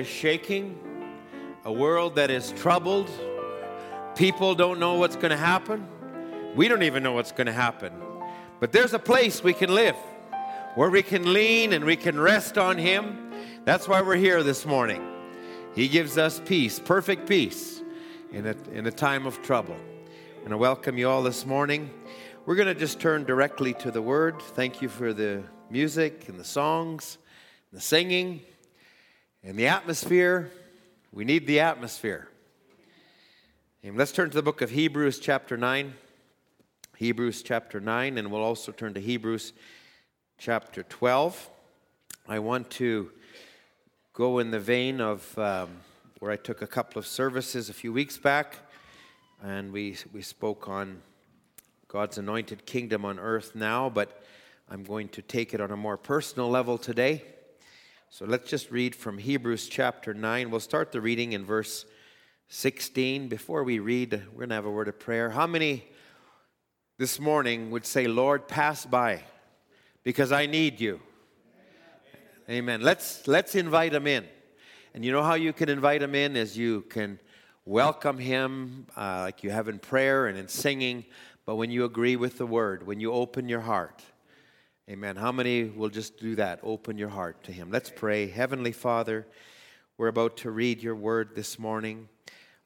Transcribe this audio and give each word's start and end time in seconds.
is 0.00 0.08
shaking, 0.08 0.78
a 1.66 1.72
world 1.72 2.14
that 2.14 2.30
is 2.30 2.52
troubled. 2.52 3.10
People 4.16 4.54
don't 4.54 4.80
know 4.80 4.94
what's 4.94 5.14
going 5.14 5.30
to 5.30 5.36
happen. 5.36 5.86
We 6.56 6.68
don't 6.68 6.82
even 6.82 7.02
know 7.02 7.12
what's 7.12 7.32
going 7.32 7.48
to 7.48 7.52
happen. 7.52 7.92
But 8.60 8.72
there's 8.72 8.94
a 8.94 8.98
place 8.98 9.44
we 9.44 9.52
can 9.52 9.74
live 9.74 9.96
where 10.74 10.88
we 10.88 11.02
can 11.02 11.34
lean 11.34 11.74
and 11.74 11.84
we 11.84 11.96
can 11.96 12.18
rest 12.18 12.56
on 12.56 12.78
Him. 12.78 13.30
That's 13.64 13.86
why 13.86 14.00
we're 14.00 14.16
here 14.16 14.42
this 14.42 14.64
morning. 14.64 15.06
He 15.74 15.86
gives 15.86 16.16
us 16.16 16.40
peace, 16.46 16.78
perfect 16.78 17.28
peace, 17.28 17.82
in 18.32 18.46
a, 18.46 18.56
in 18.72 18.86
a 18.86 18.90
time 18.90 19.26
of 19.26 19.42
trouble. 19.42 19.76
And 20.44 20.54
I 20.54 20.56
welcome 20.56 20.96
you 20.96 21.10
all 21.10 21.22
this 21.22 21.44
morning. 21.44 21.90
We're 22.46 22.56
going 22.56 22.68
to 22.68 22.74
just 22.74 23.00
turn 23.00 23.24
directly 23.24 23.74
to 23.74 23.90
the 23.90 24.00
Word. 24.00 24.40
Thank 24.40 24.80
you 24.80 24.88
for 24.88 25.12
the 25.12 25.42
music 25.68 26.30
and 26.30 26.40
the 26.40 26.44
songs, 26.44 27.18
and 27.70 27.78
the 27.78 27.84
singing. 27.84 28.40
And 29.42 29.58
the 29.58 29.68
atmosphere, 29.68 30.50
we 31.12 31.24
need 31.24 31.46
the 31.46 31.60
atmosphere. 31.60 32.28
And 33.82 33.96
let's 33.96 34.12
turn 34.12 34.28
to 34.28 34.36
the 34.36 34.42
book 34.42 34.60
of 34.60 34.68
Hebrews, 34.68 35.18
chapter 35.18 35.56
9. 35.56 35.94
Hebrews, 36.98 37.42
chapter 37.42 37.80
9, 37.80 38.18
and 38.18 38.30
we'll 38.30 38.42
also 38.42 38.70
turn 38.70 38.92
to 38.92 39.00
Hebrews, 39.00 39.54
chapter 40.36 40.82
12. 40.82 41.48
I 42.28 42.38
want 42.38 42.68
to 42.72 43.10
go 44.12 44.40
in 44.40 44.50
the 44.50 44.60
vein 44.60 45.00
of 45.00 45.38
um, 45.38 45.70
where 46.18 46.30
I 46.30 46.36
took 46.36 46.60
a 46.60 46.66
couple 46.66 46.98
of 46.98 47.06
services 47.06 47.70
a 47.70 47.72
few 47.72 47.94
weeks 47.94 48.18
back, 48.18 48.56
and 49.42 49.72
we, 49.72 49.96
we 50.12 50.20
spoke 50.20 50.68
on 50.68 51.00
God's 51.88 52.18
anointed 52.18 52.66
kingdom 52.66 53.06
on 53.06 53.18
earth 53.18 53.54
now, 53.54 53.88
but 53.88 54.22
I'm 54.68 54.84
going 54.84 55.08
to 55.08 55.22
take 55.22 55.54
it 55.54 55.62
on 55.62 55.70
a 55.70 55.78
more 55.78 55.96
personal 55.96 56.50
level 56.50 56.76
today. 56.76 57.24
So 58.12 58.24
let's 58.24 58.50
just 58.50 58.72
read 58.72 58.96
from 58.96 59.18
Hebrews 59.18 59.68
chapter 59.68 60.12
9. 60.12 60.50
We'll 60.50 60.58
start 60.58 60.90
the 60.90 61.00
reading 61.00 61.32
in 61.32 61.44
verse 61.44 61.86
16. 62.48 63.28
Before 63.28 63.62
we 63.62 63.78
read, 63.78 64.24
we're 64.32 64.38
going 64.38 64.48
to 64.48 64.56
have 64.56 64.64
a 64.64 64.70
word 64.70 64.88
of 64.88 64.98
prayer. 64.98 65.30
How 65.30 65.46
many 65.46 65.84
this 66.98 67.20
morning 67.20 67.70
would 67.70 67.86
say, 67.86 68.08
Lord, 68.08 68.48
pass 68.48 68.84
by 68.84 69.22
because 70.02 70.32
I 70.32 70.46
need 70.46 70.80
you? 70.80 71.00
Amen. 72.48 72.80
Let's, 72.80 73.28
let's 73.28 73.54
invite 73.54 73.94
him 73.94 74.08
in. 74.08 74.24
And 74.92 75.04
you 75.04 75.12
know 75.12 75.22
how 75.22 75.34
you 75.34 75.52
can 75.52 75.68
invite 75.68 76.02
him 76.02 76.16
in 76.16 76.34
is 76.34 76.58
you 76.58 76.80
can 76.90 77.20
welcome 77.64 78.18
him 78.18 78.88
uh, 78.96 79.20
like 79.20 79.44
you 79.44 79.50
have 79.50 79.68
in 79.68 79.78
prayer 79.78 80.26
and 80.26 80.36
in 80.36 80.48
singing, 80.48 81.04
but 81.46 81.54
when 81.54 81.70
you 81.70 81.84
agree 81.84 82.16
with 82.16 82.38
the 82.38 82.46
word, 82.46 82.84
when 82.84 82.98
you 82.98 83.12
open 83.12 83.48
your 83.48 83.60
heart, 83.60 84.02
Amen. 84.90 85.14
How 85.14 85.30
many 85.30 85.66
will 85.66 85.88
just 85.88 86.18
do 86.18 86.34
that? 86.34 86.58
Open 86.64 86.98
your 86.98 87.10
heart 87.10 87.44
to 87.44 87.52
Him. 87.52 87.70
Let's 87.70 87.92
pray. 87.94 88.26
Heavenly 88.26 88.72
Father, 88.72 89.24
we're 89.96 90.08
about 90.08 90.38
to 90.38 90.50
read 90.50 90.82
your 90.82 90.96
word 90.96 91.36
this 91.36 91.60
morning. 91.60 92.08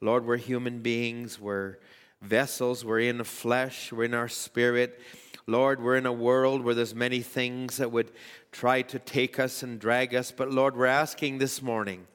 Lord, 0.01 0.25
we're 0.25 0.39
human 0.39 0.79
beings, 0.79 1.39
we're 1.39 1.77
vessels, 2.23 2.83
we're 2.83 3.01
in 3.01 3.19
the 3.19 3.25
flesh, 3.25 3.93
we're 3.93 4.05
in 4.05 4.15
our 4.15 4.29
spirit. 4.29 5.03
Lord, 5.47 5.83
we're 5.83 5.99
in 5.99 6.07
a 6.07 6.15
world 6.15 6.65
where 6.65 6.75
there's 6.75 6.95
many 6.95 7.21
things 7.21 7.77
that 7.77 7.93
would 7.93 8.11
try 8.53 8.81
to 8.81 8.99
take 8.99 9.39
us 9.39 9.63
and 9.63 9.79
drag 9.79 10.15
us, 10.15 10.31
but 10.31 10.51
Lord, 10.51 10.79
we're 10.79 10.87
asking 10.87 11.37
this 11.37 11.61
morning, 11.61 12.07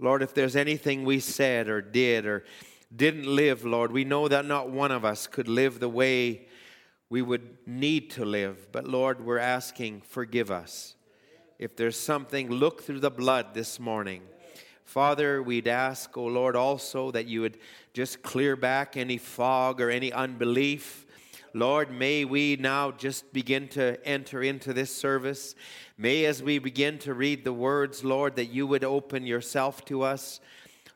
Lord, 0.00 0.20
if 0.20 0.34
there's 0.34 0.56
anything 0.56 1.04
we 1.04 1.20
said 1.20 1.68
or 1.68 1.80
did 1.80 2.26
or 2.26 2.44
didn't 2.94 3.26
live, 3.26 3.64
Lord, 3.64 3.92
we 3.92 4.02
know 4.02 4.26
that 4.26 4.46
not 4.46 4.68
one 4.68 4.90
of 4.90 5.04
us 5.04 5.28
could 5.28 5.46
live 5.46 5.78
the 5.78 5.88
way 5.88 6.48
we 7.10 7.22
would 7.22 7.56
need 7.66 8.10
to 8.10 8.24
live. 8.24 8.68
But 8.72 8.86
Lord, 8.86 9.24
we're 9.24 9.38
asking, 9.38 10.02
forgive 10.02 10.50
us. 10.50 10.94
If 11.58 11.76
there's 11.76 11.98
something, 11.98 12.50
look 12.50 12.82
through 12.82 13.00
the 13.00 13.10
blood 13.10 13.54
this 13.54 13.80
morning. 13.80 14.22
Father, 14.84 15.42
we'd 15.42 15.68
ask, 15.68 16.16
oh 16.16 16.26
Lord, 16.26 16.56
also 16.56 17.10
that 17.10 17.26
you 17.26 17.40
would 17.42 17.58
just 17.92 18.22
clear 18.22 18.56
back 18.56 18.96
any 18.96 19.18
fog 19.18 19.80
or 19.80 19.90
any 19.90 20.12
unbelief. 20.12 21.04
Lord, 21.54 21.90
may 21.90 22.24
we 22.24 22.56
now 22.56 22.90
just 22.90 23.32
begin 23.32 23.68
to 23.68 23.98
enter 24.06 24.42
into 24.42 24.72
this 24.72 24.94
service. 24.94 25.54
May, 25.96 26.26
as 26.26 26.42
we 26.42 26.58
begin 26.58 26.98
to 27.00 27.14
read 27.14 27.42
the 27.42 27.52
words, 27.52 28.04
Lord, 28.04 28.36
that 28.36 28.46
you 28.46 28.66
would 28.66 28.84
open 28.84 29.26
yourself 29.26 29.84
to 29.86 30.02
us. 30.02 30.40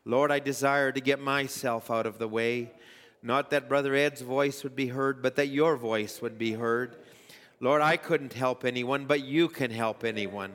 Lord, 0.05 0.31
I 0.31 0.39
desire 0.39 0.93
to 0.93 1.01
get 1.01 1.21
myself 1.21 1.91
out 1.91 2.07
of 2.07 2.19
the 2.19 2.29
way. 2.29 2.73
Not 3.23 3.51
that 3.51 3.69
Brother 3.69 3.95
Ed's 3.95 4.21
voice 4.21 4.65
would 4.65 4.75
be 4.75 4.89
heard, 4.89 5.23
but 5.23 5.37
that 5.37 5.47
your 5.49 5.77
voice 5.77 6.21
would 6.21 6.39
be 6.39 6.53
heard. 6.53 6.97
Lord, 7.61 7.81
I 7.81 7.97
couldn't 7.97 8.33
help 8.33 8.65
anyone, 8.65 9.07
but 9.07 9.23
you 9.23 9.49
can 9.49 9.71
help 9.71 10.03
anyone. 10.03 10.53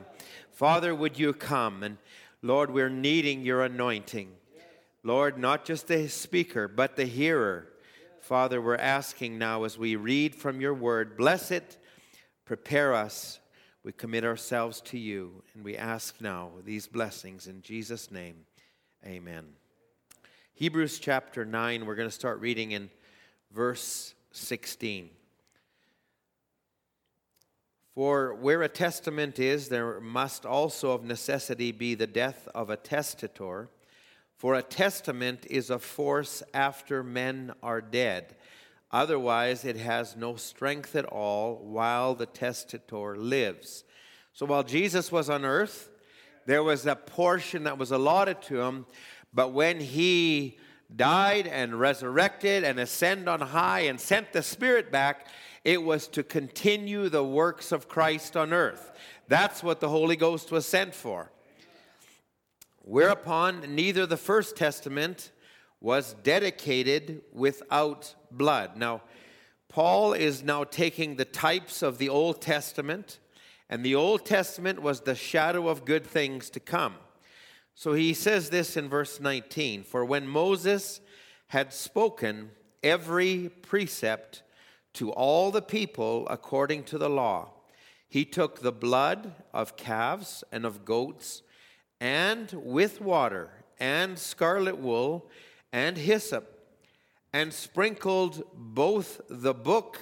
Father, 0.52 0.94
would 0.94 1.18
you 1.18 1.32
come? 1.32 1.82
And 1.82 1.96
Lord, 2.42 2.70
we're 2.70 2.90
needing 2.90 3.42
your 3.42 3.62
anointing. 3.62 4.30
Lord, 5.02 5.38
not 5.38 5.64
just 5.64 5.88
the 5.88 6.08
speaker, 6.08 6.68
but 6.68 6.96
the 6.96 7.06
hearer. 7.06 7.68
Father, 8.20 8.60
we're 8.60 8.76
asking 8.76 9.38
now 9.38 9.64
as 9.64 9.78
we 9.78 9.96
read 9.96 10.34
from 10.34 10.60
your 10.60 10.74
word, 10.74 11.16
bless 11.16 11.50
it, 11.50 11.78
prepare 12.44 12.92
us. 12.92 13.40
We 13.82 13.92
commit 13.92 14.24
ourselves 14.24 14.82
to 14.82 14.98
you, 14.98 15.42
and 15.54 15.64
we 15.64 15.76
ask 15.76 16.20
now 16.20 16.50
these 16.64 16.86
blessings 16.86 17.46
in 17.46 17.62
Jesus' 17.62 18.10
name. 18.10 18.44
Amen. 19.06 19.57
Hebrews 20.58 20.98
chapter 20.98 21.44
9, 21.44 21.86
we're 21.86 21.94
going 21.94 22.08
to 22.08 22.12
start 22.12 22.40
reading 22.40 22.72
in 22.72 22.90
verse 23.52 24.12
16. 24.32 25.08
For 27.94 28.34
where 28.34 28.64
a 28.64 28.68
testament 28.68 29.38
is, 29.38 29.68
there 29.68 30.00
must 30.00 30.44
also 30.44 30.90
of 30.90 31.04
necessity 31.04 31.70
be 31.70 31.94
the 31.94 32.08
death 32.08 32.48
of 32.56 32.70
a 32.70 32.76
testator. 32.76 33.68
For 34.36 34.56
a 34.56 34.62
testament 34.62 35.46
is 35.48 35.70
a 35.70 35.78
force 35.78 36.42
after 36.52 37.04
men 37.04 37.52
are 37.62 37.80
dead. 37.80 38.34
Otherwise, 38.90 39.64
it 39.64 39.76
has 39.76 40.16
no 40.16 40.34
strength 40.34 40.96
at 40.96 41.04
all 41.04 41.58
while 41.62 42.16
the 42.16 42.26
testator 42.26 43.14
lives. 43.16 43.84
So 44.32 44.44
while 44.44 44.64
Jesus 44.64 45.12
was 45.12 45.30
on 45.30 45.44
earth, 45.44 45.88
there 46.46 46.64
was 46.64 46.86
a 46.86 46.96
portion 46.96 47.64
that 47.64 47.76
was 47.76 47.92
allotted 47.92 48.40
to 48.42 48.62
him, 48.62 48.86
but 49.32 49.52
when 49.52 49.80
he 49.80 50.58
died 50.94 51.46
and 51.46 51.78
resurrected 51.78 52.64
and 52.64 52.78
ascended 52.80 53.28
on 53.28 53.40
high 53.40 53.80
and 53.80 54.00
sent 54.00 54.32
the 54.32 54.42
Spirit 54.42 54.90
back, 54.90 55.26
it 55.64 55.82
was 55.82 56.08
to 56.08 56.22
continue 56.22 57.08
the 57.08 57.24
works 57.24 57.72
of 57.72 57.88
Christ 57.88 58.36
on 58.36 58.52
earth. 58.52 58.92
That's 59.28 59.62
what 59.62 59.80
the 59.80 59.88
Holy 59.88 60.16
Ghost 60.16 60.50
was 60.50 60.64
sent 60.64 60.94
for. 60.94 61.30
Whereupon, 62.78 63.74
neither 63.74 64.06
the 64.06 64.16
First 64.16 64.56
Testament 64.56 65.30
was 65.80 66.14
dedicated 66.22 67.22
without 67.32 68.14
blood. 68.30 68.76
Now, 68.76 69.02
Paul 69.68 70.14
is 70.14 70.42
now 70.42 70.64
taking 70.64 71.16
the 71.16 71.26
types 71.26 71.82
of 71.82 71.98
the 71.98 72.08
Old 72.08 72.40
Testament, 72.40 73.18
and 73.68 73.84
the 73.84 73.94
Old 73.94 74.24
Testament 74.24 74.80
was 74.80 75.02
the 75.02 75.14
shadow 75.14 75.68
of 75.68 75.84
good 75.84 76.06
things 76.06 76.48
to 76.50 76.60
come. 76.60 76.94
So 77.78 77.92
he 77.92 78.12
says 78.12 78.50
this 78.50 78.76
in 78.76 78.88
verse 78.88 79.20
19 79.20 79.84
For 79.84 80.04
when 80.04 80.26
Moses 80.26 81.00
had 81.46 81.72
spoken 81.72 82.50
every 82.82 83.50
precept 83.62 84.42
to 84.94 85.12
all 85.12 85.52
the 85.52 85.62
people 85.62 86.26
according 86.28 86.82
to 86.84 86.98
the 86.98 87.08
law, 87.08 87.50
he 88.08 88.24
took 88.24 88.62
the 88.62 88.72
blood 88.72 89.32
of 89.54 89.76
calves 89.76 90.42
and 90.50 90.66
of 90.66 90.84
goats, 90.84 91.42
and 92.00 92.52
with 92.52 93.00
water, 93.00 93.48
and 93.78 94.18
scarlet 94.18 94.78
wool, 94.78 95.30
and 95.72 95.96
hyssop, 95.96 96.80
and 97.32 97.54
sprinkled 97.54 98.42
both 98.56 99.20
the 99.30 99.54
book 99.54 100.00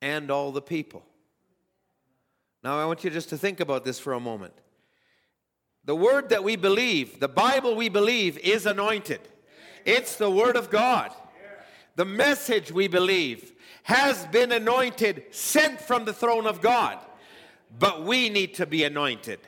and 0.00 0.30
all 0.30 0.52
the 0.52 0.62
people. 0.62 1.04
Now, 2.62 2.78
I 2.78 2.84
want 2.84 3.02
you 3.02 3.10
just 3.10 3.30
to 3.30 3.36
think 3.36 3.58
about 3.58 3.84
this 3.84 3.98
for 3.98 4.12
a 4.12 4.20
moment. 4.20 4.54
The 5.88 5.96
word 5.96 6.28
that 6.28 6.44
we 6.44 6.56
believe, 6.56 7.18
the 7.18 7.28
Bible 7.28 7.74
we 7.74 7.88
believe, 7.88 8.36
is 8.40 8.66
anointed. 8.66 9.22
It's 9.86 10.16
the 10.16 10.30
word 10.30 10.54
of 10.54 10.68
God. 10.68 11.12
The 11.96 12.04
message 12.04 12.70
we 12.70 12.88
believe 12.88 13.54
has 13.84 14.26
been 14.26 14.52
anointed, 14.52 15.22
sent 15.30 15.80
from 15.80 16.04
the 16.04 16.12
throne 16.12 16.46
of 16.46 16.60
God. 16.60 16.98
But 17.78 18.04
we 18.04 18.28
need 18.28 18.52
to 18.56 18.66
be 18.66 18.84
anointed. 18.84 19.40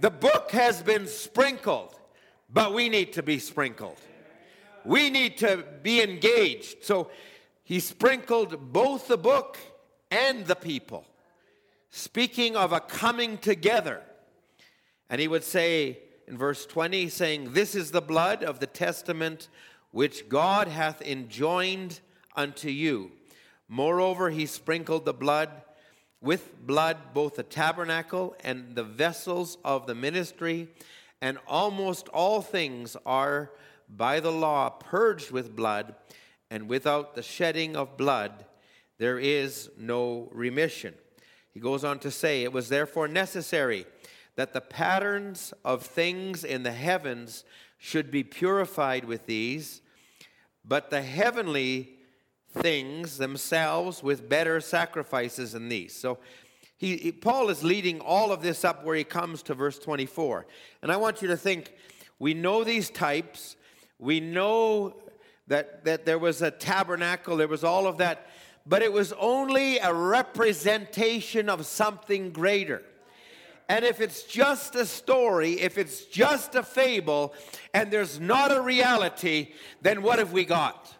The 0.00 0.10
book 0.10 0.50
has 0.50 0.82
been 0.82 1.06
sprinkled, 1.06 1.94
but 2.52 2.74
we 2.74 2.88
need 2.88 3.12
to 3.12 3.22
be 3.22 3.38
sprinkled. 3.38 4.00
We 4.84 5.08
need 5.08 5.36
to 5.36 5.64
be 5.84 6.02
engaged. 6.02 6.82
So 6.82 7.12
he 7.62 7.78
sprinkled 7.78 8.72
both 8.72 9.06
the 9.06 9.18
book 9.18 9.56
and 10.10 10.46
the 10.46 10.56
people, 10.56 11.06
speaking 11.90 12.56
of 12.56 12.72
a 12.72 12.80
coming 12.80 13.38
together. 13.38 14.02
And 15.10 15.20
he 15.20 15.28
would 15.28 15.44
say 15.44 15.98
in 16.26 16.38
verse 16.38 16.66
20, 16.66 17.08
saying, 17.08 17.52
This 17.52 17.74
is 17.74 17.90
the 17.90 18.00
blood 18.00 18.42
of 18.42 18.60
the 18.60 18.66
testament 18.66 19.48
which 19.90 20.28
God 20.28 20.68
hath 20.68 21.02
enjoined 21.02 22.00
unto 22.34 22.68
you. 22.68 23.12
Moreover, 23.68 24.30
he 24.30 24.46
sprinkled 24.46 25.04
the 25.04 25.14
blood 25.14 25.50
with 26.20 26.66
blood 26.66 26.96
both 27.12 27.36
the 27.36 27.42
tabernacle 27.42 28.34
and 28.42 28.74
the 28.74 28.84
vessels 28.84 29.58
of 29.64 29.86
the 29.86 29.94
ministry, 29.94 30.68
and 31.20 31.38
almost 31.46 32.08
all 32.08 32.40
things 32.40 32.96
are 33.04 33.50
by 33.88 34.20
the 34.20 34.32
law 34.32 34.70
purged 34.70 35.30
with 35.30 35.54
blood, 35.54 35.94
and 36.50 36.68
without 36.68 37.14
the 37.14 37.22
shedding 37.22 37.76
of 37.76 37.96
blood 37.96 38.46
there 38.98 39.18
is 39.18 39.70
no 39.78 40.28
remission. 40.32 40.94
He 41.52 41.60
goes 41.60 41.84
on 41.84 41.98
to 42.00 42.10
say, 42.10 42.42
It 42.42 42.52
was 42.52 42.68
therefore 42.68 43.06
necessary 43.06 43.86
that 44.36 44.52
the 44.52 44.60
patterns 44.60 45.54
of 45.64 45.82
things 45.82 46.44
in 46.44 46.62
the 46.62 46.72
heavens 46.72 47.44
should 47.78 48.10
be 48.10 48.24
purified 48.24 49.04
with 49.04 49.26
these, 49.26 49.80
but 50.64 50.90
the 50.90 51.02
heavenly 51.02 51.90
things 52.50 53.18
themselves 53.18 54.02
with 54.02 54.28
better 54.28 54.60
sacrifices 54.60 55.52
than 55.52 55.68
these. 55.68 55.94
So 55.94 56.18
he, 56.76 56.96
he, 56.96 57.12
Paul 57.12 57.50
is 57.50 57.62
leading 57.62 58.00
all 58.00 58.32
of 58.32 58.42
this 58.42 58.64
up 58.64 58.84
where 58.84 58.96
he 58.96 59.04
comes 59.04 59.42
to 59.44 59.54
verse 59.54 59.78
24. 59.78 60.46
And 60.82 60.90
I 60.90 60.96
want 60.96 61.22
you 61.22 61.28
to 61.28 61.36
think 61.36 61.72
we 62.18 62.34
know 62.34 62.64
these 62.64 62.90
types, 62.90 63.56
we 63.98 64.20
know 64.20 64.96
that, 65.46 65.84
that 65.84 66.04
there 66.04 66.18
was 66.18 66.42
a 66.42 66.50
tabernacle, 66.50 67.36
there 67.36 67.48
was 67.48 67.64
all 67.64 67.86
of 67.86 67.98
that, 67.98 68.28
but 68.66 68.82
it 68.82 68.92
was 68.92 69.12
only 69.14 69.78
a 69.78 69.92
representation 69.92 71.48
of 71.48 71.66
something 71.66 72.30
greater. 72.30 72.82
And 73.68 73.84
if 73.84 74.00
it's 74.00 74.24
just 74.24 74.74
a 74.74 74.84
story, 74.84 75.52
if 75.60 75.78
it's 75.78 76.04
just 76.04 76.54
a 76.54 76.62
fable, 76.62 77.34
and 77.72 77.90
there's 77.90 78.20
not 78.20 78.54
a 78.54 78.60
reality, 78.60 79.52
then 79.80 80.02
what 80.02 80.18
have 80.18 80.32
we 80.32 80.44
got? 80.44 80.94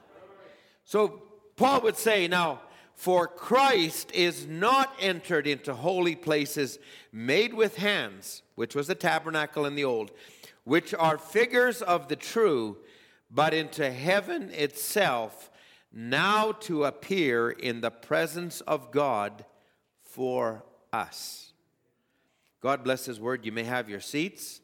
So 0.84 1.22
Paul 1.56 1.82
would 1.82 1.96
say, 1.96 2.26
now, 2.26 2.60
for 2.94 3.26
Christ 3.26 4.12
is 4.12 4.46
not 4.46 4.94
entered 5.00 5.46
into 5.46 5.74
holy 5.74 6.14
places 6.14 6.78
made 7.12 7.52
with 7.52 7.76
hands, 7.76 8.42
which 8.54 8.74
was 8.74 8.86
the 8.86 8.94
tabernacle 8.94 9.66
in 9.66 9.74
the 9.74 9.84
old, 9.84 10.12
which 10.64 10.94
are 10.94 11.18
figures 11.18 11.82
of 11.82 12.08
the 12.08 12.16
true, 12.16 12.78
but 13.30 13.52
into 13.52 13.90
heaven 13.90 14.50
itself, 14.50 15.50
now 15.92 16.52
to 16.52 16.84
appear 16.84 17.50
in 17.50 17.80
the 17.80 17.90
presence 17.90 18.60
of 18.62 18.90
God 18.90 19.44
for 20.02 20.64
us. 20.92 21.53
God 22.64 22.82
bless 22.82 23.04
His 23.04 23.20
word. 23.20 23.44
You 23.44 23.52
may 23.52 23.64
have 23.64 23.90
your 23.90 24.00
seats. 24.00 24.62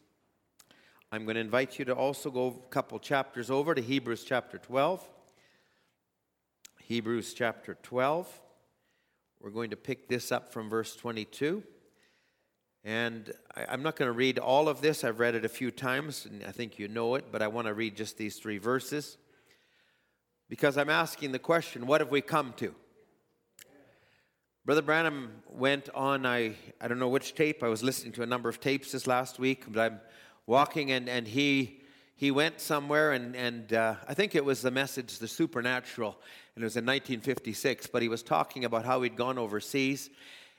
I'm 1.12 1.26
going 1.26 1.35
to 1.35 1.41
invite 1.43 1.79
you 1.79 1.85
to 1.85 1.94
also 1.94 2.31
go 2.31 2.62
a 2.67 2.70
couple 2.70 2.99
chapters 2.99 3.50
over 3.50 3.75
to 3.75 3.82
Hebrews 3.82 4.25
chapter 4.25 4.56
12. 4.56 5.06
Hebrews 6.81 7.35
chapter 7.35 7.76
12. 7.82 8.26
We're 9.38 9.50
going 9.50 9.69
to 9.69 9.76
pick 9.76 10.08
this 10.08 10.32
up 10.32 10.50
from 10.50 10.70
verse 10.70 10.97
22. 10.97 11.62
And 12.85 13.35
I, 13.55 13.75
am 13.75 13.82
not 13.82 13.97
going 13.97 14.08
to 14.08 14.17
read 14.17 14.38
all 14.38 14.70
of 14.70 14.81
this. 14.81 15.05
I've 15.05 15.20
read 15.20 15.35
it 15.35 15.44
a 15.44 15.50
few 15.50 15.70
times, 15.70 16.25
and 16.25 16.43
I 16.43 16.53
think 16.53 16.79
you 16.79 16.88
know 16.88 17.17
it, 17.17 17.26
but 17.31 17.43
I 17.43 17.49
want 17.49 17.67
to 17.67 17.75
read 17.75 17.96
just 17.96 18.17
these 18.17 18.37
three 18.37 18.56
verses 18.56 19.19
because 20.49 20.79
I'm 20.79 20.88
asking 20.88 21.32
the 21.32 21.38
question 21.38 21.87
what 21.87 22.00
have 22.00 22.11
we 22.11 22.23
come 22.23 22.55
to? 22.56 22.75
Brother 24.70 24.82
Branham 24.82 25.32
went 25.49 25.88
on, 25.96 26.25
I, 26.25 26.55
I 26.81 26.87
don't 26.87 27.00
know 27.00 27.08
which 27.08 27.34
tape, 27.34 27.64
I 27.64 27.67
was 27.67 27.82
listening 27.82 28.12
to 28.12 28.22
a 28.22 28.26
number 28.26 28.49
of 28.49 28.61
tapes 28.61 28.93
this 28.93 29.08
last 29.08 29.40
week, 29.40 29.64
but 29.67 29.81
I'm 29.81 30.00
walking 30.46 30.93
and, 30.93 31.08
and 31.08 31.26
he, 31.26 31.81
he 32.14 32.31
went 32.31 32.61
somewhere, 32.61 33.11
and, 33.11 33.34
and 33.34 33.72
uh, 33.72 33.96
I 34.06 34.14
think 34.14 34.37
it 34.37 34.44
was 34.44 34.62
the 34.62 34.70
message, 34.70 35.19
The 35.19 35.26
Supernatural, 35.26 36.17
and 36.55 36.62
it 36.62 36.67
was 36.67 36.76
in 36.76 36.84
1956, 36.87 37.88
but 37.88 38.00
he 38.00 38.06
was 38.06 38.22
talking 38.22 38.64
about 38.64 38.84
how 38.84 39.02
he'd 39.02 39.17
gone 39.17 39.38
overseas, 39.38 40.08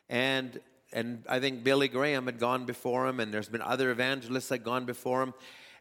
and, 0.09 0.59
and 0.91 1.23
I 1.29 1.39
think 1.39 1.63
Billy 1.63 1.87
Graham 1.87 2.25
had 2.25 2.37
gone 2.37 2.65
before 2.65 3.07
him, 3.07 3.21
and 3.21 3.33
there's 3.33 3.47
been 3.47 3.61
other 3.61 3.91
evangelists 3.91 4.49
that 4.49 4.55
had 4.55 4.65
gone 4.65 4.83
before 4.83 5.23
him, 5.23 5.33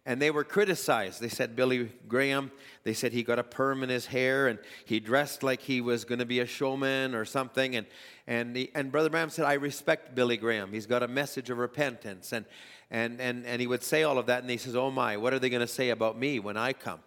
and 0.06 0.20
they 0.20 0.30
were 0.30 0.44
criticized. 0.44 1.20
They 1.20 1.28
said 1.28 1.54
Billy 1.54 1.90
Graham, 2.08 2.50
they 2.84 2.94
said 2.94 3.12
he 3.12 3.22
got 3.22 3.38
a 3.38 3.44
perm 3.44 3.82
in 3.82 3.88
his 3.88 4.06
hair 4.06 4.48
and 4.48 4.58
he 4.84 4.98
dressed 4.98 5.42
like 5.42 5.60
he 5.60 5.80
was 5.80 6.04
going 6.04 6.20
to 6.20 6.26
be 6.26 6.40
a 6.40 6.46
showman 6.46 7.14
or 7.14 7.24
something. 7.24 7.76
And, 7.76 7.86
and, 8.26 8.56
he, 8.56 8.70
and 8.74 8.90
Brother 8.90 9.10
Branham 9.10 9.30
said, 9.30 9.44
I 9.44 9.54
respect 9.54 10.14
Billy 10.14 10.36
Graham. 10.36 10.72
He's 10.72 10.86
got 10.86 11.02
a 11.02 11.08
message 11.08 11.50
of 11.50 11.58
repentance. 11.58 12.32
And, 12.32 12.46
and, 12.90 13.20
and, 13.20 13.44
and 13.44 13.60
he 13.60 13.66
would 13.66 13.82
say 13.82 14.02
all 14.02 14.18
of 14.18 14.26
that. 14.26 14.42
And 14.42 14.50
he 14.50 14.56
says, 14.56 14.74
Oh 14.74 14.90
my, 14.90 15.16
what 15.16 15.34
are 15.34 15.38
they 15.38 15.50
going 15.50 15.60
to 15.60 15.66
say 15.66 15.90
about 15.90 16.18
me 16.18 16.38
when 16.40 16.56
I 16.56 16.72
come? 16.72 17.00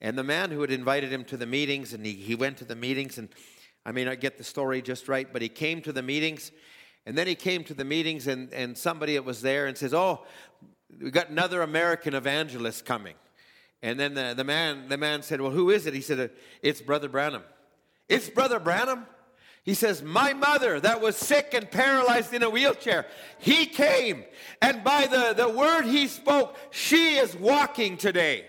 And 0.00 0.18
the 0.18 0.24
man 0.24 0.50
who 0.50 0.60
had 0.60 0.70
invited 0.70 1.12
him 1.12 1.24
to 1.26 1.36
the 1.36 1.46
meetings, 1.46 1.94
and 1.94 2.04
he, 2.04 2.12
he 2.12 2.34
went 2.34 2.58
to 2.58 2.64
the 2.64 2.74
meetings, 2.74 3.16
and 3.16 3.28
I 3.86 3.92
may 3.92 4.04
not 4.04 4.20
get 4.20 4.38
the 4.38 4.44
story 4.44 4.82
just 4.82 5.08
right, 5.08 5.30
but 5.32 5.40
he 5.40 5.48
came 5.48 5.80
to 5.82 5.92
the 5.92 6.02
meetings. 6.02 6.52
And 7.06 7.16
then 7.16 7.26
he 7.26 7.34
came 7.34 7.64
to 7.64 7.74
the 7.74 7.84
meetings, 7.84 8.26
and, 8.26 8.52
and 8.52 8.76
somebody 8.76 9.14
that 9.14 9.24
was 9.24 9.42
there 9.42 9.66
and 9.66 9.76
says, 9.76 9.94
Oh, 9.94 10.24
we 11.00 11.10
got 11.10 11.30
another 11.30 11.62
American 11.62 12.14
evangelist 12.14 12.84
coming. 12.84 13.14
And 13.82 14.00
then 14.00 14.14
the, 14.14 14.34
the, 14.34 14.44
man, 14.44 14.88
the 14.88 14.96
man 14.96 15.22
said, 15.22 15.40
Well, 15.40 15.50
who 15.50 15.70
is 15.70 15.86
it? 15.86 15.94
He 15.94 16.00
said, 16.00 16.30
It's 16.62 16.80
Brother 16.80 17.08
Branham. 17.08 17.42
It's 18.08 18.28
Brother 18.28 18.58
Branham? 18.58 19.06
He 19.62 19.74
says, 19.74 20.02
My 20.02 20.34
mother 20.34 20.78
that 20.80 21.00
was 21.00 21.16
sick 21.16 21.54
and 21.54 21.70
paralyzed 21.70 22.32
in 22.34 22.42
a 22.42 22.50
wheelchair, 22.50 23.06
he 23.38 23.66
came, 23.66 24.24
and 24.60 24.84
by 24.84 25.06
the, 25.06 25.34
the 25.34 25.48
word 25.48 25.84
he 25.84 26.06
spoke, 26.06 26.56
she 26.70 27.16
is 27.16 27.34
walking 27.34 27.96
today. 27.96 28.44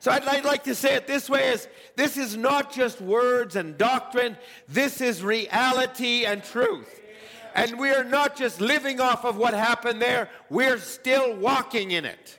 So 0.00 0.10
I'd, 0.10 0.24
I'd 0.24 0.44
like 0.44 0.64
to 0.64 0.74
say 0.74 0.96
it 0.96 1.06
this 1.06 1.30
way 1.30 1.48
is 1.48 1.66
this 1.96 2.16
is 2.16 2.36
not 2.36 2.72
just 2.72 3.00
words 3.00 3.56
and 3.56 3.78
doctrine, 3.78 4.36
this 4.68 5.00
is 5.00 5.22
reality 5.22 6.26
and 6.26 6.44
truth. 6.44 7.00
And 7.54 7.78
we 7.78 7.90
are 7.90 8.04
not 8.04 8.36
just 8.36 8.60
living 8.60 9.00
off 9.00 9.24
of 9.24 9.36
what 9.36 9.54
happened 9.54 10.02
there, 10.02 10.28
we're 10.50 10.78
still 10.78 11.36
walking 11.36 11.92
in 11.92 12.04
it. 12.04 12.38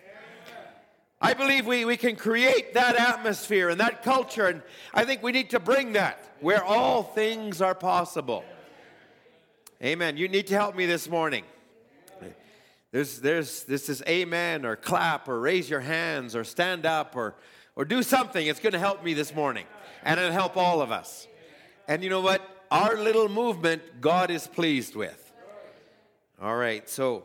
I 1.22 1.34
believe 1.34 1.66
we, 1.66 1.86
we 1.86 1.98
can 1.98 2.18
create 2.18 2.74
that 2.74 2.96
atmosphere 2.98 3.70
and 3.70 3.80
that 3.80 4.04
culture, 4.04 4.48
and 4.48 4.62
I 4.94 5.06
think 5.06 5.24
we 5.24 5.32
need 5.32 5.52
to 5.52 5.60
bring 5.60 5.94
that 5.94 6.20
where 6.42 6.64
all 6.64 7.02
things 7.02 7.62
are 7.62 7.74
possible. 7.74 8.44
Amen. 9.82 10.18
You 10.18 10.28
need 10.28 10.48
to 10.48 10.54
help 10.54 10.76
me 10.76 10.86
this 10.86 11.10
morning. 11.10 11.46
There's, 12.92 13.20
there's, 13.20 13.64
this 13.64 13.90
is 13.90 14.02
amen 14.08 14.66
or 14.66 14.76
clap 14.76 15.28
or 15.28 15.40
raise 15.40 15.70
your 15.70 15.82
hands 15.82 16.36
or 16.36 16.44
stand 16.44 16.86
up 16.86 17.16
or, 17.16 17.36
or 17.76 17.84
do 17.84 18.04
something. 18.04 18.46
It's 18.46 18.60
going 18.60 18.74
to 18.74 18.80
help 18.80 19.04
me 19.04 19.14
this 19.14 19.34
morning, 19.34 19.66
and 20.04 20.20
it'll 20.20 20.32
help 20.32 20.56
all 20.56 20.82
of 20.82 20.92
us. 20.92 21.28
And 21.88 22.04
you 22.04 22.10
know 22.10 22.22
what? 22.22 22.42
Our 22.76 22.98
little 22.98 23.30
movement, 23.30 24.02
God 24.02 24.30
is 24.30 24.48
pleased 24.48 24.98
with. 24.98 25.32
All 26.42 26.58
right, 26.58 26.90
so 26.90 27.24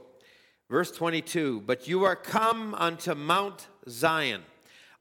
verse 0.69 0.92
22 0.92 1.64
But 1.66 1.88
you 1.88 2.04
are 2.04 2.14
come 2.14 2.73
unto 2.76 3.16
Mount 3.16 3.66
Zion, 3.88 4.42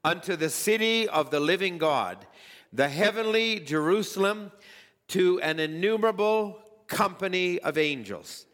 unto 0.03 0.35
the 0.35 0.49
city 0.49 1.07
of 1.07 1.29
the 1.29 1.39
living 1.39 1.77
God, 1.77 2.25
the 2.73 2.89
heavenly 2.89 3.59
Jerusalem, 3.59 4.51
to 5.09 5.39
an 5.41 5.59
innumerable 5.59 6.59
company 6.87 7.59
of 7.59 7.77
angels. 7.77 8.47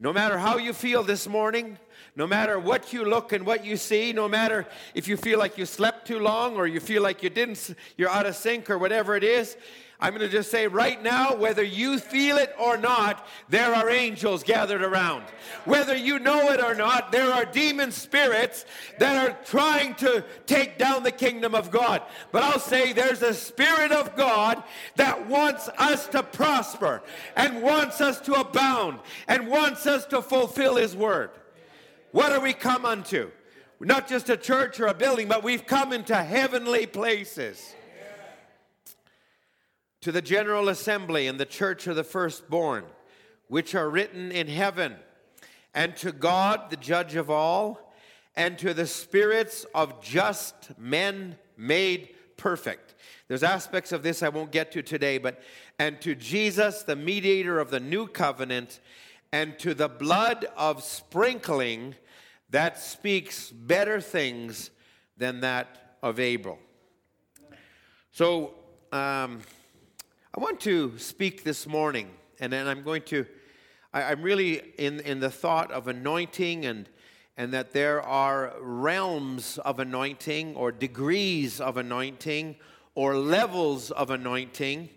No 0.00 0.10
matter 0.10 0.38
how 0.38 0.56
you 0.56 0.72
feel 0.72 1.02
this 1.02 1.28
morning, 1.28 1.78
no 2.16 2.26
matter 2.26 2.58
what 2.58 2.94
you 2.94 3.04
look 3.04 3.32
and 3.32 3.44
what 3.44 3.62
you 3.62 3.76
see, 3.76 4.14
no 4.14 4.26
matter 4.26 4.66
if 4.94 5.06
you 5.06 5.18
feel 5.18 5.38
like 5.38 5.58
you 5.58 5.66
slept 5.66 6.06
too 6.06 6.18
long 6.18 6.56
or 6.56 6.66
you 6.66 6.80
feel 6.80 7.02
like 7.02 7.22
you 7.22 7.28
didn't, 7.28 7.74
you're 7.98 8.08
out 8.08 8.24
of 8.24 8.36
sync 8.36 8.70
or 8.70 8.78
whatever 8.78 9.16
it 9.16 9.24
is, 9.24 9.56
I'm 10.02 10.10
going 10.10 10.28
to 10.28 10.28
just 10.28 10.50
say 10.50 10.66
right 10.66 11.00
now, 11.00 11.36
whether 11.36 11.62
you 11.62 11.96
feel 12.00 12.36
it 12.36 12.52
or 12.58 12.76
not, 12.76 13.24
there 13.48 13.72
are 13.72 13.88
angels 13.88 14.42
gathered 14.42 14.82
around. 14.82 15.22
Whether 15.64 15.94
you 15.94 16.18
know 16.18 16.50
it 16.50 16.60
or 16.60 16.74
not, 16.74 17.12
there 17.12 17.32
are 17.32 17.44
demon 17.44 17.92
spirits 17.92 18.66
that 18.98 19.28
are 19.28 19.38
trying 19.44 19.94
to 19.96 20.24
take 20.44 20.76
down 20.76 21.04
the 21.04 21.12
kingdom 21.12 21.54
of 21.54 21.70
God. 21.70 22.02
But 22.32 22.42
I'll 22.42 22.58
say 22.58 22.92
there's 22.92 23.22
a 23.22 23.32
spirit 23.32 23.92
of 23.92 24.16
God 24.16 24.64
that 24.96 25.28
wants 25.28 25.68
us 25.78 26.08
to 26.08 26.24
prosper 26.24 27.04
and 27.36 27.62
wants 27.62 28.00
us 28.00 28.20
to 28.22 28.34
abound 28.34 28.98
and 29.28 29.46
wants 29.46 29.86
us 29.86 30.04
to 30.06 30.20
fulfill 30.20 30.74
his 30.74 30.96
word. 30.96 31.30
What 32.10 32.32
are 32.32 32.40
we 32.40 32.54
come 32.54 32.84
unto? 32.84 33.30
Not 33.78 34.08
just 34.08 34.28
a 34.30 34.36
church 34.36 34.80
or 34.80 34.88
a 34.88 34.94
building, 34.94 35.28
but 35.28 35.44
we've 35.44 35.64
come 35.64 35.92
into 35.92 36.16
heavenly 36.16 36.86
places 36.86 37.76
to 40.02 40.12
the 40.12 40.22
general 40.22 40.68
assembly 40.68 41.26
and 41.26 41.40
the 41.40 41.46
church 41.46 41.86
of 41.86 41.96
the 41.96 42.04
firstborn, 42.04 42.84
which 43.48 43.74
are 43.74 43.88
written 43.88 44.30
in 44.30 44.48
heaven, 44.48 44.96
and 45.74 45.96
to 45.96 46.12
God, 46.12 46.70
the 46.70 46.76
judge 46.76 47.14
of 47.14 47.30
all, 47.30 47.94
and 48.36 48.58
to 48.58 48.74
the 48.74 48.86
spirits 48.86 49.64
of 49.74 50.02
just 50.02 50.78
men 50.78 51.36
made 51.56 52.10
perfect. 52.36 52.94
There's 53.28 53.42
aspects 53.42 53.92
of 53.92 54.02
this 54.02 54.22
I 54.22 54.28
won't 54.28 54.50
get 54.50 54.72
to 54.72 54.82
today, 54.82 55.18
but 55.18 55.40
and 55.78 56.00
to 56.02 56.14
Jesus, 56.14 56.82
the 56.82 56.96
mediator 56.96 57.58
of 57.58 57.70
the 57.70 57.80
new 57.80 58.06
covenant, 58.06 58.80
and 59.32 59.58
to 59.60 59.72
the 59.72 59.88
blood 59.88 60.46
of 60.56 60.82
sprinkling 60.82 61.94
that 62.50 62.78
speaks 62.78 63.50
better 63.50 64.00
things 64.00 64.70
than 65.16 65.40
that 65.40 65.96
of 66.02 66.18
Abel. 66.20 66.58
So 68.10 68.54
um, 68.90 69.40
I 70.34 70.40
want 70.40 70.60
to 70.60 70.96
speak 70.96 71.44
this 71.44 71.66
morning, 71.66 72.08
and 72.40 72.50
then 72.50 72.66
I'm 72.66 72.82
going 72.82 73.02
to. 73.02 73.26
I, 73.92 74.12
am 74.12 74.22
really 74.22 74.62
in, 74.78 75.00
in 75.00 75.20
the 75.20 75.28
thought 75.28 75.70
of 75.70 75.88
anointing 75.88 76.64
and 76.64 76.88
and 77.36 77.52
that 77.52 77.72
there 77.72 78.00
are 78.00 78.54
realms 78.58 79.58
of 79.58 79.78
anointing 79.78 80.56
or 80.56 80.72
degrees 80.72 81.60
of 81.60 81.76
anointing 81.76 82.56
or 82.94 83.14
levels 83.14 83.90
of 83.90 84.08
anointing. 84.08 84.88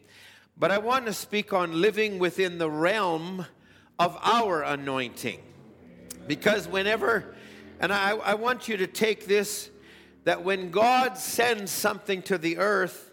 But 0.58 0.72
I 0.72 0.77
want 0.77 1.06
to 1.08 1.13
speak 1.13 1.51
on 1.51 1.82
living 1.82 2.18
within 2.18 2.58
the 2.58 2.72
realm 2.72 3.46
of 4.00 4.18
our 4.22 4.63
anointing. 4.63 5.42
Because 6.27 6.65
whenever, 6.65 7.36
and 7.82 7.92
I, 7.92 8.12
I 8.12 8.36
want 8.36 8.70
you 8.70 8.77
to 8.77 8.88
take 8.88 9.25
this, 9.25 9.70
that 10.24 10.46
when 10.46 10.72
God 10.72 11.18
sends 11.18 11.74
something 11.74 12.22
to 12.22 12.38
the 12.38 12.58
earth 12.58 13.12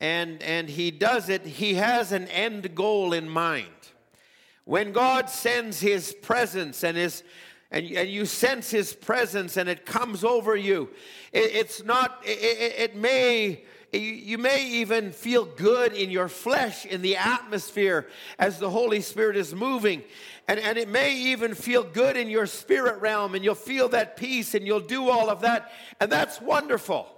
and, 0.00 0.42
and 0.42 0.68
He 0.68 0.90
does 0.90 1.28
it, 1.28 1.44
He 1.44 1.74
has 1.74 2.12
an 2.12 2.28
end 2.28 2.74
goal 2.74 3.12
in 3.12 3.28
mind. 3.28 3.68
When 4.64 4.92
God 4.92 5.30
sends 5.30 5.80
His 5.80 6.12
presence 6.12 6.84
and 6.84 6.96
His 6.96 7.22
and, 7.70 7.86
and 7.92 8.08
you 8.08 8.24
sense 8.24 8.70
his 8.70 8.94
presence 8.94 9.56
and 9.56 9.68
it 9.68 9.84
comes 9.84 10.24
over 10.24 10.56
you. 10.56 10.88
It, 11.32 11.50
it's 11.54 11.84
not, 11.84 12.22
it, 12.24 12.74
it, 12.78 12.96
may, 12.96 13.62
you 13.92 14.38
may 14.38 14.64
even 14.66 15.12
feel 15.12 15.44
good 15.44 15.92
in 15.92 16.10
your 16.10 16.28
flesh, 16.28 16.86
in 16.86 17.02
the 17.02 17.16
atmosphere 17.16 18.08
as 18.38 18.58
the 18.58 18.70
Holy 18.70 19.02
Spirit 19.02 19.36
is 19.36 19.54
moving. 19.54 20.02
And, 20.46 20.58
and 20.58 20.78
it 20.78 20.88
may 20.88 21.14
even 21.14 21.54
feel 21.54 21.82
good 21.82 22.16
in 22.16 22.30
your 22.30 22.46
spirit 22.46 23.00
realm 23.02 23.34
and 23.34 23.44
you'll 23.44 23.54
feel 23.54 23.90
that 23.90 24.16
peace 24.16 24.54
and 24.54 24.66
you'll 24.66 24.80
do 24.80 25.10
all 25.10 25.28
of 25.28 25.42
that. 25.42 25.70
And 26.00 26.10
that's 26.10 26.40
wonderful. 26.40 27.17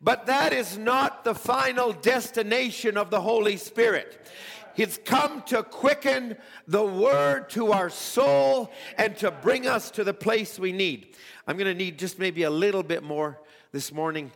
But 0.00 0.26
that 0.26 0.52
is 0.52 0.76
not 0.76 1.24
the 1.24 1.34
final 1.34 1.92
destination 1.92 2.96
of 2.96 3.10
the 3.10 3.20
Holy 3.20 3.56
Spirit. 3.56 4.26
He's 4.74 4.98
come 5.04 5.42
to 5.42 5.62
quicken 5.62 6.36
the 6.66 6.84
word 6.84 7.48
to 7.50 7.72
our 7.72 7.88
soul 7.88 8.72
and 8.98 9.16
to 9.18 9.30
bring 9.30 9.66
us 9.68 9.90
to 9.92 10.04
the 10.04 10.14
place 10.14 10.58
we 10.58 10.72
need. 10.72 11.14
I'm 11.46 11.56
going 11.56 11.72
to 11.72 11.74
need 11.74 11.98
just 11.98 12.18
maybe 12.18 12.42
a 12.42 12.50
little 12.50 12.82
bit 12.82 13.02
more 13.02 13.40
this 13.70 13.92
morning. 13.92 14.32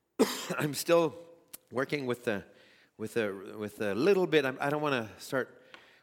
I'm 0.58 0.74
still 0.74 1.14
working 1.72 2.06
with 2.06 2.24
the 2.24 2.44
with 2.96 3.16
a 3.16 3.34
with 3.58 3.80
a 3.80 3.94
little 3.94 4.26
bit. 4.26 4.44
I'm, 4.44 4.56
I 4.60 4.66
do 4.66 4.76
not 4.76 4.82
want 4.82 4.94
to 4.94 5.24
start 5.24 5.58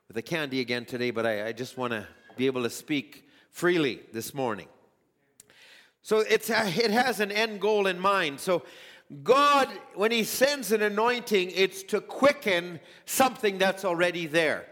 with 0.10 0.16
the 0.16 0.22
candy 0.22 0.60
again 0.60 0.84
today, 0.86 1.12
but 1.12 1.26
I, 1.26 1.48
I 1.48 1.52
just 1.54 1.78
want 1.78 1.94
to 1.94 2.06
be 2.36 2.48
able 2.48 2.64
to 2.64 2.70
speak 2.70 3.30
freely 3.52 4.02
this 4.12 4.34
morning. 4.34 4.68
So 6.02 6.20
it's 6.20 6.50
it 6.50 6.92
has 6.92 7.20
an 7.22 7.32
end 7.32 7.62
goal 7.62 7.88
in 7.88 8.00
mind. 8.00 8.40
So 8.40 8.64
God, 9.24 9.68
when 9.96 10.12
He 10.12 10.24
sends 10.24 10.72
an 10.72 10.82
anointing, 10.82 11.52
it's 11.56 11.84
to 11.84 12.02
quicken 12.02 12.80
something 13.06 13.58
that's 13.58 13.84
already 13.84 14.28
there. 14.28 14.66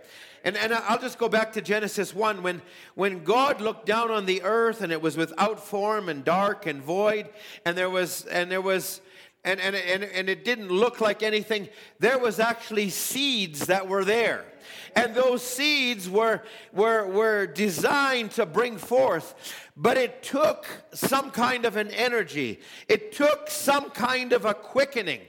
And, 0.44 0.56
and 0.56 0.74
I'll 0.74 1.00
just 1.00 1.18
go 1.18 1.28
back 1.28 1.54
to 1.54 1.62
Genesis 1.62 2.14
1. 2.14 2.44
When, 2.44 2.62
when 2.96 3.24
God 3.24 3.60
looked 3.60 3.86
down 3.86 4.12
on 4.12 4.26
the 4.26 4.44
earth 4.44 4.82
and 4.82 4.92
it 4.94 5.02
was 5.02 5.18
without 5.18 5.60
form 5.60 6.08
and 6.08 6.24
dark 6.24 6.68
and 6.68 6.82
void, 6.82 7.28
and 7.66 7.78
there 7.78 7.90
was, 7.90 8.26
and 8.26 8.50
there 8.50 8.62
was, 8.62 9.02
and, 9.44 9.60
and, 9.60 9.76
and, 9.76 10.04
and 10.04 10.30
it 10.30 10.46
didn't 10.46 10.70
look 10.70 11.02
like 11.02 11.24
anything, 11.24 11.68
there 12.00 12.20
was 12.20 12.40
actually 12.40 12.90
seeds 12.90 13.66
that 13.66 13.88
were 13.88 14.06
there. 14.06 14.46
And 14.96 15.14
those 15.14 15.42
seeds 15.42 16.10
were, 16.10 16.42
were, 16.74 17.08
were 17.08 17.48
designed 17.48 18.32
to 18.32 18.46
bring 18.46 18.78
forth. 18.78 19.36
But 19.76 19.98
it 19.98 20.24
took 20.24 20.66
some 20.94 21.30
kind 21.30 21.66
of 21.66 21.76
an 21.76 21.92
energy. 21.92 22.60
It 22.88 23.12
took 23.12 23.50
some 23.50 23.92
kind 23.92 24.34
of 24.34 24.46
a 24.46 24.54
quickening. 24.54 25.22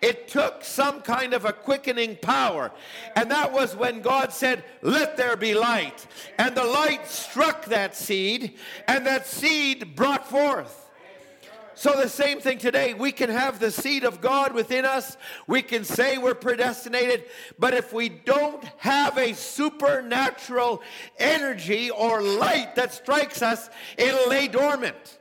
It 0.00 0.28
took 0.28 0.62
some 0.62 1.00
kind 1.00 1.34
of 1.34 1.44
a 1.44 1.52
quickening 1.52 2.16
power. 2.16 2.70
And 3.16 3.30
that 3.30 3.52
was 3.52 3.74
when 3.74 4.02
God 4.02 4.32
said, 4.32 4.64
Let 4.82 5.16
there 5.16 5.36
be 5.36 5.54
light. 5.54 6.06
And 6.38 6.54
the 6.54 6.64
light 6.64 7.08
struck 7.08 7.64
that 7.66 7.96
seed, 7.96 8.54
and 8.86 9.06
that 9.06 9.26
seed 9.26 9.96
brought 9.96 10.28
forth. 10.28 10.85
So, 11.78 11.92
the 11.92 12.08
same 12.08 12.40
thing 12.40 12.56
today. 12.56 12.94
We 12.94 13.12
can 13.12 13.28
have 13.28 13.60
the 13.60 13.70
seed 13.70 14.04
of 14.04 14.22
God 14.22 14.54
within 14.54 14.86
us. 14.86 15.18
We 15.46 15.60
can 15.60 15.84
say 15.84 16.16
we're 16.16 16.34
predestinated. 16.34 17.26
But 17.58 17.74
if 17.74 17.92
we 17.92 18.08
don't 18.08 18.64
have 18.78 19.18
a 19.18 19.34
supernatural 19.34 20.82
energy 21.18 21.90
or 21.90 22.22
light 22.22 22.76
that 22.76 22.94
strikes 22.94 23.42
us, 23.42 23.68
it'll 23.98 24.30
lay 24.30 24.48
dormant. 24.48 25.18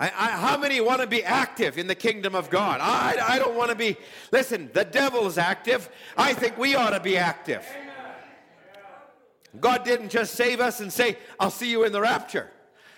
I, 0.00 0.06
I, 0.06 0.30
how 0.30 0.56
many 0.56 0.80
want 0.80 1.00
to 1.00 1.06
be 1.06 1.22
active 1.22 1.78
in 1.78 1.86
the 1.86 1.94
kingdom 1.94 2.34
of 2.34 2.50
God? 2.50 2.80
I, 2.80 3.34
I 3.34 3.38
don't 3.38 3.54
want 3.54 3.70
to 3.70 3.76
be. 3.76 3.96
Listen, 4.32 4.68
the 4.72 4.84
devil's 4.84 5.38
active. 5.38 5.88
I 6.16 6.34
think 6.34 6.58
we 6.58 6.74
ought 6.74 6.90
to 6.90 7.00
be 7.00 7.16
active. 7.16 7.64
God 9.60 9.84
didn't 9.84 10.08
just 10.08 10.34
save 10.34 10.58
us 10.58 10.80
and 10.80 10.92
say, 10.92 11.18
I'll 11.38 11.52
see 11.52 11.70
you 11.70 11.84
in 11.84 11.92
the 11.92 12.00
rapture. 12.00 12.50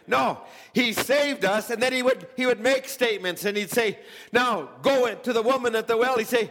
No, 0.07 0.39
he 0.73 0.93
saved 0.93 1.45
us, 1.45 1.71
and 1.71 1.83
then 1.83 1.93
he 1.93 2.03
would 2.03 2.27
he 2.37 2.47
would 2.47 2.61
make 2.61 2.89
statements, 2.89 3.45
and 3.45 3.57
he'd 3.57 3.71
say, 3.71 3.99
"Now 4.33 4.69
go 4.83 5.15
to 5.15 5.33
the 5.33 5.43
woman 5.43 5.77
at 5.77 5.87
the 5.87 5.97
well." 5.97 6.19
He'd 6.19 6.27
say, 6.27 6.51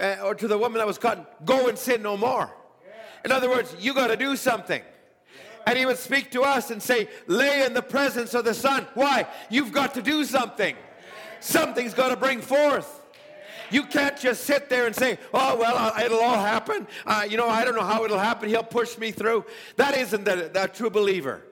uh, 0.00 0.16
or 0.22 0.34
to 0.34 0.46
the 0.46 0.58
woman 0.58 0.78
that 0.78 0.86
was 0.86 0.98
caught, 0.98 1.44
"Go 1.44 1.68
and 1.68 1.76
sin 1.76 2.02
no 2.02 2.16
more." 2.16 2.54
In 3.24 3.32
other 3.32 3.48
words, 3.48 3.74
you 3.80 3.94
got 3.94 4.08
to 4.08 4.16
do 4.16 4.36
something. 4.36 4.82
And 5.64 5.78
he 5.78 5.86
would 5.86 5.98
speak 5.98 6.32
to 6.32 6.42
us 6.42 6.70
and 6.70 6.82
say, 6.82 7.08
"Lay 7.26 7.64
in 7.64 7.74
the 7.74 7.82
presence 7.82 8.34
of 8.34 8.44
the 8.44 8.54
Son." 8.54 8.86
Why? 8.94 9.26
You've 9.50 9.72
got 9.72 9.94
to 9.94 10.02
do 10.02 10.24
something. 10.24 10.76
Something's 11.40 11.94
got 11.94 12.08
to 12.08 12.16
bring 12.16 12.40
forth. 12.40 13.00
You 13.72 13.84
can't 13.84 14.18
just 14.18 14.44
sit 14.44 14.68
there 14.68 14.86
and 14.86 14.94
say, 14.94 15.18
oh, 15.32 15.56
well, 15.56 15.76
uh, 15.76 15.98
it'll 16.04 16.20
all 16.20 16.36
happen. 16.36 16.86
Uh, 17.06 17.26
you 17.28 17.38
know, 17.38 17.48
I 17.48 17.64
don't 17.64 17.74
know 17.74 17.84
how 17.84 18.04
it'll 18.04 18.18
happen. 18.18 18.50
He'll 18.50 18.62
push 18.62 18.98
me 18.98 19.12
through. 19.12 19.46
That 19.76 19.96
isn't 19.96 20.24
the, 20.24 20.50
the 20.52 20.70
true 20.72 20.90
believer. 20.90 21.42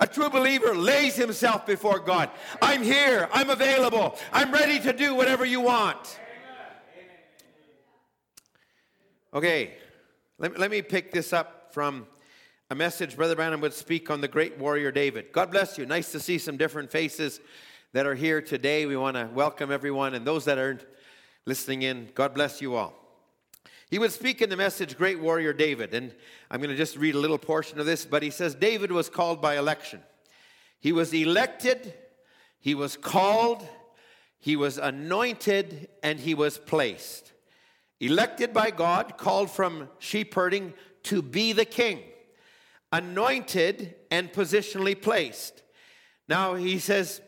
A 0.00 0.06
true 0.06 0.30
believer 0.30 0.74
lays 0.74 1.16
himself 1.16 1.66
before 1.66 1.98
God. 1.98 2.30
I'm 2.60 2.82
here. 2.82 3.28
I'm 3.32 3.50
available. 3.50 4.16
I'm 4.32 4.52
ready 4.52 4.80
to 4.80 4.92
do 4.92 5.14
whatever 5.14 5.44
you 5.44 5.60
want. 5.60 6.18
Okay, 9.32 9.74
let, 10.38 10.58
let 10.58 10.70
me 10.70 10.80
pick 10.80 11.10
this 11.10 11.32
up 11.32 11.74
from 11.74 12.06
a 12.70 12.74
message 12.74 13.16
Brother 13.16 13.34
Branham 13.34 13.60
would 13.60 13.74
speak 13.74 14.10
on 14.10 14.20
the 14.20 14.28
great 14.28 14.58
warrior 14.58 14.92
David. 14.92 15.32
God 15.32 15.50
bless 15.50 15.76
you. 15.76 15.86
Nice 15.86 16.12
to 16.12 16.20
see 16.20 16.38
some 16.38 16.56
different 16.56 16.90
faces 16.90 17.40
that 17.92 18.06
are 18.06 18.14
here 18.14 18.40
today. 18.40 18.86
We 18.86 18.96
want 18.96 19.16
to 19.16 19.28
welcome 19.32 19.70
everyone 19.70 20.14
and 20.14 20.26
those 20.26 20.44
that 20.46 20.58
aren't 20.58 20.86
listening 21.46 21.82
in. 21.82 22.10
God 22.14 22.34
bless 22.34 22.62
you 22.62 22.74
all. 22.74 23.03
He 23.94 24.00
would 24.00 24.10
speak 24.10 24.42
in 24.42 24.50
the 24.50 24.56
message, 24.56 24.98
Great 24.98 25.20
Warrior 25.20 25.52
David. 25.52 25.94
And 25.94 26.12
I'm 26.50 26.58
going 26.58 26.70
to 26.70 26.76
just 26.76 26.96
read 26.96 27.14
a 27.14 27.18
little 27.20 27.38
portion 27.38 27.78
of 27.78 27.86
this, 27.86 28.04
but 28.04 28.24
he 28.24 28.30
says 28.30 28.56
David 28.56 28.90
was 28.90 29.08
called 29.08 29.40
by 29.40 29.56
election. 29.56 30.02
He 30.80 30.90
was 30.90 31.14
elected, 31.14 31.94
he 32.58 32.74
was 32.74 32.96
called, 32.96 33.64
he 34.40 34.56
was 34.56 34.78
anointed, 34.78 35.86
and 36.02 36.18
he 36.18 36.34
was 36.34 36.58
placed. 36.58 37.30
Elected 38.00 38.52
by 38.52 38.72
God, 38.72 39.16
called 39.16 39.48
from 39.48 39.88
sheep 40.00 40.34
herding 40.34 40.74
to 41.04 41.22
be 41.22 41.52
the 41.52 41.64
king. 41.64 42.00
Anointed 42.90 43.94
and 44.10 44.32
positionally 44.32 45.00
placed. 45.00 45.62
Now 46.26 46.56
he 46.56 46.80
says, 46.80 47.20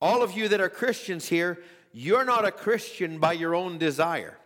all 0.00 0.22
of 0.22 0.32
you 0.32 0.48
that 0.48 0.62
are 0.62 0.70
Christians 0.70 1.28
here, 1.28 1.62
you're 1.92 2.24
not 2.24 2.46
a 2.46 2.50
Christian 2.50 3.18
by 3.18 3.34
your 3.34 3.54
own 3.54 3.76
desire. 3.76 4.38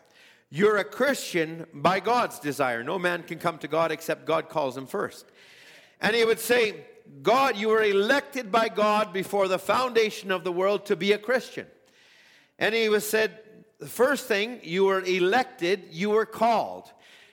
You're 0.50 0.78
a 0.78 0.84
Christian 0.84 1.66
by 1.72 2.00
God's 2.00 2.40
desire. 2.40 2.82
No 2.82 2.98
man 2.98 3.22
can 3.22 3.38
come 3.38 3.58
to 3.58 3.68
God 3.68 3.92
except 3.92 4.26
God 4.26 4.48
calls 4.48 4.76
him 4.76 4.86
first. 4.86 5.26
And 6.00 6.16
he 6.16 6.24
would 6.24 6.40
say, 6.40 6.86
God, 7.22 7.56
you 7.56 7.68
were 7.68 7.82
elected 7.82 8.50
by 8.50 8.68
God 8.68 9.12
before 9.12 9.46
the 9.46 9.58
foundation 9.58 10.32
of 10.32 10.42
the 10.42 10.52
world 10.52 10.86
to 10.86 10.96
be 10.96 11.12
a 11.12 11.18
Christian. 11.18 11.66
And 12.58 12.74
he 12.74 12.88
was 12.88 13.08
said, 13.08 13.38
the 13.78 13.86
first 13.86 14.26
thing, 14.26 14.60
you 14.62 14.84
were 14.84 15.02
elected, 15.02 15.84
you 15.90 16.10
were 16.10 16.26
called. 16.26 16.90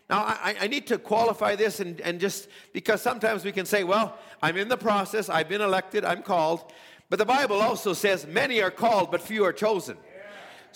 Now, 0.09 0.19
I, 0.19 0.55
I, 0.61 0.67
need 0.67 0.87
to 0.87 0.97
qualify 0.97 1.55
this 1.55 1.81
and, 1.81 1.99
and 1.99 2.21
just 2.21 2.47
because 2.71 3.01
sometimes 3.01 3.43
we 3.43 3.51
can 3.51 3.65
say, 3.65 3.83
well, 3.83 4.17
I'm 4.41 4.55
in 4.55 4.69
the 4.69 4.77
process, 4.77 5.27
I've 5.27 5.49
been 5.49 5.59
elected, 5.59 6.05
I'm 6.05 6.23
called. 6.23 6.71
But 7.09 7.19
the 7.19 7.25
Bible 7.25 7.61
also 7.61 7.93
says, 7.93 8.25
many 8.25 8.61
are 8.61 8.71
called, 8.71 9.11
but 9.11 9.21
few 9.21 9.43
are 9.43 9.51
chosen. 9.51 9.97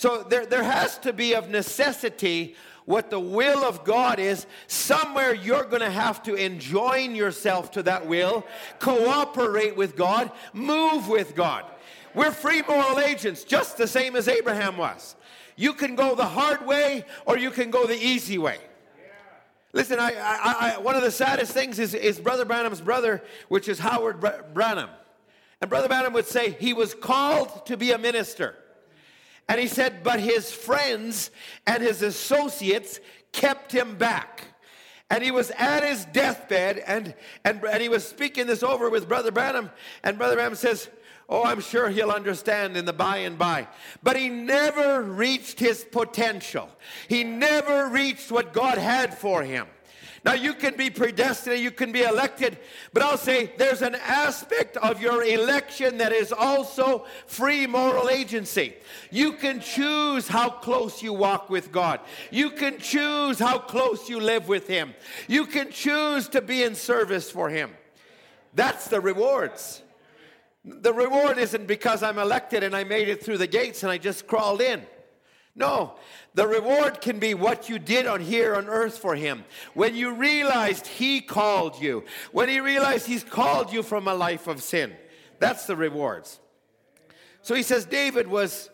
So 0.02 0.24
there, 0.24 0.48
there 0.48 0.64
has 0.64 0.98
to 1.00 1.14
be 1.14 1.36
of 1.36 1.52
necessity 1.52 2.56
what 2.86 3.12
the 3.12 3.20
will 3.20 3.64
of 3.64 3.84
God 3.84 4.18
is. 4.18 4.48
Somewhere 4.66 5.32
you're 5.32 5.66
going 5.66 5.84
to 5.84 5.92
have 5.92 6.24
to 6.24 6.34
enjoin 6.34 7.14
yourself 7.14 7.70
to 7.74 7.84
that 7.84 8.08
will, 8.08 8.44
cooperate 8.80 9.78
with 9.78 9.96
God, 9.96 10.32
move 10.54 11.08
with 11.08 11.36
God. 11.36 11.66
We're 12.16 12.32
free 12.32 12.64
moral 12.68 13.00
agents, 13.00 13.44
just 13.44 13.78
the 13.78 13.88
same 13.88 14.16
as 14.16 14.28
Abraham 14.28 14.76
was. 14.76 15.16
You 15.56 15.72
can 15.72 15.94
go 15.94 16.16
the 16.16 16.26
hard 16.26 16.66
way 16.66 17.06
or 17.28 17.38
you 17.38 17.52
can 17.52 17.70
go 17.70 17.86
the 17.86 17.94
easy 17.94 18.40
way. 18.40 18.58
Listen, 19.72 20.00
I, 20.00 20.14
I, 20.20 20.56
I, 20.60 20.78
one 20.80 20.96
of 20.96 21.04
the 21.04 21.12
saddest 21.12 21.54
things 21.54 21.78
is, 21.78 21.94
is 21.94 22.20
Brother 22.20 22.44
Branham's 22.44 22.82
brother, 22.82 23.24
which 23.50 23.70
is 23.70 23.78
Howard 23.78 24.20
Branham. 24.56 24.90
And 25.62 25.70
Brother 25.70 25.88
Branham 25.88 26.14
would 26.14 26.26
say 26.26 26.58
he 26.60 26.74
was 26.74 26.96
called 26.96 27.68
to 27.68 27.78
be 27.78 27.92
a 27.92 28.00
minister. 28.00 28.56
And 29.48 29.60
he 29.60 29.68
said, 29.68 30.04
but 30.04 30.20
his 30.20 30.52
friends 30.52 31.32
and 31.68 31.84
his 31.84 32.02
associates 32.02 33.00
kept 33.32 33.72
him 33.72 33.98
back. 33.98 34.44
And 35.10 35.22
he 35.24 35.32
was 35.32 35.52
at 35.52 35.84
his 35.84 36.06
deathbed, 36.06 36.78
and, 36.88 37.14
and, 37.44 37.62
and 37.66 37.82
he 37.82 37.90
was 37.90 38.08
speaking 38.08 38.48
this 38.48 38.64
over 38.64 38.90
with 38.90 39.10
Brother 39.10 39.30
Branham. 39.30 39.70
And 40.04 40.18
Brother 40.18 40.36
Branham 40.36 40.56
says, 40.56 40.90
Oh, 41.28 41.44
I'm 41.44 41.62
sure 41.62 41.90
he'll 41.90 42.12
understand 42.12 42.76
in 42.76 42.84
the 42.84 42.92
by 42.92 43.18
and 43.20 43.38
by. 43.38 43.68
But 44.04 44.18
he 44.18 44.28
never 44.28 45.02
reached 45.02 45.62
his 45.62 45.86
potential. 45.86 46.70
He 47.08 47.24
never 47.24 47.88
reached 47.88 48.32
what 48.32 48.52
God 48.52 48.78
had 48.78 49.18
for 49.18 49.42
him. 49.42 49.68
Now, 50.24 50.34
you 50.34 50.54
can 50.54 50.78
be 50.78 50.92
predestined, 50.92 51.60
you 51.60 51.72
can 51.72 51.92
be 51.92 52.04
elected, 52.04 52.60
but 52.94 53.02
I'll 53.02 53.18
say 53.18 53.54
there's 53.58 53.82
an 53.82 53.96
aspect 53.96 54.78
of 54.78 55.02
your 55.02 55.24
election 55.24 55.98
that 55.98 56.12
is 56.12 56.32
also 56.32 57.06
free 57.26 57.66
moral 57.66 58.08
agency. 58.08 58.76
You 59.10 59.34
can 59.34 59.60
choose 59.62 60.28
how 60.28 60.50
close 60.50 61.02
you 61.02 61.12
walk 61.12 61.50
with 61.50 61.72
God, 61.72 62.02
you 62.30 62.52
can 62.52 62.78
choose 62.78 63.40
how 63.40 63.58
close 63.58 64.10
you 64.10 64.20
live 64.20 64.48
with 64.48 64.68
Him, 64.68 64.94
you 65.28 65.48
can 65.48 65.72
choose 65.72 66.28
to 66.30 66.42
be 66.42 66.62
in 66.62 66.76
service 66.76 67.32
for 67.32 67.50
Him. 67.50 67.72
That's 68.54 68.88
the 68.88 69.02
rewards. 69.02 69.82
The 70.64 70.94
reward 70.94 71.40
isn't 71.40 71.66
because 71.66 72.04
I'm 72.04 72.20
elected 72.20 72.64
and 72.64 72.76
I 72.76 72.84
made 72.84 73.10
it 73.10 73.24
through 73.24 73.40
the 73.40 73.48
gates 73.48 73.82
and 73.82 73.92
I 73.92 73.98
just 73.98 74.28
crawled 74.28 74.62
in. 74.62 74.86
No, 75.56 75.96
the 76.34 76.48
reward 76.48 77.02
can 77.02 77.20
be 77.20 77.34
what 77.34 77.68
you 77.68 77.78
did 77.78 78.08
on 78.08 78.22
here 78.22 78.56
on 78.56 78.68
earth 78.68 78.98
for 78.98 79.16
him. 79.16 79.44
When 79.74 79.96
you 79.96 80.14
realized 80.14 80.88
he 80.88 81.20
called 81.20 81.82
you, 81.82 82.06
when 82.32 82.48
he 82.48 82.62
realized 82.62 83.06
he's 83.06 83.24
called 83.24 83.74
you 83.74 83.84
from 83.84 84.08
a 84.08 84.14
life 84.14 84.48
of 84.48 84.64
sin. 84.64 84.94
That's 85.40 85.66
the 85.66 85.76
rewards. 85.76 86.40
So 87.42 87.56
he 87.56 87.64
says 87.64 87.86
David 87.86 88.28
was 88.28 88.70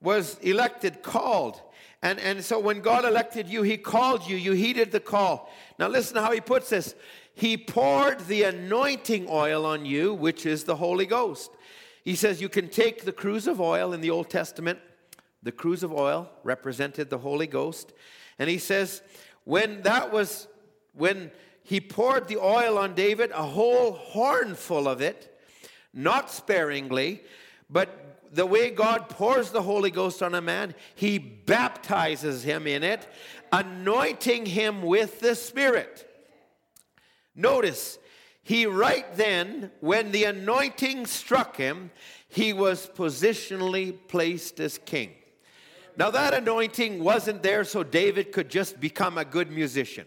was 0.00 0.38
elected, 0.38 1.02
called. 1.02 1.60
And, 2.02 2.20
and 2.20 2.44
so 2.44 2.60
when 2.60 2.80
God 2.80 3.04
elected 3.04 3.48
you, 3.48 3.62
he 3.62 3.76
called 3.76 4.28
you, 4.28 4.36
you 4.36 4.52
heeded 4.52 4.92
the 4.92 5.00
call. 5.00 5.50
Now 5.78 5.88
listen 5.88 6.16
how 6.16 6.32
he 6.32 6.40
puts 6.40 6.70
this. 6.70 6.94
He 7.34 7.56
poured 7.56 8.20
the 8.26 8.44
anointing 8.44 9.26
oil 9.28 9.66
on 9.66 9.84
you, 9.84 10.14
which 10.14 10.46
is 10.46 10.64
the 10.64 10.76
Holy 10.76 11.06
Ghost. 11.06 11.50
He 12.04 12.14
says 12.14 12.40
you 12.40 12.48
can 12.48 12.68
take 12.68 13.04
the 13.04 13.12
cruse 13.12 13.46
of 13.46 13.60
oil 13.60 13.92
in 13.92 14.00
the 14.00 14.10
Old 14.10 14.30
Testament. 14.30 14.78
The 15.46 15.52
cruse 15.52 15.84
of 15.84 15.92
oil 15.92 16.28
represented 16.42 17.08
the 17.08 17.18
Holy 17.18 17.46
Ghost. 17.46 17.92
And 18.36 18.50
he 18.50 18.58
says, 18.58 19.00
when 19.44 19.82
that 19.82 20.12
was, 20.12 20.48
when 20.92 21.30
he 21.62 21.80
poured 21.80 22.26
the 22.26 22.38
oil 22.38 22.76
on 22.76 22.96
David, 22.96 23.30
a 23.30 23.44
whole 23.44 23.92
horn 23.92 24.56
full 24.56 24.88
of 24.88 25.00
it, 25.00 25.38
not 25.94 26.32
sparingly, 26.32 27.22
but 27.70 28.26
the 28.32 28.44
way 28.44 28.70
God 28.70 29.08
pours 29.08 29.52
the 29.52 29.62
Holy 29.62 29.92
Ghost 29.92 30.20
on 30.20 30.34
a 30.34 30.40
man, 30.40 30.74
he 30.96 31.16
baptizes 31.16 32.42
him 32.42 32.66
in 32.66 32.82
it, 32.82 33.06
anointing 33.52 34.46
him 34.46 34.82
with 34.82 35.20
the 35.20 35.36
Spirit. 35.36 36.10
Notice, 37.36 38.00
he 38.42 38.66
right 38.66 39.06
then, 39.14 39.70
when 39.78 40.10
the 40.10 40.24
anointing 40.24 41.06
struck 41.06 41.56
him, 41.56 41.92
he 42.28 42.52
was 42.52 42.90
positionally 42.96 43.96
placed 44.08 44.58
as 44.58 44.78
king. 44.78 45.12
Now, 45.96 46.10
that 46.10 46.34
anointing 46.34 47.02
wasn't 47.02 47.42
there 47.42 47.64
so 47.64 47.82
David 47.82 48.32
could 48.32 48.50
just 48.50 48.78
become 48.80 49.16
a 49.16 49.24
good 49.24 49.50
musician. 49.50 50.06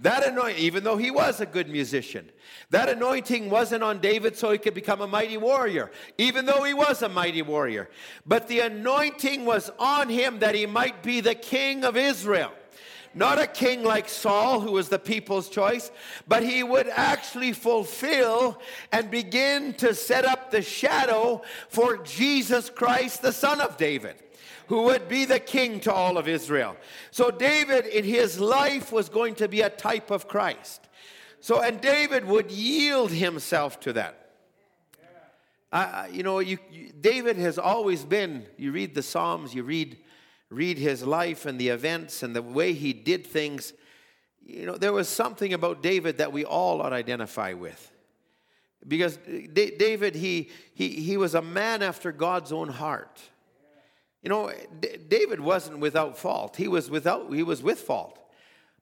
That 0.00 0.24
anointing, 0.24 0.62
even 0.62 0.84
though 0.84 0.96
he 0.96 1.10
was 1.10 1.40
a 1.40 1.46
good 1.46 1.68
musician, 1.68 2.30
that 2.70 2.88
anointing 2.88 3.50
wasn't 3.50 3.82
on 3.82 4.00
David 4.00 4.36
so 4.36 4.50
he 4.52 4.58
could 4.58 4.74
become 4.74 5.00
a 5.00 5.08
mighty 5.08 5.36
warrior, 5.36 5.90
even 6.16 6.46
though 6.46 6.62
he 6.62 6.72
was 6.72 7.02
a 7.02 7.08
mighty 7.08 7.42
warrior. 7.42 7.90
But 8.24 8.46
the 8.46 8.60
anointing 8.60 9.44
was 9.44 9.70
on 9.78 10.08
him 10.08 10.38
that 10.38 10.54
he 10.54 10.66
might 10.66 11.02
be 11.02 11.20
the 11.20 11.34
king 11.34 11.84
of 11.84 11.96
Israel. 11.96 12.52
Not 13.12 13.40
a 13.40 13.46
king 13.46 13.82
like 13.82 14.08
Saul, 14.08 14.60
who 14.60 14.72
was 14.72 14.88
the 14.88 14.98
people's 14.98 15.48
choice, 15.48 15.90
but 16.28 16.44
he 16.44 16.62
would 16.62 16.88
actually 16.88 17.52
fulfill 17.52 18.60
and 18.92 19.10
begin 19.10 19.74
to 19.74 19.94
set 19.94 20.24
up 20.24 20.50
the 20.50 20.62
shadow 20.62 21.42
for 21.68 21.98
Jesus 21.98 22.70
Christ, 22.70 23.22
the 23.22 23.32
son 23.32 23.60
of 23.60 23.76
David 23.76 24.22
who 24.68 24.84
would 24.84 25.08
be 25.08 25.24
the 25.24 25.40
king 25.40 25.80
to 25.80 25.92
all 25.92 26.16
of 26.16 26.28
Israel. 26.28 26.76
So 27.10 27.30
David 27.30 27.86
in 27.86 28.04
his 28.04 28.38
life 28.38 28.92
was 28.92 29.08
going 29.08 29.34
to 29.36 29.48
be 29.48 29.60
a 29.60 29.70
type 29.70 30.10
of 30.10 30.28
Christ. 30.28 30.88
So 31.40 31.60
and 31.60 31.80
David 31.80 32.24
would 32.24 32.50
yield 32.50 33.10
himself 33.10 33.80
to 33.80 33.92
that. 33.94 34.14
Uh, 35.70 36.06
you 36.10 36.22
know, 36.22 36.38
you, 36.38 36.58
you, 36.70 36.92
David 36.98 37.36
has 37.36 37.58
always 37.58 38.04
been. 38.04 38.46
You 38.56 38.72
read 38.72 38.94
the 38.94 39.02
Psalms, 39.02 39.54
you 39.54 39.62
read 39.64 39.98
read 40.50 40.78
his 40.78 41.04
life 41.04 41.46
and 41.46 41.58
the 41.58 41.68
events 41.68 42.22
and 42.22 42.34
the 42.34 42.42
way 42.42 42.72
he 42.72 42.92
did 42.92 43.26
things, 43.26 43.72
you 44.44 44.64
know, 44.64 44.76
there 44.76 44.92
was 44.92 45.08
something 45.08 45.52
about 45.52 45.82
David 45.82 46.18
that 46.18 46.32
we 46.32 46.44
all 46.44 46.80
ought 46.80 46.90
to 46.90 46.96
identify 46.96 47.52
with. 47.52 47.92
Because 48.86 49.18
D- 49.18 49.74
David, 49.78 50.14
he, 50.14 50.50
he, 50.72 50.88
he 50.88 51.16
was 51.16 51.34
a 51.34 51.42
man 51.42 51.82
after 51.82 52.12
God's 52.12 52.52
own 52.52 52.68
heart. 52.68 53.20
You 54.22 54.30
know, 54.30 54.52
D- 54.80 54.96
David 55.08 55.40
wasn't 55.40 55.78
without 55.78 56.18
fault. 56.18 56.56
He 56.56 56.68
was 56.68 56.90
without 56.90 57.32
he 57.32 57.42
was 57.42 57.62
with 57.62 57.80
fault. 57.80 58.18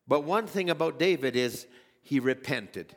But 0.09 0.25
one 0.25 0.46
thing 0.46 0.70
about 0.70 0.99
David 0.99 1.37
is 1.37 1.66
he 2.03 2.20
repented. 2.20 2.96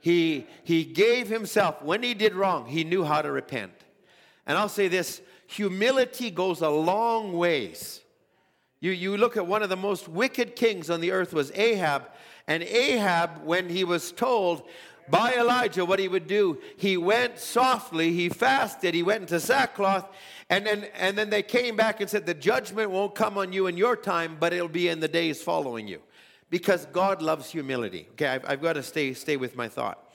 He 0.00 0.46
he 0.64 0.84
gave 0.84 1.28
himself 1.28 1.82
when 1.82 2.02
he 2.02 2.14
did 2.14 2.34
wrong, 2.34 2.66
he 2.66 2.84
knew 2.84 3.04
how 3.04 3.22
to 3.22 3.30
repent. 3.30 3.72
And 4.46 4.56
I'll 4.56 4.68
say 4.68 4.88
this, 4.88 5.20
humility 5.46 6.30
goes 6.30 6.60
a 6.60 6.70
long 6.70 7.32
ways 7.32 8.00
you, 8.80 8.92
you 8.92 9.16
look 9.18 9.36
at 9.36 9.46
one 9.46 9.62
of 9.62 9.68
the 9.68 9.76
most 9.76 10.08
wicked 10.08 10.56
kings 10.56 10.88
on 10.88 11.00
the 11.00 11.12
earth 11.12 11.32
was 11.32 11.52
Ahab. 11.52 12.08
And 12.46 12.62
Ahab, 12.62 13.44
when 13.44 13.68
he 13.68 13.84
was 13.84 14.10
told 14.10 14.62
by 15.08 15.34
Elijah 15.34 15.84
what 15.84 15.98
he 15.98 16.08
would 16.08 16.26
do, 16.26 16.58
he 16.76 16.96
went 16.96 17.38
softly, 17.38 18.12
he 18.12 18.28
fasted, 18.28 18.94
he 18.94 19.02
went 19.02 19.22
into 19.22 19.38
sackcloth, 19.38 20.08
and 20.50 20.66
then, 20.66 20.88
and 20.96 21.16
then 21.16 21.30
they 21.30 21.44
came 21.44 21.76
back 21.76 22.00
and 22.00 22.10
said, 22.10 22.26
The 22.26 22.34
judgment 22.34 22.90
won't 22.90 23.14
come 23.14 23.38
on 23.38 23.52
you 23.52 23.68
in 23.68 23.76
your 23.76 23.96
time, 23.96 24.36
but 24.38 24.52
it'll 24.52 24.68
be 24.68 24.88
in 24.88 24.98
the 24.98 25.08
days 25.08 25.40
following 25.40 25.86
you. 25.86 26.02
Because 26.50 26.86
God 26.86 27.22
loves 27.22 27.48
humility. 27.48 28.08
Okay, 28.12 28.26
I've, 28.26 28.44
I've 28.46 28.60
got 28.60 28.72
to 28.72 28.82
stay, 28.82 29.14
stay 29.14 29.36
with 29.36 29.56
my 29.56 29.68
thought. 29.68 30.12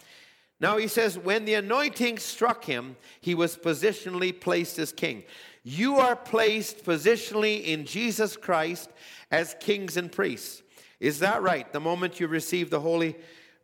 Now 0.60 0.78
he 0.78 0.90
says, 0.90 1.18
when 1.18 1.46
the 1.46 1.54
anointing 1.54 2.18
struck 2.20 2.66
him, 2.66 2.98
he 3.22 3.34
was 3.34 3.58
positionally 3.58 4.38
placed 4.38 4.78
as 4.78 4.92
king. 4.92 5.24
You 5.64 5.96
are 5.98 6.16
placed 6.16 6.86
positionally 6.86 7.64
in 7.64 7.86
Jesus 7.86 8.36
Christ 8.36 8.90
as 9.32 9.56
kings 9.60 9.96
and 9.96 10.12
priests. 10.12 10.62
Is 11.00 11.20
that 11.20 11.42
right? 11.42 11.72
The 11.72 11.80
moment 11.80 12.20
you 12.20 12.28
receive 12.28 12.70
the 12.70 12.80
Holy, 12.80 13.16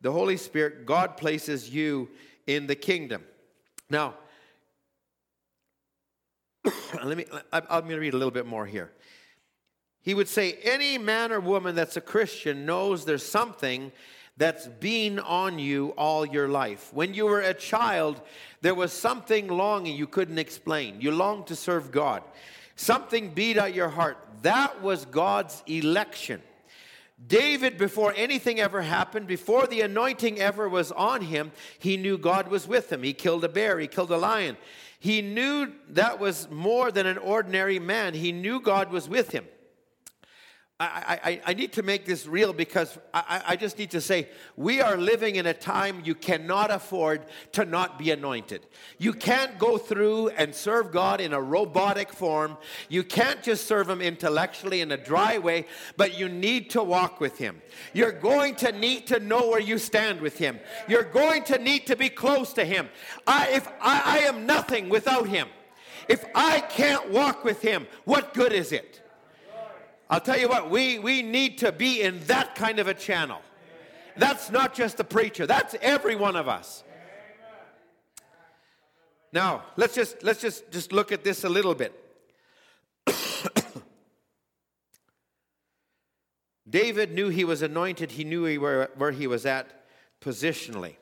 the 0.02 0.12
Holy 0.12 0.38
Spirit, 0.38 0.86
God 0.86 1.18
places 1.18 1.70
you 1.70 2.10
in 2.48 2.68
the 2.68 2.76
kingdom. 2.76 3.24
Now, 3.90 4.16
let 7.04 7.18
me, 7.18 7.26
I'm 7.52 7.66
going 7.68 7.90
to 7.90 8.00
read 8.00 8.14
a 8.14 8.18
little 8.18 8.32
bit 8.32 8.46
more 8.46 8.66
here. 8.66 8.92
He 10.02 10.14
would 10.14 10.28
say, 10.28 10.58
Any 10.64 10.98
man 10.98 11.32
or 11.32 11.40
woman 11.40 11.76
that's 11.76 11.98
a 11.98 12.02
Christian 12.02 12.66
knows 12.66 13.06
there's 13.06 13.26
something 13.26 13.92
that's 14.38 14.68
been 14.68 15.20
on 15.20 15.60
you 15.60 15.90
all 15.98 16.26
your 16.26 16.48
life. 16.48 16.92
When 16.94 17.14
you 17.14 17.26
were 17.26 17.42
a 17.42 17.54
child, 17.54 18.22
there 18.62 18.74
was 18.74 18.92
something 18.92 19.48
longing 19.48 19.96
you 19.96 20.08
couldn't 20.08 20.40
explain. 20.40 21.02
You 21.02 21.12
longed 21.12 21.48
to 21.48 21.56
serve 21.56 21.92
God. 21.92 22.24
Something 22.76 23.30
beat 23.30 23.58
at 23.58 23.76
your 23.76 23.90
heart. 23.90 24.18
That 24.42 24.82
was 24.82 25.06
God's 25.06 25.62
election. 25.68 26.42
David, 27.28 27.78
before 27.78 28.14
anything 28.18 28.60
ever 28.60 28.82
happened, 28.82 29.28
before 29.28 29.68
the 29.68 29.82
anointing 29.82 30.40
ever 30.40 30.68
was 30.68 30.92
on 30.92 31.22
him, 31.22 31.52
he 31.78 31.96
knew 31.96 32.18
God 32.18 32.48
was 32.48 32.68
with 32.68 32.92
him. 32.92 33.04
He 33.04 33.14
killed 33.14 33.44
a 33.44 33.50
bear, 33.50 33.78
he 33.78 33.88
killed 33.88 34.10
a 34.10 34.18
lion. 34.18 34.58
He 35.02 35.24
knew 35.24 35.72
that 35.90 36.20
was 36.20 36.48
more 36.52 36.92
than 36.92 37.08
an 37.08 37.18
ordinary 37.18 37.80
man. 37.80 38.14
He 38.14 38.32
knew 38.32 38.60
God 38.62 38.92
was 38.92 39.10
with 39.10 39.32
him. 39.32 39.46
I, 40.82 41.20
I, 41.24 41.42
I 41.46 41.54
need 41.54 41.74
to 41.74 41.84
make 41.84 42.06
this 42.06 42.26
real 42.26 42.54
because 42.54 42.98
I, 43.14 43.44
I 43.50 43.56
just 43.56 43.78
need 43.78 43.92
to 43.92 44.02
say 44.02 44.28
we 44.58 44.82
are 44.82 44.98
living 44.98 45.36
in 45.36 45.46
a 45.46 45.54
time 45.54 46.02
you 46.04 46.16
cannot 46.16 46.72
afford 46.72 47.26
to 47.52 47.66
not 47.66 48.00
be 48.00 48.10
anointed. 48.10 48.66
You 48.98 49.14
can't 49.14 49.60
go 49.60 49.78
through 49.78 50.30
and 50.30 50.56
serve 50.56 50.92
God 50.92 51.22
in 51.22 51.34
a 51.34 51.42
robotic 51.42 52.12
form. 52.12 52.58
You 52.90 53.04
can't 53.04 53.44
just 53.44 53.68
serve 53.68 53.90
Him 53.90 54.02
intellectually 54.02 54.82
in 54.82 54.92
a 54.92 54.98
dry 54.98 55.38
way, 55.38 55.68
but 55.98 56.18
you 56.18 56.28
need 56.28 56.72
to 56.72 56.82
walk 56.82 57.20
with 57.20 57.38
Him. 57.38 57.62
You're 57.94 58.12
going 58.12 58.56
to 58.56 58.72
need 58.72 59.06
to 59.08 59.20
know 59.20 59.50
where 59.50 59.60
you 59.60 59.78
stand 59.78 60.20
with 60.20 60.40
Him. 60.40 60.60
You're 60.88 61.04
going 61.04 61.44
to 61.44 61.60
need 61.60 61.86
to 61.88 61.96
be 61.96 62.10
close 62.10 62.54
to 62.54 62.66
Him. 62.66 62.90
I, 63.28 63.50
if 63.50 63.68
I, 63.80 64.02
I 64.04 64.18
am 64.20 64.48
nothing 64.48 64.90
without 64.90 65.28
Him, 65.28 65.48
if 66.08 66.26
I 66.34 66.62
can't 66.62 67.12
walk 67.12 67.44
with 67.44 67.62
Him, 67.62 67.86
what 68.06 68.34
good 68.34 68.52
is 68.52 68.72
it? 68.72 69.01
I'll 70.12 70.20
tell 70.20 70.38
you 70.38 70.50
what, 70.50 70.70
we, 70.70 71.00
we 71.00 71.22
need 71.22 71.60
to 71.60 71.72
be 71.72 72.02
in 72.02 72.20
that 72.26 72.54
kind 72.56 72.80
of 72.80 72.88
a 72.88 72.94
channel. 72.94 73.42
That's 74.18 74.52
not 74.52 74.74
just 74.74 74.98
the 74.98 75.06
preacher, 75.06 75.48
that's 75.48 75.74
every 75.82 76.18
one 76.18 76.36
of 76.36 76.50
us. 76.50 76.84
Now, 79.34 79.64
let's 79.78 79.96
just 79.96 80.22
let's 80.24 80.42
just 80.42 80.70
just 80.72 80.92
look 80.92 81.14
at 81.14 81.24
this 81.24 81.46
a 81.46 81.50
little 81.50 81.74
bit. 81.74 81.98
David 86.70 87.14
knew 87.14 87.30
he 87.30 87.46
was 87.46 87.62
anointed, 87.62 88.12
he 88.12 88.26
knew 88.26 88.44
he 88.44 88.58
were, 88.58 88.90
where 88.98 89.12
he 89.12 89.28
was 89.28 89.46
at 89.46 89.86
positionally. 90.20 90.96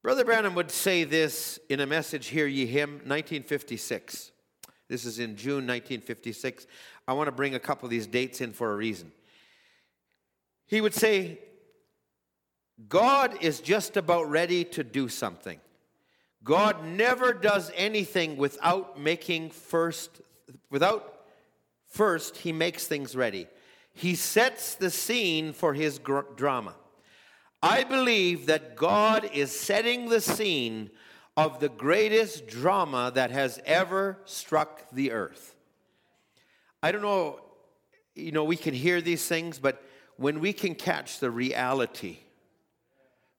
Brother 0.00 0.24
Branham 0.24 0.54
would 0.54 0.70
say 0.70 1.02
this 1.02 1.58
in 1.68 1.80
a 1.80 1.86
message, 1.86 2.28
Hear 2.28 2.46
Ye 2.46 2.66
Him, 2.66 2.90
1956. 3.04 4.30
This 4.88 5.04
is 5.06 5.18
in 5.18 5.36
June 5.36 5.66
1956. 5.66 6.66
I 7.06 7.14
want 7.14 7.28
to 7.28 7.32
bring 7.32 7.54
a 7.54 7.60
couple 7.60 7.86
of 7.86 7.90
these 7.90 8.06
dates 8.06 8.40
in 8.40 8.52
for 8.52 8.72
a 8.72 8.76
reason. 8.76 9.12
He 10.66 10.80
would 10.80 10.94
say, 10.94 11.38
God 12.88 13.36
is 13.42 13.60
just 13.60 13.96
about 13.96 14.30
ready 14.30 14.64
to 14.64 14.84
do 14.84 15.08
something. 15.08 15.60
God 16.44 16.84
never 16.84 17.32
does 17.32 17.70
anything 17.76 18.36
without 18.36 18.98
making 18.98 19.50
first, 19.50 20.20
without 20.70 21.26
first, 21.88 22.38
he 22.38 22.52
makes 22.52 22.86
things 22.86 23.14
ready. 23.14 23.46
He 23.94 24.14
sets 24.14 24.74
the 24.74 24.90
scene 24.90 25.52
for 25.52 25.74
his 25.74 25.98
gr- 25.98 26.20
drama. 26.34 26.74
I 27.62 27.84
believe 27.84 28.46
that 28.46 28.74
God 28.74 29.30
is 29.32 29.56
setting 29.56 30.08
the 30.08 30.20
scene 30.20 30.90
of 31.36 31.60
the 31.60 31.68
greatest 31.68 32.48
drama 32.48 33.12
that 33.14 33.30
has 33.30 33.60
ever 33.64 34.18
struck 34.24 34.90
the 34.90 35.12
earth. 35.12 35.54
I 36.82 36.90
don't 36.90 37.02
know, 37.02 37.40
you 38.14 38.32
know, 38.32 38.44
we 38.44 38.56
can 38.56 38.74
hear 38.74 39.00
these 39.00 39.26
things, 39.26 39.58
but 39.58 39.82
when 40.16 40.40
we 40.40 40.52
can 40.52 40.74
catch 40.74 41.20
the 41.20 41.30
reality, 41.30 42.18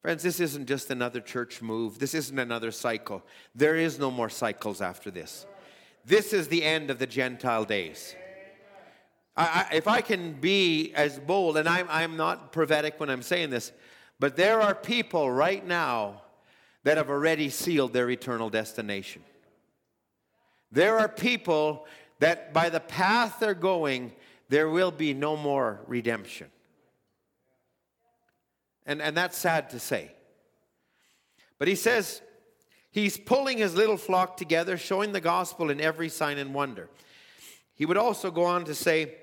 friends, 0.01 0.23
this 0.23 0.39
isn't 0.39 0.67
just 0.67 0.89
another 0.89 1.19
church 1.19 1.61
move, 1.61 1.99
this 1.99 2.13
isn't 2.13 2.39
another 2.39 2.71
cycle. 2.71 3.21
There 3.53 3.75
is 3.75 3.99
no 3.99 4.09
more 4.11 4.29
cycles 4.29 4.81
after 4.81 5.11
this. 5.11 5.45
This 6.05 6.33
is 6.33 6.47
the 6.47 6.63
end 6.63 6.89
of 6.89 6.99
the 6.99 7.07
Gentile 7.07 7.65
days. 7.65 8.15
I, 9.35 9.67
I, 9.71 9.75
if 9.75 9.87
I 9.87 10.01
can 10.01 10.33
be 10.33 10.93
as 10.95 11.19
bold, 11.19 11.57
and 11.57 11.67
I'm, 11.67 11.87
I'm 11.89 12.17
not 12.17 12.51
prophetic 12.51 12.99
when 12.99 13.09
I'm 13.09 13.21
saying 13.21 13.49
this, 13.49 13.71
but 14.19 14.35
there 14.35 14.61
are 14.61 14.75
people 14.75 15.29
right 15.29 15.65
now 15.65 16.21
that 16.83 16.97
have 16.97 17.09
already 17.09 17.49
sealed 17.49 17.93
their 17.93 18.09
eternal 18.09 18.49
destination. 18.49 19.23
There 20.71 20.97
are 20.99 21.07
people 21.07 21.85
that 22.19 22.53
by 22.53 22.69
the 22.69 22.79
path 22.79 23.37
they're 23.39 23.53
going, 23.53 24.11
there 24.49 24.69
will 24.69 24.91
be 24.91 25.13
no 25.13 25.35
more 25.35 25.81
redemption. 25.87 26.47
And, 28.85 29.01
and 29.01 29.15
that's 29.15 29.37
sad 29.37 29.69
to 29.71 29.79
say. 29.79 30.11
But 31.59 31.67
he 31.67 31.75
says 31.75 32.21
he's 32.91 33.17
pulling 33.17 33.57
his 33.57 33.75
little 33.75 33.97
flock 33.97 34.37
together, 34.37 34.77
showing 34.77 35.13
the 35.13 35.21
gospel 35.21 35.69
in 35.69 35.79
every 35.79 36.09
sign 36.09 36.37
and 36.37 36.53
wonder. 36.53 36.89
He 37.75 37.85
would 37.85 37.97
also 37.97 38.29
go 38.29 38.43
on 38.43 38.65
to 38.65 38.75
say, 38.75 39.15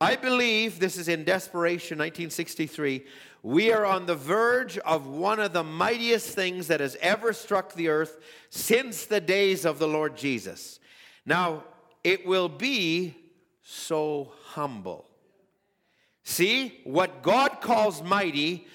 I 0.00 0.16
believe, 0.16 0.78
this 0.78 0.96
is 0.96 1.08
in 1.08 1.24
Desperation 1.24 1.98
1963, 1.98 3.04
we 3.42 3.72
are 3.72 3.84
on 3.84 4.06
the 4.06 4.14
verge 4.14 4.78
of 4.78 5.06
one 5.06 5.40
of 5.40 5.52
the 5.52 5.64
mightiest 5.64 6.34
things 6.34 6.68
that 6.68 6.80
has 6.80 6.96
ever 7.00 7.32
struck 7.32 7.74
the 7.74 7.88
earth 7.88 8.18
since 8.50 9.06
the 9.06 9.20
days 9.20 9.64
of 9.64 9.78
the 9.78 9.88
Lord 9.88 10.16
Jesus. 10.16 10.78
Now, 11.26 11.64
it 12.04 12.26
will 12.26 12.48
be 12.48 13.14
so 13.62 14.32
humble. 14.46 15.06
See, 16.24 16.80
what 16.84 17.22
God 17.22 17.60
calls 17.60 18.02
mighty, 18.02 18.66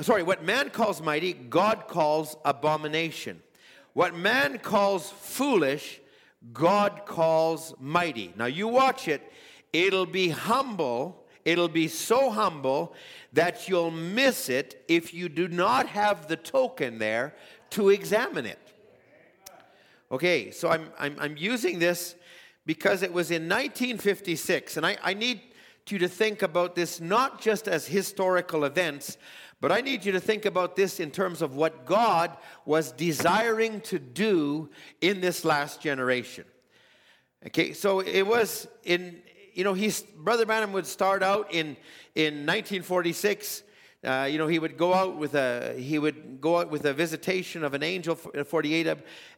sorry, 0.00 0.22
what 0.22 0.44
man 0.44 0.70
calls 0.70 1.00
mighty, 1.00 1.32
God 1.32 1.86
calls 1.88 2.36
abomination. 2.44 3.42
What 3.94 4.14
man 4.14 4.58
calls 4.58 5.10
foolish, 5.10 6.00
God 6.52 7.02
calls 7.06 7.74
mighty. 7.80 8.32
Now 8.36 8.46
you 8.46 8.68
watch 8.68 9.08
it, 9.08 9.32
it'll 9.72 10.06
be 10.06 10.28
humble, 10.28 11.24
it'll 11.44 11.68
be 11.68 11.88
so 11.88 12.30
humble 12.30 12.94
that 13.32 13.68
you'll 13.68 13.90
miss 13.90 14.48
it 14.48 14.84
if 14.88 15.12
you 15.12 15.28
do 15.28 15.48
not 15.48 15.86
have 15.88 16.28
the 16.28 16.36
token 16.36 16.98
there 16.98 17.34
to 17.70 17.88
examine 17.90 18.46
it. 18.46 18.58
Okay, 20.10 20.50
so 20.50 20.68
I'm, 20.70 20.90
I'm, 20.98 21.16
I'm 21.18 21.36
using 21.36 21.78
this 21.78 22.14
because 22.68 23.02
it 23.02 23.14
was 23.14 23.30
in 23.30 23.44
1956, 23.44 24.76
and 24.76 24.84
I, 24.84 24.98
I 25.02 25.14
need 25.14 25.40
you 25.88 25.98
to 26.00 26.06
think 26.06 26.42
about 26.42 26.74
this 26.74 27.00
not 27.00 27.40
just 27.40 27.66
as 27.66 27.86
historical 27.86 28.64
events, 28.64 29.16
but 29.58 29.72
I 29.72 29.80
need 29.80 30.04
you 30.04 30.12
to 30.12 30.20
think 30.20 30.44
about 30.44 30.76
this 30.76 31.00
in 31.00 31.10
terms 31.10 31.40
of 31.40 31.56
what 31.56 31.86
God 31.86 32.36
was 32.66 32.92
desiring 32.92 33.80
to 33.80 33.98
do 33.98 34.68
in 35.00 35.22
this 35.22 35.46
last 35.46 35.80
generation. 35.80 36.44
Okay, 37.46 37.72
so 37.72 38.00
it 38.00 38.26
was 38.26 38.68
in, 38.84 39.22
you 39.54 39.64
know, 39.64 39.72
he's, 39.72 40.02
Brother 40.02 40.44
Branham 40.44 40.74
would 40.74 40.86
start 40.86 41.22
out 41.22 41.50
in, 41.50 41.68
in 42.14 42.44
1946 42.44 43.62
uh, 44.04 44.28
you 44.30 44.38
know, 44.38 44.46
he 44.46 44.60
would 44.60 44.76
go 44.76 44.94
out 44.94 45.16
with 45.16 45.34
a 45.34 45.74
he 45.76 45.98
would 45.98 46.40
go 46.40 46.58
out 46.60 46.70
with 46.70 46.84
a 46.84 46.94
visitation 46.94 47.64
of 47.64 47.74
an 47.74 47.82
angel, 47.82 48.14
48, 48.14 48.86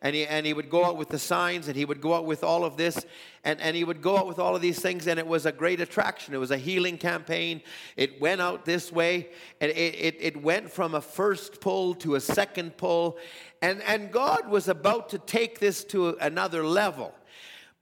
and 0.03 0.15
he 0.15 0.27
and 0.27 0.45
he 0.45 0.53
would 0.53 0.69
go 0.69 0.85
out 0.85 0.99
with 0.99 1.09
the 1.09 1.19
signs, 1.19 1.67
and 1.67 1.77
he 1.77 1.87
would 1.87 2.03
go 2.03 2.13
out 2.13 2.27
with 2.27 2.45
all 2.45 2.63
of 2.63 2.77
this, 2.77 3.07
and 3.43 3.59
and 3.63 3.75
he 3.75 3.85
would 3.85 4.03
go 4.03 4.19
out 4.19 4.27
with 4.27 4.39
all 4.39 4.55
of 4.55 4.61
these 4.61 4.79
things, 4.79 5.07
and 5.07 5.19
it 5.19 5.27
was 5.27 5.47
a 5.47 5.53
great 5.53 5.81
attraction. 5.81 6.35
It 6.35 6.37
was 6.37 6.51
a 6.51 6.59
healing 6.59 6.99
campaign. 6.99 7.63
It 7.97 8.21
went 8.21 8.43
out 8.43 8.67
this 8.67 8.93
way, 8.93 9.31
and 9.63 9.71
it 9.71 9.95
it, 9.95 10.17
it 10.21 10.43
went 10.43 10.71
from 10.71 10.95
a 10.95 11.01
first 11.01 11.63
pull 11.63 11.95
to 11.95 12.17
a 12.17 12.21
second 12.21 12.77
pull, 12.77 13.17
and 13.63 13.81
and 13.85 14.13
God 14.13 14.47
was 14.47 14.69
about 14.69 15.09
to 15.11 15.19
take 15.19 15.59
this 15.59 15.85
to 15.85 16.19
another 16.21 16.67
level, 16.67 17.15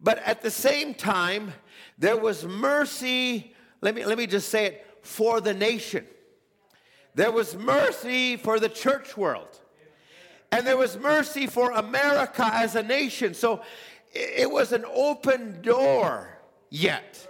but 0.01 0.19
at 0.19 0.43
the 0.43 0.51
same 0.51 0.95
time, 0.95 1.55
there 1.99 2.17
was 2.17 2.45
mercy. 2.45 3.53
Let 3.81 3.97
me 3.97 4.05
let 4.05 4.17
me 4.17 4.29
just 4.29 4.49
say 4.49 4.67
it 4.67 4.87
for 5.03 5.41
the 5.41 5.55
nation. 5.55 6.07
There 7.15 7.33
was 7.33 7.57
mercy 7.57 8.37
for 8.37 8.61
the 8.61 8.69
church 8.69 9.17
world. 9.17 9.61
And 10.51 10.67
there 10.67 10.77
was 10.77 10.97
mercy 10.99 11.47
for 11.47 11.73
America 11.73 12.49
as 12.53 12.75
a 12.75 12.83
nation. 12.83 13.35
So 13.35 13.63
it 14.13 14.51
was 14.51 14.73
an 14.73 14.85
open 14.87 15.61
door 15.63 16.39
yet. 16.71 17.27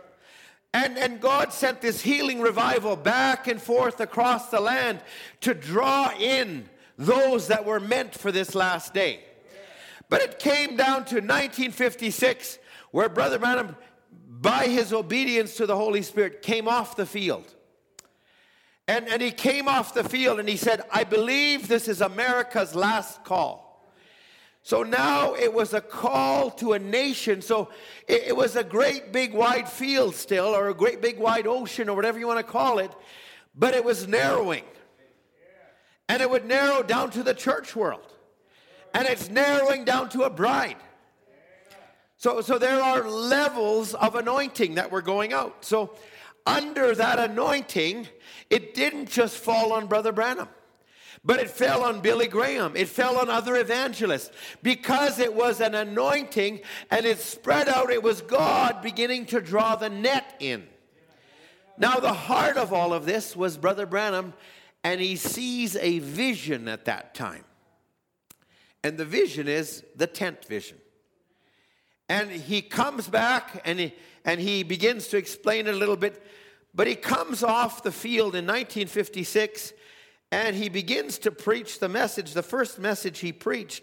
And, 0.74 0.98
and 0.98 1.20
God 1.20 1.52
sent 1.52 1.80
this 1.80 2.02
healing 2.02 2.40
revival 2.40 2.94
back 2.94 3.48
and 3.48 3.60
forth 3.60 4.00
across 4.00 4.50
the 4.50 4.60
land 4.60 5.00
to 5.40 5.54
draw 5.54 6.12
in 6.18 6.68
those 6.96 7.48
that 7.48 7.64
were 7.64 7.80
meant 7.80 8.14
for 8.14 8.30
this 8.30 8.54
last 8.54 8.92
day. 8.92 9.24
But 10.08 10.20
it 10.22 10.38
came 10.38 10.76
down 10.76 11.04
to 11.06 11.16
1956 11.16 12.58
where 12.90 13.08
Brother 13.08 13.38
Branham, 13.38 13.76
by 14.28 14.66
his 14.66 14.92
obedience 14.92 15.56
to 15.56 15.66
the 15.66 15.76
Holy 15.76 16.02
Spirit, 16.02 16.42
came 16.42 16.68
off 16.68 16.96
the 16.96 17.06
field. 17.06 17.54
And, 18.88 19.06
and 19.06 19.20
he 19.20 19.30
came 19.30 19.68
off 19.68 19.92
the 19.92 20.02
field 20.02 20.40
and 20.40 20.48
he 20.48 20.56
said, 20.56 20.80
I 20.90 21.04
believe 21.04 21.68
this 21.68 21.88
is 21.88 22.00
America's 22.00 22.74
last 22.74 23.22
call. 23.22 23.68
So 24.62 24.82
now 24.82 25.34
it 25.34 25.52
was 25.52 25.74
a 25.74 25.80
call 25.80 26.50
to 26.52 26.72
a 26.72 26.78
nation. 26.78 27.42
So 27.42 27.70
it, 28.08 28.28
it, 28.28 28.36
was 28.36 28.56
a 28.56 28.64
great 28.64 29.12
big 29.12 29.34
wide 29.34 29.68
field 29.68 30.14
still, 30.14 30.46
or 30.46 30.68
a 30.68 30.74
great 30.74 31.02
big 31.02 31.18
wide 31.18 31.46
ocean, 31.46 31.90
or 31.90 31.96
whatever 31.96 32.18
you 32.18 32.26
want 32.26 32.38
to 32.38 32.52
call 32.52 32.78
it, 32.78 32.90
but 33.54 33.74
it 33.74 33.84
was 33.84 34.08
narrowing. 34.08 34.64
And 36.08 36.22
it 36.22 36.30
would 36.30 36.46
narrow 36.46 36.82
down 36.82 37.10
to 37.10 37.22
the 37.22 37.34
church 37.34 37.76
world. 37.76 38.12
And 38.94 39.06
it's 39.06 39.28
narrowing 39.28 39.84
down 39.84 40.08
to 40.10 40.22
a 40.22 40.30
bride. 40.30 40.76
So, 42.16 42.40
so 42.40 42.58
there 42.58 42.82
are 42.82 43.08
levels 43.08 43.94
of 43.94 44.16
anointing 44.16 44.76
that 44.76 44.90
were 44.90 45.02
going 45.02 45.34
out. 45.34 45.64
So 45.64 45.94
under 46.48 46.94
that 46.94 47.18
anointing, 47.18 48.08
it 48.48 48.74
didn't 48.74 49.10
just 49.10 49.36
fall 49.36 49.72
on 49.74 49.86
Brother 49.86 50.12
Branham, 50.12 50.48
but 51.22 51.40
it 51.40 51.50
fell 51.50 51.84
on 51.84 52.00
Billy 52.00 52.26
Graham. 52.26 52.74
It 52.74 52.88
fell 52.88 53.18
on 53.18 53.28
other 53.28 53.56
evangelists 53.56 54.30
because 54.62 55.18
it 55.18 55.34
was 55.34 55.60
an 55.60 55.74
anointing 55.74 56.60
and 56.90 57.04
it 57.04 57.18
spread 57.18 57.68
out. 57.68 57.90
It 57.90 58.02
was 58.02 58.22
God 58.22 58.80
beginning 58.80 59.26
to 59.26 59.40
draw 59.40 59.76
the 59.76 59.90
net 59.90 60.36
in. 60.40 60.66
Now, 61.76 61.96
the 61.96 62.14
heart 62.14 62.56
of 62.56 62.72
all 62.72 62.94
of 62.94 63.04
this 63.04 63.36
was 63.36 63.56
Brother 63.56 63.86
Branham, 63.86 64.32
and 64.82 65.00
he 65.00 65.16
sees 65.16 65.76
a 65.76 65.98
vision 65.98 66.66
at 66.66 66.86
that 66.86 67.14
time. 67.14 67.44
And 68.82 68.96
the 68.96 69.04
vision 69.04 69.48
is 69.48 69.84
the 69.94 70.06
tent 70.06 70.44
vision. 70.46 70.78
And 72.08 72.30
he 72.30 72.62
comes 72.62 73.06
back 73.06 73.60
and 73.64 73.78
he, 73.78 73.94
and 74.24 74.40
he 74.40 74.62
begins 74.62 75.08
to 75.08 75.18
explain 75.18 75.66
it 75.66 75.74
a 75.74 75.78
little 75.78 75.96
bit, 75.96 76.22
but 76.78 76.86
he 76.86 76.94
comes 76.94 77.42
off 77.42 77.82
the 77.82 77.90
field 77.90 78.36
in 78.36 78.46
1956 78.46 79.72
and 80.30 80.54
he 80.54 80.68
begins 80.68 81.18
to 81.18 81.32
preach 81.32 81.80
the 81.80 81.88
message. 81.88 82.34
The 82.34 82.42
first 82.44 82.78
message 82.78 83.18
he 83.18 83.32
preached 83.32 83.82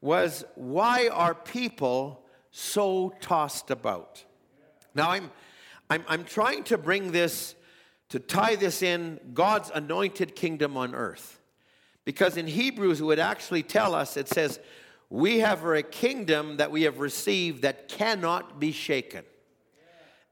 was, 0.00 0.44
Why 0.56 1.06
are 1.12 1.32
people 1.32 2.24
so 2.50 3.14
tossed 3.20 3.70
about? 3.70 4.24
Now, 4.96 5.12
I'm, 5.12 5.30
I'm, 5.88 6.02
I'm 6.08 6.24
trying 6.24 6.64
to 6.64 6.76
bring 6.76 7.12
this, 7.12 7.54
to 8.08 8.18
tie 8.18 8.56
this 8.56 8.82
in 8.82 9.20
God's 9.32 9.70
anointed 9.72 10.34
kingdom 10.34 10.76
on 10.76 10.92
earth. 10.92 11.40
Because 12.04 12.36
in 12.36 12.48
Hebrews, 12.48 13.00
it 13.00 13.04
would 13.04 13.20
actually 13.20 13.62
tell 13.62 13.94
us, 13.94 14.16
it 14.16 14.26
says, 14.26 14.58
We 15.08 15.38
have 15.38 15.64
a 15.64 15.84
kingdom 15.84 16.56
that 16.56 16.72
we 16.72 16.82
have 16.82 16.98
received 16.98 17.62
that 17.62 17.86
cannot 17.86 18.58
be 18.58 18.72
shaken. 18.72 19.22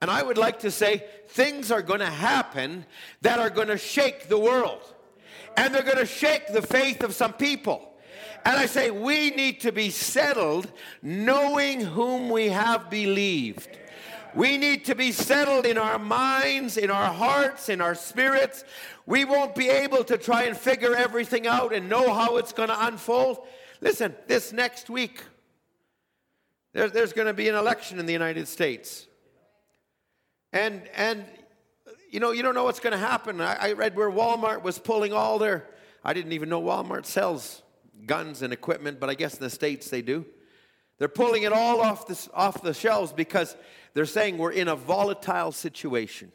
And 0.02 0.10
I 0.10 0.20
would 0.20 0.36
like 0.36 0.58
to 0.60 0.70
say, 0.72 1.04
things 1.28 1.70
are 1.70 1.80
going 1.80 2.00
to 2.00 2.06
happen 2.06 2.84
that 3.20 3.38
are 3.38 3.48
going 3.48 3.68
to 3.68 3.78
shake 3.78 4.28
the 4.28 4.36
world 4.36 4.82
and 5.56 5.72
they're 5.72 5.84
going 5.84 5.96
to 5.96 6.06
shake 6.06 6.48
the 6.48 6.60
faith 6.60 7.04
of 7.04 7.14
some 7.14 7.32
people. 7.32 7.94
And 8.44 8.56
I 8.56 8.66
say, 8.66 8.90
we 8.90 9.30
need 9.30 9.60
to 9.60 9.70
be 9.70 9.90
settled 9.90 10.72
knowing 11.02 11.82
whom 11.82 12.30
we 12.30 12.48
have 12.48 12.90
believed. 12.90 13.78
We 14.34 14.58
need 14.58 14.86
to 14.86 14.96
be 14.96 15.12
settled 15.12 15.66
in 15.66 15.78
our 15.78 16.00
minds, 16.00 16.78
in 16.78 16.90
our 16.90 17.12
hearts, 17.12 17.68
in 17.68 17.80
our 17.80 17.94
spirits. 17.94 18.64
We 19.06 19.24
won't 19.24 19.54
be 19.54 19.68
able 19.68 20.02
to 20.02 20.18
try 20.18 20.44
and 20.44 20.56
figure 20.56 20.96
everything 20.96 21.46
out 21.46 21.72
and 21.72 21.88
know 21.88 22.12
how 22.12 22.38
it's 22.38 22.52
going 22.52 22.70
to 22.70 22.86
unfold. 22.86 23.46
Listen, 23.80 24.16
this 24.26 24.52
next 24.52 24.90
week, 24.90 25.22
there, 26.72 26.88
there's 26.88 27.12
going 27.12 27.28
to 27.28 27.34
be 27.34 27.48
an 27.48 27.54
election 27.54 28.00
in 28.00 28.06
the 28.06 28.12
United 28.12 28.48
States. 28.48 29.06
And, 30.52 30.82
and 30.94 31.24
you 32.10 32.20
know, 32.20 32.30
you 32.30 32.42
don't 32.42 32.54
know 32.54 32.64
what's 32.64 32.80
going 32.80 32.92
to 32.92 32.98
happen. 32.98 33.40
I, 33.40 33.56
I 33.56 33.72
read 33.72 33.96
where 33.96 34.10
Walmart 34.10 34.62
was 34.62 34.78
pulling 34.78 35.12
all 35.12 35.38
their, 35.38 35.68
I 36.04 36.12
didn't 36.12 36.32
even 36.32 36.48
know 36.48 36.62
Walmart 36.62 37.06
sells 37.06 37.62
guns 38.06 38.42
and 38.42 38.52
equipment, 38.52 39.00
but 39.00 39.08
I 39.08 39.14
guess 39.14 39.34
in 39.34 39.40
the 39.40 39.50
States 39.50 39.88
they 39.88 40.02
do. 40.02 40.26
They're 40.98 41.08
pulling 41.08 41.44
it 41.44 41.52
all 41.52 41.80
off, 41.80 42.06
this, 42.06 42.28
off 42.34 42.62
the 42.62 42.74
shelves 42.74 43.12
because 43.12 43.56
they're 43.94 44.06
saying 44.06 44.38
we're 44.38 44.52
in 44.52 44.68
a 44.68 44.76
volatile 44.76 45.52
situation. 45.52 46.32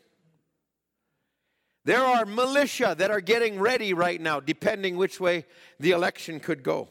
There 1.86 2.03
are 2.03 2.25
militia 2.25 2.95
that 2.97 3.12
are 3.12 3.21
getting 3.21 3.60
ready 3.60 3.93
right 3.93 4.19
now, 4.19 4.41
depending 4.41 4.97
which 4.97 5.21
way 5.21 5.45
the 5.80 5.91
election 5.91 6.41
could 6.41 6.63
go. 6.63 6.89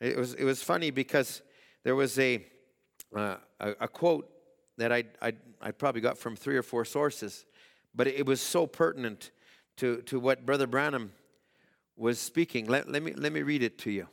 It 0.00 0.16
was, 0.16 0.34
it 0.34 0.44
was 0.44 0.62
funny 0.62 0.92
because 0.92 1.42
there 1.82 1.96
was 1.96 2.16
a, 2.18 2.46
uh, 3.16 3.36
a, 3.58 3.70
a, 3.80 3.88
quote 3.88 4.30
that 4.78 4.92
I, 4.92 5.04
I, 5.20 5.34
I 5.60 5.70
probably 5.72 6.00
got 6.00 6.16
from 6.16 6.34
three 6.34 6.56
or 6.56 6.62
four 6.62 6.84
sources, 6.84 7.44
but 7.94 8.06
it 8.06 8.26
was 8.26 8.40
so 8.40 8.66
pertinent 8.66 9.30
to, 9.76 10.02
to 10.02 10.18
what 10.18 10.46
Brother 10.46 10.66
Branham 10.66 11.12
was 11.96 12.18
speaking. 12.18 12.66
Let, 12.66 12.90
let, 12.90 13.02
me, 13.02 13.12
let 13.12 13.32
me 13.32 13.42
read 13.42 13.62
it 13.62 13.78
to 13.78 13.90
you 13.90 14.08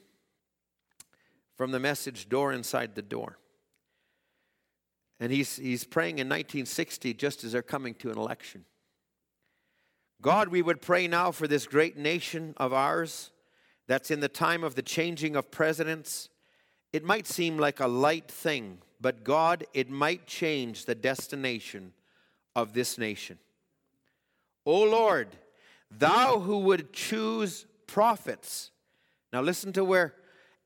from 1.56 1.72
the 1.72 1.80
message 1.80 2.28
Door 2.28 2.54
Inside 2.54 2.96
the 2.96 3.02
Door. 3.02 3.38
And 5.20 5.32
he's, 5.32 5.56
he's 5.56 5.86
praying 5.86 6.20
in 6.20 6.28
1960 6.28 7.14
just 7.14 7.44
as 7.44 7.54
they're 7.54 7.62
coming 7.62 7.94
to 7.96 8.12
an 8.12 8.18
election. 8.18 8.66
God, 10.22 10.50
we 10.50 10.62
would 10.62 10.82
pray 10.82 11.08
now 11.08 11.32
for 11.32 11.48
this 11.48 11.68
great 11.68 11.98
nation 11.98 12.54
of 12.58 12.74
ours 12.74 13.32
that's 13.88 14.12
in 14.12 14.20
the 14.20 14.28
time 14.28 14.64
of 14.64 14.76
the 14.76 14.82
changing 14.82 15.36
of 15.36 15.52
presidents. 15.52 16.30
It 16.92 17.04
might 17.04 17.28
seem 17.28 17.58
like 17.58 17.80
a 17.80 17.88
light 17.88 18.30
thing, 18.30 18.80
but 19.02 19.24
God, 19.24 19.66
it 19.74 19.90
might 19.90 20.26
change 20.26 20.86
the 20.86 20.96
destination 20.96 21.94
of 22.56 22.74
this 22.74 22.98
nation. 22.98 23.38
O 24.66 24.84
Lord, 24.84 25.28
thou 25.92 26.40
who 26.40 26.60
would 26.60 26.94
choose 26.94 27.66
prophets. 27.88 28.72
Now 29.32 29.42
listen 29.42 29.74
to 29.74 29.84
where, 29.84 30.14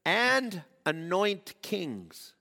and 0.05 0.63
anoint 0.85 1.55
kings. 1.61 2.33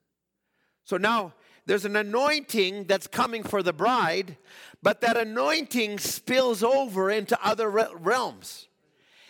So 0.85 0.97
now 0.97 1.35
there's 1.67 1.85
an 1.85 1.97
anointing 1.97 2.85
that's 2.85 3.07
coming 3.07 3.43
for 3.43 3.63
the 3.63 3.73
bride, 3.73 4.39
but 4.83 5.01
that 5.03 5.17
anointing 5.17 5.99
spills 5.99 6.63
over 6.63 7.11
into 7.11 7.39
other 7.45 7.69
realms. 7.69 8.69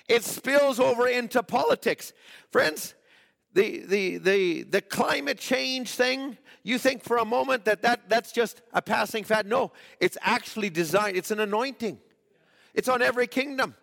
It 0.09 0.25
spills 0.25 0.79
over 0.79 1.09
into 1.09 1.43
politics. 1.43 2.13
Friends, 2.51 2.95
the, 3.59 3.81
the, 3.81 4.19
the, 4.19 4.63
the 4.63 4.81
climate 4.81 5.37
change 5.37 5.91
thing, 5.91 6.39
you 6.63 6.79
think 6.79 7.03
for 7.03 7.17
a 7.17 7.25
moment 7.25 7.65
that, 7.65 7.83
that 7.83 8.09
that's 8.09 8.31
just 8.31 8.63
a 8.73 8.81
passing 8.81 9.25
fad. 9.25 9.49
No, 9.49 9.73
it's 9.99 10.17
actually 10.23 10.71
designed, 10.71 11.17
it's 11.17 11.33
an 11.33 11.41
anointing. 11.41 11.99
It's 12.73 12.89
on 12.89 13.03
every 13.03 13.27
kingdom. 13.27 13.75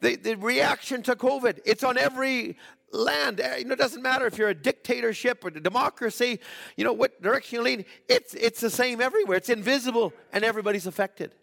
The, 0.00 0.16
the 0.16 0.36
reaction 0.36 1.02
to 1.02 1.14
COVID, 1.14 1.58
it's 1.66 1.84
on 1.84 1.98
every 1.98 2.56
land. 2.90 3.40
Eh, 3.40 3.58
you 3.58 3.64
know, 3.66 3.74
it 3.74 3.78
doesn't 3.78 4.00
matter 4.00 4.24
if 4.26 4.38
you're 4.38 4.48
a 4.48 4.54
dictatorship 4.54 5.44
or 5.44 5.48
a 5.48 5.60
democracy, 5.60 6.40
you 6.78 6.84
know, 6.84 6.94
what 6.94 7.20
direction 7.20 7.56
you 7.56 7.62
lean, 7.62 7.84
it's, 8.08 8.32
it's 8.32 8.62
the 8.62 8.70
same 8.70 9.02
everywhere. 9.02 9.36
It's 9.36 9.50
invisible 9.50 10.14
and 10.32 10.42
everybody's 10.42 10.86
affected. 10.86 11.34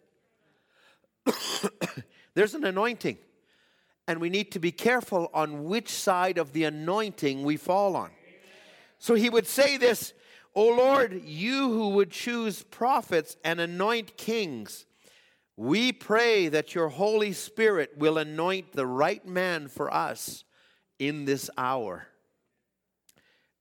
There's 2.34 2.56
an 2.56 2.64
anointing 2.64 3.18
and 4.10 4.20
we 4.20 4.28
need 4.28 4.50
to 4.50 4.58
be 4.58 4.72
careful 4.72 5.30
on 5.32 5.62
which 5.66 5.88
side 5.88 6.36
of 6.36 6.52
the 6.52 6.64
anointing 6.64 7.44
we 7.44 7.56
fall 7.56 7.94
on. 7.94 8.10
So 8.98 9.14
he 9.14 9.30
would 9.30 9.46
say 9.46 9.76
this, 9.76 10.12
O 10.52 10.66
Lord, 10.66 11.22
you 11.24 11.70
who 11.70 11.90
would 11.90 12.10
choose 12.10 12.64
prophets 12.64 13.36
and 13.44 13.60
anoint 13.60 14.16
kings, 14.16 14.84
we 15.56 15.92
pray 15.92 16.48
that 16.48 16.74
your 16.74 16.88
Holy 16.88 17.32
Spirit 17.32 17.92
will 17.98 18.18
anoint 18.18 18.72
the 18.72 18.84
right 18.84 19.24
man 19.24 19.68
for 19.68 19.94
us 19.94 20.42
in 20.98 21.24
this 21.24 21.48
hour. 21.56 22.08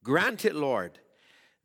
Grant 0.03 0.45
it, 0.45 0.55
Lord 0.55 0.97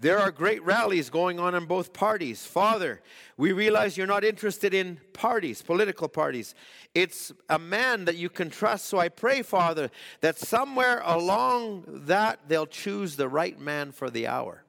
there 0.01 0.19
are 0.19 0.31
great 0.31 0.63
rallies 0.65 1.09
going 1.09 1.39
on 1.39 1.55
in 1.55 1.67
both 1.67 1.93
parties. 1.93 2.45
Father, 2.45 3.01
we 3.37 3.53
realize 3.53 3.97
you're 3.97 4.07
not 4.07 4.25
interested 4.25 4.75
in 4.75 5.01
parties, 5.13 5.63
political 5.63 6.09
parties. 6.09 6.55
It's 6.95 7.33
a 7.49 7.59
man 7.59 8.05
that 8.07 8.17
you 8.17 8.29
can 8.29 8.51
trust. 8.51 8.87
So 8.87 8.99
I 8.99 9.09
pray, 9.09 9.43
Father, 9.43 9.91
that 10.21 10.37
somewhere 10.39 11.01
along 11.05 11.85
that 12.07 12.41
they'll 12.49 12.67
choose 12.67 13.17
the 13.17 13.29
right 13.29 13.59
man 13.59 13.93
for 13.93 14.11
the 14.11 14.27
hour. 14.27 14.65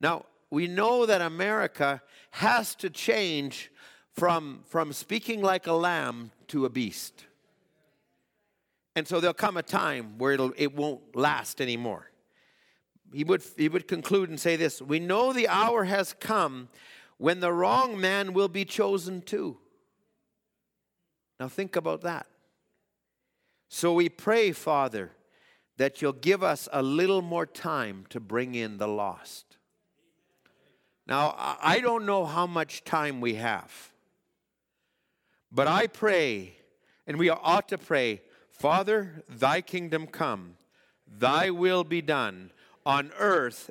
Now, 0.00 0.24
we 0.50 0.66
know 0.66 1.06
that 1.06 1.20
America 1.20 2.02
has 2.32 2.74
to 2.76 2.90
change 2.90 3.70
from, 4.14 4.60
from 4.66 4.92
speaking 4.92 5.42
like 5.42 5.66
a 5.66 5.72
lamb 5.72 6.30
to 6.48 6.64
a 6.64 6.70
beast. 6.70 7.26
And 8.96 9.06
so 9.06 9.20
there'll 9.20 9.34
come 9.34 9.56
a 9.56 9.62
time 9.62 10.18
where 10.18 10.32
it'll, 10.32 10.52
it 10.56 10.74
won't 10.74 11.14
last 11.14 11.60
anymore 11.60 12.11
he 13.12 13.24
would, 13.24 13.42
he 13.56 13.68
would 13.68 13.86
conclude 13.86 14.30
and 14.30 14.40
say 14.40 14.56
this 14.56 14.80
We 14.80 14.98
know 14.98 15.32
the 15.32 15.48
hour 15.48 15.84
has 15.84 16.14
come 16.18 16.68
when 17.18 17.40
the 17.40 17.52
wrong 17.52 18.00
man 18.00 18.32
will 18.32 18.48
be 18.48 18.64
chosen 18.64 19.20
too. 19.22 19.58
Now 21.38 21.48
think 21.48 21.76
about 21.76 22.02
that. 22.02 22.26
So 23.68 23.92
we 23.94 24.08
pray, 24.08 24.52
Father, 24.52 25.12
that 25.76 26.00
you'll 26.00 26.12
give 26.12 26.42
us 26.42 26.68
a 26.72 26.82
little 26.82 27.22
more 27.22 27.46
time 27.46 28.06
to 28.10 28.20
bring 28.20 28.54
in 28.54 28.78
the 28.78 28.88
lost. 28.88 29.56
Now, 31.06 31.34
I 31.36 31.80
don't 31.80 32.06
know 32.06 32.24
how 32.24 32.46
much 32.46 32.84
time 32.84 33.20
we 33.20 33.34
have, 33.34 33.92
but 35.50 35.66
I 35.66 35.88
pray, 35.88 36.54
and 37.06 37.18
we 37.18 37.28
ought 37.28 37.68
to 37.68 37.78
pray, 37.78 38.22
Father, 38.50 39.24
thy 39.28 39.62
kingdom 39.62 40.06
come, 40.06 40.56
thy 41.06 41.50
will 41.50 41.82
be 41.82 42.00
done 42.00 42.52
on 42.84 43.12
earth 43.18 43.70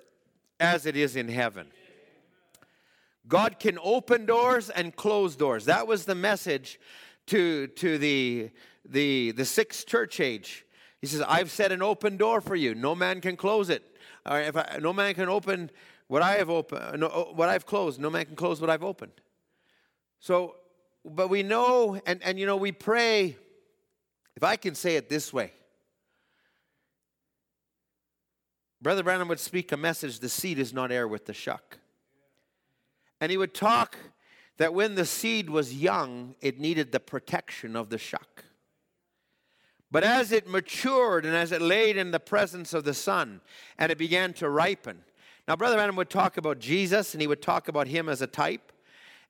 as 0.59 0.85
it 0.85 0.95
is 0.95 1.15
in 1.15 1.27
heaven. 1.27 1.67
God 3.27 3.59
can 3.59 3.77
open 3.83 4.25
doors 4.25 4.69
and 4.69 4.95
close 4.95 5.35
doors. 5.35 5.65
That 5.65 5.87
was 5.87 6.05
the 6.05 6.15
message 6.15 6.79
to, 7.27 7.67
to 7.67 7.97
the, 7.97 8.49
the, 8.85 9.31
the 9.31 9.45
sixth 9.45 9.85
church 9.87 10.19
age. 10.19 10.65
He 11.01 11.07
says, 11.07 11.23
I've 11.27 11.49
set 11.49 11.71
an 11.71 11.81
open 11.81 12.17
door 12.17 12.41
for 12.41 12.55
you. 12.55 12.75
No 12.75 12.93
man 12.95 13.21
can 13.21 13.37
close 13.37 13.69
it. 13.69 13.83
If 14.25 14.55
I, 14.55 14.79
no 14.81 14.93
man 14.93 15.13
can 15.15 15.29
open 15.29 15.71
what 16.07 16.21
I 16.21 16.33
have 16.33 16.49
opened, 16.49 16.99
no, 16.99 17.07
uh, 17.07 17.23
what 17.33 17.49
I've 17.49 17.65
closed. 17.65 17.99
No 17.99 18.09
man 18.09 18.25
can 18.25 18.35
close 18.35 18.59
what 18.59 18.69
I've 18.69 18.83
opened. 18.83 19.13
So, 20.19 20.57
but 21.05 21.29
we 21.29 21.41
know, 21.41 21.99
and, 22.05 22.21
and 22.21 22.37
you 22.37 22.45
know, 22.45 22.57
we 22.57 22.71
pray, 22.71 23.37
if 24.35 24.43
I 24.43 24.57
can 24.57 24.75
say 24.75 24.95
it 24.97 25.09
this 25.09 25.31
way, 25.33 25.53
Brother 28.81 29.03
Branham 29.03 29.27
would 29.27 29.39
speak 29.39 29.71
a 29.71 29.77
message 29.77 30.19
the 30.19 30.29
seed 30.29 30.57
is 30.57 30.73
not 30.73 30.91
heir 30.91 31.07
with 31.07 31.25
the 31.25 31.33
shuck. 31.33 31.77
And 33.19 33.31
he 33.31 33.37
would 33.37 33.53
talk 33.53 33.97
that 34.57 34.73
when 34.73 34.95
the 34.95 35.05
seed 35.05 35.49
was 35.49 35.73
young, 35.73 36.35
it 36.41 36.59
needed 36.59 36.91
the 36.91 36.99
protection 36.99 37.75
of 37.75 37.89
the 37.89 37.99
shuck. 37.99 38.43
But 39.91 40.03
as 40.03 40.31
it 40.31 40.47
matured 40.47 41.25
and 41.25 41.35
as 41.35 41.51
it 41.51 41.61
laid 41.61 41.97
in 41.97 42.11
the 42.11 42.19
presence 42.19 42.73
of 42.73 42.83
the 42.83 42.93
sun 42.93 43.41
and 43.77 43.91
it 43.91 43.97
began 43.97 44.33
to 44.33 44.49
ripen. 44.49 45.03
Now, 45.47 45.55
Brother 45.55 45.75
Branham 45.75 45.97
would 45.97 46.09
talk 46.09 46.37
about 46.37 46.59
Jesus 46.59 47.13
and 47.13 47.21
he 47.21 47.27
would 47.27 47.41
talk 47.41 47.67
about 47.67 47.87
him 47.87 48.07
as 48.07 48.21
a 48.21 48.27
type. 48.27 48.71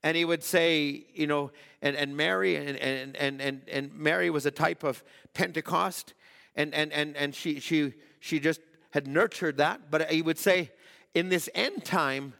And 0.04 0.16
he 0.16 0.24
would 0.24 0.42
say, 0.42 1.04
you 1.14 1.26
know, 1.26 1.52
and, 1.80 1.94
and 1.94 2.16
Mary, 2.16 2.56
and, 2.56 2.76
and, 2.76 3.16
and, 3.16 3.40
and, 3.40 3.62
and 3.70 3.94
Mary 3.94 4.30
was 4.30 4.46
a 4.46 4.50
type 4.50 4.82
of 4.82 5.02
Pentecost. 5.34 6.14
And, 6.56 6.74
and, 6.74 6.92
and, 6.92 7.16
and 7.16 7.34
she, 7.34 7.60
she, 7.60 7.94
she 8.20 8.40
just 8.40 8.60
had 8.92 9.06
nurtured 9.06 9.58
that. 9.58 9.90
But 9.90 10.10
he 10.10 10.22
would 10.22 10.38
say, 10.38 10.70
in 11.14 11.28
this 11.28 11.48
end 11.54 11.84
time, 11.84 12.34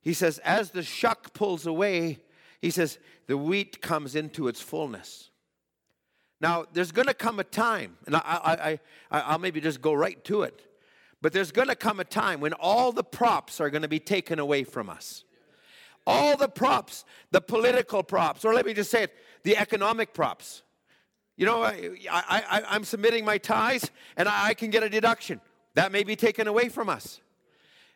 he 0.00 0.12
says, 0.12 0.38
as 0.38 0.70
the 0.70 0.82
shuck 0.82 1.32
pulls 1.34 1.66
away, 1.66 2.18
he 2.60 2.70
says, 2.70 2.98
the 3.26 3.36
wheat 3.36 3.82
comes 3.82 4.14
into 4.14 4.48
its 4.48 4.60
fullness. 4.60 5.30
Now, 6.40 6.66
there's 6.72 6.92
going 6.92 7.08
to 7.08 7.14
come 7.14 7.40
a 7.40 7.44
time, 7.44 7.96
and 8.06 8.14
I, 8.14 8.20
I, 8.20 8.80
I, 9.10 9.20
I'll 9.22 9.38
maybe 9.38 9.60
just 9.60 9.80
go 9.80 9.94
right 9.94 10.22
to 10.24 10.42
it, 10.42 10.62
but 11.22 11.32
there's 11.32 11.50
going 11.50 11.68
to 11.68 11.74
come 11.74 11.98
a 11.98 12.04
time 12.04 12.40
when 12.40 12.52
all 12.54 12.92
the 12.92 13.02
props 13.02 13.60
are 13.60 13.70
going 13.70 13.82
to 13.82 13.88
be 13.88 13.98
taken 13.98 14.38
away 14.38 14.64
from 14.64 14.90
us. 14.90 15.24
All 16.06 16.36
the 16.36 16.48
props, 16.48 17.04
the 17.32 17.40
political 17.40 18.02
props, 18.02 18.44
or 18.44 18.54
let 18.54 18.66
me 18.66 18.74
just 18.74 18.90
say 18.90 19.04
it, 19.04 19.14
the 19.42 19.56
economic 19.56 20.12
props. 20.12 20.62
You 21.36 21.46
know, 21.46 21.62
I, 21.62 21.82
I, 22.10 22.76
am 22.76 22.84
submitting 22.84 23.24
my 23.24 23.38
tithes 23.38 23.90
and 24.16 24.28
I 24.28 24.54
can 24.54 24.70
get 24.70 24.82
a 24.82 24.88
deduction. 24.88 25.40
That 25.76 25.92
may 25.92 26.04
be 26.04 26.16
taken 26.16 26.48
away 26.48 26.70
from 26.70 26.88
us. 26.88 27.20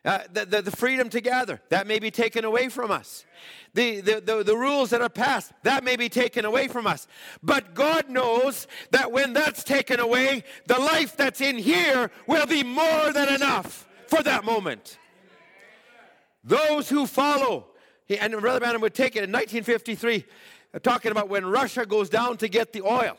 Uh, 0.05 0.19
the, 0.31 0.45
the, 0.45 0.61
the, 0.63 0.71
freedom 0.71 1.09
to 1.09 1.21
gather, 1.21 1.61
that 1.69 1.85
may 1.85 1.99
be 1.99 2.09
taken 2.09 2.43
away 2.43 2.69
from 2.69 2.89
us. 2.89 3.23
The, 3.75 4.01
the, 4.01 4.19
the, 4.19 4.43
the 4.43 4.57
rules 4.57 4.89
that 4.91 5.01
are 5.01 5.09
passed, 5.09 5.51
that 5.61 5.83
may 5.83 5.95
be 5.95 6.09
taken 6.09 6.43
away 6.43 6.67
from 6.67 6.87
us. 6.87 7.07
But 7.43 7.75
God 7.75 8.09
knows 8.09 8.65
that 8.89 9.11
when 9.11 9.33
that's 9.33 9.63
taken 9.63 9.99
away, 9.99 10.43
the 10.65 10.79
life 10.79 11.15
that's 11.15 11.39
in 11.39 11.55
here 11.55 12.09
will 12.25 12.47
be 12.47 12.63
more 12.63 13.13
than 13.13 13.29
enough 13.29 13.87
for 14.07 14.23
that 14.23 14.43
moment. 14.43 14.97
Those 16.43 16.89
who 16.89 17.05
follow, 17.05 17.67
and 18.09 18.33
Brother 18.41 18.59
Branham 18.59 18.81
would 18.81 18.95
take 18.95 19.15
it 19.15 19.23
in 19.23 19.31
1953, 19.31 20.25
uh, 20.73 20.79
talking 20.79 21.11
about 21.11 21.29
when 21.29 21.45
Russia 21.45 21.85
goes 21.85 22.09
down 22.09 22.37
to 22.37 22.47
get 22.47 22.73
the 22.73 22.81
oil. 22.81 23.17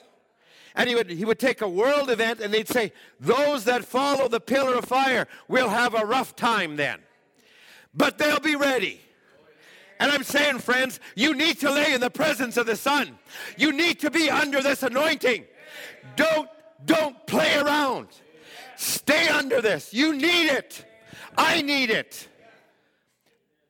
And 0.74 0.88
he 0.88 0.94
would, 0.94 1.10
he 1.10 1.24
would 1.24 1.38
take 1.38 1.60
a 1.60 1.68
world 1.68 2.10
event 2.10 2.40
and 2.40 2.52
they'd 2.52 2.68
say, 2.68 2.92
Those 3.20 3.64
that 3.64 3.84
follow 3.84 4.28
the 4.28 4.40
pillar 4.40 4.74
of 4.74 4.86
fire 4.86 5.26
will 5.48 5.68
have 5.68 5.94
a 5.94 6.06
rough 6.06 6.34
time 6.34 6.76
then. 6.76 7.00
But 7.94 8.18
they'll 8.18 8.40
be 8.40 8.56
ready. 8.56 9.00
And 10.00 10.10
I'm 10.10 10.24
saying, 10.24 10.58
friends, 10.58 10.98
you 11.14 11.34
need 11.34 11.60
to 11.60 11.70
lay 11.70 11.92
in 11.92 12.00
the 12.00 12.10
presence 12.10 12.56
of 12.56 12.66
the 12.66 12.74
Son. 12.74 13.18
You 13.56 13.72
need 13.72 14.00
to 14.00 14.10
be 14.10 14.30
under 14.30 14.60
this 14.60 14.82
anointing. 14.82 15.44
Don't, 16.16 16.48
don't 16.84 17.24
play 17.26 17.56
around. 17.56 18.08
Stay 18.76 19.28
under 19.28 19.60
this. 19.60 19.94
You 19.94 20.12
need 20.16 20.48
it. 20.48 20.84
I 21.36 21.62
need 21.62 21.90
it. 21.90 22.28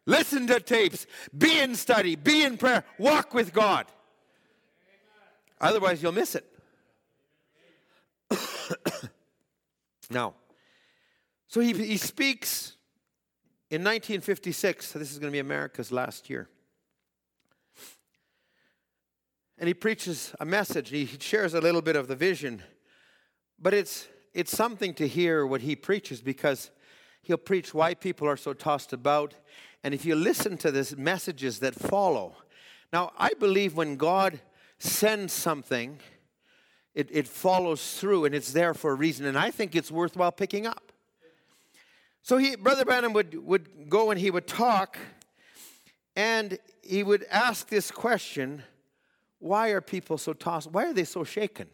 Listen 0.06 0.46
to 0.46 0.58
tapes. 0.60 1.06
Be 1.36 1.60
in 1.60 1.74
study. 1.74 2.16
Be 2.16 2.44
in 2.44 2.56
prayer. 2.56 2.84
Walk 2.98 3.34
with 3.34 3.52
God. 3.52 3.86
Otherwise, 5.60 6.02
you'll 6.02 6.12
miss 6.12 6.34
it. 6.34 6.51
now, 10.10 10.34
so 11.48 11.60
he, 11.60 11.72
he 11.72 11.96
speaks 11.96 12.76
in 13.70 13.82
1956. 13.82 14.92
This 14.92 15.12
is 15.12 15.18
going 15.18 15.30
to 15.30 15.32
be 15.32 15.38
America's 15.38 15.92
last 15.92 16.30
year. 16.30 16.48
And 19.58 19.68
he 19.68 19.74
preaches 19.74 20.34
a 20.40 20.44
message. 20.44 20.88
He 20.88 21.06
shares 21.06 21.54
a 21.54 21.60
little 21.60 21.82
bit 21.82 21.94
of 21.94 22.08
the 22.08 22.16
vision. 22.16 22.62
But 23.60 23.74
it's, 23.74 24.08
it's 24.34 24.50
something 24.50 24.92
to 24.94 25.06
hear 25.06 25.46
what 25.46 25.60
he 25.60 25.76
preaches 25.76 26.20
because 26.20 26.70
he'll 27.22 27.36
preach 27.36 27.72
why 27.72 27.94
people 27.94 28.26
are 28.26 28.36
so 28.36 28.54
tossed 28.54 28.92
about. 28.92 29.34
And 29.84 29.94
if 29.94 30.04
you 30.04 30.16
listen 30.16 30.56
to 30.58 30.70
the 30.70 30.94
messages 30.96 31.60
that 31.60 31.74
follow, 31.74 32.36
now 32.92 33.12
I 33.16 33.34
believe 33.34 33.76
when 33.76 33.96
God 33.96 34.40
sends 34.78 35.32
something, 35.32 36.00
it, 36.94 37.08
it 37.10 37.26
follows 37.26 37.98
through 37.98 38.24
and 38.24 38.34
it's 38.34 38.52
there 38.52 38.74
for 38.74 38.92
a 38.92 38.94
reason. 38.94 39.26
And 39.26 39.38
I 39.38 39.50
think 39.50 39.74
it's 39.74 39.90
worthwhile 39.90 40.32
picking 40.32 40.66
up. 40.66 40.92
So 42.22 42.36
he, 42.36 42.54
Brother 42.56 42.84
Branham 42.84 43.12
would, 43.14 43.34
would 43.44 43.88
go 43.88 44.10
and 44.10 44.20
he 44.20 44.30
would 44.30 44.46
talk 44.46 44.98
and 46.14 46.58
he 46.82 47.02
would 47.02 47.24
ask 47.30 47.68
this 47.68 47.90
question 47.90 48.62
why 49.38 49.70
are 49.70 49.80
people 49.80 50.18
so 50.18 50.32
tossed? 50.32 50.70
Why 50.70 50.86
are 50.86 50.92
they 50.92 51.02
so 51.02 51.24
shaken? 51.24 51.68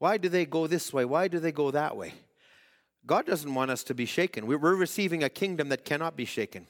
Why 0.00 0.16
do 0.16 0.28
they 0.28 0.44
go 0.44 0.66
this 0.66 0.92
way? 0.92 1.04
Why 1.04 1.28
do 1.28 1.38
they 1.38 1.52
go 1.52 1.70
that 1.70 1.96
way? 1.96 2.14
God 3.06 3.24
doesn't 3.24 3.54
want 3.54 3.70
us 3.70 3.84
to 3.84 3.94
be 3.94 4.04
shaken. 4.04 4.48
We're 4.48 4.74
receiving 4.74 5.22
a 5.22 5.28
kingdom 5.28 5.68
that 5.68 5.84
cannot 5.84 6.16
be 6.16 6.24
shaken. 6.24 6.66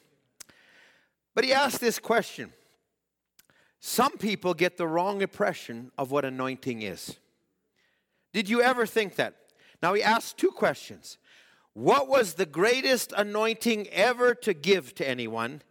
But 1.35 1.45
he 1.45 1.53
asked 1.55 1.81
this 1.81 1.99
question 1.99 2.53
Some 3.81 4.19
people 4.19 4.53
get 4.53 4.77
the 4.77 4.87
wrong 4.87 5.23
impression 5.23 5.93
of 5.97 6.11
what 6.11 6.27
anointing 6.27 6.83
is. 6.83 7.17
Did 8.33 8.49
you 8.49 8.63
ever 8.63 8.87
think 8.87 9.17
that? 9.17 9.35
Now 9.83 9.95
he 9.95 10.03
asks 10.03 10.33
two 10.33 10.51
questions. 10.51 11.19
What 11.75 12.09
was 12.09 12.35
the 12.35 12.47
greatest 12.47 13.13
anointing 13.17 13.89
ever 13.89 14.35
to 14.37 14.55
give 14.55 14.95
to 14.97 15.09
anyone? 15.09 15.63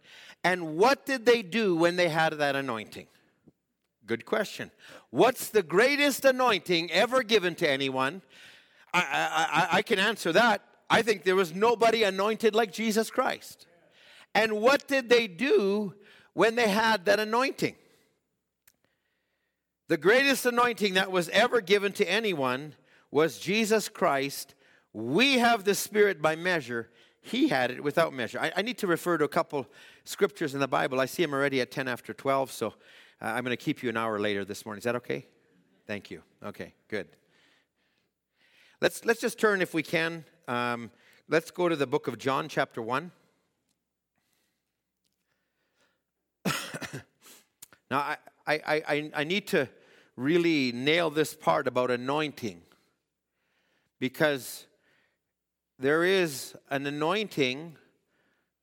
And 0.44 0.76
what 0.76 1.06
did 1.06 1.24
they 1.24 1.42
do 1.42 1.76
when 1.76 1.96
they 1.96 2.08
had 2.08 2.32
that 2.34 2.56
anointing? 2.56 3.06
Good 4.06 4.26
question. 4.26 4.70
What's 5.10 5.48
the 5.48 5.62
greatest 5.62 6.24
anointing 6.24 6.90
ever 6.90 7.22
given 7.22 7.54
to 7.56 7.68
anyone? 7.68 8.22
I, 8.92 9.68
I, 9.72 9.76
I, 9.78 9.82
can 9.82 9.98
answer 9.98 10.32
that. 10.32 10.62
I 10.90 11.02
think 11.02 11.22
there 11.22 11.36
was 11.36 11.54
nobody 11.54 12.02
anointed 12.02 12.54
like 12.54 12.72
Jesus 12.72 13.10
Christ. 13.10 13.66
And 14.34 14.60
what 14.60 14.86
did 14.88 15.08
they 15.08 15.28
do 15.28 15.94
when 16.34 16.56
they 16.56 16.68
had 16.68 17.04
that 17.06 17.20
anointing? 17.20 17.76
The 19.88 19.96
greatest 19.96 20.46
anointing 20.46 20.94
that 20.94 21.10
was 21.10 21.28
ever 21.30 21.60
given 21.60 21.92
to 21.92 22.10
anyone 22.10 22.74
was 23.10 23.38
Jesus 23.38 23.88
Christ. 23.88 24.54
We 24.92 25.38
have 25.38 25.64
the 25.64 25.74
Spirit 25.74 26.22
by 26.22 26.36
measure. 26.36 26.90
He 27.20 27.48
had 27.48 27.70
it 27.70 27.82
without 27.82 28.12
measure. 28.12 28.40
I, 28.40 28.52
I 28.56 28.62
need 28.62 28.78
to 28.78 28.86
refer 28.86 29.18
to 29.18 29.24
a 29.24 29.28
couple 29.28 29.66
scriptures 30.04 30.54
in 30.54 30.60
the 30.60 30.68
Bible. 30.68 31.00
I 31.00 31.06
see 31.06 31.22
them 31.22 31.32
already 31.32 31.60
at 31.60 31.70
10 31.70 31.88
after 31.88 32.12
12, 32.12 32.50
so 32.50 32.68
uh, 32.68 32.70
I'm 33.20 33.44
going 33.44 33.56
to 33.56 33.62
keep 33.62 33.82
you 33.82 33.88
an 33.88 33.96
hour 33.96 34.18
later 34.18 34.44
this 34.44 34.66
morning. 34.66 34.78
Is 34.78 34.84
that 34.84 34.96
okay? 34.96 35.26
Thank 35.86 36.10
you. 36.10 36.22
Okay, 36.44 36.74
good. 36.88 37.06
Let's, 38.80 39.04
let's 39.04 39.20
just 39.20 39.38
turn, 39.38 39.62
if 39.62 39.74
we 39.74 39.82
can. 39.82 40.24
Um, 40.48 40.90
let's 41.28 41.52
go 41.52 41.68
to 41.68 41.76
the 41.76 41.86
book 41.86 42.08
of 42.08 42.18
John, 42.18 42.48
chapter 42.48 42.82
1. 42.82 43.12
now, 47.88 47.98
I, 47.98 48.16
I, 48.46 48.82
I, 48.88 49.10
I 49.14 49.24
need 49.24 49.46
to 49.48 49.68
really 50.16 50.72
nail 50.72 51.10
this 51.10 51.34
part 51.34 51.66
about 51.66 51.90
anointing 51.90 52.62
because 53.98 54.66
there 55.78 56.04
is 56.04 56.54
an 56.70 56.86
anointing 56.86 57.76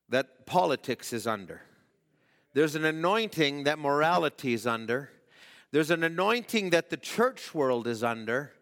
that 0.08 0.46
politics 0.46 1.12
is 1.12 1.26
under. 1.26 1.62
There's 2.52 2.74
an 2.74 2.84
anointing 2.84 3.64
that 3.64 3.78
morality 3.78 4.54
is 4.54 4.66
under. 4.66 5.10
There's 5.70 5.90
an 5.90 6.02
anointing 6.02 6.70
that 6.70 6.90
the 6.90 6.96
church 6.96 7.54
world 7.54 7.86
is 7.86 8.02
under, 8.02 8.52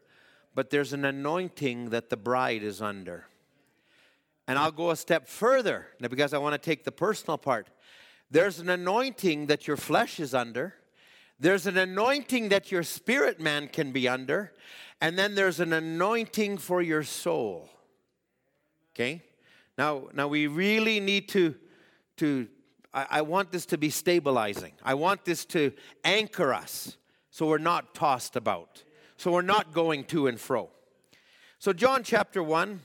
but 0.55 0.71
there's 0.71 0.93
an 0.93 1.05
anointing 1.05 1.91
that 1.91 2.11
the 2.11 2.17
bride 2.17 2.63
is 2.63 2.83
under. 2.83 3.27
And 4.47 4.59
I'll 4.59 4.73
go 4.73 4.91
a 4.91 4.97
step 4.97 5.29
further 5.29 5.87
now 6.01 6.09
because 6.09 6.33
I 6.35 6.39
want 6.39 6.55
to 6.55 6.59
take 6.59 6.85
the 6.85 6.93
personal 6.93 7.39
part. 7.39 7.69
There's 8.31 8.59
an 8.59 8.69
anointing 8.69 9.47
that 9.47 9.67
your 9.67 9.77
flesh 9.77 10.21
is 10.21 10.35
under, 10.35 10.75
there's 11.41 11.67
an 11.67 11.77
anointing 11.77 12.49
that 12.49 12.73
your 12.73 12.83
spirit 12.83 13.41
man 13.41 13.69
can 13.69 13.93
be 13.93 14.09
under, 14.09 14.53
and 15.01 15.19
then 15.19 15.35
there's 15.35 15.61
an 15.61 15.73
anointing 15.73 16.59
for 16.59 16.83
your 16.83 17.03
soul. 17.05 17.69
Okay? 18.95 19.23
Now, 19.77 20.09
now 20.13 20.27
we 20.27 20.49
really 20.49 20.99
need 20.99 21.29
to, 21.31 21.55
to 22.17 22.49
I, 22.93 23.07
I 23.11 23.23
want 23.23 23.53
this 23.53 23.67
to 23.67 23.79
be 23.79 23.91
stabilizing. 23.91 24.73
I 24.83 24.95
want 24.95 25.25
this 25.25 25.45
to 25.47 25.73
anchor 26.05 26.53
us 26.53 26.97
so 27.31 27.47
we're 27.47 27.59
not 27.59 27.95
tossed 27.95 28.35
about, 28.35 28.83
so 29.17 29.31
we're 29.31 29.43
not 29.43 29.73
going 29.73 30.03
to 30.05 30.27
and 30.27 30.41
fro. 30.41 30.71
So, 31.61 31.73
John 31.73 32.03
chapter 32.03 32.43
1, 32.43 32.81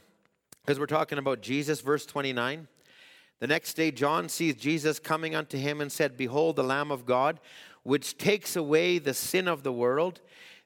because 0.63 0.79
we're 0.79 0.85
talking 0.85 1.17
about 1.17 1.41
Jesus, 1.41 1.81
verse 1.81 2.05
29. 2.05 2.67
The 3.39 3.47
next 3.47 3.73
day, 3.73 3.91
John 3.91 4.29
sees 4.29 4.55
Jesus 4.55 4.99
coming 4.99 5.35
unto 5.35 5.57
him 5.57 5.81
and 5.81 5.91
said, 5.91 6.15
Behold, 6.15 6.55
the 6.55 6.63
Lamb 6.63 6.91
of 6.91 7.05
God 7.05 7.39
which 7.83 8.17
takes 8.17 8.55
away 8.55 8.97
the 8.97 9.13
sin 9.13 9.47
of 9.47 9.63
the 9.63 9.71
world. 9.71 10.21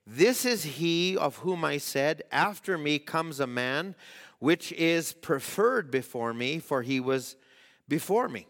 This 0.05 0.45
is 0.45 0.63
he 0.63 1.17
of 1.17 1.37
whom 1.37 1.65
I 1.65 1.77
said, 1.77 2.23
After 2.31 2.77
me 2.77 2.99
comes 2.99 3.39
a 3.39 3.47
man 3.47 3.95
which 4.39 4.71
is 4.73 5.13
preferred 5.13 5.91
before 5.91 6.33
me, 6.33 6.59
for 6.59 6.81
he 6.83 6.99
was 6.99 7.35
before 7.87 8.29
me. 8.29 8.47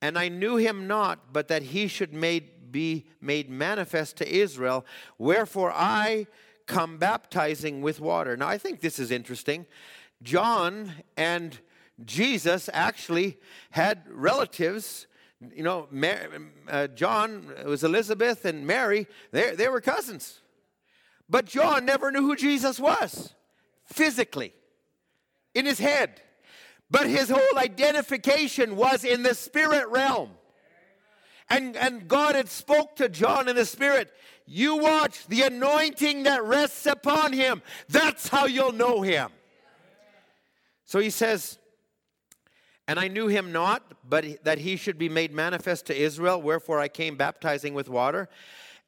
And 0.00 0.18
I 0.18 0.28
knew 0.28 0.56
him 0.56 0.86
not, 0.86 1.32
but 1.32 1.48
that 1.48 1.62
he 1.62 1.86
should 1.88 2.14
made, 2.14 2.72
be 2.72 3.06
made 3.20 3.50
manifest 3.50 4.16
to 4.18 4.28
Israel. 4.28 4.86
Wherefore 5.18 5.72
I 5.74 6.26
come 6.66 6.98
baptizing 6.98 7.82
with 7.82 8.00
water. 8.00 8.36
Now, 8.36 8.46
I 8.46 8.58
think 8.58 8.80
this 8.80 8.98
is 8.98 9.10
interesting. 9.10 9.66
John 10.22 10.92
and 11.16 11.58
Jesus 12.04 12.70
actually 12.72 13.38
had 13.70 14.04
relatives. 14.08 15.07
You 15.40 15.62
know, 15.62 15.86
Mary, 15.90 16.26
uh, 16.68 16.88
John 16.88 17.52
was 17.64 17.84
Elizabeth 17.84 18.44
and 18.44 18.66
Mary, 18.66 19.06
they, 19.30 19.54
they 19.54 19.68
were 19.68 19.80
cousins. 19.80 20.40
But 21.28 21.44
John 21.44 21.84
never 21.84 22.10
knew 22.10 22.22
who 22.22 22.34
Jesus 22.34 22.80
was 22.80 23.34
physically, 23.84 24.52
in 25.54 25.66
his 25.66 25.78
head. 25.78 26.20
But 26.90 27.06
his 27.06 27.28
whole 27.28 27.58
identification 27.58 28.76
was 28.76 29.04
in 29.04 29.22
the 29.22 29.34
spirit 29.34 29.88
realm. 29.88 30.30
And, 31.50 31.76
and 31.76 32.08
God 32.08 32.34
had 32.34 32.48
spoke 32.48 32.96
to 32.96 33.08
John 33.08 33.48
in 33.48 33.56
the 33.56 33.64
spirit. 33.64 34.12
You 34.46 34.76
watch 34.76 35.26
the 35.26 35.42
anointing 35.42 36.24
that 36.24 36.42
rests 36.44 36.86
upon 36.86 37.32
him. 37.32 37.62
That's 37.88 38.28
how 38.28 38.46
you'll 38.46 38.72
know 38.72 39.02
him. 39.02 39.30
So 40.84 40.98
he 40.98 41.10
says, 41.10 41.57
and 42.88 42.98
I 42.98 43.06
knew 43.06 43.28
him 43.28 43.52
not, 43.52 43.82
but 44.08 44.42
that 44.44 44.58
he 44.58 44.76
should 44.76 44.96
be 44.96 45.10
made 45.10 45.30
manifest 45.30 45.84
to 45.86 45.96
Israel, 45.96 46.40
wherefore 46.40 46.80
I 46.80 46.88
came 46.88 47.16
baptizing 47.16 47.74
with 47.74 47.90
water. 47.90 48.30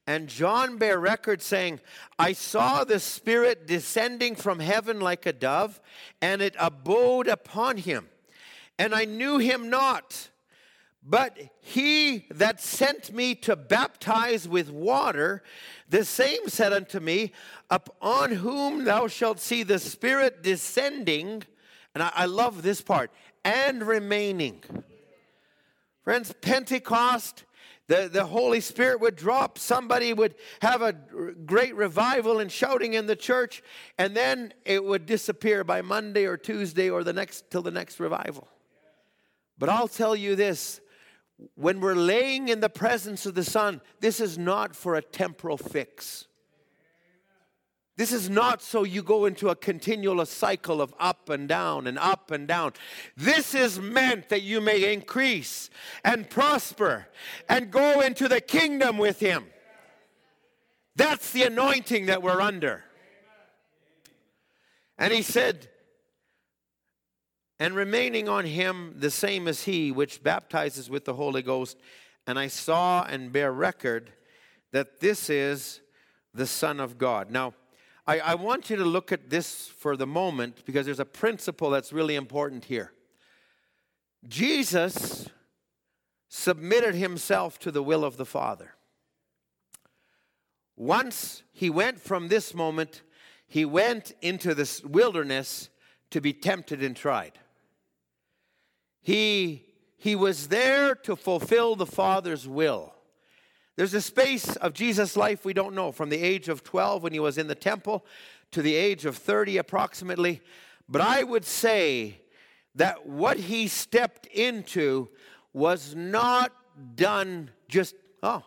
And 0.07 0.27
John 0.27 0.79
bare 0.79 0.99
record 0.99 1.43
saying, 1.43 1.81
I 2.19 2.33
saw 2.33 2.83
the 2.83 2.99
Spirit 2.99 3.67
descending 3.67 4.35
from 4.35 4.59
heaven 4.59 5.01
like 5.01 5.27
a 5.27 5.35
dove, 5.35 5.79
and 6.23 6.41
it 6.41 6.57
abode 6.59 7.29
upon 7.29 7.77
him. 7.77 8.09
And 8.79 8.95
I 8.95 9.05
knew 9.05 9.37
him 9.37 9.69
not. 9.69 10.31
But 11.03 11.39
he 11.61 12.27
that 12.31 12.61
sent 12.61 13.13
me 13.13 13.35
to 13.37 13.55
baptize 13.57 14.49
with 14.49 14.71
water, 14.71 15.43
the 15.89 16.05
same 16.05 16.49
said 16.49 16.73
unto 16.73 17.01
me, 17.01 17.33
Upon 17.71 18.33
whom 18.33 18.85
thou 18.85 19.09
shalt 19.09 19.41
see 19.41 19.63
the 19.63 19.79
Spirit 19.79 20.43
descending, 20.43 21.43
and 21.95 22.03
I, 22.03 22.13
I 22.15 22.25
love 22.27 22.63
this 22.63 22.83
part, 22.83 23.11
and 23.45 23.86
remaining. 23.86 24.62
Friends, 26.03 26.32
Pentecost, 26.41 27.45
the, 27.86 28.09
the 28.12 28.24
Holy 28.24 28.61
Spirit 28.61 29.01
would 29.01 29.16
drop, 29.16 29.59
somebody 29.59 30.12
would 30.12 30.34
have 30.62 30.80
a 30.80 30.93
great 30.93 31.74
revival 31.74 32.38
and 32.38 32.51
shouting 32.51 32.95
in 32.95 33.07
the 33.07 33.16
church, 33.16 33.62
and 33.99 34.16
then 34.16 34.55
it 34.64 34.84
would 34.84 35.07
disappear 35.07 35.64
by 35.64 35.82
Monday 35.82 36.24
or 36.24 36.36
Tuesday 36.36 36.88
or 36.88 37.03
the 37.03 37.12
next 37.12 37.51
till 37.51 37.62
the 37.62 37.70
next 37.70 37.99
revival. 37.99 38.49
But 39.59 39.68
I'll 39.68 39.88
tell 39.88 40.16
you 40.16 40.36
this 40.36 40.80
when 41.55 41.80
we're 41.80 41.95
laying 41.95 42.49
in 42.49 42.61
the 42.61 42.68
presence 42.68 43.26
of 43.26 43.34
the 43.34 43.45
Son, 43.45 43.80
this 44.01 44.20
is 44.20 44.38
not 44.38 44.76
for 44.76 44.95
a 44.95 45.03
temporal 45.03 45.57
fix. 45.57 46.26
This 48.01 48.15
is 48.15 48.31
not 48.31 48.63
so 48.63 48.83
you 48.83 49.03
go 49.03 49.27
into 49.27 49.51
a 49.51 49.55
continual 49.55 50.25
cycle 50.25 50.81
of 50.81 50.95
up 50.99 51.29
and 51.29 51.47
down 51.47 51.87
and 51.87 51.99
up 51.99 52.31
and 52.31 52.49
down. 52.49 52.73
This 53.15 53.55
is 53.55 53.79
meant 53.79 54.31
that 54.31 54.41
you 54.41 54.63
may 54.63 54.91
increase 54.95 55.69
and 56.03 56.31
prosper 56.31 57.09
and 57.47 57.71
go 57.71 58.01
into 58.01 58.27
the 58.27 58.41
kingdom 58.41 58.97
with 58.97 59.21
Him. 59.21 59.45
That's 60.97 61.31
the 61.33 61.43
anointing 61.43 62.07
that 62.07 62.23
we're 62.23 62.41
under. 62.41 62.85
And 64.97 65.13
He 65.13 65.21
said, 65.21 65.69
and 67.59 67.75
remaining 67.75 68.31
on 68.31 68.47
him 68.47 68.95
the 68.97 69.11
same 69.11 69.47
as 69.47 69.65
he 69.65 69.93
which 69.93 70.23
baptizes 70.23 70.89
with 70.89 71.05
the 71.05 71.13
Holy 71.13 71.43
Ghost. 71.43 71.77
And 72.27 72.39
I 72.39 72.47
saw 72.47 73.05
and 73.05 73.31
bear 73.31 73.53
record 73.53 74.11
that 74.73 75.01
this 75.01 75.29
is 75.29 75.83
the 76.33 76.47
Son 76.47 76.81
of 76.81 76.97
God. 76.97 77.31
Now, 77.31 77.53
I, 78.11 78.19
I, 78.19 78.35
want 78.35 78.71
you 78.71 78.75
to 78.75 78.85
look 78.85 79.13
at 79.13 79.31
this 79.31 79.69
for 79.69 79.97
the 79.97 80.05
moment 80.05 80.65
because 80.67 80.85
there's 80.85 80.99
a 80.99 81.05
principle 81.05 81.71
that's 81.71 81.93
really 81.93 82.17
important 82.17 82.65
here. 82.65 82.91
Jesus 84.27 85.29
submitted 86.29 86.97
himself 86.97 87.61
to 87.61 87.71
the 87.71 87.85
will 87.85 88.05
of 88.05 88.17
the 88.17 88.27
Father. 88.27 88.75
Once 90.77 91.45
he 91.53 91.71
went 91.71 92.01
from 92.01 92.27
this 92.27 92.53
moment, 92.53 93.03
he 93.47 93.65
went 93.65 94.11
into 94.21 94.57
this 94.57 94.83
wilderness 94.83 95.69
to 96.11 96.21
be 96.21 96.33
tempted 96.33 96.83
and 96.83 96.97
tried. 96.97 97.39
He, 99.03 99.67
he 99.97 100.17
was 100.17 100.49
there 100.49 100.97
to 100.97 101.15
fulfill 101.15 101.77
the 101.77 101.87
Father's 101.87 102.49
will. 102.49 102.93
There's 103.81 103.95
a 103.95 104.03
space 104.03 104.57
of 104.57 104.74
Jesus' 104.74 105.16
life 105.16 105.47
we 105.47 105.55
don't 105.55 105.74
know, 105.74 105.91
from 105.91 106.11
the 106.11 106.20
age 106.22 106.51
of 106.51 106.62
12 106.62 107.03
when 107.03 107.14
he 107.14 107.18
was 107.18 107.39
in 107.39 107.47
the 107.47 107.55
temple 107.55 108.05
to 108.51 108.61
the 108.61 108.74
age 108.74 109.07
of 109.07 109.16
30 109.16 109.57
approximately. 109.57 110.43
But 110.87 111.01
I 111.01 111.22
would 111.22 111.47
say 111.47 112.20
that 112.74 113.07
what 113.07 113.39
he 113.39 113.68
stepped 113.68 114.26
into 114.26 115.09
was 115.55 115.95
not 115.95 116.53
done 116.95 117.53
just, 117.68 117.95
oh, 118.22 118.45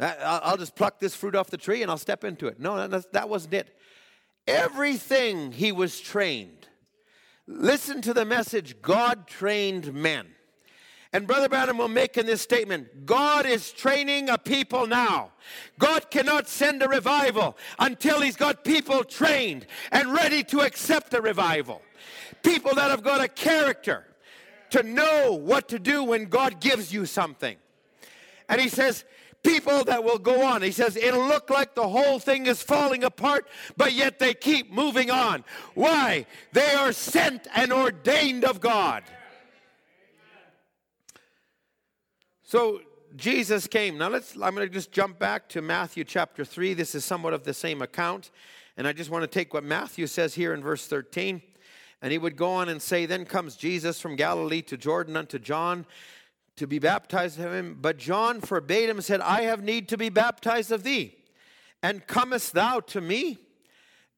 I'll 0.00 0.56
just 0.56 0.74
pluck 0.74 0.98
this 0.98 1.14
fruit 1.14 1.36
off 1.36 1.48
the 1.48 1.58
tree 1.58 1.82
and 1.82 1.88
I'll 1.88 1.96
step 1.96 2.24
into 2.24 2.48
it. 2.48 2.58
No, 2.58 2.88
that 2.88 3.28
wasn't 3.28 3.54
it. 3.54 3.78
Everything 4.48 5.52
he 5.52 5.70
was 5.70 6.00
trained. 6.00 6.66
Listen 7.46 8.02
to 8.02 8.12
the 8.12 8.24
message 8.24 8.82
God 8.82 9.28
trained 9.28 9.94
men. 9.94 10.26
And 11.16 11.26
Brother 11.26 11.48
Branham 11.48 11.78
will 11.78 11.88
make 11.88 12.18
in 12.18 12.26
this 12.26 12.42
statement 12.42 13.06
God 13.06 13.46
is 13.46 13.72
training 13.72 14.28
a 14.28 14.36
people 14.36 14.86
now. 14.86 15.32
God 15.78 16.10
cannot 16.10 16.46
send 16.46 16.82
a 16.82 16.88
revival 16.88 17.56
until 17.78 18.20
He's 18.20 18.36
got 18.36 18.64
people 18.64 19.02
trained 19.02 19.66
and 19.90 20.12
ready 20.12 20.44
to 20.44 20.60
accept 20.60 21.14
a 21.14 21.22
revival. 21.22 21.80
People 22.42 22.74
that 22.74 22.90
have 22.90 23.02
got 23.02 23.24
a 23.24 23.28
character 23.28 24.04
to 24.68 24.82
know 24.82 25.32
what 25.32 25.70
to 25.70 25.78
do 25.78 26.04
when 26.04 26.26
God 26.26 26.60
gives 26.60 26.92
you 26.92 27.06
something. 27.06 27.56
And 28.50 28.60
He 28.60 28.68
says, 28.68 29.06
people 29.42 29.84
that 29.84 30.04
will 30.04 30.18
go 30.18 30.44
on. 30.44 30.60
He 30.60 30.70
says 30.70 30.96
it'll 30.96 31.26
look 31.26 31.48
like 31.48 31.74
the 31.74 31.88
whole 31.88 32.18
thing 32.18 32.44
is 32.44 32.62
falling 32.62 33.04
apart, 33.04 33.48
but 33.78 33.94
yet 33.94 34.18
they 34.18 34.34
keep 34.34 34.70
moving 34.70 35.10
on. 35.10 35.44
Why? 35.72 36.26
They 36.52 36.74
are 36.74 36.92
sent 36.92 37.48
and 37.54 37.72
ordained 37.72 38.44
of 38.44 38.60
God. 38.60 39.02
So 42.48 42.80
Jesus 43.16 43.66
came. 43.66 43.98
Now 43.98 44.08
let's 44.08 44.34
I'm 44.34 44.54
going 44.54 44.68
to 44.68 44.68
just 44.68 44.92
jump 44.92 45.18
back 45.18 45.48
to 45.48 45.60
Matthew 45.60 46.04
chapter 46.04 46.44
3. 46.44 46.74
This 46.74 46.94
is 46.94 47.04
somewhat 47.04 47.34
of 47.34 47.42
the 47.42 47.52
same 47.52 47.82
account, 47.82 48.30
and 48.76 48.86
I 48.86 48.92
just 48.92 49.10
want 49.10 49.24
to 49.24 49.26
take 49.26 49.52
what 49.52 49.64
Matthew 49.64 50.06
says 50.06 50.36
here 50.36 50.54
in 50.54 50.62
verse 50.62 50.86
13. 50.86 51.42
And 52.02 52.12
he 52.12 52.18
would 52.18 52.36
go 52.36 52.48
on 52.50 52.68
and 52.68 52.80
say, 52.80 53.04
Then 53.04 53.24
comes 53.24 53.56
Jesus 53.56 54.00
from 54.00 54.14
Galilee 54.14 54.62
to 54.62 54.76
Jordan 54.76 55.16
unto 55.16 55.40
John 55.40 55.86
to 56.54 56.68
be 56.68 56.78
baptized 56.78 57.40
of 57.40 57.52
him. 57.52 57.78
But 57.80 57.96
John 57.98 58.40
forbade 58.40 58.90
him 58.90 59.00
said, 59.00 59.20
I 59.20 59.42
have 59.42 59.64
need 59.64 59.88
to 59.88 59.96
be 59.96 60.08
baptized 60.08 60.70
of 60.70 60.84
thee. 60.84 61.16
And 61.82 62.06
comest 62.06 62.52
thou 62.52 62.78
to 62.78 63.00
me? 63.00 63.38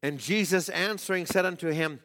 And 0.02 0.18
Jesus 0.18 0.68
answering 0.68 1.24
said 1.24 1.46
unto 1.46 1.68
him, 1.68 2.00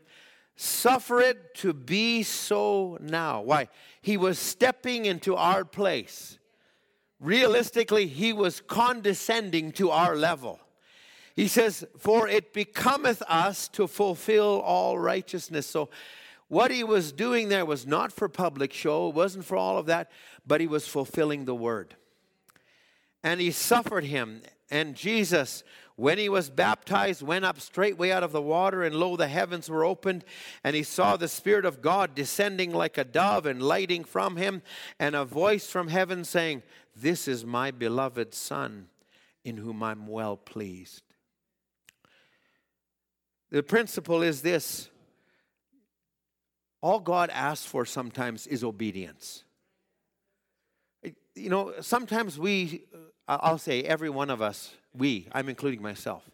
Suffer 0.56 1.20
it 1.20 1.56
to 1.56 1.74
be 1.74 2.24
so 2.24 2.98
now. 3.02 3.42
Why? 3.42 3.70
He 4.02 4.18
was 4.18 4.38
stepping 4.38 5.06
into 5.06 5.36
our 5.36 5.66
place. 5.66 6.38
Realistically, 7.20 8.08
he 8.08 8.34
was 8.34 8.62
condescending 8.62 9.72
to 9.74 9.90
our 9.90 10.16
level. 10.16 10.60
He 11.36 11.48
says, 11.48 11.86
For 11.98 12.28
it 12.28 12.54
becometh 12.54 13.22
us 13.24 13.68
to 13.70 13.88
fulfill 13.88 14.62
all 14.62 15.00
righteousness. 15.00 15.66
So 15.66 15.90
what 16.48 16.70
he 16.70 16.84
was 16.84 17.12
doing 17.12 17.50
there 17.50 17.66
was 17.66 17.88
not 17.88 18.12
for 18.12 18.30
public 18.30 18.74
show, 18.74 19.10
it 19.10 19.16
wasn't 19.16 19.46
for 19.46 19.58
all 19.58 19.78
of 19.78 19.88
that, 19.88 20.12
but 20.46 20.62
he 20.62 20.68
was 20.68 20.88
fulfilling 20.88 21.46
the 21.46 21.56
word. 21.56 21.96
And 23.24 23.42
he 23.42 23.50
suffered 23.52 24.04
him. 24.04 24.42
And 24.70 24.96
Jesus, 24.96 25.64
when 25.96 26.18
he 26.18 26.30
was 26.30 26.50
baptized, 26.50 27.22
went 27.22 27.46
up 27.46 27.60
straightway 27.60 28.12
out 28.12 28.24
of 28.24 28.32
the 28.32 28.42
water, 28.42 28.84
and 28.84 28.96
lo, 28.96 29.16
the 29.16 29.28
heavens 29.28 29.70
were 29.70 29.86
opened, 29.86 30.26
and 30.64 30.76
he 30.76 30.84
saw 30.84 31.16
the 31.16 31.28
Spirit 31.28 31.66
of 31.66 31.82
God 31.82 32.16
descending 32.16 32.74
like 32.74 32.98
a 32.98 33.04
dove 33.04 33.46
and 33.46 33.62
lighting 33.62 34.04
from 34.04 34.38
him, 34.38 34.62
and 35.00 35.16
a 35.16 35.26
voice 35.26 35.68
from 35.68 35.90
heaven 35.90 36.24
saying, 36.24 36.64
This 36.96 37.28
is 37.28 37.46
my 37.46 37.72
beloved 37.72 38.34
Son, 38.34 38.88
in 39.44 39.58
whom 39.58 39.84
I'm 39.84 40.08
well 40.08 40.38
pleased. 40.38 41.04
The 43.52 43.62
principle 43.62 44.24
is 44.24 44.42
this 44.42 44.90
all 46.82 47.00
God 47.00 47.30
asks 47.30 47.66
for 47.66 47.86
sometimes 47.86 48.46
is 48.46 48.62
obedience. 48.62 49.46
You 51.34 51.50
know, 51.50 51.74
sometimes 51.80 52.38
we, 52.38 52.84
I'll 53.26 53.58
say 53.58 53.84
every 53.84 54.10
one 54.10 54.30
of 54.30 54.42
us, 54.42 54.74
we, 54.96 55.28
I'm 55.32 55.50
including 55.50 55.82
myself, 55.82 56.30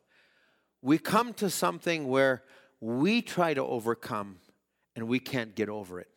we 0.82 0.98
come 0.98 1.34
to 1.36 1.50
something 1.50 2.08
where 2.08 2.44
we 2.80 3.22
try 3.22 3.54
to 3.54 3.64
overcome 3.64 4.38
and 4.96 5.08
we 5.08 5.20
can't 5.20 5.56
get 5.56 5.70
over 5.70 6.00
it. 6.00 6.08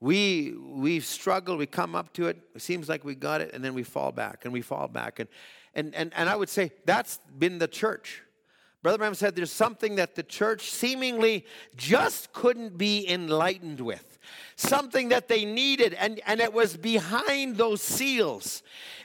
we 0.00 0.52
we 0.56 0.98
struggle, 1.00 1.56
we 1.56 1.66
come 1.66 1.94
up 1.94 2.12
to 2.14 2.26
it, 2.26 2.36
it 2.56 2.62
seems 2.62 2.88
like 2.88 3.04
we 3.04 3.14
got 3.14 3.40
it, 3.40 3.54
and 3.54 3.64
then 3.64 3.72
we 3.72 3.84
fall 3.84 4.10
back 4.10 4.44
and 4.44 4.52
we 4.52 4.60
fall 4.60 4.88
back. 4.88 5.20
And 5.20 5.28
and 5.74 5.94
and, 5.94 6.12
and 6.16 6.28
I 6.28 6.34
would 6.34 6.48
say 6.48 6.72
that's 6.84 7.20
been 7.38 7.58
the 7.58 7.68
church. 7.68 8.22
Brother 8.82 8.98
Branham 8.98 9.14
said 9.14 9.36
there's 9.36 9.52
something 9.52 9.94
that 9.94 10.16
the 10.16 10.24
church 10.24 10.70
seemingly 10.72 11.46
just 11.76 12.32
couldn't 12.32 12.76
be 12.76 13.08
enlightened 13.08 13.80
with. 13.80 14.11
Something 14.56 15.08
that 15.10 15.28
they 15.28 15.44
needed, 15.44 15.94
and, 15.94 16.20
and 16.26 16.40
it 16.40 16.52
was 16.52 16.76
behind 16.76 17.56
those 17.56 17.82
seals. 17.82 18.62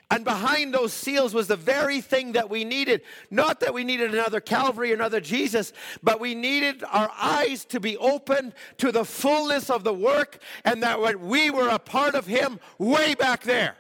And 0.10 0.24
behind 0.24 0.74
those 0.74 0.94
seals 0.94 1.34
was 1.34 1.48
the 1.48 1.58
very 1.58 2.00
thing 2.00 2.32
that 2.34 2.50
we 2.50 2.64
needed. 2.64 3.02
Not 3.30 3.60
that 3.60 3.74
we 3.74 3.84
needed 3.84 4.14
another 4.14 4.40
Calvary, 4.40 4.94
another 4.94 5.20
Jesus, 5.20 5.74
but 6.02 6.22
we 6.22 6.34
needed 6.34 6.84
our 6.90 7.12
eyes 7.18 7.66
to 7.66 7.82
be 7.82 7.98
opened 7.98 8.54
to 8.78 8.94
the 8.94 9.04
fullness 9.04 9.70
of 9.70 9.84
the 9.84 9.94
work 9.94 10.40
and 10.64 10.82
that 10.82 11.20
we 11.20 11.50
were 11.50 11.68
a 11.68 11.80
part 11.80 12.16
of 12.16 12.26
Him 12.26 12.60
way 12.78 13.16
back 13.16 13.44
there. 13.44 13.76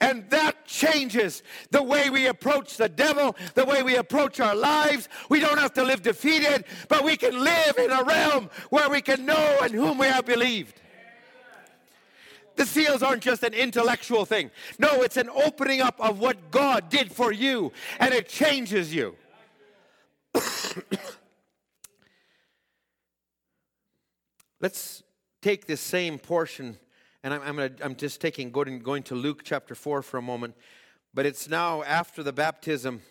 And 0.00 0.28
that 0.30 0.64
changes 0.66 1.42
the 1.70 1.82
way 1.82 2.10
we 2.10 2.26
approach 2.26 2.76
the 2.76 2.88
devil, 2.88 3.36
the 3.54 3.64
way 3.64 3.82
we 3.82 3.96
approach 3.96 4.40
our 4.40 4.54
lives. 4.54 5.08
We 5.28 5.40
don't 5.40 5.58
have 5.58 5.74
to 5.74 5.84
live 5.84 6.02
defeated, 6.02 6.64
but 6.88 7.04
we 7.04 7.16
can 7.16 7.42
live 7.42 7.78
in 7.78 7.90
a 7.90 8.02
realm 8.04 8.50
where 8.70 8.88
we 8.88 9.02
can 9.02 9.26
know 9.26 9.58
in 9.64 9.72
whom 9.72 9.98
we 9.98 10.06
have 10.06 10.26
believed. 10.26 10.80
The 12.56 12.66
seals 12.66 13.02
aren't 13.02 13.22
just 13.22 13.42
an 13.42 13.54
intellectual 13.54 14.26
thing. 14.26 14.50
No, 14.78 15.02
it's 15.02 15.16
an 15.16 15.30
opening 15.30 15.80
up 15.80 15.98
of 15.98 16.18
what 16.18 16.50
God 16.50 16.90
did 16.90 17.10
for 17.10 17.32
you, 17.32 17.72
and 17.98 18.12
it 18.12 18.28
changes 18.28 18.94
you. 18.94 19.16
Let's 24.60 25.02
take 25.40 25.66
this 25.66 25.80
same 25.80 26.18
portion 26.18 26.78
and 27.22 27.34
I'm, 27.34 27.42
I'm, 27.42 27.56
gonna, 27.56 27.70
I'm 27.82 27.96
just 27.96 28.20
taking 28.20 28.50
going, 28.50 28.78
going 28.80 29.02
to 29.04 29.14
Luke 29.14 29.42
chapter 29.44 29.74
4 29.74 30.02
for 30.02 30.18
a 30.18 30.22
moment. 30.22 30.54
But 31.12 31.26
it's 31.26 31.48
now 31.48 31.82
after 31.82 32.22
the 32.22 32.32
baptism. 32.32 33.02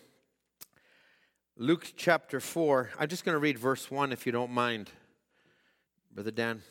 Luke 1.56 1.92
chapter 1.96 2.40
4. 2.40 2.90
I'm 2.98 3.08
just 3.08 3.24
going 3.24 3.34
to 3.34 3.38
read 3.38 3.58
verse 3.58 3.90
1 3.90 4.12
if 4.12 4.26
you 4.26 4.32
don't 4.32 4.50
mind, 4.50 4.90
Brother 6.12 6.30
Dan. 6.30 6.62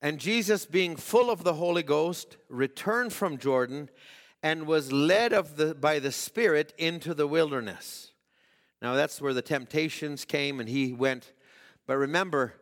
And 0.00 0.18
Jesus, 0.18 0.66
being 0.66 0.96
full 0.96 1.30
of 1.30 1.44
the 1.44 1.54
Holy 1.54 1.82
Ghost, 1.82 2.36
returned 2.48 3.12
from 3.12 3.38
Jordan 3.38 3.88
and 4.42 4.66
was 4.66 4.92
led 4.92 5.32
of 5.32 5.56
the, 5.56 5.74
by 5.74 5.98
the 5.98 6.12
Spirit 6.12 6.74
into 6.76 7.14
the 7.14 7.26
wilderness. 7.26 8.12
Now, 8.82 8.94
that's 8.94 9.20
where 9.20 9.32
the 9.32 9.40
temptations 9.40 10.26
came 10.26 10.60
and 10.60 10.68
he 10.68 10.92
went. 10.92 11.32
But 11.86 11.96
remember, 11.96 12.54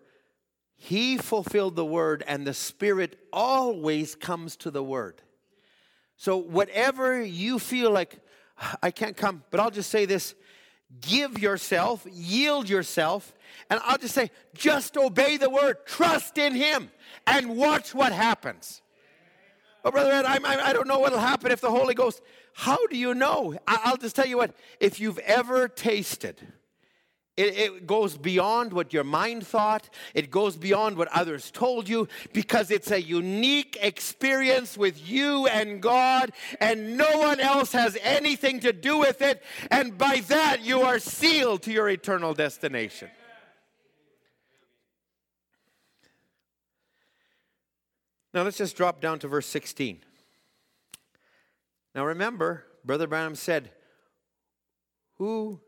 he 0.82 1.16
fulfilled 1.16 1.76
the 1.76 1.84
word, 1.84 2.24
and 2.26 2.44
the 2.44 2.52
Spirit 2.52 3.16
always 3.32 4.16
comes 4.16 4.56
to 4.56 4.70
the 4.72 4.82
word. 4.82 5.22
So, 6.16 6.36
whatever 6.36 7.22
you 7.22 7.60
feel 7.60 7.92
like, 7.92 8.18
I 8.82 8.90
can't 8.90 9.16
come, 9.16 9.44
but 9.52 9.60
I'll 9.60 9.70
just 9.70 9.90
say 9.90 10.06
this 10.06 10.34
give 11.00 11.38
yourself, 11.38 12.04
yield 12.10 12.68
yourself, 12.68 13.32
and 13.70 13.78
I'll 13.84 13.96
just 13.96 14.12
say, 14.12 14.32
just 14.54 14.96
obey 14.96 15.36
the 15.36 15.48
word, 15.48 15.86
trust 15.86 16.36
in 16.36 16.52
Him, 16.52 16.90
and 17.28 17.56
watch 17.56 17.94
what 17.94 18.12
happens. 18.12 18.82
Oh, 19.84 19.92
Brother 19.92 20.10
Ed, 20.10 20.24
I, 20.24 20.38
I, 20.44 20.70
I 20.70 20.72
don't 20.72 20.88
know 20.88 20.98
what'll 20.98 21.20
happen 21.20 21.52
if 21.52 21.60
the 21.60 21.70
Holy 21.70 21.94
Ghost. 21.94 22.20
How 22.54 22.88
do 22.88 22.98
you 22.98 23.14
know? 23.14 23.56
I'll 23.68 23.96
just 23.96 24.16
tell 24.16 24.26
you 24.26 24.36
what, 24.36 24.52
if 24.80 24.98
you've 24.98 25.18
ever 25.18 25.68
tasted, 25.68 26.40
it, 27.36 27.56
it, 27.56 27.86
goes 27.86 28.18
beyond 28.18 28.74
what 28.74 28.92
your 28.92 29.04
mind 29.04 29.46
thought. 29.46 29.88
It 30.14 30.30
goes 30.30 30.56
beyond 30.56 30.98
what 30.98 31.08
others 31.08 31.50
told 31.50 31.88
you 31.88 32.08
because 32.34 32.70
it's 32.70 32.90
a 32.90 33.00
unique 33.00 33.78
experience 33.80 34.76
with 34.76 35.08
you 35.08 35.46
and 35.46 35.80
God, 35.80 36.32
and 36.60 36.98
no 36.98 37.18
one 37.18 37.40
else 37.40 37.72
has 37.72 37.96
anything 38.02 38.60
to 38.60 38.72
do 38.72 38.98
with 38.98 39.22
it. 39.22 39.42
And 39.70 39.96
by 39.96 40.22
that, 40.28 40.60
you 40.60 40.82
are 40.82 40.98
sealed 40.98 41.62
to 41.62 41.72
your 41.72 41.88
eternal 41.88 42.34
destination. 42.34 43.08
Now, 48.34 48.42
let's 48.42 48.58
just 48.58 48.76
drop 48.76 49.00
down 49.00 49.18
to 49.20 49.28
verse 49.28 49.46
16. 49.46 50.00
Now, 51.94 52.04
remember, 52.06 52.66
Brother 52.84 53.06
Branham 53.06 53.34
said, 53.36 53.70
Who 55.16 55.60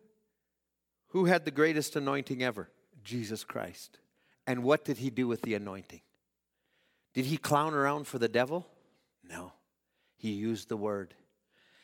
who 1.15 1.27
had 1.27 1.45
the 1.45 1.51
greatest 1.53 1.95
anointing 1.95 2.43
ever? 2.43 2.69
Jesus 3.05 3.45
Christ. 3.45 3.99
And 4.49 4.65
what 4.65 4.85
did 4.85 4.99
he 4.99 5.11
do 5.11 5.29
with 5.29 5.43
the 5.43 5.55
anointing? 5.55 6.01
Did 7.15 7.27
he 7.27 7.37
clown 7.37 7.73
around 7.73 8.09
for 8.09 8.19
the 8.19 8.29
devil? 8.29 8.67
No. 9.23 9.53
He 10.17 10.33
used 10.33 10.69
the 10.69 10.77
word. 10.77 11.15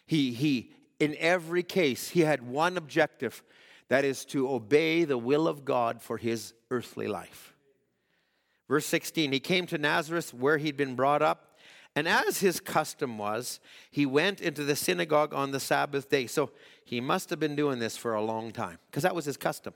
He, 0.04 0.32
he, 0.32 0.72
in 0.98 1.14
every 1.20 1.62
case, 1.62 2.08
he 2.08 2.20
had 2.20 2.42
one 2.42 2.76
objective 2.76 3.44
that 3.88 4.04
is 4.04 4.24
to 4.26 4.50
obey 4.50 5.04
the 5.04 5.16
will 5.16 5.46
of 5.46 5.64
God 5.64 6.02
for 6.02 6.16
his 6.16 6.52
earthly 6.72 7.06
life. 7.06 7.54
Verse 8.68 8.86
16 8.86 9.30
He 9.30 9.38
came 9.38 9.64
to 9.68 9.78
Nazareth 9.78 10.34
where 10.34 10.58
he'd 10.58 10.76
been 10.76 10.96
brought 10.96 11.22
up, 11.22 11.56
and 11.94 12.08
as 12.08 12.40
his 12.40 12.58
custom 12.58 13.16
was, 13.16 13.60
he 13.92 14.06
went 14.06 14.40
into 14.40 14.64
the 14.64 14.74
synagogue 14.74 15.32
on 15.32 15.52
the 15.52 15.60
Sabbath 15.60 16.08
day. 16.08 16.26
So 16.26 16.50
he 16.90 17.00
must 17.00 17.30
have 17.30 17.38
been 17.38 17.54
doing 17.54 17.78
this 17.78 17.96
for 17.96 18.14
a 18.14 18.20
long 18.20 18.50
time 18.50 18.78
because 18.90 19.04
that 19.04 19.14
was 19.14 19.24
his 19.24 19.36
custom. 19.36 19.72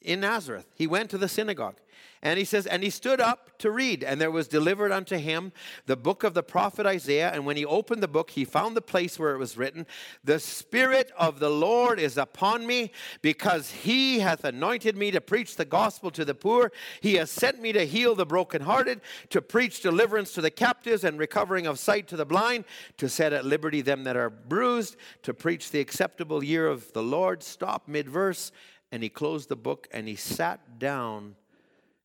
In 0.00 0.20
Nazareth, 0.20 0.66
he 0.74 0.86
went 0.86 1.10
to 1.10 1.18
the 1.18 1.28
synagogue 1.28 1.80
and 2.22 2.38
he 2.38 2.44
says, 2.44 2.66
And 2.66 2.82
he 2.82 2.90
stood 2.90 3.20
up 3.20 3.58
to 3.58 3.70
read, 3.70 4.02
and 4.02 4.20
there 4.20 4.30
was 4.30 4.48
delivered 4.48 4.92
unto 4.92 5.16
him 5.16 5.52
the 5.86 5.96
book 5.96 6.24
of 6.24 6.34
the 6.34 6.42
prophet 6.42 6.86
Isaiah. 6.86 7.30
And 7.32 7.46
when 7.46 7.56
he 7.56 7.64
opened 7.64 8.02
the 8.02 8.08
book, 8.08 8.30
he 8.30 8.44
found 8.44 8.76
the 8.76 8.82
place 8.82 9.18
where 9.18 9.34
it 9.34 9.38
was 9.38 9.56
written, 9.56 9.86
The 10.24 10.40
Spirit 10.40 11.12
of 11.16 11.38
the 11.38 11.50
Lord 11.50 12.00
is 12.00 12.16
upon 12.16 12.66
me, 12.66 12.92
because 13.22 13.70
he 13.70 14.20
hath 14.20 14.44
anointed 14.44 14.96
me 14.96 15.10
to 15.12 15.20
preach 15.20 15.56
the 15.56 15.64
gospel 15.64 16.10
to 16.12 16.24
the 16.24 16.34
poor. 16.34 16.72
He 17.00 17.14
has 17.14 17.30
sent 17.30 17.60
me 17.60 17.72
to 17.72 17.86
heal 17.86 18.14
the 18.14 18.26
brokenhearted, 18.26 19.00
to 19.30 19.42
preach 19.42 19.80
deliverance 19.80 20.32
to 20.32 20.40
the 20.40 20.50
captives, 20.50 21.04
and 21.04 21.18
recovering 21.18 21.66
of 21.66 21.78
sight 21.78 22.08
to 22.08 22.16
the 22.16 22.26
blind, 22.26 22.64
to 22.96 23.08
set 23.08 23.32
at 23.32 23.44
liberty 23.44 23.80
them 23.80 24.04
that 24.04 24.16
are 24.16 24.30
bruised, 24.30 24.96
to 25.22 25.32
preach 25.32 25.70
the 25.70 25.80
acceptable 25.80 26.42
year 26.42 26.66
of 26.66 26.92
the 26.92 27.02
Lord. 27.02 27.42
Stop 27.42 27.86
mid 27.86 28.08
verse 28.08 28.50
and 28.90 29.02
he 29.02 29.08
closed 29.08 29.48
the 29.48 29.56
book 29.56 29.88
and 29.92 30.08
he 30.08 30.16
sat 30.16 30.78
down 30.78 31.36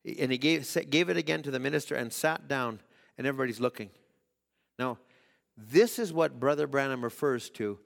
and 0.05 0.31
he 0.31 0.37
gave, 0.37 0.89
gave 0.89 1.09
it 1.09 1.17
again 1.17 1.41
to 1.43 1.51
the 1.51 1.59
minister 1.59 1.95
and 1.95 2.11
sat 2.11 2.47
down 2.47 2.79
and 3.17 3.25
everybody's 3.25 3.59
looking. 3.59 3.89
Now 4.77 4.97
this 5.57 5.99
is 5.99 6.11
what 6.11 6.39
brother 6.39 6.67
branham 6.67 7.03
refers 7.03 7.49
to 7.51 7.79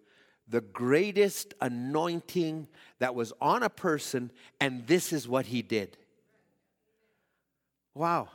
the 0.48 0.62
greatest 0.62 1.54
anointing 1.60 2.68
that 3.00 3.14
was 3.14 3.34
on 3.42 3.64
a 3.64 3.70
person 3.70 4.32
and 4.62 4.88
this 4.88 5.12
is 5.12 5.28
what 5.28 5.48
he 5.48 5.62
did. 5.62 5.98
Wow 7.94 8.30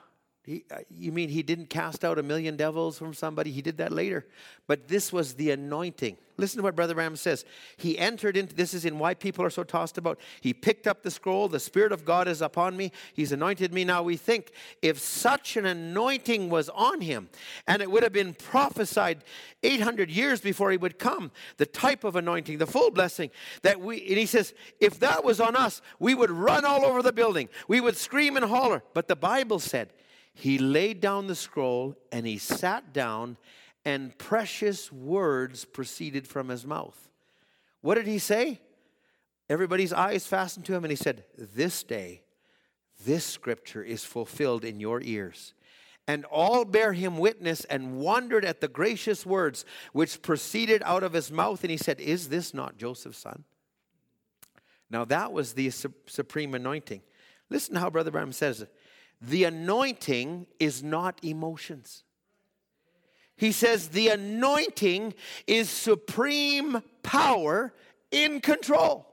he, 0.45 0.64
uh, 0.72 0.78
you 0.90 1.12
mean 1.12 1.28
he 1.28 1.45
didn't 1.45 1.70
cast 1.70 2.05
out 2.05 2.18
a 2.18 2.22
million 2.22 2.57
devils 2.57 2.99
from 2.99 3.14
somebody? 3.14 3.53
He 3.53 3.62
did 3.62 3.76
that 3.76 3.93
later. 3.93 4.26
But 4.66 4.88
this 4.88 5.12
was 5.12 5.34
the 5.34 5.53
anointing. 5.53 6.16
Listen 6.36 6.57
to 6.57 6.62
what 6.64 6.74
Brother 6.74 6.95
Branham 6.95 7.14
says. 7.14 7.45
He 7.76 7.97
entered 7.97 8.36
into 8.36 8.53
this 8.53 8.74
is 8.74 8.84
in 8.84 8.99
why 8.99 9.14
people 9.14 9.45
are 9.45 9.51
so 9.51 9.62
tossed 9.62 9.99
about. 9.99 10.18
He 10.40 10.53
picked 10.53 10.88
up 10.88 11.05
the 11.05 11.12
scroll, 11.12 11.47
the 11.47 11.61
Spirit 11.61 11.93
of 11.93 12.05
God 12.05 12.26
is 12.26 12.43
upon 12.43 12.76
me, 12.76 12.90
He's 13.14 13.30
anointed 13.30 13.72
me. 13.72 13.84
Now 13.84 14.03
we 14.03 14.16
think 14.16 14.51
if 14.80 14.99
such 14.99 15.57
an 15.57 15.64
anointing 15.64 16.51
was 16.51 16.68
on 16.70 17.03
him, 17.03 17.28
and 17.68 17.80
it 17.80 17.88
would 17.88 18.03
have 18.03 18.12
been 18.12 18.34
prophesied 18.34 19.22
800 19.62 20.11
years 20.11 20.40
before 20.40 20.72
he 20.72 20.76
would 20.76 20.99
come, 20.99 21.30
the 21.59 21.66
type 21.66 22.03
of 22.03 22.16
anointing, 22.16 22.59
the 22.59 22.66
full 22.66 22.90
blessing 22.90 23.30
that 23.62 23.80
we, 23.80 24.01
and 24.09 24.18
he 24.18 24.26
says, 24.26 24.55
if 24.80 24.99
that 24.99 25.22
was 25.22 25.40
on 25.40 25.55
us, 25.55 25.82
we 26.01 26.14
would 26.14 26.30
run 26.30 26.64
all 26.64 26.84
over 26.84 27.01
the 27.01 27.12
building, 27.12 27.49
we 27.68 27.80
would 27.80 27.97
scream 27.97 28.36
and 28.36 28.47
holler. 28.47 28.82
But 28.95 29.07
the 29.07 29.14
Bible 29.14 29.61
said, 29.61 29.93
he 30.35 30.59
laid 30.59 31.01
down 31.01 31.26
the 31.26 31.35
scroll 31.35 31.97
and 32.11 32.26
he 32.26 32.39
sat 32.39 32.93
down, 32.93 33.37
and 33.85 34.16
precious 34.16 34.93
words 34.93 35.64
proceeded 35.64 36.26
from 36.26 36.49
his 36.49 36.64
mouth. 36.64 37.11
What 37.80 37.97
did 37.97 38.07
he 38.07 38.18
say? 38.18 38.61
Everybody's 39.49 39.93
eyes 39.93 40.26
fastened 40.26 40.64
to 40.66 40.74
him, 40.74 40.85
and 40.85 40.91
he 40.91 40.97
said, 40.97 41.24
This 41.37 41.83
day, 41.83 42.22
this 43.05 43.24
scripture 43.24 43.83
is 43.83 44.05
fulfilled 44.05 44.64
in 44.64 44.80
your 44.80 45.01
ears. 45.03 45.55
And 46.09 46.24
all 46.24 46.64
bare 46.64 46.93
him 46.93 47.18
witness 47.18 47.64
and 47.64 47.99
wondered 47.99 48.45
at 48.45 48.61
the 48.61 48.68
gracious 48.68 49.24
words 49.24 49.64
which 49.93 50.22
proceeded 50.22 50.83
out 50.85 51.03
of 51.03 51.12
his 51.12 51.30
mouth. 51.30 51.62
And 51.62 51.70
he 51.70 51.76
said, 51.76 52.01
Is 52.01 52.28
this 52.28 52.53
not 52.55 52.76
Joseph's 52.76 53.18
son? 53.18 53.45
Now 54.91 55.05
that 55.07 55.33
was 55.33 55.55
the 55.55 55.70
supreme 55.70 56.55
anointing. 56.55 57.03
Listen 57.51 57.76
how 57.76 57.91
Brother 57.91 58.11
Branham 58.11 58.33
says 58.33 58.62
it. 58.62 58.74
The 59.23 59.45
anointing 59.45 60.47
is 60.59 60.83
not 60.83 61.18
emotions. 61.23 62.03
He 63.37 63.53
says 63.53 63.89
the 63.89 64.09
anointing 64.09 65.14
is 65.47 65.70
supreme 65.70 66.83
power 67.03 67.73
in 68.11 68.41
control. 68.41 69.07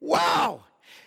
Wow. 0.00 0.64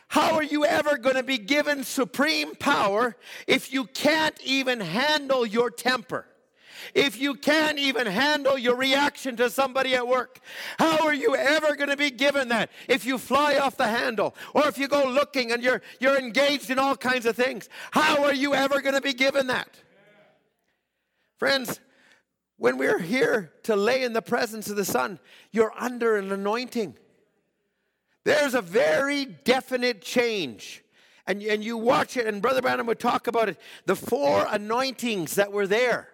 How 0.07 0.35
are 0.35 0.43
you 0.43 0.65
ever 0.65 0.97
going 0.97 1.15
to 1.15 1.23
be 1.23 1.37
given 1.37 1.83
supreme 1.83 2.55
power 2.55 3.15
if 3.45 3.73
you 3.73 3.85
can't 3.85 4.39
even 4.43 4.79
handle 4.79 5.45
your 5.45 5.69
temper? 5.69 6.25
If 6.93 7.19
you 7.19 7.35
can't 7.35 7.79
even 7.79 8.07
handle 8.07 8.57
your 8.57 8.75
reaction 8.75 9.35
to 9.37 9.49
somebody 9.49 9.95
at 9.95 10.07
work, 10.07 10.39
how 10.79 11.05
are 11.05 11.13
you 11.13 11.35
ever 11.35 11.75
going 11.75 11.89
to 11.89 11.97
be 11.97 12.11
given 12.11 12.49
that 12.49 12.69
if 12.87 13.05
you 13.05 13.17
fly 13.17 13.57
off 13.57 13.77
the 13.77 13.87
handle 13.87 14.35
or 14.53 14.67
if 14.67 14.77
you 14.77 14.87
go 14.87 15.05
looking 15.07 15.51
and 15.51 15.63
you're, 15.63 15.81
you're 15.99 16.17
engaged 16.17 16.69
in 16.69 16.79
all 16.79 16.95
kinds 16.95 17.25
of 17.25 17.35
things? 17.35 17.69
How 17.91 18.23
are 18.23 18.33
you 18.33 18.53
ever 18.53 18.81
going 18.81 18.95
to 18.95 19.01
be 19.01 19.13
given 19.13 19.47
that? 19.47 19.69
Friends, 21.37 21.79
when 22.57 22.77
we're 22.77 22.99
here 22.99 23.53
to 23.63 23.75
lay 23.75 24.03
in 24.03 24.13
the 24.13 24.21
presence 24.21 24.69
of 24.69 24.75
the 24.75 24.85
Son, 24.85 25.19
you're 25.51 25.73
under 25.77 26.17
an 26.17 26.31
anointing. 26.31 26.95
There's 28.23 28.55
a 28.55 28.61
very 28.61 29.25
definite 29.25 30.01
change. 30.01 30.83
And, 31.27 31.41
and 31.43 31.63
you 31.63 31.77
watch 31.77 32.17
it, 32.17 32.25
and 32.25 32.41
Brother 32.41 32.61
Branham 32.61 32.87
would 32.87 32.99
talk 32.99 33.27
about 33.27 33.49
it 33.49 33.59
the 33.85 33.95
four 33.95 34.47
anointings 34.49 35.35
that 35.35 35.51
were 35.51 35.67
there. 35.67 36.09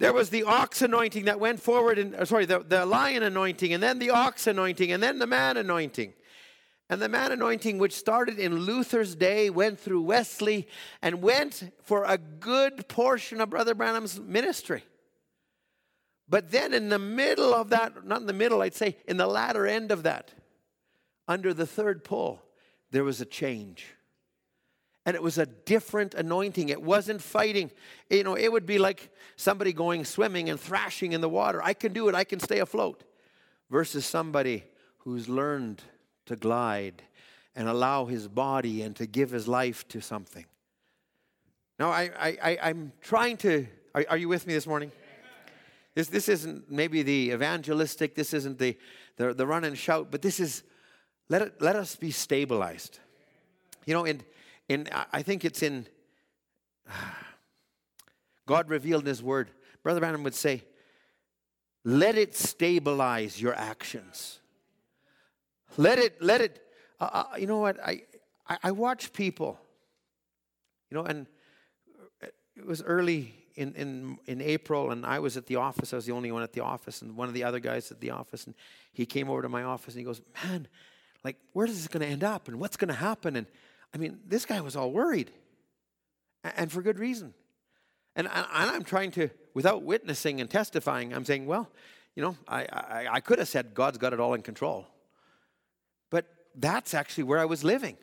There 0.00 0.14
was 0.14 0.30
the 0.30 0.44
ox 0.44 0.80
anointing 0.80 1.26
that 1.26 1.38
went 1.38 1.60
forward, 1.60 1.98
and 1.98 2.14
uh, 2.14 2.24
sorry, 2.24 2.46
the, 2.46 2.60
the 2.60 2.86
lion 2.86 3.22
anointing, 3.22 3.74
and 3.74 3.82
then 3.82 3.98
the 3.98 4.08
ox 4.08 4.46
anointing, 4.46 4.90
and 4.90 5.02
then 5.02 5.18
the 5.18 5.26
man 5.26 5.58
anointing. 5.58 6.14
And 6.88 7.02
the 7.02 7.08
man 7.10 7.32
anointing, 7.32 7.76
which 7.76 7.92
started 7.92 8.38
in 8.38 8.60
Luther's 8.60 9.14
day, 9.14 9.50
went 9.50 9.78
through 9.78 10.00
Wesley, 10.00 10.66
and 11.02 11.20
went 11.20 11.70
for 11.82 12.04
a 12.04 12.16
good 12.16 12.88
portion 12.88 13.42
of 13.42 13.50
Brother 13.50 13.74
Branham's 13.74 14.18
ministry. 14.18 14.82
But 16.26 16.50
then, 16.50 16.72
in 16.72 16.88
the 16.88 16.98
middle 16.98 17.52
of 17.52 17.68
that, 17.68 18.06
not 18.06 18.22
in 18.22 18.26
the 18.26 18.32
middle, 18.32 18.62
I'd 18.62 18.74
say 18.74 18.96
in 19.06 19.18
the 19.18 19.26
latter 19.26 19.66
end 19.66 19.92
of 19.92 20.04
that, 20.04 20.32
under 21.28 21.52
the 21.52 21.66
third 21.66 22.04
pull, 22.04 22.40
there 22.90 23.04
was 23.04 23.20
a 23.20 23.26
change. 23.26 23.94
And 25.06 25.16
it 25.16 25.22
was 25.22 25.38
a 25.38 25.46
different 25.46 26.14
anointing. 26.14 26.68
It 26.68 26.82
wasn't 26.82 27.22
fighting. 27.22 27.70
You 28.10 28.22
know, 28.22 28.34
it 28.34 28.52
would 28.52 28.66
be 28.66 28.78
like 28.78 29.10
somebody 29.36 29.72
going 29.72 30.04
swimming 30.04 30.50
and 30.50 30.60
thrashing 30.60 31.12
in 31.12 31.20
the 31.20 31.28
water. 31.28 31.62
I 31.62 31.72
can 31.72 31.92
do 31.92 32.08
it, 32.08 32.14
I 32.14 32.24
can 32.24 32.38
stay 32.40 32.58
afloat. 32.58 33.04
Versus 33.70 34.04
somebody 34.04 34.64
who's 34.98 35.28
learned 35.28 35.82
to 36.26 36.36
glide 36.36 37.02
and 37.54 37.68
allow 37.68 38.06
his 38.06 38.28
body 38.28 38.82
and 38.82 38.94
to 38.96 39.06
give 39.06 39.30
his 39.30 39.48
life 39.48 39.86
to 39.88 40.00
something. 40.00 40.44
Now, 41.78 41.90
I, 41.90 42.10
I, 42.18 42.58
I, 42.62 42.70
am 42.70 42.92
trying 43.00 43.38
to, 43.38 43.66
are, 43.94 44.04
are 44.10 44.16
you 44.18 44.28
with 44.28 44.46
me 44.46 44.52
this 44.52 44.66
morning? 44.66 44.92
This, 45.94 46.08
this 46.08 46.28
isn't 46.28 46.70
maybe 46.70 47.02
the 47.02 47.30
evangelistic, 47.32 48.14
this 48.14 48.34
isn't 48.34 48.58
the, 48.58 48.76
the, 49.16 49.34
the 49.34 49.46
run 49.46 49.64
and 49.64 49.76
shout, 49.76 50.08
but 50.10 50.22
this 50.22 50.40
is 50.40 50.62
let, 51.28 51.42
it, 51.42 51.62
let 51.62 51.76
us 51.76 51.96
be 51.96 52.10
stabilized. 52.10 52.98
You 53.86 53.94
know, 53.94 54.04
in, 54.04 54.22
in, 54.70 54.88
I 55.12 55.22
think 55.22 55.44
it's 55.44 55.62
in 55.62 55.86
God 58.46 58.68
revealed 58.68 59.02
in 59.02 59.08
His 59.08 59.22
Word. 59.22 59.50
Brother 59.82 60.00
Branham 60.00 60.22
would 60.22 60.34
say, 60.34 60.62
let 61.84 62.16
it 62.16 62.36
stabilize 62.36 63.40
your 63.40 63.54
actions. 63.54 64.38
Let 65.76 65.98
it, 65.98 66.22
let 66.22 66.40
it, 66.40 66.62
uh, 67.00 67.24
uh, 67.32 67.36
you 67.36 67.46
know 67.46 67.58
what? 67.58 67.80
I, 67.80 68.02
I, 68.48 68.58
I 68.64 68.70
watch 68.72 69.12
people, 69.12 69.58
you 70.90 70.96
know, 70.96 71.04
and 71.04 71.26
it 72.22 72.66
was 72.66 72.82
early 72.82 73.34
in, 73.54 73.74
in, 73.74 74.18
in 74.26 74.40
April, 74.40 74.90
and 74.90 75.06
I 75.06 75.18
was 75.18 75.36
at 75.36 75.46
the 75.46 75.56
office. 75.56 75.92
I 75.92 75.96
was 75.96 76.06
the 76.06 76.12
only 76.12 76.30
one 76.30 76.42
at 76.42 76.52
the 76.52 76.60
office, 76.60 77.02
and 77.02 77.16
one 77.16 77.28
of 77.28 77.34
the 77.34 77.44
other 77.44 77.60
guys 77.60 77.90
at 77.90 78.00
the 78.00 78.10
office, 78.10 78.44
and 78.44 78.54
he 78.92 79.06
came 79.06 79.30
over 79.30 79.42
to 79.42 79.48
my 79.48 79.62
office 79.62 79.94
and 79.94 80.00
he 80.00 80.04
goes, 80.04 80.20
Man, 80.44 80.68
like, 81.24 81.36
where 81.52 81.66
is 81.66 81.76
this 81.76 81.88
going 81.88 82.04
to 82.04 82.12
end 82.12 82.24
up, 82.24 82.48
and 82.48 82.60
what's 82.60 82.76
going 82.76 82.88
to 82.88 82.94
happen? 82.94 83.36
And 83.36 83.46
I 83.94 83.98
mean, 83.98 84.20
this 84.26 84.46
guy 84.46 84.60
was 84.60 84.76
all 84.76 84.92
worried, 84.92 85.30
and 86.44 86.70
for 86.70 86.82
good 86.82 86.98
reason. 86.98 87.34
And 88.16 88.28
I'm 88.32 88.84
trying 88.84 89.12
to, 89.12 89.30
without 89.54 89.82
witnessing 89.82 90.40
and 90.40 90.50
testifying, 90.50 91.14
I'm 91.14 91.24
saying, 91.24 91.46
well, 91.46 91.70
you 92.14 92.22
know, 92.22 92.36
I, 92.46 92.62
I, 92.64 93.06
I 93.12 93.20
could 93.20 93.38
have 93.38 93.48
said 93.48 93.72
God's 93.72 93.98
got 93.98 94.12
it 94.12 94.20
all 94.20 94.34
in 94.34 94.42
control. 94.42 94.86
But 96.10 96.26
that's 96.54 96.92
actually 96.92 97.24
where 97.24 97.38
I 97.38 97.44
was 97.44 97.62
living. 97.62 97.96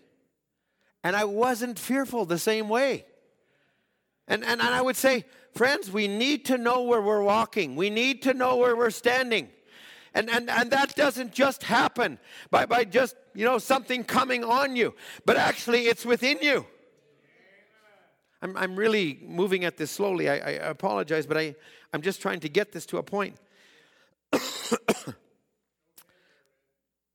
And 1.04 1.16
I 1.16 1.26
wasn't 1.26 1.78
fearful 1.78 2.26
the 2.26 2.40
same 2.40 2.70
way. 2.70 3.06
And, 4.28 4.44
and, 4.44 4.62
and 4.62 4.74
I 4.74 4.82
would 4.82 4.96
say, 4.96 5.26
friends, 5.54 5.92
we 5.92 6.08
need 6.08 6.46
to 6.46 6.58
know 6.58 6.84
where 6.84 7.02
we're 7.02 7.22
walking. 7.22 7.76
We 7.76 7.90
need 7.90 8.24
to 8.24 8.34
know 8.34 8.58
where 8.58 8.76
we're 8.76 8.90
standing. 8.90 9.50
And, 10.18 10.32
and, 10.32 10.50
and 10.50 10.72
that 10.72 10.96
doesn't 10.96 11.32
just 11.32 11.62
happen 11.62 12.18
by, 12.50 12.66
by 12.66 12.86
just, 12.86 13.16
you 13.36 13.46
know, 13.46 13.60
something 13.60 14.04
coming 14.04 14.44
on 14.44 14.76
you, 14.76 14.96
but 15.26 15.38
actually 15.38 15.82
it's 15.82 16.08
within 16.08 16.40
you. 16.42 16.66
I'm, 18.42 18.58
I'm 18.58 18.76
really 18.76 19.20
moving 19.22 19.64
at 19.64 19.78
this 19.78 19.92
slowly. 19.92 20.28
I, 20.28 20.38
I 20.38 20.52
apologize, 20.70 21.28
but 21.28 21.38
I, 21.38 21.54
I'm 21.94 22.02
just 22.02 22.20
trying 22.20 22.40
to 22.40 22.50
get 22.50 22.72
this 22.72 22.88
to 22.88 22.98
a 22.98 23.04
point. 23.04 23.36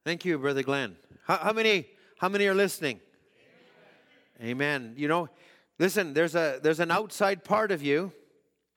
Thank 0.04 0.24
you, 0.24 0.38
Brother 0.38 0.62
Glenn. 0.62 0.94
How, 1.24 1.38
how, 1.38 1.52
many, 1.52 1.88
how 2.18 2.28
many 2.28 2.46
are 2.46 2.54
listening? 2.54 3.00
Amen. 4.40 4.50
Amen. 4.50 4.94
You 4.96 5.08
know, 5.08 5.28
listen, 5.80 6.14
there's, 6.14 6.36
a, 6.36 6.60
there's 6.62 6.78
an 6.78 6.92
outside 6.92 7.42
part 7.42 7.72
of 7.72 7.82
you 7.82 8.12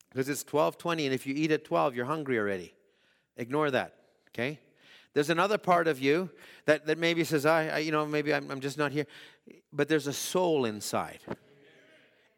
because 0.09 0.30
it's 0.30 0.41
1220, 0.41 1.05
and 1.05 1.13
if 1.13 1.28
you 1.28 1.36
eat 1.36 1.51
at 1.51 1.63
12, 1.63 1.95
you're 1.95 2.05
hungry 2.05 2.39
already. 2.39 2.73
Ignore 3.38 3.69
that 3.69 3.93
okay? 4.36 4.59
There's 5.13 5.29
another 5.29 5.57
part 5.57 5.88
of 5.88 5.99
you 5.99 6.29
that, 6.65 6.86
that 6.88 6.97
maybe 6.97 7.23
says, 7.23 7.45
I, 7.45 7.67
I 7.67 7.77
you 7.79 7.91
know, 7.91 8.05
maybe 8.05 8.33
I'm, 8.33 8.51
I'm 8.51 8.59
just 8.59 8.77
not 8.77 8.91
here. 8.91 9.07
But 9.71 9.88
there's 9.88 10.07
a 10.07 10.13
soul 10.13 10.65
inside. 10.65 11.19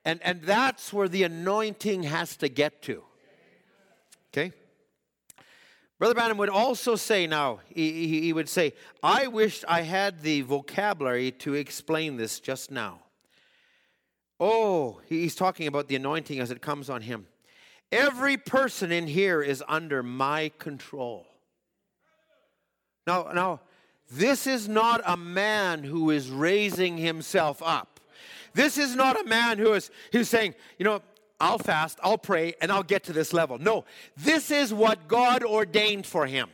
And, 0.05 0.21
and 0.23 0.41
that's 0.43 0.93
where 0.93 1.07
the 1.07 1.23
anointing 1.23 2.03
has 2.03 2.37
to 2.37 2.49
get 2.49 2.83
to. 2.83 3.03
Okay? 4.31 4.53
Brother 5.97 6.13
Branham 6.13 6.37
would 6.37 6.49
also 6.49 6.95
say 6.95 7.25
now, 7.25 7.61
he, 7.67 8.07
he, 8.07 8.21
he 8.21 8.33
would 8.33 8.47
say, 8.47 8.73
I 9.01 9.25
wish 9.25 9.65
I 9.67 9.81
had 9.81 10.21
the 10.21 10.41
vocabulary 10.41 11.31
to 11.31 11.55
explain 11.55 12.17
this 12.17 12.39
just 12.39 12.69
now. 12.69 12.99
Oh, 14.39 15.01
he's 15.07 15.33
talking 15.33 15.65
about 15.65 15.87
the 15.87 15.95
anointing 15.95 16.39
as 16.39 16.51
it 16.51 16.61
comes 16.61 16.91
on 16.91 17.01
him. 17.01 17.25
Every 17.91 18.37
person 18.37 18.91
in 18.91 19.07
here 19.07 19.41
is 19.41 19.63
under 19.67 20.03
my 20.03 20.51
control. 20.59 21.25
Now, 23.07 23.31
now, 23.33 23.61
this 24.11 24.45
is 24.45 24.67
not 24.67 25.01
a 25.05 25.17
man 25.17 25.83
who 25.83 26.11
is 26.11 26.29
raising 26.29 26.97
himself 26.97 27.63
up. 27.65 27.99
This 28.53 28.77
is 28.77 28.95
not 28.95 29.19
a 29.19 29.23
man 29.23 29.57
who 29.57 29.73
is 29.73 29.89
who's 30.11 30.29
saying, 30.29 30.55
you 30.77 30.83
know, 30.83 31.01
I'll 31.39 31.59
fast, 31.59 31.99
I'll 32.03 32.17
pray, 32.17 32.55
and 32.61 32.71
I'll 32.71 32.83
get 32.83 33.03
to 33.05 33.13
this 33.13 33.31
level. 33.31 33.57
No, 33.57 33.85
this 34.17 34.51
is 34.51 34.73
what 34.73 35.07
God 35.07 35.43
ordained 35.43 36.05
for 36.05 36.25
him. 36.25 36.49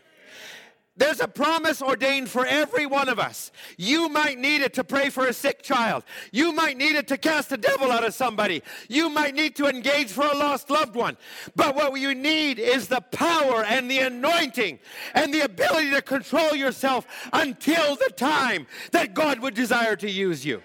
There's 0.96 1.20
a 1.20 1.28
promise 1.28 1.82
ordained 1.82 2.30
for 2.30 2.46
every 2.46 2.86
one 2.86 3.10
of 3.10 3.18
us. 3.18 3.52
You 3.78 4.10
might 4.10 4.38
need 4.38 4.62
it 4.62 4.76
to 4.76 4.84
pray 4.84 5.10
for 5.10 5.26
a 5.26 5.34
sick 5.34 5.64
child. 5.64 6.04
You 6.32 6.52
might 6.52 6.78
need 6.78 6.96
it 6.96 7.08
to 7.08 7.18
cast 7.18 7.50
the 7.50 7.58
devil 7.58 7.92
out 7.92 8.04
of 8.04 8.14
somebody. 8.14 8.62
You 8.90 9.10
might 9.10 9.34
need 9.34 9.56
to 9.56 9.66
engage 9.66 10.12
for 10.12 10.28
a 10.28 10.38
lost 10.38 10.70
loved 10.70 10.96
one. 10.96 11.18
But 11.56 11.76
what 11.76 12.00
you 12.00 12.14
need 12.14 12.60
is 12.60 12.88
the 12.88 13.02
power 13.02 13.64
and 13.64 13.90
the 13.90 14.00
anointing 14.00 14.78
and 15.16 15.34
the 15.34 15.42
ability 15.42 15.90
to 15.92 16.02
control 16.04 16.54
yourself 16.56 17.08
until 17.34 17.96
the 17.96 18.12
time 18.16 18.68
that 18.92 19.16
God 19.16 19.40
would 19.40 19.56
desire 19.56 19.96
to 19.96 20.10
use 20.10 20.46
you. 20.46 20.62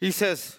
He 0.00 0.10
says, 0.10 0.58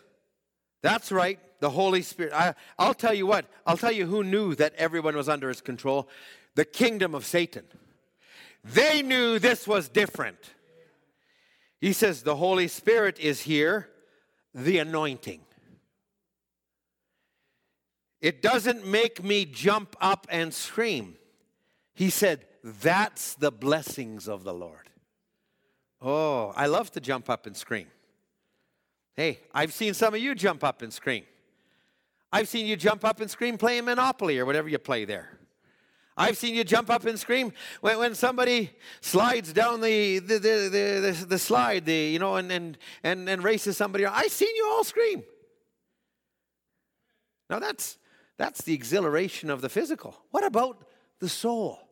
That's 0.84 1.12
right 1.12 1.40
the 1.60 1.70
Holy 1.70 2.02
Spirit. 2.02 2.34
I, 2.34 2.54
I'll 2.78 2.94
tell 2.94 3.14
you 3.14 3.26
what, 3.26 3.46
I'll 3.66 3.78
tell 3.78 3.92
you 3.92 4.06
who 4.06 4.24
knew 4.24 4.56
that 4.56 4.74
everyone 4.76 5.16
was 5.16 5.30
under 5.30 5.50
his 5.50 5.62
control 5.62 6.10
the 6.56 6.66
kingdom 6.66 7.14
of 7.14 7.26
Satan. 7.26 7.66
They 8.64 9.02
knew 9.02 9.38
this 9.38 9.68
was 9.68 9.88
different. 9.88 10.40
He 11.80 11.94
says, 11.94 12.24
The 12.24 12.36
Holy 12.36 12.68
Spirit 12.68 13.20
is 13.20 13.42
here, 13.42 13.90
the 14.54 14.80
anointing. 14.80 15.42
It 18.20 18.42
doesn't 18.42 18.86
make 18.86 19.24
me 19.24 19.46
jump 19.46 19.96
up 20.02 20.26
and 20.30 20.52
scream. 20.54 21.16
He 21.94 22.10
said, 22.10 22.46
That's 22.64 23.36
the 23.36 23.52
blessings 23.52 24.28
of 24.28 24.44
the 24.44 24.54
Lord. 24.54 24.90
Oh, 26.02 26.54
I 26.56 26.66
love 26.66 26.92
to 26.94 27.00
jump 27.00 27.30
up 27.30 27.46
and 27.46 27.56
scream. 27.56 27.88
Hey, 29.16 29.40
I've 29.54 29.74
seen 29.74 29.94
some 29.94 30.14
of 30.14 30.20
you 30.20 30.36
jump 30.36 30.64
up 30.64 30.82
and 30.82 30.92
scream. 30.92 31.24
I've 32.38 32.48
seen 32.48 32.68
you 32.68 32.76
jump 32.76 33.04
up 33.04 33.20
and 33.20 33.32
scream 33.32 33.58
playing 33.58 33.86
Monopoly 33.86 34.38
or 34.38 34.46
whatever 34.46 34.70
you 34.70 34.78
play 34.78 35.06
there. 35.06 35.40
I've 36.16 36.38
seen 36.38 36.54
you 36.54 36.64
jump 36.64 36.92
up 36.92 37.04
and 37.06 37.20
scream 37.20 37.52
when, 37.82 37.98
when 37.98 38.14
somebody 38.14 38.70
slides 39.02 39.52
down 39.54 39.82
the, 39.82 40.20
the, 40.20 40.38
the, 40.38 40.70
the, 40.70 41.26
the 41.30 41.40
slide, 41.40 41.86
the, 41.86 41.96
you 41.96 42.20
know, 42.20 42.36
and, 42.36 42.52
and, 42.52 42.78
and, 43.04 43.28
and 43.28 43.44
races 43.44 43.76
somebody. 43.76 44.06
I've 44.06 44.32
seen 44.32 44.56
you 44.56 44.68
all 44.68 44.84
scream. 44.84 45.24
Now 47.50 47.58
that's, 47.58 47.98
that's 48.38 48.62
the 48.62 48.74
exhilaration 48.76 49.50
of 49.50 49.62
the 49.62 49.70
physical. 49.70 50.16
What 50.30 50.46
about 50.46 50.88
the 51.20 51.30
soul? 51.30 51.87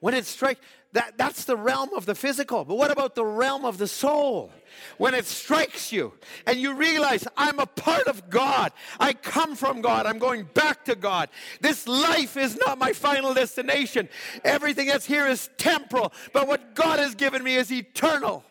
When 0.00 0.14
it 0.14 0.24
strikes, 0.24 0.60
that, 0.92 1.16
that's 1.16 1.44
the 1.44 1.56
realm 1.56 1.90
of 1.94 2.04
the 2.06 2.14
physical. 2.14 2.64
But 2.64 2.76
what 2.76 2.90
about 2.90 3.14
the 3.14 3.24
realm 3.24 3.64
of 3.64 3.78
the 3.78 3.86
soul? 3.86 4.50
When 4.98 5.14
it 5.14 5.26
strikes 5.26 5.92
you 5.92 6.14
and 6.46 6.58
you 6.58 6.74
realize, 6.74 7.28
I'm 7.36 7.60
a 7.60 7.66
part 7.66 8.08
of 8.08 8.28
God. 8.28 8.72
I 8.98 9.12
come 9.12 9.54
from 9.54 9.82
God. 9.82 10.06
I'm 10.06 10.18
going 10.18 10.48
back 10.54 10.84
to 10.86 10.96
God. 10.96 11.28
This 11.60 11.86
life 11.86 12.36
is 12.36 12.56
not 12.56 12.78
my 12.78 12.92
final 12.92 13.34
destination. 13.34 14.08
Everything 14.42 14.88
that's 14.88 15.06
here 15.06 15.26
is 15.26 15.48
temporal, 15.58 16.12
but 16.32 16.48
what 16.48 16.74
God 16.74 16.98
has 16.98 17.14
given 17.14 17.44
me 17.44 17.54
is 17.56 17.70
eternal. 17.70 18.42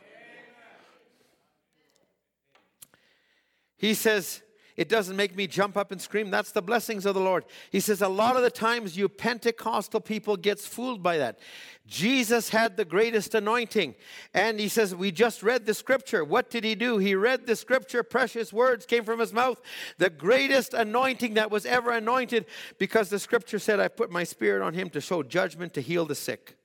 He 3.75 3.93
says, 3.93 4.41
it 4.79 4.87
doesn't 4.87 5.17
make 5.17 5.35
me 5.35 5.45
jump 5.45 5.75
up 5.75 5.91
and 5.91 5.99
scream. 5.99 6.31
That's 6.31 6.53
the 6.53 6.61
blessings 6.61 7.05
of 7.05 7.13
the 7.13 7.19
Lord. 7.19 7.43
He 7.69 7.81
says, 7.81 8.01
a 8.01 8.07
lot 8.07 8.37
of 8.37 8.43
the 8.43 8.49
times 8.49 8.95
you 8.95 9.09
Pentecostal 9.09 9.99
people 9.99 10.37
gets 10.37 10.65
fooled 10.65 11.03
by 11.03 11.17
that. 11.17 11.37
Jesus 11.85 12.47
had 12.47 12.77
the 12.77 12.85
greatest 12.85 13.35
anointing. 13.35 13.95
And 14.33 14.57
he 14.57 14.69
says, 14.69 14.95
we 14.95 15.11
just 15.11 15.43
read 15.43 15.65
the 15.65 15.73
scripture. 15.73 16.23
What 16.23 16.49
did 16.49 16.63
he 16.63 16.75
do? 16.75 16.97
He 16.97 17.13
read 17.13 17.45
the 17.45 17.57
scripture. 17.57 18.03
Precious 18.03 18.53
words 18.53 18.85
came 18.85 19.03
from 19.03 19.19
his 19.19 19.33
mouth. 19.33 19.59
The 19.97 20.09
greatest 20.09 20.73
anointing 20.73 21.33
that 21.33 21.51
was 21.51 21.65
ever 21.65 21.91
anointed 21.91 22.45
because 22.77 23.09
the 23.09 23.19
scripture 23.19 23.59
said, 23.59 23.81
I 23.81 23.89
put 23.89 24.09
my 24.09 24.23
spirit 24.23 24.63
on 24.63 24.75
him 24.75 24.89
to 24.91 25.01
show 25.01 25.23
judgment, 25.23 25.73
to 25.73 25.81
heal 25.81 26.05
the 26.05 26.15
sick. 26.15 26.55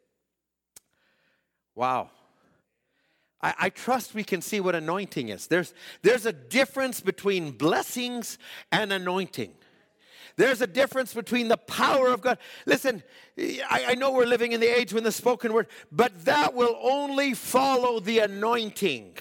Wow. 1.75 2.11
I, 3.45 3.55
I, 3.59 3.69
trust 3.69 4.15
we 4.15 4.25
can 4.25 4.41
see 4.41 4.59
what 4.59 4.75
anointing 4.75 5.29
is. 5.29 5.49
There's, 5.49 5.75
there's 6.01 6.25
a 6.25 6.33
difference 6.33 7.03
between 7.03 7.51
blessings 7.51 8.39
and 8.73 8.91
anointing. 8.91 9.53
There's 10.37 10.63
a 10.63 10.67
difference 10.67 11.13
between 11.13 11.49
the 11.49 11.59
power 11.59 12.09
of 12.09 12.23
God. 12.23 12.39
Listen, 12.65 13.03
I, 13.39 13.85
I 13.89 13.95
know 13.97 14.13
we're 14.13 14.25
living 14.25 14.53
in 14.53 14.61
the 14.61 14.67
age 14.67 14.95
when 14.95 15.05
the 15.05 15.13
spoken 15.13 15.53
word, 15.53 15.67
but 15.93 16.25
that 16.25 16.55
will 16.55 16.79
only 16.83 17.35
follow 17.35 18.01
the 18.01 18.21
anointing. 18.21 19.19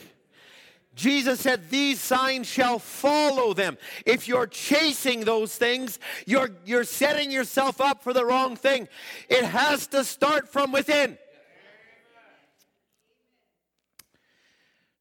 Jesus 0.96 1.42
said, 1.42 1.70
These 1.70 2.00
signs 2.00 2.48
shall 2.48 2.80
follow 2.80 3.54
them. 3.54 3.78
If 4.06 4.30
you're 4.30 4.48
chasing 4.48 5.26
those 5.26 5.56
things, 5.56 6.00
you're, 6.26 6.52
you're 6.66 6.86
setting 6.86 7.30
yourself 7.30 7.82
up 7.82 8.04
for 8.04 8.14
the 8.14 8.26
wrong 8.26 8.56
thing. 8.56 8.88
It 9.28 9.44
has 9.44 9.88
to 9.88 10.06
start 10.06 10.48
from 10.48 10.72
within. 10.72 11.18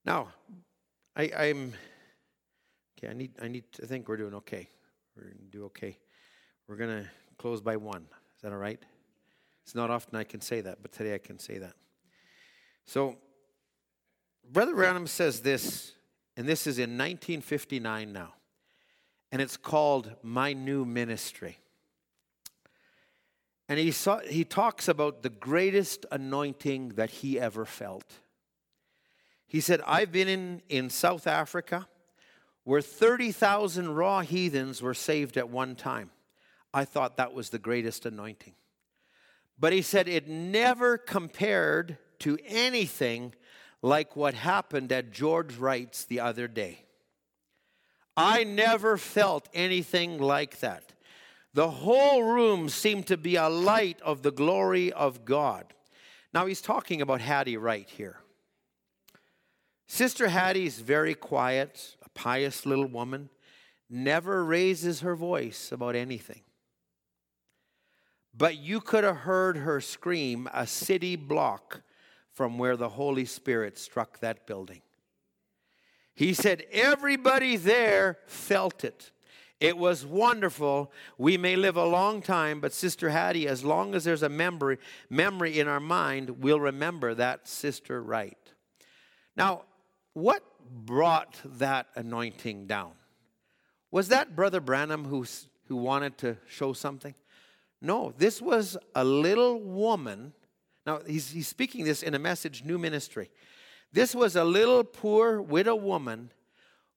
Now, 0.04 0.28
I, 1.14 1.30
I'm 1.36 1.74
okay. 2.98 3.10
I 3.10 3.12
need. 3.12 3.32
I 3.40 3.48
need 3.48 3.64
to 3.72 3.86
think 3.86 4.08
we're 4.08 4.16
doing 4.16 4.34
okay. 4.34 4.68
We're 5.16 5.24
gonna 5.24 5.50
do 5.50 5.64
okay. 5.66 5.98
We're 6.66 6.76
gonna 6.76 7.10
close 7.38 7.60
by 7.60 7.76
one. 7.76 8.02
Is 8.36 8.42
that 8.42 8.52
all 8.52 8.58
right? 8.58 8.80
It's 9.64 9.74
not 9.74 9.90
often 9.90 10.16
I 10.16 10.24
can 10.24 10.40
say 10.40 10.60
that, 10.60 10.78
but 10.82 10.92
today 10.92 11.14
I 11.14 11.18
can 11.18 11.38
say 11.38 11.58
that. 11.58 11.74
So, 12.84 13.16
Brother 14.50 14.74
Branham 14.74 15.06
says 15.06 15.40
this, 15.40 15.92
and 16.36 16.48
this 16.48 16.66
is 16.66 16.78
in 16.78 16.90
1959 16.90 18.12
now, 18.12 18.34
and 19.30 19.40
it's 19.40 19.56
called 19.56 20.16
My 20.22 20.52
New 20.52 20.84
Ministry. 20.84 21.58
And 23.68 23.78
he, 23.78 23.92
saw, 23.92 24.18
he 24.18 24.44
talks 24.44 24.88
about 24.88 25.22
the 25.22 25.30
greatest 25.30 26.04
anointing 26.10 26.90
that 26.90 27.10
he 27.10 27.38
ever 27.38 27.64
felt. 27.64 28.18
He 29.52 29.60
said, 29.60 29.82
I've 29.86 30.10
been 30.10 30.28
in, 30.28 30.62
in 30.70 30.88
South 30.88 31.26
Africa 31.26 31.86
where 32.64 32.80
30,000 32.80 33.94
raw 33.94 34.20
heathens 34.20 34.80
were 34.80 34.94
saved 34.94 35.36
at 35.36 35.50
one 35.50 35.76
time. 35.76 36.10
I 36.72 36.86
thought 36.86 37.18
that 37.18 37.34
was 37.34 37.50
the 37.50 37.58
greatest 37.58 38.06
anointing. 38.06 38.54
But 39.58 39.74
he 39.74 39.82
said 39.82 40.08
it 40.08 40.26
never 40.26 40.96
compared 40.96 41.98
to 42.20 42.38
anything 42.46 43.34
like 43.82 44.16
what 44.16 44.32
happened 44.32 44.90
at 44.90 45.12
George 45.12 45.56
Wright's 45.56 46.06
the 46.06 46.20
other 46.20 46.48
day. 46.48 46.86
I 48.16 48.44
never 48.44 48.96
felt 48.96 49.50
anything 49.52 50.18
like 50.18 50.60
that. 50.60 50.94
The 51.52 51.68
whole 51.68 52.22
room 52.22 52.70
seemed 52.70 53.06
to 53.08 53.18
be 53.18 53.36
a 53.36 53.50
light 53.50 54.00
of 54.00 54.22
the 54.22 54.32
glory 54.32 54.94
of 54.94 55.26
God. 55.26 55.74
Now 56.32 56.46
he's 56.46 56.62
talking 56.62 57.02
about 57.02 57.20
Hattie 57.20 57.58
Wright 57.58 57.90
here. 57.90 58.21
Sister 59.92 60.28
Hattie's 60.28 60.78
very 60.78 61.12
quiet, 61.12 61.96
a 62.02 62.08
pious 62.08 62.64
little 62.64 62.86
woman, 62.86 63.28
never 63.90 64.42
raises 64.42 65.00
her 65.00 65.14
voice 65.14 65.70
about 65.70 65.94
anything. 65.94 66.40
But 68.34 68.56
you 68.56 68.80
could 68.80 69.04
have 69.04 69.18
heard 69.18 69.58
her 69.58 69.82
scream 69.82 70.48
a 70.54 70.66
city 70.66 71.14
block 71.14 71.82
from 72.32 72.56
where 72.56 72.78
the 72.78 72.88
Holy 72.88 73.26
Spirit 73.26 73.76
struck 73.76 74.18
that 74.20 74.46
building. 74.46 74.80
He 76.14 76.32
said, 76.32 76.64
Everybody 76.72 77.58
there 77.58 78.16
felt 78.26 78.84
it. 78.84 79.10
It 79.60 79.76
was 79.76 80.06
wonderful. 80.06 80.90
We 81.18 81.36
may 81.36 81.54
live 81.54 81.76
a 81.76 81.84
long 81.84 82.22
time, 82.22 82.62
but 82.62 82.72
Sister 82.72 83.10
Hattie, 83.10 83.46
as 83.46 83.62
long 83.62 83.94
as 83.94 84.04
there's 84.04 84.22
a 84.22 84.30
memory, 84.30 84.78
memory 85.10 85.60
in 85.60 85.68
our 85.68 85.80
mind, 85.80 86.42
we'll 86.42 86.60
remember 86.60 87.12
that 87.12 87.46
Sister 87.46 88.02
Wright. 88.02 88.38
Now, 89.36 89.64
what 90.14 90.42
brought 90.70 91.40
that 91.44 91.86
anointing 91.94 92.66
down? 92.66 92.92
Was 93.90 94.08
that 94.08 94.34
Brother 94.34 94.60
Branham 94.60 95.04
who, 95.04 95.24
who 95.68 95.76
wanted 95.76 96.18
to 96.18 96.36
show 96.46 96.72
something? 96.72 97.14
No, 97.80 98.14
this 98.16 98.40
was 98.40 98.76
a 98.94 99.04
little 99.04 99.60
woman. 99.60 100.32
Now, 100.86 101.00
he's, 101.06 101.30
he's 101.30 101.48
speaking 101.48 101.84
this 101.84 102.02
in 102.02 102.14
a 102.14 102.18
message, 102.18 102.64
New 102.64 102.78
Ministry. 102.78 103.30
This 103.92 104.14
was 104.14 104.36
a 104.36 104.44
little 104.44 104.84
poor 104.84 105.40
widow 105.40 105.74
woman 105.74 106.30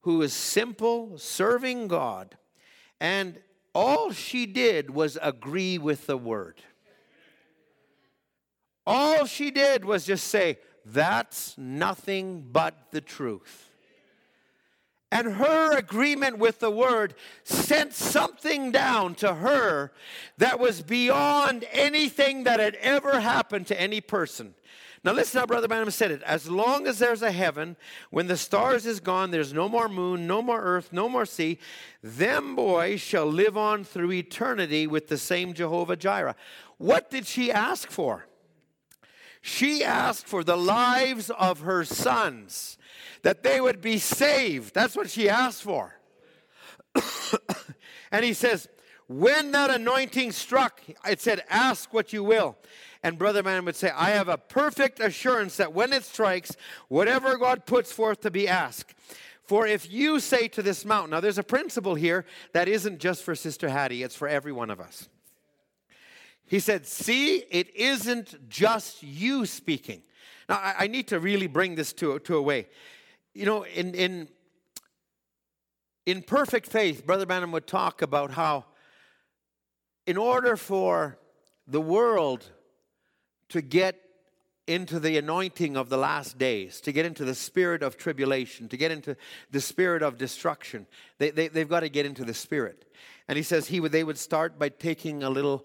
who 0.00 0.18
was 0.18 0.32
simple, 0.32 1.18
serving 1.18 1.88
God, 1.88 2.36
and 3.00 3.38
all 3.74 4.12
she 4.12 4.46
did 4.46 4.88
was 4.88 5.18
agree 5.20 5.76
with 5.76 6.06
the 6.06 6.16
word. 6.16 6.62
All 8.86 9.26
she 9.26 9.50
did 9.50 9.84
was 9.84 10.06
just 10.06 10.28
say, 10.28 10.58
that's 10.86 11.58
nothing 11.58 12.46
but 12.52 12.74
the 12.92 13.00
truth. 13.00 13.70
And 15.10 15.34
her 15.34 15.76
agreement 15.76 16.38
with 16.38 16.60
the 16.60 16.70
word 16.70 17.14
sent 17.44 17.92
something 17.92 18.72
down 18.72 19.14
to 19.16 19.34
her 19.34 19.92
that 20.38 20.58
was 20.58 20.82
beyond 20.82 21.64
anything 21.72 22.44
that 22.44 22.60
had 22.60 22.74
ever 22.76 23.20
happened 23.20 23.66
to 23.68 23.80
any 23.80 24.00
person. 24.00 24.54
Now, 25.04 25.12
listen 25.12 25.38
how 25.38 25.46
Brother 25.46 25.68
Branham 25.68 25.90
said 25.92 26.10
it. 26.10 26.22
As 26.22 26.50
long 26.50 26.88
as 26.88 26.98
there's 26.98 27.22
a 27.22 27.30
heaven, 27.30 27.76
when 28.10 28.26
the 28.26 28.36
stars 28.36 28.86
is 28.86 28.98
gone, 28.98 29.30
there's 29.30 29.52
no 29.52 29.68
more 29.68 29.88
moon, 29.88 30.26
no 30.26 30.42
more 30.42 30.60
earth, 30.60 30.92
no 30.92 31.08
more 31.08 31.24
sea, 31.24 31.58
them 32.02 32.56
boys 32.56 33.00
shall 33.00 33.26
live 33.26 33.56
on 33.56 33.84
through 33.84 34.10
eternity 34.10 34.88
with 34.88 35.06
the 35.06 35.18
same 35.18 35.54
Jehovah 35.54 35.96
Jireh. 35.96 36.34
What 36.78 37.08
did 37.08 37.26
she 37.26 37.52
ask 37.52 37.90
for? 37.90 38.26
She 39.46 39.84
asked 39.84 40.26
for 40.26 40.42
the 40.42 40.56
lives 40.56 41.30
of 41.30 41.60
her 41.60 41.84
sons, 41.84 42.78
that 43.22 43.44
they 43.44 43.60
would 43.60 43.80
be 43.80 43.96
saved. 43.96 44.74
That's 44.74 44.96
what 44.96 45.08
she 45.08 45.28
asked 45.28 45.62
for. 45.62 46.00
and 48.10 48.24
he 48.24 48.32
says, 48.32 48.68
when 49.06 49.52
that 49.52 49.70
anointing 49.70 50.32
struck, 50.32 50.82
it 51.08 51.20
said, 51.20 51.44
Ask 51.48 51.94
what 51.94 52.12
you 52.12 52.24
will. 52.24 52.56
And 53.04 53.18
Brother 53.18 53.44
Branham 53.44 53.66
would 53.66 53.76
say, 53.76 53.92
I 53.94 54.10
have 54.10 54.28
a 54.28 54.36
perfect 54.36 54.98
assurance 54.98 55.58
that 55.58 55.72
when 55.72 55.92
it 55.92 56.02
strikes, 56.02 56.56
whatever 56.88 57.38
God 57.38 57.66
puts 57.66 57.92
forth 57.92 58.22
to 58.22 58.32
be 58.32 58.48
asked. 58.48 58.94
For 59.44 59.64
if 59.64 59.88
you 59.88 60.18
say 60.18 60.48
to 60.48 60.60
this 60.60 60.84
mountain, 60.84 61.10
now 61.10 61.20
there's 61.20 61.38
a 61.38 61.44
principle 61.44 61.94
here 61.94 62.26
that 62.52 62.66
isn't 62.66 62.98
just 62.98 63.22
for 63.22 63.36
Sister 63.36 63.68
Hattie, 63.68 64.02
it's 64.02 64.16
for 64.16 64.26
every 64.26 64.50
one 64.50 64.70
of 64.70 64.80
us. 64.80 65.08
He 66.46 66.60
said, 66.60 66.86
See, 66.86 67.38
it 67.50 67.74
isn't 67.74 68.48
just 68.48 69.02
you 69.02 69.46
speaking. 69.46 70.02
Now, 70.48 70.56
I, 70.56 70.74
I 70.80 70.86
need 70.86 71.08
to 71.08 71.18
really 71.18 71.48
bring 71.48 71.74
this 71.74 71.92
to, 71.94 72.18
to 72.20 72.36
a 72.36 72.42
way. 72.42 72.68
You 73.34 73.46
know, 73.46 73.64
in, 73.64 73.94
in, 73.94 74.28
in 76.06 76.22
perfect 76.22 76.68
faith, 76.68 77.04
Brother 77.04 77.26
Branham 77.26 77.52
would 77.52 77.66
talk 77.66 78.00
about 78.00 78.30
how, 78.30 78.64
in 80.06 80.16
order 80.16 80.56
for 80.56 81.18
the 81.66 81.80
world 81.80 82.44
to 83.48 83.60
get 83.60 84.00
into 84.66 84.98
the 84.98 85.16
anointing 85.16 85.76
of 85.76 85.88
the 85.88 85.96
last 85.96 86.38
days, 86.38 86.80
to 86.80 86.92
get 86.92 87.06
into 87.06 87.24
the 87.24 87.34
spirit 87.34 87.82
of 87.82 87.96
tribulation, 87.96 88.68
to 88.68 88.76
get 88.76 88.90
into 88.90 89.16
the 89.50 89.60
spirit 89.60 90.02
of 90.02 90.18
destruction, 90.18 90.86
they, 91.18 91.30
they, 91.30 91.48
they've 91.48 91.68
got 91.68 91.80
to 91.80 91.88
get 91.88 92.06
into 92.06 92.24
the 92.24 92.34
spirit. 92.34 92.84
And 93.28 93.36
he 93.36 93.42
says 93.42 93.66
he 93.66 93.80
would, 93.80 93.92
they 93.92 94.04
would 94.04 94.18
start 94.18 94.58
by 94.58 94.68
taking 94.68 95.22
a 95.22 95.30
little 95.30 95.64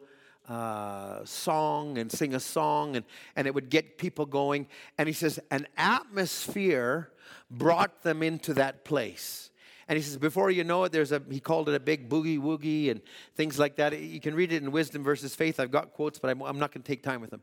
uh, 0.51 1.23
song 1.25 1.97
and 1.97 2.11
sing 2.11 2.35
a 2.35 2.39
song, 2.39 2.95
and, 2.97 3.05
and 3.35 3.47
it 3.47 3.53
would 3.53 3.69
get 3.69 3.97
people 3.97 4.25
going. 4.25 4.67
And 4.97 5.07
he 5.07 5.13
says, 5.13 5.39
an 5.49 5.65
atmosphere 5.77 7.11
brought 7.49 8.03
them 8.03 8.21
into 8.21 8.53
that 8.55 8.83
place. 8.83 9.49
And 9.87 9.97
he 9.97 10.03
says, 10.03 10.17
before 10.17 10.51
you 10.51 10.63
know 10.63 10.83
it, 10.85 10.91
there's 10.91 11.11
a, 11.11 11.21
he 11.29 11.39
called 11.39 11.69
it 11.69 11.75
a 11.75 11.79
big 11.79 12.09
boogie 12.09 12.39
woogie 12.39 12.91
and 12.91 13.01
things 13.35 13.57
like 13.57 13.75
that. 13.77 13.99
You 13.99 14.19
can 14.19 14.35
read 14.35 14.51
it 14.51 14.61
in 14.63 14.71
Wisdom 14.71 15.03
versus 15.03 15.35
Faith. 15.35 15.59
I've 15.59 15.71
got 15.71 15.93
quotes, 15.93 16.19
but 16.19 16.29
I'm, 16.29 16.41
I'm 16.41 16.59
not 16.59 16.71
going 16.73 16.83
to 16.83 16.87
take 16.87 17.03
time 17.03 17.21
with 17.21 17.29
them. 17.29 17.41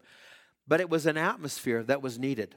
but 0.68 0.80
it 0.80 0.90
was 0.90 1.06
an 1.06 1.16
atmosphere 1.16 1.82
that 1.84 2.02
was 2.02 2.18
needed. 2.18 2.54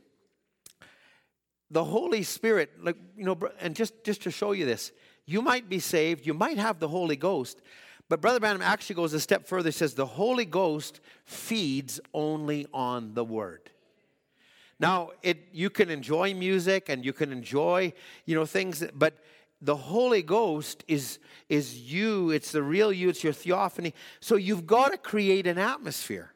The 1.72 1.86
Holy 1.86 2.24
Spirit, 2.24 2.72
like, 2.84 2.98
you 3.16 3.24
know, 3.24 3.40
and 3.62 3.76
just, 3.76 4.04
just 4.04 4.22
to 4.24 4.32
show 4.32 4.52
you 4.52 4.66
this, 4.66 4.92
you 5.26 5.42
might 5.42 5.70
be 5.70 5.80
saved, 5.80 6.28
you 6.28 6.34
might 6.34 6.58
have 6.58 6.80
the 6.80 6.90
Holy 6.90 7.16
Ghost, 7.16 7.62
but 8.12 8.20
Brother 8.20 8.42
Branham 8.42 8.62
actually 8.62 8.96
goes 8.96 9.14
a 9.14 9.22
step 9.22 9.48
further. 9.48 9.70
He 9.70 9.72
says 9.72 9.94
the 9.94 10.06
Holy 10.06 10.44
Ghost 10.44 11.00
feeds 11.24 12.02
only 12.14 12.68
on 12.74 13.14
the 13.14 13.24
Word. 13.24 13.72
Now, 14.82 15.12
it 15.24 15.48
you 15.54 15.70
can 15.70 15.90
enjoy 15.90 16.34
music 16.34 16.90
and 16.90 17.06
you 17.06 17.14
can 17.14 17.32
enjoy, 17.32 17.94
you 18.26 18.36
know, 18.36 18.46
things, 18.46 18.84
but 18.94 19.14
the 19.62 19.78
Holy 19.78 20.24
Ghost 20.24 20.84
is 20.90 21.20
is 21.48 21.90
you. 21.90 22.32
It's 22.32 22.52
the 22.52 22.62
real 22.62 22.92
you. 22.92 23.08
It's 23.08 23.24
your 23.24 23.32
theophany. 23.32 23.94
So 24.20 24.36
you've 24.36 24.68
got 24.68 24.92
to 24.92 24.98
create 24.98 25.48
an 25.48 25.58
atmosphere. 25.58 26.34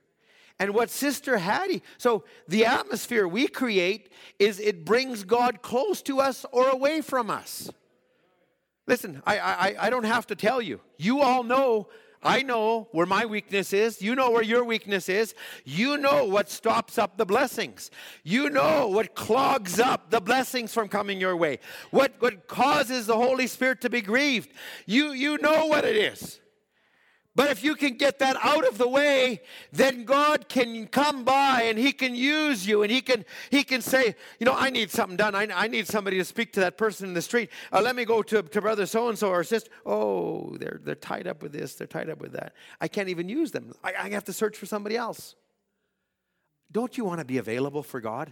And 0.58 0.74
what 0.74 0.90
Sister 0.90 1.40
Hattie, 1.40 1.84
so 1.98 2.24
the 2.48 2.64
atmosphere 2.64 3.28
we 3.28 3.50
create 3.50 4.14
is 4.40 4.62
it 4.62 4.86
brings 4.86 5.26
God 5.26 5.62
close 5.62 6.02
to 6.04 6.22
us 6.22 6.46
or 6.54 6.70
away 6.70 7.02
from 7.02 7.30
us. 7.30 7.70
Listen, 8.88 9.22
I, 9.26 9.40
I, 9.40 9.76
I 9.80 9.90
don't 9.90 10.04
have 10.04 10.28
to 10.28 10.36
tell 10.36 10.62
you. 10.62 10.80
You 10.98 11.22
all 11.22 11.44
know, 11.44 11.88
I 12.22 12.44
know 12.44 12.88
where 12.92 13.06
my 13.06 13.26
weakness 13.26 13.74
is. 13.74 14.02
You 14.02 14.16
know 14.16 14.32
where 14.32 14.44
your 14.44 14.64
weakness 14.64 15.10
is. 15.10 15.34
You 15.64 15.98
know 15.98 16.26
what 16.26 16.50
stops 16.50 16.98
up 16.98 17.18
the 17.18 17.26
blessings. 17.26 17.90
You 18.24 18.50
know 18.50 18.88
what 18.88 19.16
clogs 19.16 19.80
up 19.80 20.12
the 20.12 20.22
blessings 20.22 20.74
from 20.74 20.88
coming 20.88 21.20
your 21.20 21.36
way. 21.36 21.60
What, 21.92 22.14
what 22.20 22.48
causes 22.48 23.08
the 23.08 23.16
Holy 23.16 23.48
Spirit 23.48 23.82
to 23.82 23.90
be 23.90 24.02
grieved. 24.02 24.50
You, 24.86 25.12
you 25.12 25.38
know 25.40 25.66
what 25.66 25.84
it 25.84 25.96
is. 25.96 26.40
But 27.36 27.52
if 27.52 27.66
you 27.66 27.76
can 27.76 27.98
get 27.98 28.20
that 28.20 28.38
out 28.42 28.66
of 28.66 28.78
the 28.78 28.88
way, 28.88 29.42
then 29.74 30.06
God 30.06 30.48
can 30.48 30.88
come 30.88 31.26
by 31.26 31.64
and 31.64 31.78
He 31.78 31.92
can 31.92 32.16
use 32.16 32.66
you 32.66 32.82
and 32.82 32.92
He 32.92 33.02
can 33.02 33.26
He 33.50 33.64
can 33.64 33.82
say, 33.82 34.16
you 34.40 34.46
know, 34.46 34.56
I 34.56 34.70
need 34.70 34.90
something 34.90 35.18
done. 35.18 35.36
I, 35.36 35.48
I 35.54 35.68
need 35.68 35.86
somebody 35.88 36.18
to 36.18 36.24
speak 36.24 36.54
to 36.54 36.62
that 36.62 36.78
person 36.78 37.10
in 37.10 37.14
the 37.14 37.22
street. 37.22 37.50
Uh, 37.74 37.82
let 37.82 37.96
me 37.96 38.06
go 38.06 38.24
to, 38.24 38.42
to 38.42 38.62
brother 38.62 38.86
so 38.86 39.10
and 39.10 39.20
so 39.20 39.30
or 39.30 39.44
sister. 39.44 39.70
Oh, 39.86 40.56
they're 40.58 40.80
they're 40.82 40.96
tied 40.96 41.28
up 41.28 41.44
with 41.44 41.52
this. 41.52 41.76
They're 41.76 41.88
tied 41.88 42.10
up 42.10 42.22
with 42.22 42.32
that. 42.32 42.54
I 42.80 42.88
can't 42.88 43.10
even 43.10 43.28
use 43.28 43.52
them. 43.52 43.74
I, 43.84 43.94
I 44.00 44.10
have 44.10 44.24
to 44.26 44.34
search 44.34 44.56
for 44.56 44.66
somebody 44.66 44.96
else. 44.96 45.36
Don't 46.72 46.98
you 46.98 47.04
want 47.04 47.20
to 47.20 47.26
be 47.26 47.38
available 47.38 47.84
for 47.84 48.00
God? 48.00 48.32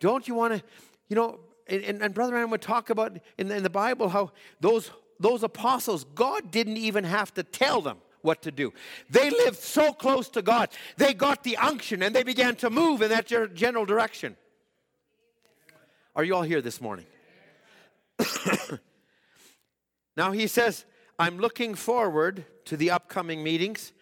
Don't 0.00 0.28
you 0.28 0.34
want 0.34 0.54
to, 0.54 0.62
you 1.08 1.16
know? 1.16 1.40
And, 1.66 2.02
and 2.02 2.14
Brother 2.14 2.32
Branham 2.32 2.50
would 2.50 2.62
talk 2.62 2.88
about 2.88 3.18
in, 3.36 3.50
in 3.50 3.62
the 3.62 3.70
Bible 3.70 4.08
how 4.08 4.32
those 4.60 4.90
those 5.20 5.42
apostles, 5.42 6.04
God 6.14 6.50
didn't 6.50 6.76
even 6.76 7.04
have 7.04 7.32
to 7.34 7.42
tell 7.42 7.80
them 7.80 7.98
what 8.22 8.42
to 8.42 8.50
do. 8.50 8.72
They 9.10 9.30
lived 9.30 9.58
so 9.58 9.92
close 9.92 10.28
to 10.30 10.42
God. 10.42 10.70
They 10.96 11.14
got 11.14 11.44
the 11.44 11.56
unction 11.56 12.02
and 12.02 12.14
they 12.14 12.22
began 12.22 12.56
to 12.56 12.70
move 12.70 13.02
in 13.02 13.10
that 13.10 13.26
general 13.54 13.86
direction. 13.86 14.36
Are 16.16 16.24
you 16.24 16.34
all 16.34 16.42
here 16.42 16.60
this 16.60 16.80
morning? 16.80 17.06
now 20.16 20.32
he 20.32 20.46
says, 20.46 20.84
I'm 21.18 21.38
looking 21.38 21.74
forward 21.74 22.44
to 22.66 22.76
the 22.76 22.90
upcoming 22.90 23.42
meetings. 23.42 23.92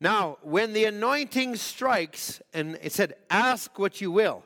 Now, 0.00 0.38
when 0.42 0.72
the 0.72 0.84
anointing 0.84 1.56
strikes, 1.56 2.42
and 2.52 2.78
it 2.82 2.92
said, 2.92 3.14
ask 3.30 3.78
what 3.78 4.00
you 4.00 4.10
will, 4.10 4.42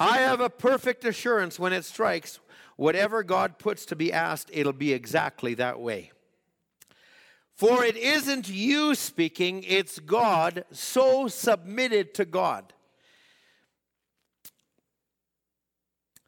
I 0.00 0.18
have 0.18 0.40
a 0.40 0.48
perfect 0.48 1.04
assurance 1.04 1.58
when 1.58 1.72
it 1.72 1.84
strikes 1.84 2.38
Whatever 2.78 3.24
God 3.24 3.58
puts 3.58 3.84
to 3.86 3.96
be 3.96 4.12
asked, 4.12 4.50
it'll 4.52 4.72
be 4.72 4.92
exactly 4.92 5.54
that 5.54 5.80
way. 5.80 6.12
For 7.56 7.84
it 7.84 7.96
isn't 7.96 8.48
you 8.48 8.94
speaking, 8.94 9.64
it's 9.66 9.98
God, 9.98 10.64
so 10.70 11.26
submitted 11.26 12.14
to 12.14 12.24
God. 12.24 12.72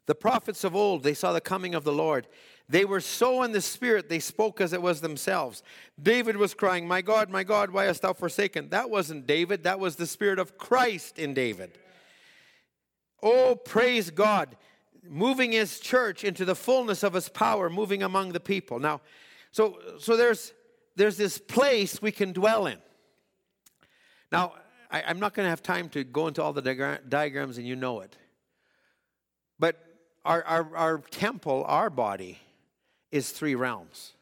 The 0.07 0.15
prophets 0.15 0.65
of 0.65 0.75
old, 0.75 1.03
they 1.03 1.13
saw 1.13 1.31
the 1.31 1.39
coming 1.39 1.73
of 1.73 1.85
the 1.85 1.93
Lord. 1.93 2.27
They 2.67 2.83
were 2.83 2.99
so 2.99 3.43
in 3.43 3.53
the 3.53 3.61
spirit, 3.61 4.09
they 4.09 4.19
spoke 4.19 4.59
as 4.59 4.73
it 4.73 4.81
was 4.81 4.99
themselves. 4.99 5.63
David 6.03 6.35
was 6.35 6.53
crying, 6.53 6.85
My 6.85 7.01
God, 7.01 7.29
my 7.29 7.45
God, 7.45 7.71
why 7.71 7.85
hast 7.85 8.01
thou 8.01 8.11
forsaken? 8.11 8.67
That 8.71 8.89
wasn't 8.89 9.25
David, 9.25 9.63
that 9.63 9.79
was 9.79 9.95
the 9.95 10.05
spirit 10.05 10.37
of 10.37 10.57
Christ 10.57 11.17
in 11.17 11.33
David. 11.33 11.77
Oh, 13.23 13.55
praise 13.55 14.09
God 14.09 14.57
moving 15.03 15.51
his 15.51 15.79
church 15.79 16.23
into 16.23 16.45
the 16.45 16.55
fullness 16.55 17.03
of 17.03 17.13
his 17.13 17.29
power, 17.29 17.69
moving 17.69 18.03
among 18.03 18.31
the 18.31 18.39
people. 18.39 18.79
Now, 18.79 19.01
so, 19.51 19.79
so 19.99 20.15
there's, 20.15 20.53
there's 20.95 21.17
this 21.17 21.37
place 21.37 22.01
we 22.01 22.11
can 22.11 22.31
dwell 22.31 22.67
in. 22.67 22.77
Now, 24.31 24.53
I, 24.89 25.01
am 25.01 25.19
not 25.19 25.33
going 25.33 25.45
to 25.45 25.49
have 25.49 25.63
time 25.63 25.89
to 25.89 26.03
go 26.03 26.27
into 26.27 26.43
all 26.43 26.53
the 26.53 26.61
diagra- 26.61 27.07
diagrams, 27.07 27.57
and 27.57 27.67
you 27.67 27.75
know 27.75 28.01
it. 28.01 28.15
But 29.59 29.83
our, 30.23 30.43
our, 30.43 30.75
our 30.75 30.97
temple, 30.99 31.65
our 31.67 31.89
body, 31.89 32.39
is 33.11 33.31
three 33.31 33.55
realms. 33.55 34.13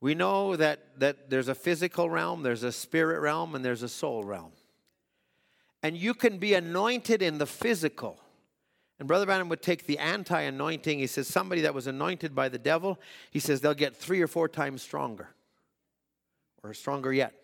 We 0.00 0.14
know 0.14 0.56
that, 0.56 0.98
that 0.98 1.30
there's 1.30 1.48
a 1.48 1.54
physical 1.54 2.10
realm, 2.10 2.42
there's 2.42 2.64
a 2.64 2.72
spirit 2.72 3.20
realm, 3.20 3.54
and 3.54 3.64
there's 3.64 3.82
a 3.82 3.88
soul 3.88 4.24
realm. 4.24 4.52
And 5.82 5.96
you 5.96 6.14
can 6.14 6.38
be 6.38 6.54
anointed 6.54 7.22
in 7.22 7.38
the 7.38 7.46
physical 7.46 8.21
and 9.02 9.08
Brother 9.08 9.26
Branham 9.26 9.48
would 9.48 9.62
take 9.62 9.86
the 9.86 9.98
anti 9.98 10.42
anointing. 10.42 11.00
He 11.00 11.08
says, 11.08 11.26
somebody 11.26 11.62
that 11.62 11.74
was 11.74 11.88
anointed 11.88 12.36
by 12.36 12.48
the 12.48 12.56
devil, 12.56 13.00
he 13.32 13.40
says 13.40 13.60
they'll 13.60 13.74
get 13.74 13.96
three 13.96 14.22
or 14.22 14.28
four 14.28 14.46
times 14.46 14.80
stronger, 14.80 15.30
or 16.62 16.72
stronger 16.72 17.12
yet. 17.12 17.34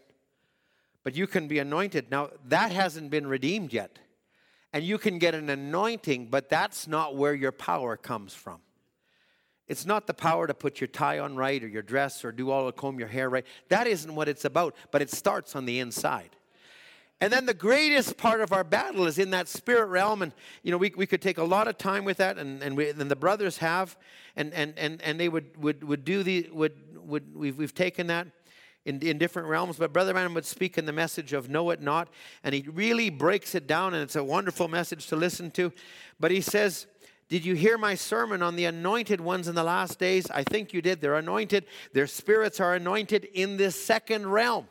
But 1.02 1.16
you 1.16 1.26
can 1.26 1.48
be 1.48 1.58
anointed. 1.58 2.12
Now, 2.12 2.30
that 2.44 2.70
hasn't 2.70 3.10
been 3.10 3.26
redeemed 3.26 3.72
yet. 3.72 3.98
And 4.72 4.84
you 4.84 4.98
can 4.98 5.18
get 5.18 5.34
an 5.34 5.50
anointing, 5.50 6.26
but 6.26 6.48
that's 6.48 6.86
not 6.86 7.16
where 7.16 7.34
your 7.34 7.50
power 7.50 7.96
comes 7.96 8.34
from. 8.34 8.60
It's 9.66 9.84
not 9.84 10.06
the 10.06 10.14
power 10.14 10.46
to 10.46 10.54
put 10.54 10.80
your 10.80 10.86
tie 10.86 11.18
on 11.18 11.34
right 11.34 11.60
or 11.64 11.66
your 11.66 11.82
dress 11.82 12.24
or 12.24 12.30
do 12.30 12.52
all 12.52 12.66
the 12.66 12.72
comb 12.72 13.00
your 13.00 13.08
hair 13.08 13.28
right. 13.28 13.44
That 13.68 13.88
isn't 13.88 14.14
what 14.14 14.28
it's 14.28 14.44
about, 14.44 14.76
but 14.92 15.02
it 15.02 15.10
starts 15.10 15.56
on 15.56 15.64
the 15.64 15.80
inside. 15.80 16.36
And 17.20 17.32
then 17.32 17.46
the 17.46 17.54
greatest 17.54 18.16
part 18.16 18.40
of 18.40 18.52
our 18.52 18.62
battle 18.62 19.06
is 19.06 19.18
in 19.18 19.30
that 19.30 19.48
spirit 19.48 19.86
realm. 19.86 20.22
And, 20.22 20.32
you 20.62 20.70
know, 20.70 20.78
we, 20.78 20.92
we 20.96 21.04
could 21.04 21.20
take 21.20 21.38
a 21.38 21.44
lot 21.44 21.66
of 21.66 21.76
time 21.76 22.04
with 22.04 22.18
that, 22.18 22.38
and, 22.38 22.62
and, 22.62 22.76
we, 22.76 22.90
and 22.90 23.10
the 23.10 23.16
brothers 23.16 23.58
have, 23.58 23.96
and, 24.36 24.54
and, 24.54 24.74
and, 24.76 25.02
and 25.02 25.18
they 25.18 25.28
would, 25.28 25.60
would, 25.60 25.82
would 25.82 26.04
do 26.04 26.22
the, 26.22 26.48
would, 26.52 26.74
would, 26.94 27.34
we've, 27.34 27.58
we've 27.58 27.74
taken 27.74 28.06
that 28.06 28.28
in, 28.84 29.00
in 29.00 29.18
different 29.18 29.48
realms. 29.48 29.78
But 29.78 29.92
Brother 29.92 30.12
Branham 30.12 30.34
would 30.34 30.46
speak 30.46 30.78
in 30.78 30.86
the 30.86 30.92
message 30.92 31.32
of 31.32 31.48
Know 31.48 31.70
It 31.70 31.82
Not, 31.82 32.08
and 32.44 32.54
he 32.54 32.64
really 32.72 33.10
breaks 33.10 33.56
it 33.56 33.66
down, 33.66 33.94
and 33.94 34.02
it's 34.04 34.16
a 34.16 34.22
wonderful 34.22 34.68
message 34.68 35.08
to 35.08 35.16
listen 35.16 35.50
to. 35.52 35.72
But 36.20 36.30
he 36.30 36.40
says, 36.40 36.86
did 37.28 37.44
you 37.44 37.54
hear 37.54 37.76
my 37.76 37.96
sermon 37.96 38.42
on 38.42 38.54
the 38.54 38.64
anointed 38.64 39.20
ones 39.20 39.48
in 39.48 39.56
the 39.56 39.64
last 39.64 39.98
days? 39.98 40.30
I 40.30 40.44
think 40.44 40.72
you 40.72 40.80
did. 40.80 41.00
They're 41.00 41.16
anointed. 41.16 41.66
Their 41.92 42.06
spirits 42.06 42.60
are 42.60 42.74
anointed 42.74 43.24
in 43.24 43.56
this 43.56 43.74
second 43.74 44.28
realm. 44.28 44.68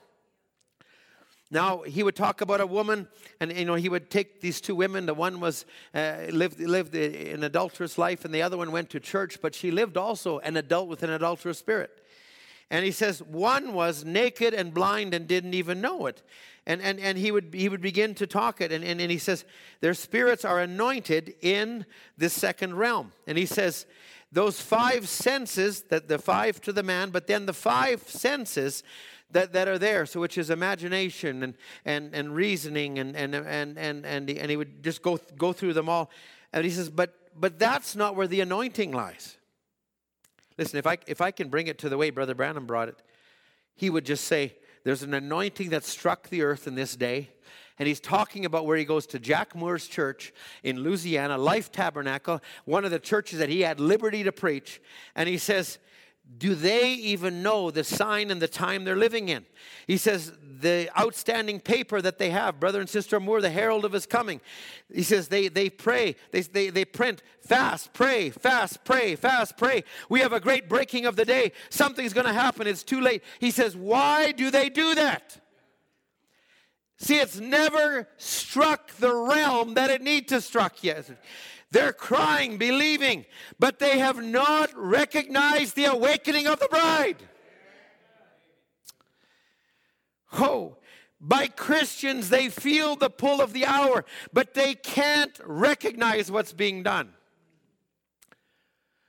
Now 1.50 1.84
he 1.84 2.04
would 2.04 2.16
talk 2.16 2.42
about 2.42 2.60
a 2.60 2.68
woman, 2.68 3.08
and 3.40 3.56
you 3.56 3.66
know 3.66 3.76
he 3.76 3.90
would 3.90 4.10
take 4.10 4.42
these 4.42 4.60
two 4.60 4.76
women. 4.76 5.06
The 5.06 5.14
one 5.14 5.40
was 5.40 5.66
uh, 5.94 6.18
lived 6.30 6.60
lived 6.60 6.94
an 6.94 7.44
adulterous 7.44 7.98
life, 7.98 8.26
and 8.26 8.34
the 8.34 8.42
other 8.42 8.58
one 8.58 8.72
went 8.72 8.90
to 8.92 9.00
church, 9.00 9.40
but 9.42 9.56
she 9.56 9.72
lived 9.72 9.96
also 9.96 10.40
an 10.40 10.58
adult 10.58 10.90
with 10.90 11.04
an 11.04 11.10
adulterous 11.10 11.58
spirit. 11.58 11.92
And 12.70 12.84
he 12.84 12.92
says 12.92 13.24
one 13.24 13.74
was 13.74 14.04
naked 14.04 14.54
and 14.54 14.74
blind 14.74 15.14
and 15.14 15.28
didn't 15.28 15.54
even 15.54 15.80
know 15.80 16.06
it. 16.08 16.22
And, 16.66 16.82
and, 16.82 17.00
and 17.00 17.18
he, 17.18 17.32
would, 17.32 17.54
he 17.54 17.70
would 17.70 17.80
begin 17.80 18.14
to 18.16 18.28
talk 18.28 18.60
it. 18.60 18.74
And, 18.74 18.84
and, 18.84 19.00
and 19.00 19.10
he 19.10 19.18
says, 19.18 19.46
Their 19.80 19.94
spirits 19.94 20.44
are 20.44 20.60
anointed 20.60 21.34
in 21.42 21.86
this 22.18 22.34
second 22.34 22.76
realm. 22.76 23.14
And 23.26 23.38
he 23.38 23.46
says, 23.46 23.86
Those 24.32 24.60
five 24.60 25.08
senses, 25.08 25.84
that 25.84 26.08
the 26.08 26.20
five 26.20 26.60
to 26.62 26.74
the 26.74 26.84
man, 26.84 27.12
but 27.12 27.28
then 27.28 27.46
the 27.46 27.54
five 27.54 28.08
senses 28.10 28.84
that, 29.32 29.54
that 29.54 29.68
are 29.68 29.78
there, 29.78 30.06
so 30.06 30.20
which 30.20 30.38
is 30.38 30.50
imagination 30.50 31.44
and, 31.44 31.54
and, 31.86 32.14
and 32.14 32.36
reasoning, 32.36 33.00
and, 33.00 33.16
and, 33.16 33.36
and, 33.36 33.78
and, 33.78 34.06
and, 34.06 34.30
and 34.30 34.50
he 34.50 34.58
would 34.58 34.84
just 34.84 35.02
go, 35.02 35.20
go 35.38 35.54
through 35.54 35.74
them 35.74 35.90
all. 35.90 36.10
And 36.54 36.64
he 36.64 36.72
says, 36.72 36.90
but, 36.90 37.14
but 37.36 37.60
that's 37.60 37.96
not 37.96 38.16
where 38.16 38.28
the 38.28 38.42
anointing 38.42 38.92
lies. 38.92 39.38
Listen, 40.58 40.80
if 40.80 40.88
I, 40.88 40.98
if 41.08 41.22
I 41.22 41.32
can 41.32 41.50
bring 41.50 41.68
it 41.68 41.78
to 41.80 41.90
the 41.90 41.98
way 41.98 42.10
Brother 42.10 42.34
Branham 42.34 42.66
brought 42.66 42.90
it, 42.90 42.98
he 43.76 43.90
would 43.90 44.06
just 44.06 44.26
say, 44.26 44.56
There's 44.84 45.04
an 45.04 45.14
anointing 45.14 45.70
that 45.70 45.84
struck 45.84 46.30
the 46.30 46.42
earth 46.42 46.68
in 46.68 46.76
this 46.76 46.96
day. 46.96 47.30
And 47.80 47.88
he's 47.88 48.00
talking 48.00 48.46
about 48.46 48.66
where 48.66 48.78
he 48.78 48.86
goes 48.86 49.06
to 49.08 49.20
Jack 49.20 49.56
Moore's 49.56 49.88
church 49.88 50.34
in 50.64 50.80
Louisiana, 50.80 51.38
Life 51.38 51.72
Tabernacle, 51.72 52.42
one 52.66 52.86
of 52.86 52.92
the 52.92 53.00
churches 53.00 53.40
that 53.40 53.50
he 53.50 53.62
had 53.62 53.80
liberty 53.80 54.24
to 54.24 54.32
preach. 54.32 54.82
And 55.16 55.30
he 55.30 55.38
says, 55.38 55.78
do 56.38 56.56
they 56.56 56.92
even 56.92 57.42
know 57.42 57.72
the 57.72 57.84
sign 57.84 58.32
and 58.32 58.42
the 58.42 58.48
time 58.48 58.84
they're 58.84 58.98
living 58.98 59.30
in? 59.30 59.46
He 59.86 59.98
says, 59.98 60.34
the 60.60 60.90
outstanding 61.00 61.60
paper 61.60 62.02
that 62.02 62.18
they 62.18 62.32
have, 62.32 62.60
brother 62.60 62.80
and 62.80 62.90
sister 62.90 63.20
Moore, 63.20 63.42
the 63.42 63.50
herald 63.50 63.86
of 63.86 63.94
his 63.94 64.06
coming. 64.06 64.42
He 64.94 65.04
says, 65.04 65.28
they, 65.28 65.48
they 65.48 65.70
pray, 65.70 66.16
they, 66.32 66.42
they, 66.42 66.70
they 66.70 66.84
print, 66.84 67.22
fast, 67.42 67.94
pray, 67.94 68.32
fast, 68.32 68.84
pray, 68.84 69.16
fast, 69.16 69.56
pray. 69.56 69.84
We 70.10 70.20
have 70.20 70.34
a 70.34 70.40
great 70.40 70.68
breaking 70.68 71.06
of 71.06 71.16
the 71.16 71.26
day. 71.26 71.54
Something's 71.70 72.14
going 72.14 72.28
to 72.28 72.34
happen. 72.34 72.68
It's 72.68 72.84
too 72.84 73.00
late. 73.00 73.24
He 73.40 73.52
says, 73.52 73.78
why 73.78 74.32
do 74.32 74.52
they 74.52 74.70
do 74.70 74.96
that? 74.96 75.40
See, 76.98 77.20
it's 77.20 77.40
never 77.40 78.08
struck 78.18 78.92
the 78.94 79.14
realm 79.14 79.76
that 79.76 79.92
it 79.92 80.02
need 80.02 80.28
to 80.30 80.42
struck 80.42 80.84
yet. 80.84 81.10
They're 81.70 81.94
crying, 81.94 82.58
believing, 82.58 83.26
but 83.60 83.78
they 83.78 84.00
have 84.00 84.24
not 84.24 84.72
recognized 84.76 85.76
the 85.76 85.86
awakening 85.86 86.48
of 86.48 86.60
the 86.60 86.68
bride. 86.68 87.18
Oh, 90.34 90.78
by 91.20 91.48
Christians, 91.48 92.30
they 92.30 92.50
feel 92.50 92.96
the 92.96 93.10
pull 93.10 93.42
of 93.42 93.54
the 93.54 93.66
hour, 93.66 94.06
but 94.34 94.54
they 94.54 94.74
can't 94.74 95.40
recognize 95.46 96.32
what's 96.32 96.54
being 96.54 96.84
done. 96.84 97.14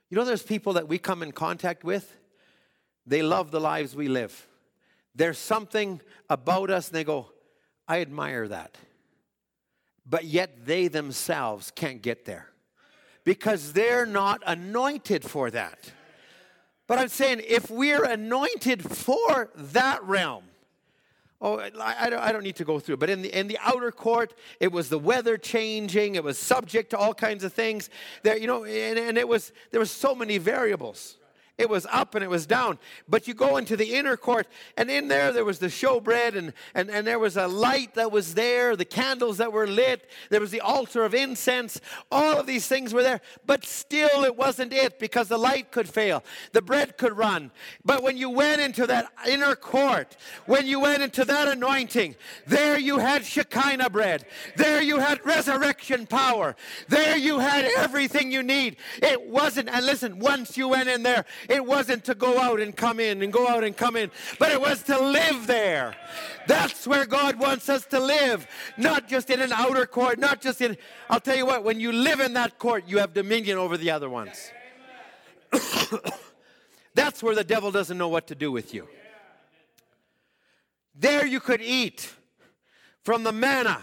You 0.09 0.17
know, 0.17 0.25
there's 0.25 0.43
people 0.43 0.73
that 0.73 0.87
we 0.87 0.97
come 0.97 1.23
in 1.23 1.31
contact 1.31 1.83
with, 1.83 2.15
they 3.05 3.21
love 3.21 3.51
the 3.51 3.59
lives 3.59 3.95
we 3.95 4.07
live. 4.07 4.47
There's 5.15 5.37
something 5.37 6.01
about 6.29 6.69
us, 6.69 6.89
and 6.89 6.95
they 6.95 7.03
go, 7.03 7.31
I 7.89 8.01
admire 8.01 8.47
that. 8.47 8.77
But 10.07 10.23
yet 10.23 10.65
they 10.65 10.87
themselves 10.87 11.71
can't 11.71 12.01
get 12.01 12.25
there 12.25 12.47
because 13.23 13.73
they're 13.73 14.05
not 14.05 14.41
anointed 14.45 15.23
for 15.23 15.51
that. 15.51 15.91
But 16.87 16.99
I'm 16.99 17.09
saying 17.09 17.41
if 17.45 17.69
we're 17.69 18.05
anointed 18.05 18.83
for 18.83 19.51
that 19.55 20.03
realm, 20.03 20.43
Oh, 21.41 21.57
I, 21.57 22.09
don't, 22.09 22.19
I 22.19 22.33
don't 22.33 22.43
need 22.43 22.57
to 22.57 22.65
go 22.65 22.79
through, 22.79 22.97
but 22.97 23.09
in 23.09 23.21
the, 23.21 23.33
in 23.33 23.47
the 23.47 23.57
outer 23.61 23.93
court, 23.93 24.33
it 24.59 24.73
was 24.73 24.89
the 24.89 24.99
weather 24.99 25.37
changing. 25.37 26.15
It 26.15 26.23
was 26.23 26.37
subject 26.37 26.89
to 26.89 26.97
all 26.97 27.13
kinds 27.13 27.45
of 27.45 27.53
things. 27.53 27.89
There, 28.23 28.37
you 28.37 28.45
know, 28.45 28.65
and, 28.65 28.99
and 28.99 29.17
it 29.17 29.25
was 29.25 29.53
there 29.71 29.79
were 29.79 29.85
so 29.85 30.13
many 30.13 30.37
variables. 30.37 31.15
It 31.59 31.69
was 31.69 31.85
up 31.91 32.15
and 32.15 32.23
it 32.23 32.29
was 32.29 32.45
down. 32.45 32.79
But 33.09 33.27
you 33.27 33.33
go 33.33 33.57
into 33.57 33.75
the 33.75 33.93
inner 33.93 34.15
court, 34.15 34.47
and 34.77 34.89
in 34.89 35.09
there, 35.09 35.33
there 35.33 35.43
was 35.43 35.59
the 35.59 35.67
showbread, 35.67 36.37
and, 36.37 36.53
and, 36.73 36.89
and 36.89 37.05
there 37.05 37.19
was 37.19 37.35
a 37.35 37.49
light 37.49 37.95
that 37.95 38.13
was 38.13 38.33
there, 38.33 38.77
the 38.77 38.85
candles 38.85 39.37
that 39.39 39.51
were 39.51 39.67
lit, 39.67 40.09
there 40.29 40.39
was 40.39 40.51
the 40.51 40.61
altar 40.61 41.03
of 41.03 41.13
incense. 41.13 41.81
All 42.09 42.39
of 42.39 42.47
these 42.47 42.65
things 42.65 42.93
were 42.93 43.03
there, 43.03 43.19
but 43.45 43.65
still 43.65 44.23
it 44.23 44.37
wasn't 44.37 44.71
it 44.71 44.99
because 44.99 45.27
the 45.27 45.37
light 45.37 45.69
could 45.69 45.89
fail, 45.89 46.23
the 46.53 46.61
bread 46.61 46.97
could 46.97 47.17
run. 47.17 47.51
But 47.83 48.03
when 48.03 48.15
you 48.15 48.29
went 48.29 48.61
into 48.61 48.87
that 48.87 49.11
inner 49.27 49.53
court, 49.55 50.15
when 50.45 50.65
you 50.65 50.79
went 50.79 51.03
into 51.03 51.25
that 51.25 51.49
anointing, 51.49 52.15
there 52.47 52.79
you 52.79 52.99
had 52.99 53.25
Shekinah 53.25 53.89
bread, 53.89 54.25
there 54.55 54.81
you 54.81 54.99
had 54.99 55.25
resurrection 55.25 56.07
power, 56.07 56.55
there 56.87 57.17
you 57.17 57.39
had 57.39 57.65
everything 57.77 58.31
you 58.31 58.43
need. 58.43 58.77
It 59.03 59.27
wasn't, 59.27 59.67
and 59.67 59.85
listen, 59.85 60.19
once 60.19 60.57
you 60.57 60.69
went 60.69 60.87
in 60.87 61.03
there, 61.03 61.25
it 61.49 61.65
wasn't 61.65 62.05
to 62.05 62.15
go 62.15 62.39
out 62.39 62.59
and 62.59 62.75
come 62.75 62.99
in 62.99 63.23
and 63.23 63.33
go 63.33 63.47
out 63.47 63.63
and 63.63 63.75
come 63.75 63.95
in, 63.95 64.11
but 64.37 64.51
it 64.51 64.61
was 64.61 64.83
to 64.83 64.99
live 64.99 65.47
there. 65.47 65.95
That's 66.47 66.85
where 66.85 67.05
God 67.05 67.39
wants 67.39 67.67
us 67.69 67.85
to 67.87 67.99
live, 67.99 68.47
not 68.77 69.07
just 69.07 69.29
in 69.31 69.41
an 69.41 69.51
outer 69.51 69.87
court, 69.87 70.19
not 70.19 70.41
just 70.41 70.61
in. 70.61 70.77
I'll 71.09 71.19
tell 71.19 71.35
you 71.35 71.47
what, 71.47 71.63
when 71.63 71.79
you 71.79 71.91
live 71.91 72.19
in 72.19 72.33
that 72.33 72.59
court, 72.59 72.83
you 72.87 72.99
have 72.99 73.13
dominion 73.13 73.57
over 73.57 73.77
the 73.77 73.89
other 73.89 74.09
ones. 74.09 74.51
That's 76.93 77.23
where 77.23 77.33
the 77.33 77.43
devil 77.43 77.71
doesn't 77.71 77.97
know 77.97 78.09
what 78.09 78.27
to 78.27 78.35
do 78.35 78.51
with 78.51 78.73
you. 78.73 78.87
There 80.93 81.25
you 81.25 81.39
could 81.39 81.61
eat 81.61 82.13
from 83.03 83.23
the 83.23 83.31
manna 83.31 83.81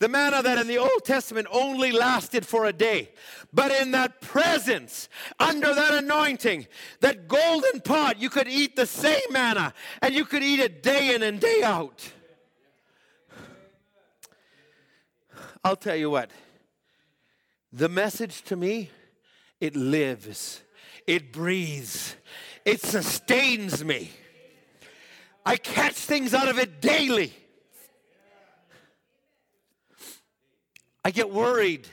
the 0.00 0.08
manna 0.08 0.42
that 0.42 0.58
in 0.58 0.66
the 0.66 0.78
Old 0.78 1.04
Testament 1.04 1.46
only 1.50 1.92
lasted 1.92 2.44
for 2.44 2.66
a 2.66 2.72
day. 2.72 3.10
But 3.52 3.70
in 3.70 3.92
that 3.92 4.20
presence, 4.20 5.08
under 5.38 5.72
that 5.72 5.94
anointing, 5.94 6.66
that 7.00 7.28
golden 7.28 7.80
pot, 7.80 8.20
you 8.20 8.28
could 8.28 8.48
eat 8.48 8.76
the 8.76 8.86
same 8.86 9.30
manna 9.30 9.72
and 10.02 10.14
you 10.14 10.24
could 10.24 10.42
eat 10.42 10.58
it 10.58 10.82
day 10.82 11.14
in 11.14 11.22
and 11.22 11.40
day 11.40 11.62
out. 11.62 12.12
I'll 15.62 15.76
tell 15.76 15.96
you 15.96 16.10
what, 16.10 16.30
the 17.72 17.88
message 17.88 18.42
to 18.42 18.56
me, 18.56 18.90
it 19.60 19.74
lives, 19.74 20.60
it 21.06 21.32
breathes, 21.32 22.16
it 22.64 22.82
sustains 22.82 23.82
me. 23.82 24.10
I 25.46 25.56
catch 25.56 25.94
things 25.94 26.34
out 26.34 26.48
of 26.48 26.58
it 26.58 26.80
daily. 26.80 27.32
I 31.04 31.10
get 31.10 31.30
worried 31.30 31.86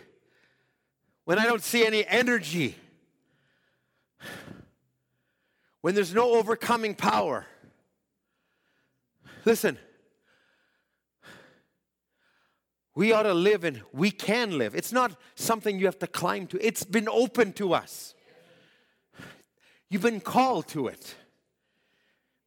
when 1.26 1.38
I 1.38 1.46
don't 1.46 1.64
see 1.64 1.86
any 1.86 2.06
energy, 2.08 2.76
when 5.82 5.96
there's 5.96 6.14
no 6.14 6.36
overcoming 6.36 6.96
power. 6.96 7.46
Listen, 9.44 9.78
we 12.96 13.12
ought 13.12 13.24
to 13.24 13.34
live 13.34 13.64
and 13.64 13.82
we 13.92 14.12
can 14.12 14.58
live. 14.58 14.76
It's 14.76 14.92
not 14.94 15.20
something 15.36 15.80
you 15.80 15.86
have 15.86 16.00
to 16.00 16.08
climb 16.08 16.48
to, 16.48 16.66
it's 16.66 16.84
been 16.84 17.10
open 17.10 17.54
to 17.54 17.74
us. 17.74 18.14
You've 19.90 20.02
been 20.04 20.22
called 20.22 20.68
to 20.70 20.88
it. 20.88 21.16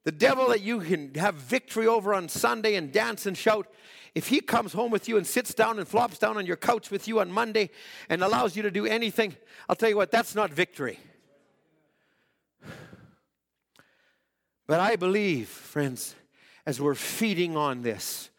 The 0.05 0.13
devil 0.13 0.49
that 0.49 0.61
you 0.61 0.81
can 0.81 1.15
have 1.15 1.35
victory 1.35 1.87
over 1.87 2.15
on 2.15 2.29
Sunday 2.29 2.75
and 2.75 2.93
dance 2.93 3.27
and 3.27 3.37
shout, 3.37 3.67
if 4.15 4.29
he 4.29 4.41
comes 4.41 4.73
home 4.73 4.91
with 4.91 5.09
you 5.09 5.17
and 5.17 5.27
sits 5.27 5.55
down 5.55 5.79
and 5.79 5.89
flops 5.89 6.19
down 6.19 6.37
on 6.37 6.47
your 6.47 6.57
couch 6.57 6.91
with 6.91 7.09
you 7.09 7.21
on 7.21 7.33
Monday 7.33 7.71
and 8.09 8.23
allows 8.23 8.57
you 8.57 8.63
to 8.63 8.71
do 8.71 8.87
anything, 8.87 9.35
I'll 9.69 9.77
tell 9.77 9.89
you 9.89 9.97
what, 9.97 10.11
that's 10.11 10.35
not 10.35 10.53
victory. 10.53 10.99
But 14.67 14.81
I 14.81 14.97
believe, 14.97 15.49
friends, 15.49 16.15
as 16.65 16.81
we're 16.81 16.95
feeding 16.95 17.57
on 17.57 17.83
this, 17.83 18.31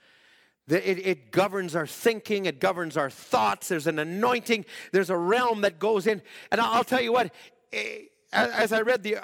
that 0.67 0.89
it, 0.89 1.05
it, 1.05 1.31
governs 1.31 1.75
our 1.75 1.85
thinking, 1.85 2.45
it 2.45 2.59
governs 2.59 2.97
our 2.97 3.11
thoughts. 3.11 3.67
There's 3.67 3.85
an 3.85 3.99
anointing, 3.99 4.65
there's 4.91 5.11
a 5.11 5.17
realm 5.17 5.61
that 5.61 5.77
goes 5.77 6.07
in. 6.07 6.23
And 6.51 6.59
I'll 6.59 6.83
tell 6.83 7.01
you 7.01 7.13
what, 7.13 7.31
eh, 7.71 8.05
as 8.33 8.73
I 8.73 8.81
read 8.81 9.03
the, 9.03 9.17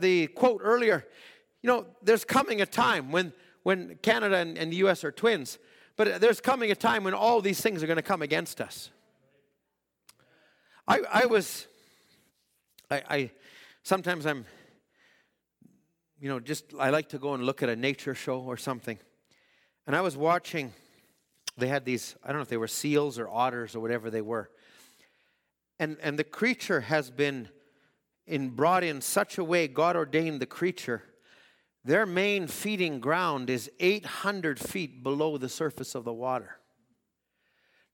the 0.00 0.26
quote 0.28 0.60
earlier, 0.62 1.06
you 1.62 1.68
know, 1.68 1.86
there's 2.02 2.24
coming 2.24 2.60
a 2.60 2.66
time 2.66 3.10
when 3.10 3.32
when 3.62 3.98
Canada 4.02 4.36
and, 4.36 4.58
and 4.58 4.72
the 4.72 4.76
US 4.76 5.04
are 5.04 5.12
twins, 5.12 5.58
but 5.96 6.20
there's 6.20 6.40
coming 6.40 6.70
a 6.70 6.74
time 6.74 7.04
when 7.04 7.14
all 7.14 7.40
these 7.40 7.60
things 7.60 7.82
are 7.82 7.86
going 7.86 7.96
to 7.96 8.02
come 8.02 8.22
against 8.22 8.60
us. 8.60 8.90
I, 10.88 11.00
I 11.12 11.26
was, 11.26 11.66
I, 12.90 13.02
I, 13.08 13.30
sometimes 13.82 14.26
I'm, 14.26 14.46
you 16.18 16.28
know, 16.28 16.40
just, 16.40 16.64
I 16.78 16.90
like 16.90 17.10
to 17.10 17.18
go 17.18 17.34
and 17.34 17.44
look 17.44 17.62
at 17.62 17.68
a 17.68 17.76
nature 17.76 18.14
show 18.14 18.40
or 18.40 18.56
something. 18.56 18.98
And 19.86 19.94
I 19.94 20.00
was 20.00 20.16
watching, 20.16 20.72
they 21.56 21.68
had 21.68 21.84
these, 21.84 22.16
I 22.24 22.28
don't 22.28 22.36
know 22.36 22.42
if 22.42 22.48
they 22.48 22.56
were 22.56 22.68
seals 22.68 23.18
or 23.18 23.28
otters 23.28 23.76
or 23.76 23.80
whatever 23.80 24.10
they 24.10 24.22
were. 24.22 24.50
And, 25.78 25.96
and 26.02 26.18
the 26.18 26.24
creature 26.24 26.80
has 26.80 27.10
been 27.10 27.48
in, 28.26 28.50
brought 28.50 28.84
in 28.84 29.00
such 29.00 29.38
a 29.38 29.44
way, 29.44 29.68
God 29.68 29.96
ordained 29.96 30.40
the 30.40 30.46
creature 30.46 31.02
their 31.84 32.06
main 32.06 32.46
feeding 32.46 33.00
ground 33.00 33.50
is 33.50 33.70
800 33.80 34.58
feet 34.58 35.02
below 35.02 35.36
the 35.36 35.48
surface 35.48 35.94
of 35.94 36.04
the 36.04 36.12
water. 36.12 36.58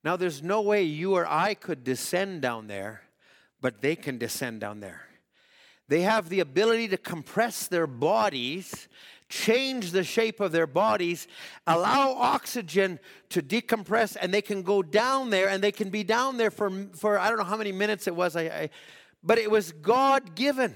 Now, 0.05 0.17
there's 0.17 0.43
no 0.43 0.61
way 0.61 0.83
you 0.83 1.15
or 1.15 1.27
I 1.27 1.55
could 1.55 1.85
descend 1.85 2.43
down 2.43 2.67
there, 2.67 3.03
but 3.61 3.81
they 3.81 3.97
can 3.97 4.19
descend 4.19 4.61
down 4.61 4.81
there. 4.81 5.03
They 5.89 6.03
have 6.03 6.29
the 6.29 6.41
ability 6.41 6.89
to 6.89 6.99
compress 6.99 7.67
their 7.67 7.87
bodies, 7.87 8.89
change 9.29 9.91
the 9.91 10.05
shape 10.05 10.39
of 10.39 10.53
their 10.53 10.67
bodies, 10.67 11.27
allow 11.67 12.13
oxygen 12.13 13.01
to 13.31 13.43
decompress, 13.43 14.17
and 14.21 14.33
they 14.33 14.43
can 14.43 14.63
go 14.63 14.83
down 14.83 15.31
there 15.31 15.49
and 15.49 15.63
they 15.63 15.73
can 15.73 15.89
be 15.89 16.05
down 16.05 16.37
there 16.37 16.51
for, 16.51 16.71
for 16.95 17.19
I 17.19 17.29
don't 17.29 17.39
know 17.39 17.45
how 17.45 17.57
many 17.57 17.73
minutes 17.73 18.07
it 18.07 18.15
was, 18.15 18.37
I, 18.37 18.43
I 18.43 18.71
but 19.23 19.39
it 19.39 19.51
was 19.51 19.73
God 19.73 20.35
given. 20.35 20.75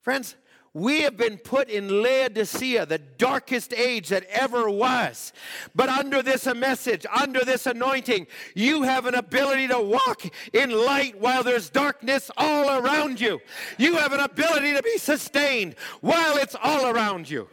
Friends, 0.00 0.36
we 0.76 1.00
have 1.00 1.16
been 1.16 1.38
put 1.38 1.70
in 1.70 2.02
Laodicea, 2.02 2.84
the 2.84 2.98
darkest 2.98 3.72
age 3.72 4.10
that 4.10 4.24
ever 4.24 4.68
was. 4.68 5.32
But 5.74 5.88
under 5.88 6.20
this 6.20 6.44
message, 6.44 7.06
under 7.10 7.46
this 7.46 7.64
anointing, 7.64 8.26
you 8.54 8.82
have 8.82 9.06
an 9.06 9.14
ability 9.14 9.68
to 9.68 9.80
walk 9.80 10.24
in 10.52 10.70
light 10.70 11.18
while 11.18 11.42
there's 11.42 11.70
darkness 11.70 12.30
all 12.36 12.78
around 12.78 13.22
you. 13.22 13.40
You 13.78 13.96
have 13.96 14.12
an 14.12 14.20
ability 14.20 14.74
to 14.74 14.82
be 14.82 14.98
sustained 14.98 15.76
while 16.02 16.36
it's 16.36 16.54
all 16.62 16.88
around 16.90 17.30
you. 17.30 17.48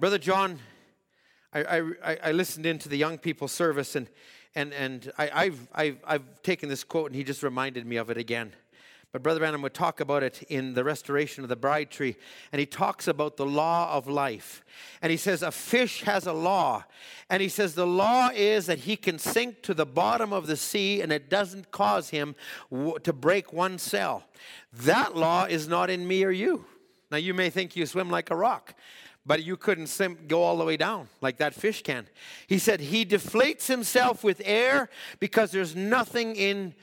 Brother 0.00 0.18
John, 0.18 0.58
I, 1.52 1.78
I, 2.02 2.18
I 2.24 2.32
listened 2.32 2.66
into 2.66 2.88
the 2.88 2.96
young 2.96 3.18
people 3.18 3.46
service 3.46 3.94
and, 3.94 4.08
and, 4.56 4.72
and 4.72 5.12
I, 5.16 5.30
I've, 5.32 5.68
I've, 5.72 5.98
I've 6.04 6.42
taken 6.42 6.68
this 6.68 6.82
quote 6.82 7.06
and 7.06 7.14
he 7.14 7.22
just 7.22 7.44
reminded 7.44 7.86
me 7.86 7.98
of 7.98 8.10
it 8.10 8.16
again. 8.18 8.52
But 9.14 9.22
Brother 9.22 9.38
Branham 9.38 9.62
would 9.62 9.74
talk 9.74 10.00
about 10.00 10.24
it 10.24 10.42
in 10.48 10.74
the 10.74 10.82
restoration 10.82 11.44
of 11.44 11.48
the 11.48 11.54
bride 11.54 11.88
tree. 11.88 12.16
And 12.50 12.58
he 12.58 12.66
talks 12.66 13.06
about 13.06 13.36
the 13.36 13.46
law 13.46 13.96
of 13.96 14.08
life. 14.08 14.64
And 15.00 15.12
he 15.12 15.16
says, 15.16 15.40
A 15.44 15.52
fish 15.52 16.02
has 16.02 16.26
a 16.26 16.32
law. 16.32 16.82
And 17.30 17.40
he 17.40 17.48
says, 17.48 17.76
The 17.76 17.86
law 17.86 18.30
is 18.34 18.66
that 18.66 18.80
he 18.80 18.96
can 18.96 19.20
sink 19.20 19.62
to 19.62 19.72
the 19.72 19.86
bottom 19.86 20.32
of 20.32 20.48
the 20.48 20.56
sea 20.56 21.00
and 21.00 21.12
it 21.12 21.30
doesn't 21.30 21.70
cause 21.70 22.10
him 22.10 22.34
to 22.72 23.12
break 23.12 23.52
one 23.52 23.78
cell. 23.78 24.24
That 24.72 25.16
law 25.16 25.44
is 25.44 25.68
not 25.68 25.90
in 25.90 26.08
me 26.08 26.24
or 26.24 26.32
you. 26.32 26.64
Now, 27.12 27.18
you 27.18 27.34
may 27.34 27.50
think 27.50 27.76
you 27.76 27.86
swim 27.86 28.10
like 28.10 28.32
a 28.32 28.36
rock. 28.36 28.74
but 29.24 29.44
you 29.44 29.56
couldn't 29.56 29.86
sim- 29.86 30.18
go 30.26 30.42
all 30.42 30.58
the 30.58 30.64
way 30.64 30.76
down 30.76 31.08
like 31.20 31.36
that 31.36 31.54
fish 31.54 31.84
can. 31.84 32.08
He 32.48 32.58
said 32.58 32.80
he 32.80 33.06
deflates 33.06 33.68
himself 33.68 34.24
with 34.24 34.42
air 34.44 34.90
because 35.20 35.52
there's 35.52 35.76
nothing 35.76 36.34
in 36.34 36.74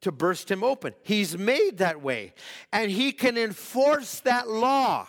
to 0.00 0.12
burst 0.12 0.50
him 0.50 0.62
open. 0.62 0.94
He's 1.02 1.36
made 1.36 1.78
that 1.78 2.02
way. 2.02 2.34
And 2.72 2.90
he 2.90 3.12
can 3.12 3.36
enforce 3.36 4.20
that 4.20 4.48
law. 4.48 5.08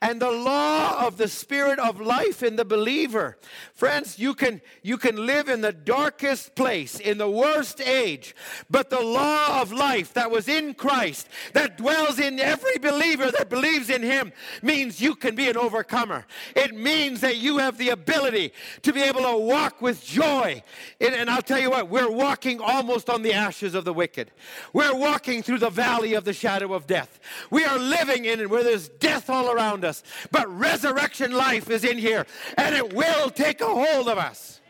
And 0.00 0.20
the 0.20 0.30
law 0.30 1.06
of 1.06 1.16
the 1.16 1.28
spirit 1.28 1.78
of 1.78 2.00
life 2.00 2.42
in 2.42 2.56
the 2.56 2.64
believer. 2.64 3.38
Friends, 3.74 4.18
you 4.18 4.34
can 4.34 4.60
you 4.82 4.98
can 4.98 5.26
live 5.26 5.48
in 5.48 5.60
the 5.60 5.72
darkest 5.72 6.54
place, 6.54 6.98
in 6.98 7.18
the 7.18 7.30
worst 7.30 7.80
age, 7.80 8.34
but 8.68 8.90
the 8.90 9.00
law 9.00 9.60
of 9.62 9.72
life 9.72 10.12
that 10.14 10.30
was 10.30 10.48
in 10.48 10.74
Christ, 10.74 11.28
that 11.52 11.78
dwells 11.78 12.18
in 12.18 12.40
every 12.40 12.78
believer 12.78 13.30
that 13.30 13.48
believes 13.48 13.90
in 13.90 14.02
him, 14.02 14.32
means 14.62 15.00
you 15.00 15.14
can 15.14 15.34
be 15.34 15.48
an 15.48 15.56
overcomer. 15.56 16.26
It 16.56 16.74
means 16.74 17.20
that 17.20 17.36
you 17.36 17.58
have 17.58 17.78
the 17.78 17.90
ability 17.90 18.52
to 18.82 18.92
be 18.92 19.02
able 19.02 19.22
to 19.22 19.36
walk 19.36 19.80
with 19.80 20.04
joy. 20.04 20.62
And, 21.00 21.14
and 21.14 21.30
I'll 21.30 21.42
tell 21.42 21.60
you 21.60 21.70
what, 21.70 21.88
we're 21.88 22.10
walking 22.10 22.60
almost 22.60 23.08
on 23.08 23.22
the 23.22 23.32
ashes 23.32 23.74
of 23.74 23.84
the 23.84 23.92
wicked. 23.92 24.32
We're 24.72 24.96
walking 24.96 25.42
through 25.42 25.58
the 25.58 25.70
valley 25.70 26.14
of 26.14 26.24
the 26.24 26.32
shadow 26.32 26.74
of 26.74 26.86
death. 26.86 27.20
We 27.50 27.64
are 27.64 27.78
living 27.78 28.24
in 28.24 28.40
it 28.40 28.50
where 28.50 28.64
there's 28.64 28.88
death 28.88 29.30
all 29.30 29.51
around 29.52 29.84
us. 29.84 30.02
But 30.30 30.48
resurrection 30.56 31.32
life 31.32 31.70
is 31.70 31.84
in 31.84 31.98
here, 31.98 32.26
and 32.56 32.74
it 32.74 32.92
will 32.92 33.30
take 33.30 33.60
a 33.60 33.66
hold 33.66 34.08
of 34.08 34.18
us. 34.18 34.60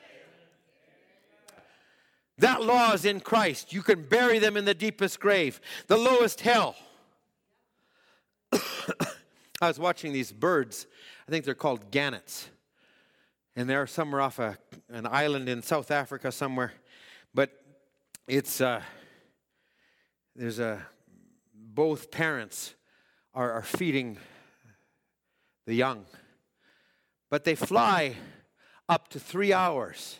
That 2.39 2.62
law 2.64 2.93
is 2.93 3.05
in 3.05 3.20
Christ. 3.20 3.72
You 3.72 3.83
can 3.83 4.03
bury 4.03 4.39
them 4.39 4.57
in 4.57 4.64
the 4.64 4.74
deepest 4.74 5.20
grave, 5.20 5.61
the 5.87 5.97
lowest 5.97 6.41
hell. 6.41 6.74
I 8.53 9.68
was 9.68 9.78
watching 9.78 10.12
these 10.12 10.33
birds. 10.33 10.87
I 11.28 11.30
think 11.30 11.45
they're 11.45 11.55
called 11.55 11.91
gannets. 11.91 12.49
And 13.55 13.68
they're 13.68 13.87
somewhere 13.87 14.20
off 14.20 14.39
a, 14.39 14.59
an 14.89 15.07
island 15.07 15.49
in 15.49 15.62
South 15.62 15.91
Africa 15.91 16.33
somewhere. 16.33 16.72
But 17.35 17.51
it's, 18.26 18.61
uh, 18.61 18.83
there's 20.35 20.59
a, 20.59 20.85
both 21.55 22.11
parents 22.11 22.74
are, 23.35 23.53
are 23.53 23.62
feeding 23.62 24.18
the 25.67 25.75
young. 25.75 26.05
But 27.31 27.45
they 27.45 27.55
fly 27.55 28.17
up 28.89 29.09
to 29.09 29.21
three 29.21 29.53
hours, 29.53 30.19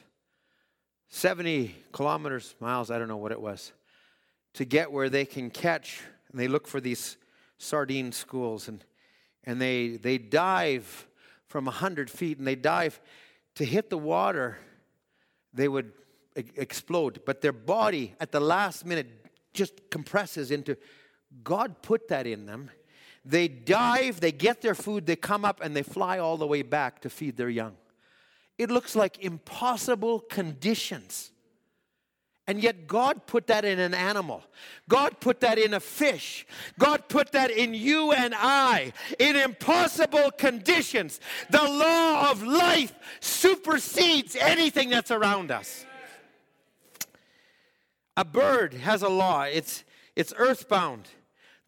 70 1.09 1.75
kilometers, 1.93 2.55
miles, 2.61 2.91
I 2.91 2.99
don't 2.99 3.09
know 3.09 3.17
what 3.17 3.33
it 3.33 3.41
was, 3.41 3.73
to 4.55 4.65
get 4.65 4.91
where 4.91 5.11
they 5.11 5.25
can 5.25 5.51
catch. 5.51 6.01
And 6.31 6.41
they 6.41 6.49
look 6.49 6.67
for 6.67 6.81
these 6.81 7.17
sardine 7.59 8.13
schools 8.13 8.69
and, 8.69 8.85
and 9.45 9.61
they, 9.61 9.97
they 9.97 10.19
dive 10.19 11.07
from 11.49 11.67
100 11.67 12.11
feet 12.11 12.39
and 12.39 12.47
they 12.47 12.55
dive 12.55 13.01
to 13.57 13.65
hit 13.65 13.91
the 13.91 13.99
water. 13.99 14.59
They 15.53 15.69
would 15.69 15.93
e- 16.37 16.45
explode. 16.57 17.21
But 17.27 17.43
their 17.43 17.53
body 17.53 18.15
at 18.21 18.33
the 18.33 18.41
last 18.41 18.87
minute 18.87 19.09
just 19.53 19.91
compresses 19.91 20.51
into 20.51 20.77
God 21.45 21.83
put 21.83 22.09
that 22.09 22.27
in 22.27 22.47
them 22.47 22.71
they 23.25 23.49
dive, 23.49 24.21
they 24.21 24.33
get 24.33 24.61
their 24.63 24.75
food, 24.75 25.07
they 25.07 25.17
come 25.17 25.45
up, 25.45 25.61
and 25.63 25.77
they 25.77 25.83
fly 25.83 26.19
all 26.19 26.37
the 26.37 26.47
way 26.47 26.63
back 26.63 27.01
to 27.03 27.11
feed 27.11 27.37
their 27.37 27.49
young. 27.49 27.77
It 28.59 28.71
looks 28.71 28.97
like 28.97 29.19
impossible 29.25 30.21
conditions. 30.21 31.31
And 32.49 32.61
yet, 32.61 32.89
God 32.89 33.27
put 33.27 33.47
that 33.47 33.65
in 33.65 33.79
an 33.79 33.95
animal. 33.95 34.43
God 34.89 35.21
put 35.21 35.41
that 35.41 35.59
in 35.59 35.75
a 35.75 35.81
fish. 35.81 36.45
God 36.77 37.09
put 37.09 37.33
that 37.33 37.53
in 37.53 37.73
you 37.73 38.11
and 38.11 38.35
I 38.37 38.93
in 39.21 39.37
impossible 39.37 40.33
conditions. 40.33 41.21
The 41.51 41.63
law 41.63 42.31
of 42.33 42.43
life 42.43 42.93
supersedes 43.21 44.35
anything 44.35 44.91
that's 44.91 45.13
around 45.13 45.53
us. 45.53 45.87
A 48.17 48.25
bird 48.25 48.75
has 48.75 49.03
a 49.03 49.09
law, 49.09 49.43
it's, 49.43 49.85
it's 50.17 50.35
earthbound 50.37 51.09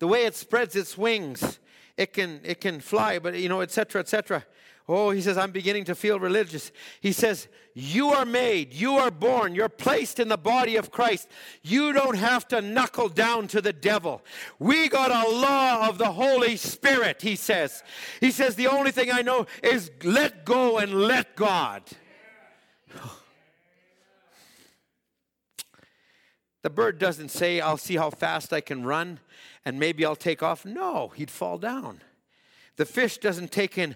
the 0.05 0.09
way 0.09 0.27
it 0.27 0.35
spreads 0.35 0.77
its 0.77 0.99
wings, 0.99 1.59
it 1.97 2.13
can, 2.13 2.39
it 2.45 2.61
can 2.61 2.79
fly, 2.79 3.19
but 3.19 3.39
you 3.39 3.49
know, 3.49 3.63
etc., 3.63 4.03
etc. 4.03 4.45
Oh, 4.87 5.09
he 5.13 5.23
says, 5.23 5.39
I'm 5.39 5.51
beginning 5.51 5.85
to 5.85 5.95
feel 5.95 6.21
religious. 6.21 6.73
He 7.01 7.11
says, 7.11 7.49
You 7.73 8.11
are 8.11 8.27
made, 8.27 8.75
you 8.75 8.99
are 8.99 9.11
born, 9.11 9.55
you're 9.55 9.71
placed 9.71 10.21
in 10.21 10.29
the 10.29 10.37
body 10.37 10.77
of 10.77 10.91
Christ. 10.91 11.27
You 11.63 11.95
don't 11.95 12.19
have 12.19 12.47
to 12.49 12.61
knuckle 12.61 13.09
down 13.09 13.49
to 13.49 13.63
the 13.63 13.73
devil. 13.73 14.21
We 14.59 14.91
got 14.91 15.11
a 15.11 15.31
law 15.31 15.89
of 15.89 15.97
the 15.97 16.13
Holy 16.13 16.59
Spirit, 16.59 17.23
he 17.23 17.35
says. 17.35 17.83
He 18.21 18.31
says, 18.31 18.57
The 18.57 18.67
only 18.67 18.91
thing 18.91 19.11
I 19.11 19.23
know 19.23 19.47
is 19.63 19.91
let 20.03 20.45
go 20.45 20.77
and 20.77 20.93
let 20.93 21.35
God. 21.35 21.83
The 26.61 26.71
bird 26.71 26.99
doesn't 26.99 27.29
say, 27.29 27.61
I'll 27.61 27.77
see 27.77 27.97
how 27.97 28.09
fast 28.09 28.51
I 28.51 28.63
can 28.63 28.85
run 28.85 29.21
and 29.65 29.79
maybe 29.79 30.05
I'll 30.05 30.17
take 30.17 30.43
off. 30.43 30.65
No, 30.65 31.09
he'd 31.09 31.31
fall 31.31 31.59
down. 31.59 32.01
The 32.77 32.85
fish 32.85 33.19
doesn't 33.19 33.53
take 33.53 33.79
in, 33.79 33.95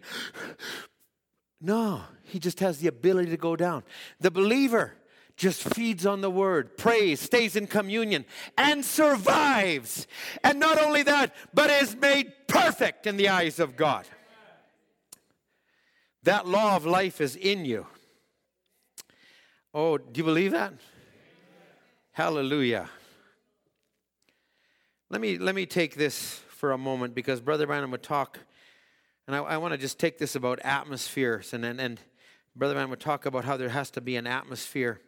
no, 1.60 2.02
he 2.22 2.38
just 2.38 2.60
has 2.60 2.78
the 2.78 2.88
ability 2.88 3.30
to 3.30 3.36
go 3.36 3.56
down. 3.56 3.82
The 4.20 4.30
believer 4.30 4.94
just 5.36 5.62
feeds 5.74 6.06
on 6.06 6.20
the 6.20 6.30
word, 6.30 6.76
prays, 6.76 7.20
stays 7.20 7.56
in 7.56 7.66
communion, 7.66 8.24
and 8.56 8.84
survives. 8.84 10.06
And 10.44 10.60
not 10.60 10.78
only 10.78 11.02
that, 11.04 11.34
but 11.54 11.70
is 11.70 11.96
made 11.96 12.32
perfect 12.46 13.06
in 13.06 13.16
the 13.16 13.28
eyes 13.28 13.58
of 13.58 13.76
God. 13.76 14.06
That 16.24 16.46
law 16.46 16.76
of 16.76 16.84
life 16.84 17.20
is 17.20 17.36
in 17.36 17.64
you. 17.64 17.86
Oh, 19.72 19.98
do 19.98 20.18
you 20.18 20.24
believe 20.24 20.52
that? 20.52 20.74
Hallelujah. 22.12 22.88
Let 25.10 25.22
me, 25.22 25.38
let 25.38 25.54
me 25.54 25.64
take 25.64 25.94
this 25.94 26.42
for 26.48 26.72
a 26.72 26.76
moment 26.76 27.14
because 27.14 27.40
Brother 27.40 27.66
Branham 27.66 27.92
would 27.92 28.02
talk, 28.02 28.40
and 29.26 29.34
I, 29.34 29.38
I 29.38 29.56
want 29.56 29.72
to 29.72 29.78
just 29.78 29.98
take 29.98 30.18
this 30.18 30.34
about 30.34 30.58
atmospheres. 30.60 31.54
And, 31.54 31.64
and, 31.64 31.80
and 31.80 31.98
Brother 32.54 32.74
Branham 32.74 32.90
would 32.90 33.00
talk 33.00 33.24
about 33.24 33.46
how 33.46 33.56
there 33.56 33.70
has 33.70 33.90
to 33.92 34.02
be 34.02 34.16
an 34.16 34.26
atmosphere. 34.26 35.00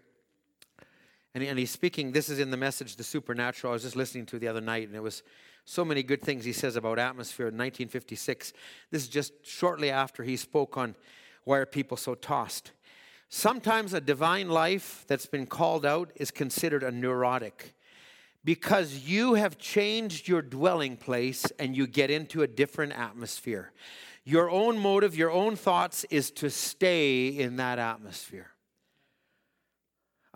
And, 1.34 1.44
and 1.44 1.58
he's 1.58 1.70
speaking, 1.70 2.12
this 2.12 2.30
is 2.30 2.38
in 2.38 2.50
the 2.50 2.56
message, 2.56 2.96
The 2.96 3.04
Supernatural. 3.04 3.72
I 3.72 3.74
was 3.74 3.82
just 3.82 3.94
listening 3.94 4.24
to 4.26 4.38
the 4.38 4.48
other 4.48 4.62
night, 4.62 4.88
and 4.88 4.96
it 4.96 5.02
was 5.02 5.22
so 5.66 5.84
many 5.84 6.02
good 6.02 6.22
things 6.22 6.46
he 6.46 6.54
says 6.54 6.76
about 6.76 6.98
atmosphere 6.98 7.48
in 7.48 7.54
1956. 7.58 8.54
This 8.90 9.02
is 9.02 9.08
just 9.08 9.34
shortly 9.44 9.90
after 9.90 10.22
he 10.22 10.38
spoke 10.38 10.78
on 10.78 10.94
why 11.44 11.58
are 11.58 11.66
people 11.66 11.98
so 11.98 12.14
tossed. 12.14 12.72
Sometimes 13.28 13.92
a 13.92 14.00
divine 14.00 14.48
life 14.48 15.04
that's 15.08 15.26
been 15.26 15.44
called 15.44 15.84
out 15.84 16.10
is 16.16 16.30
considered 16.30 16.82
a 16.82 16.90
neurotic 16.90 17.74
because 18.44 19.06
you 19.06 19.34
have 19.34 19.58
changed 19.58 20.26
your 20.26 20.42
dwelling 20.42 20.96
place 20.96 21.44
and 21.58 21.76
you 21.76 21.86
get 21.86 22.10
into 22.10 22.42
a 22.42 22.46
different 22.46 22.92
atmosphere. 22.92 23.72
Your 24.24 24.50
own 24.50 24.78
motive, 24.78 25.14
your 25.14 25.30
own 25.30 25.56
thoughts 25.56 26.04
is 26.10 26.30
to 26.32 26.50
stay 26.50 27.28
in 27.28 27.56
that 27.56 27.78
atmosphere. 27.78 28.50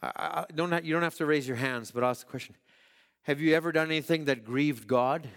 I, 0.03 0.09
I 0.17 0.45
don't 0.55 0.73
have, 0.73 0.85
you 0.85 0.93
don't 0.93 1.03
have 1.03 1.17
to 1.17 1.27
raise 1.27 1.47
your 1.47 1.57
hands, 1.57 1.91
but 1.91 2.03
I'll 2.03 2.11
ask 2.11 2.27
the 2.27 2.31
question 2.31 2.55
Have 3.23 3.41
you 3.41 3.55
ever 3.55 3.73
done 3.73 3.87
anything 3.87 4.27
that 4.27 4.45
grieved 4.45 4.87
God 4.87 5.29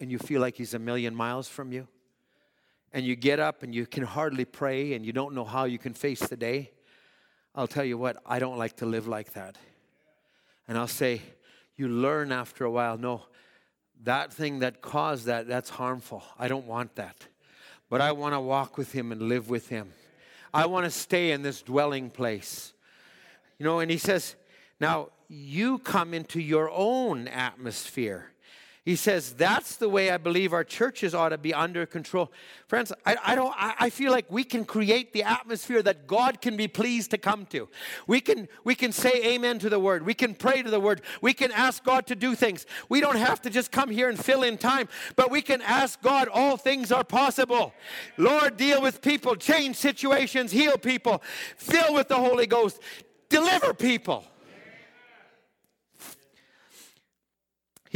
and 0.00 0.10
you 0.10 0.18
feel 0.18 0.40
like 0.40 0.56
He's 0.56 0.74
a 0.74 0.78
million 0.78 1.14
miles 1.14 1.48
from 1.48 1.72
you? 1.72 1.86
And 2.92 3.04
you 3.04 3.14
get 3.14 3.40
up 3.40 3.62
and 3.62 3.74
you 3.74 3.86
can 3.86 4.04
hardly 4.04 4.44
pray 4.44 4.94
and 4.94 5.04
you 5.04 5.12
don't 5.12 5.34
know 5.34 5.44
how 5.44 5.64
you 5.64 5.78
can 5.78 5.92
face 5.92 6.20
the 6.20 6.36
day? 6.36 6.70
I'll 7.54 7.66
tell 7.66 7.84
you 7.84 7.98
what, 7.98 8.16
I 8.24 8.38
don't 8.38 8.58
like 8.58 8.76
to 8.76 8.86
live 8.86 9.06
like 9.06 9.32
that. 9.32 9.56
And 10.68 10.76
I'll 10.76 10.86
say, 10.86 11.22
you 11.76 11.88
learn 11.88 12.32
after 12.32 12.64
a 12.64 12.70
while 12.70 12.96
no, 12.98 13.22
that 14.04 14.32
thing 14.32 14.60
that 14.60 14.80
caused 14.80 15.26
that, 15.26 15.46
that's 15.46 15.70
harmful. 15.70 16.22
I 16.38 16.48
don't 16.48 16.66
want 16.66 16.94
that. 16.96 17.28
But 17.88 18.00
I 18.00 18.12
want 18.12 18.34
to 18.34 18.40
walk 18.40 18.76
with 18.76 18.92
Him 18.92 19.12
and 19.12 19.22
live 19.22 19.48
with 19.48 19.68
Him. 19.68 19.92
I 20.52 20.66
want 20.66 20.84
to 20.84 20.90
stay 20.90 21.32
in 21.32 21.42
this 21.42 21.62
dwelling 21.62 22.10
place. 22.10 22.72
You 23.58 23.64
know, 23.64 23.78
and 23.80 23.90
He 23.90 23.98
says, 23.98 24.36
now 24.80 25.10
you 25.28 25.78
come 25.78 26.14
into 26.14 26.40
your 26.40 26.70
own 26.70 27.28
atmosphere. 27.28 28.30
He 28.86 28.94
says 28.94 29.32
that's 29.32 29.74
the 29.74 29.88
way 29.88 30.12
I 30.12 30.16
believe 30.16 30.52
our 30.52 30.62
churches 30.62 31.12
ought 31.12 31.30
to 31.30 31.38
be 31.38 31.52
under 31.52 31.86
control. 31.86 32.30
Friends, 32.68 32.92
I, 33.04 33.16
I 33.20 33.34
don't 33.34 33.52
I, 33.56 33.74
I, 33.80 33.90
feel 33.90 34.12
like 34.12 34.30
we 34.30 34.44
can 34.44 34.64
create 34.64 35.12
the 35.12 35.24
atmosphere 35.24 35.82
that 35.82 36.06
God 36.06 36.40
can 36.40 36.56
be 36.56 36.68
pleased 36.68 37.10
to 37.10 37.18
come 37.18 37.46
to. 37.46 37.68
We 38.06 38.20
can 38.20 38.46
we 38.62 38.76
can 38.76 38.92
say 38.92 39.34
amen 39.34 39.58
to 39.58 39.68
the 39.68 39.80
word. 39.80 40.06
We 40.06 40.14
can 40.14 40.36
pray 40.36 40.62
to 40.62 40.70
the 40.70 40.78
word. 40.78 41.02
We 41.20 41.32
can 41.32 41.50
ask 41.50 41.82
God 41.82 42.06
to 42.06 42.14
do 42.14 42.36
things. 42.36 42.64
We 42.88 43.00
don't 43.00 43.16
have 43.16 43.42
to 43.42 43.50
just 43.50 43.72
come 43.72 43.90
here 43.90 44.08
and 44.08 44.16
fill 44.16 44.44
in 44.44 44.56
time, 44.56 44.88
but 45.16 45.32
we 45.32 45.42
can 45.42 45.62
ask 45.62 46.00
God 46.00 46.28
all 46.28 46.56
things 46.56 46.92
are 46.92 47.02
possible. 47.02 47.74
Lord, 48.16 48.56
deal 48.56 48.80
with 48.80 49.02
people, 49.02 49.34
change 49.34 49.74
situations, 49.74 50.52
heal 50.52 50.78
people, 50.78 51.24
fill 51.56 51.92
with 51.92 52.06
the 52.06 52.14
Holy 52.14 52.46
Ghost, 52.46 52.80
deliver 53.30 53.74
people. 53.74 54.24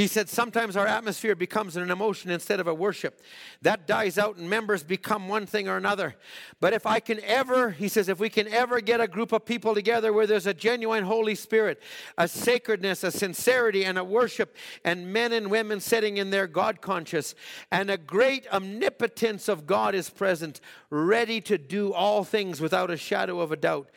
He 0.00 0.06
said, 0.06 0.30
sometimes 0.30 0.78
our 0.78 0.86
atmosphere 0.86 1.34
becomes 1.34 1.76
an 1.76 1.90
emotion 1.90 2.30
instead 2.30 2.58
of 2.58 2.66
a 2.66 2.72
worship. 2.72 3.20
That 3.60 3.86
dies 3.86 4.16
out 4.16 4.38
and 4.38 4.48
members 4.48 4.82
become 4.82 5.28
one 5.28 5.44
thing 5.44 5.68
or 5.68 5.76
another. 5.76 6.14
But 6.58 6.72
if 6.72 6.86
I 6.86 7.00
can 7.00 7.20
ever, 7.22 7.72
he 7.72 7.86
says, 7.86 8.08
if 8.08 8.18
we 8.18 8.30
can 8.30 8.48
ever 8.48 8.80
get 8.80 9.02
a 9.02 9.06
group 9.06 9.30
of 9.32 9.44
people 9.44 9.74
together 9.74 10.10
where 10.10 10.26
there's 10.26 10.46
a 10.46 10.54
genuine 10.54 11.04
Holy 11.04 11.34
Spirit, 11.34 11.82
a 12.16 12.26
sacredness, 12.28 13.04
a 13.04 13.10
sincerity, 13.10 13.84
and 13.84 13.98
a 13.98 14.02
worship, 14.02 14.56
and 14.86 15.12
men 15.12 15.34
and 15.34 15.50
women 15.50 15.80
sitting 15.80 16.16
in 16.16 16.30
their 16.30 16.46
God 16.46 16.80
conscious, 16.80 17.34
and 17.70 17.90
a 17.90 17.98
great 17.98 18.50
omnipotence 18.50 19.50
of 19.50 19.66
God 19.66 19.94
is 19.94 20.08
present, 20.08 20.62
ready 20.88 21.42
to 21.42 21.58
do 21.58 21.92
all 21.92 22.24
things 22.24 22.58
without 22.58 22.90
a 22.90 22.96
shadow 22.96 23.40
of 23.40 23.52
a 23.52 23.56
doubt. 23.56 23.90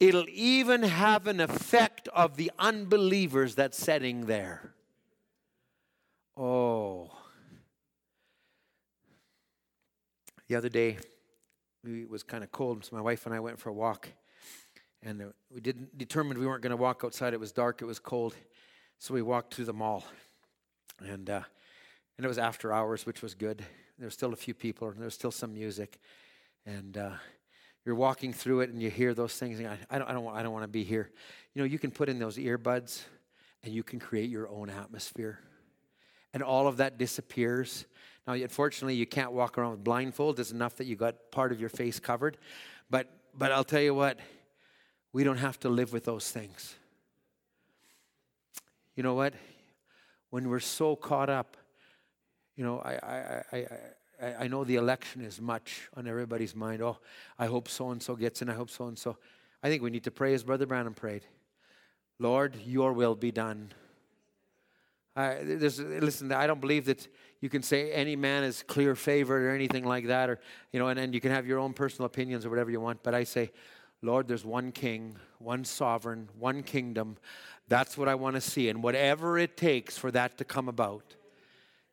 It'll 0.00 0.26
even 0.28 0.82
have 0.82 1.28
an 1.28 1.38
effect 1.38 2.08
of 2.08 2.36
the 2.36 2.50
unbelievers 2.58 3.54
that's 3.54 3.78
sitting 3.78 4.26
there. 4.26 4.73
Oh. 6.36 7.10
The 10.48 10.56
other 10.56 10.68
day, 10.68 10.98
it 11.84 12.10
was 12.10 12.22
kind 12.22 12.42
of 12.42 12.50
cold, 12.50 12.84
so 12.84 12.96
my 12.96 13.00
wife 13.02 13.26
and 13.26 13.34
I 13.34 13.40
went 13.40 13.58
for 13.58 13.68
a 13.68 13.72
walk. 13.72 14.08
And 15.02 15.22
uh, 15.22 15.24
we 15.50 15.60
didn't 15.60 15.96
determine 15.96 16.38
we 16.38 16.46
weren't 16.46 16.62
going 16.62 16.70
to 16.70 16.76
walk 16.76 17.02
outside. 17.04 17.34
It 17.34 17.40
was 17.40 17.52
dark, 17.52 17.82
it 17.82 17.84
was 17.84 17.98
cold. 17.98 18.34
So 18.98 19.14
we 19.14 19.22
walked 19.22 19.54
through 19.54 19.66
the 19.66 19.72
mall. 19.72 20.04
And, 21.00 21.28
uh, 21.30 21.42
and 22.18 22.24
it 22.24 22.28
was 22.28 22.38
after 22.38 22.72
hours, 22.72 23.06
which 23.06 23.22
was 23.22 23.34
good. 23.34 23.64
There 23.98 24.06
was 24.06 24.14
still 24.14 24.32
a 24.32 24.36
few 24.36 24.54
people, 24.54 24.88
and 24.88 24.98
there 24.98 25.04
was 25.04 25.14
still 25.14 25.30
some 25.30 25.54
music. 25.54 26.00
And 26.66 26.96
uh, 26.96 27.12
you're 27.84 27.94
walking 27.94 28.32
through 28.32 28.60
it, 28.60 28.70
and 28.70 28.82
you 28.82 28.90
hear 28.90 29.14
those 29.14 29.34
things. 29.34 29.60
I, 29.60 29.78
I, 29.88 29.98
don't, 29.98 30.10
I, 30.10 30.12
don't, 30.12 30.34
I 30.34 30.42
don't 30.42 30.52
want 30.52 30.64
to 30.64 30.68
be 30.68 30.84
here. 30.84 31.10
You 31.54 31.62
know, 31.62 31.66
you 31.66 31.78
can 31.78 31.90
put 31.90 32.08
in 32.08 32.18
those 32.18 32.38
earbuds, 32.38 33.02
and 33.62 33.72
you 33.72 33.82
can 33.82 34.00
create 34.00 34.30
your 34.30 34.48
own 34.48 34.68
atmosphere 34.68 35.38
and 36.34 36.42
all 36.42 36.66
of 36.66 36.76
that 36.78 36.98
disappears. 36.98 37.86
Now, 38.26 38.34
unfortunately, 38.34 38.96
you 38.96 39.06
can't 39.06 39.32
walk 39.32 39.56
around 39.56 39.70
with 39.70 39.84
blindfolds. 39.84 40.40
It's 40.40 40.50
enough 40.50 40.76
that 40.76 40.86
you 40.86 40.96
got 40.96 41.30
part 41.30 41.52
of 41.52 41.60
your 41.60 41.68
face 41.68 42.00
covered. 42.00 42.36
But, 42.90 43.08
but 43.38 43.52
I'll 43.52 43.64
tell 43.64 43.80
you 43.80 43.94
what, 43.94 44.18
we 45.12 45.22
don't 45.24 45.38
have 45.38 45.60
to 45.60 45.68
live 45.68 45.92
with 45.92 46.04
those 46.04 46.30
things. 46.30 46.74
You 48.96 49.04
know 49.04 49.14
what? 49.14 49.34
When 50.30 50.48
we're 50.48 50.60
so 50.60 50.96
caught 50.96 51.30
up, 51.30 51.56
you 52.56 52.64
know, 52.64 52.80
I, 52.80 52.92
I, 52.94 53.42
I, 53.52 53.66
I, 54.20 54.34
I 54.40 54.48
know 54.48 54.64
the 54.64 54.76
election 54.76 55.22
is 55.22 55.40
much 55.40 55.88
on 55.96 56.08
everybody's 56.08 56.54
mind. 56.54 56.82
Oh, 56.82 56.98
I 57.38 57.46
hope 57.46 57.68
so 57.68 57.90
and 57.90 58.02
so 58.02 58.16
gets 58.16 58.42
in. 58.42 58.48
I 58.48 58.54
hope 58.54 58.70
so 58.70 58.86
and 58.86 58.98
so. 58.98 59.16
I 59.62 59.68
think 59.68 59.82
we 59.82 59.90
need 59.90 60.04
to 60.04 60.10
pray 60.10 60.34
as 60.34 60.42
Brother 60.42 60.66
Branham 60.66 60.94
prayed 60.94 61.22
Lord, 62.18 62.56
your 62.64 62.92
will 62.92 63.14
be 63.14 63.30
done 63.30 63.72
listen, 65.16 66.32
I 66.32 66.46
don't 66.46 66.60
believe 66.60 66.86
that 66.86 67.06
you 67.40 67.48
can 67.48 67.62
say 67.62 67.92
any 67.92 68.16
man 68.16 68.42
is 68.42 68.62
clear 68.66 68.94
favored 68.94 69.44
or 69.44 69.54
anything 69.54 69.84
like 69.84 70.06
that, 70.06 70.30
or 70.30 70.40
you 70.72 70.78
know, 70.80 70.88
and, 70.88 70.98
and 70.98 71.14
you 71.14 71.20
can 71.20 71.30
have 71.30 71.46
your 71.46 71.58
own 71.58 71.72
personal 71.72 72.06
opinions 72.06 72.44
or 72.44 72.50
whatever 72.50 72.70
you 72.70 72.80
want. 72.80 73.02
But 73.02 73.14
I 73.14 73.24
say, 73.24 73.50
Lord, 74.02 74.28
there's 74.28 74.44
one 74.44 74.72
king, 74.72 75.16
one 75.38 75.64
sovereign, 75.64 76.28
one 76.38 76.62
kingdom. 76.62 77.16
That's 77.68 77.96
what 77.96 78.08
I 78.08 78.14
want 78.14 78.34
to 78.36 78.40
see, 78.40 78.68
and 78.68 78.82
whatever 78.82 79.38
it 79.38 79.56
takes 79.56 79.96
for 79.96 80.10
that 80.10 80.38
to 80.38 80.44
come 80.44 80.68
about. 80.68 81.14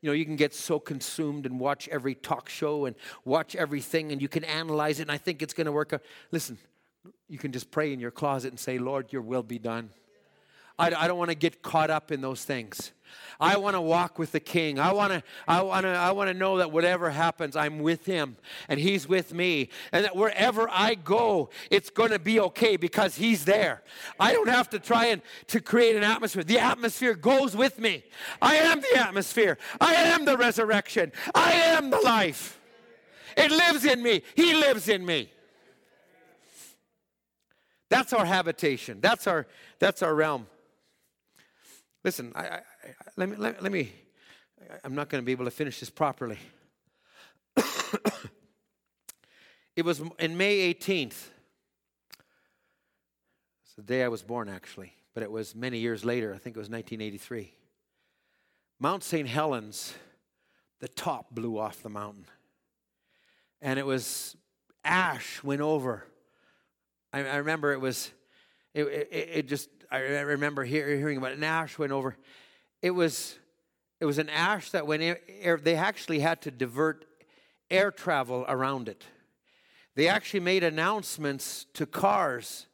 You 0.01 0.09
know, 0.09 0.13
you 0.13 0.25
can 0.25 0.35
get 0.35 0.55
so 0.55 0.79
consumed 0.79 1.45
and 1.45 1.59
watch 1.59 1.87
every 1.89 2.15
talk 2.15 2.49
show 2.49 2.85
and 2.85 2.95
watch 3.23 3.55
everything, 3.55 4.11
and 4.11 4.21
you 4.21 4.27
can 4.27 4.43
analyze 4.43 4.99
it, 4.99 5.03
and 5.03 5.11
I 5.11 5.17
think 5.17 5.41
it's 5.41 5.53
going 5.53 5.65
to 5.65 5.71
work 5.71 5.93
out. 5.93 6.01
Listen, 6.31 6.57
you 7.29 7.37
can 7.37 7.51
just 7.51 7.71
pray 7.71 7.93
in 7.93 7.99
your 7.99 8.11
closet 8.11 8.49
and 8.49 8.59
say, 8.59 8.79
Lord, 8.79 9.13
your 9.13 9.21
will 9.21 9.43
be 9.43 9.59
done. 9.59 9.91
I, 10.77 10.87
I 10.93 11.07
don't 11.07 11.17
want 11.17 11.29
to 11.29 11.35
get 11.35 11.61
caught 11.61 11.89
up 11.89 12.11
in 12.11 12.21
those 12.21 12.43
things. 12.43 12.91
I 13.39 13.57
want 13.57 13.75
to 13.75 13.81
walk 13.81 14.19
with 14.19 14.31
the 14.31 14.39
King. 14.39 14.79
I 14.79 14.93
want 14.93 15.11
to, 15.13 15.23
I 15.47 15.61
want 15.63 15.83
to, 15.83 15.89
I 15.89 16.11
want 16.11 16.29
to 16.29 16.33
know 16.33 16.59
that 16.59 16.71
whatever 16.71 17.09
happens, 17.09 17.55
I'm 17.55 17.79
with 17.79 18.05
Him 18.05 18.37
and 18.69 18.79
He's 18.79 19.09
with 19.09 19.33
me, 19.33 19.69
and 19.91 20.05
that 20.05 20.15
wherever 20.15 20.69
I 20.69 20.93
go, 20.93 21.49
it's 21.71 21.89
going 21.89 22.11
to 22.11 22.19
be 22.19 22.39
okay 22.39 22.77
because 22.77 23.15
He's 23.15 23.45
there. 23.45 23.81
I 24.19 24.33
don't 24.33 24.47
have 24.47 24.69
to 24.69 24.79
try 24.79 25.07
and 25.07 25.23
to 25.47 25.59
create 25.59 25.95
an 25.95 26.03
atmosphere. 26.03 26.43
The 26.43 26.59
atmosphere 26.59 27.15
goes 27.15 27.55
with 27.55 27.79
me. 27.79 28.03
I 28.41 28.57
am 28.57 28.79
the 28.79 28.95
atmosphere. 28.95 29.57
I 29.79 29.95
am 29.95 30.25
the 30.25 30.37
resurrection. 30.37 31.11
I 31.33 31.53
am 31.53 31.89
the 31.89 31.99
life. 31.99 32.59
It 33.35 33.49
lives 33.49 33.85
in 33.85 34.03
me. 34.03 34.21
He 34.35 34.53
lives 34.53 34.87
in 34.87 35.03
me. 35.03 35.31
That's 37.89 38.13
our 38.13 38.25
habitation. 38.25 38.99
That's 39.01 39.25
our 39.25 39.47
that's 39.79 40.03
our 40.03 40.13
realm. 40.13 40.47
Listen, 42.03 42.31
I, 42.35 42.41
I, 42.41 42.61
let, 43.15 43.29
me, 43.29 43.35
let, 43.37 43.61
let 43.61 43.71
me, 43.71 43.91
I'm 44.83 44.95
not 44.95 45.09
going 45.09 45.21
to 45.21 45.25
be 45.25 45.31
able 45.31 45.45
to 45.45 45.51
finish 45.51 45.79
this 45.79 45.91
properly. 45.91 46.39
it 49.75 49.85
was 49.85 50.01
in 50.17 50.35
May 50.35 50.73
18th. 50.73 51.27
It's 53.63 53.75
the 53.75 53.83
day 53.83 54.03
I 54.03 54.07
was 54.07 54.23
born, 54.23 54.49
actually, 54.49 54.93
but 55.13 55.21
it 55.21 55.31
was 55.31 55.53
many 55.53 55.77
years 55.77 56.03
later. 56.03 56.33
I 56.33 56.39
think 56.39 56.55
it 56.55 56.59
was 56.59 56.69
1983. 56.69 57.53
Mount 58.79 59.03
St. 59.03 59.27
Helens, 59.27 59.93
the 60.79 60.87
top 60.87 61.29
blew 61.29 61.59
off 61.59 61.83
the 61.83 61.89
mountain. 61.89 62.25
And 63.61 63.77
it 63.77 63.85
was 63.85 64.35
ash 64.83 65.43
went 65.43 65.61
over. 65.61 66.03
I, 67.13 67.19
I 67.19 67.35
remember 67.35 67.73
it 67.73 67.79
was, 67.79 68.09
it, 68.73 68.85
it, 68.85 69.07
it 69.11 69.47
just 69.47 69.69
I 69.91 69.99
remember 70.21 70.63
hearing 70.63 71.17
about. 71.17 71.33
An 71.33 71.43
ash 71.43 71.77
went 71.77 71.91
over. 71.91 72.15
It 72.81 72.91
was, 72.91 73.37
it 73.99 74.05
was 74.05 74.19
an 74.19 74.29
ash 74.29 74.71
that 74.71 74.87
went 74.87 75.19
air, 75.41 75.59
they 75.61 75.75
actually 75.75 76.19
had 76.19 76.41
to 76.43 76.51
divert 76.51 77.05
air 77.69 77.91
travel 77.91 78.45
around 78.47 78.87
it. 78.87 79.03
They 79.95 80.07
actually 80.07 80.39
made 80.39 80.63
announcements 80.63 81.65
to 81.73 81.85
cars, 81.85 82.67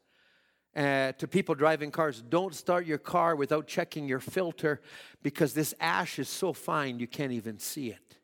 uh, 0.75 1.13
to 1.13 1.27
people 1.27 1.55
driving 1.55 1.89
cars 1.89 2.21
don't 2.21 2.53
start 2.53 2.85
your 2.85 2.99
car 2.99 3.35
without 3.35 3.65
checking 3.65 4.07
your 4.07 4.19
filter 4.19 4.79
because 5.23 5.53
this 5.53 5.73
ash 5.79 6.19
is 6.19 6.29
so 6.29 6.53
fine 6.53 6.99
you 6.99 7.07
can't 7.07 7.31
even 7.31 7.57
see 7.57 7.89
it. 7.89 8.17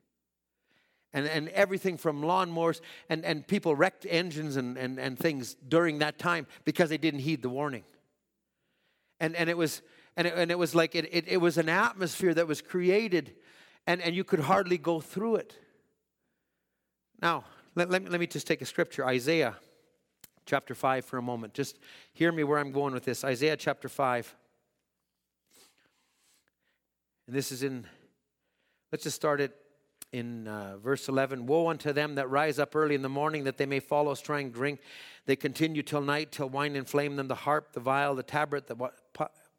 And, 1.12 1.26
and 1.26 1.48
everything 1.50 1.96
from 1.96 2.22
lawnmowers, 2.22 2.80
and, 3.08 3.24
and 3.24 3.46
people 3.46 3.74
wrecked 3.74 4.06
engines 4.08 4.56
and, 4.56 4.76
and, 4.76 4.98
and 5.00 5.18
things 5.18 5.56
during 5.68 5.98
that 5.98 6.18
time 6.18 6.46
because 6.64 6.90
they 6.90 6.98
didn't 6.98 7.20
heed 7.20 7.42
the 7.42 7.48
warning 7.48 7.84
and, 9.24 9.34
and 9.36 9.48
it 9.48 9.56
was 9.56 9.80
and 10.16 10.26
it, 10.26 10.34
and 10.36 10.50
it 10.50 10.58
was 10.58 10.74
like 10.74 10.94
it, 10.94 11.08
it, 11.10 11.24
it 11.26 11.38
was 11.38 11.56
an 11.56 11.68
atmosphere 11.68 12.34
that 12.34 12.46
was 12.46 12.60
created 12.60 13.34
and, 13.86 14.02
and 14.02 14.14
you 14.14 14.22
could 14.22 14.40
hardly 14.40 14.78
go 14.78 15.00
through 15.00 15.36
it. 15.36 15.58
Now 17.22 17.44
let, 17.74 17.90
let, 17.90 18.02
me, 18.02 18.10
let 18.10 18.20
me 18.20 18.26
just 18.26 18.46
take 18.46 18.60
a 18.60 18.66
scripture 18.66 19.06
isaiah 19.06 19.56
chapter 20.46 20.74
5 20.74 21.06
for 21.06 21.16
a 21.16 21.22
moment. 21.22 21.54
Just 21.54 21.78
hear 22.12 22.30
me 22.30 22.44
where 22.44 22.58
i'm 22.58 22.70
going 22.70 22.92
with 22.92 23.04
this. 23.04 23.24
Isaiah 23.24 23.56
chapter 23.56 23.88
5 23.88 24.36
and 27.26 27.34
this 27.34 27.50
is 27.50 27.62
in 27.62 27.86
let's 28.92 29.04
just 29.04 29.16
start 29.16 29.40
it 29.40 29.56
in 30.12 30.46
uh, 30.46 30.76
verse 30.76 31.08
11 31.08 31.46
Woe 31.46 31.68
unto 31.68 31.92
them 31.92 32.14
that 32.14 32.30
rise 32.30 32.58
up 32.58 32.76
early 32.76 32.94
in 32.94 33.02
the 33.02 33.08
morning 33.08 33.44
that 33.44 33.56
they 33.56 33.66
may 33.66 33.80
follow 33.80 34.14
strong 34.14 34.50
drink. 34.50 34.80
They 35.26 35.34
continue 35.34 35.82
till 35.82 36.02
night, 36.02 36.30
till 36.30 36.48
wine 36.48 36.76
inflame 36.76 37.16
them, 37.16 37.26
the 37.26 37.34
harp, 37.34 37.72
the 37.72 37.80
viol 37.80 38.14
the 38.14 38.22
tabret, 38.22 38.66
the, 38.66 38.92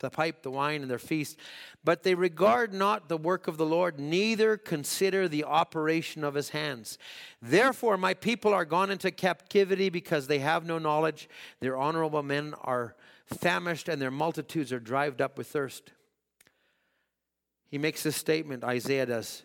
the 0.06 0.10
pipe, 0.12 0.44
the 0.44 0.52
wine, 0.52 0.82
and 0.82 0.90
their 0.90 1.00
feast. 1.00 1.38
But 1.84 2.04
they 2.04 2.14
regard 2.14 2.74
not 2.74 3.10
the 3.10 3.18
work 3.18 3.48
of 3.48 3.58
the 3.58 3.66
Lord, 3.66 4.00
neither 4.00 4.56
consider 4.56 5.28
the 5.28 5.44
operation 5.44 6.24
of 6.24 6.36
his 6.36 6.50
hands. 6.50 7.00
Therefore, 7.42 7.98
my 7.98 8.14
people 8.14 8.54
are 8.54 8.66
gone 8.66 8.92
into 8.92 9.10
captivity 9.10 9.90
because 9.90 10.28
they 10.28 10.40
have 10.40 10.66
no 10.66 10.78
knowledge. 10.78 11.28
Their 11.60 11.76
honorable 11.76 12.22
men 12.22 12.54
are 12.62 12.96
famished, 13.26 13.90
and 13.90 14.00
their 14.00 14.12
multitudes 14.12 14.72
are 14.72 14.80
dried 14.80 15.20
up 15.20 15.38
with 15.38 15.48
thirst. 15.48 15.92
He 17.70 17.80
makes 17.80 18.04
this 18.04 18.16
statement, 18.16 18.64
Isaiah 18.64 19.08
does. 19.08 19.44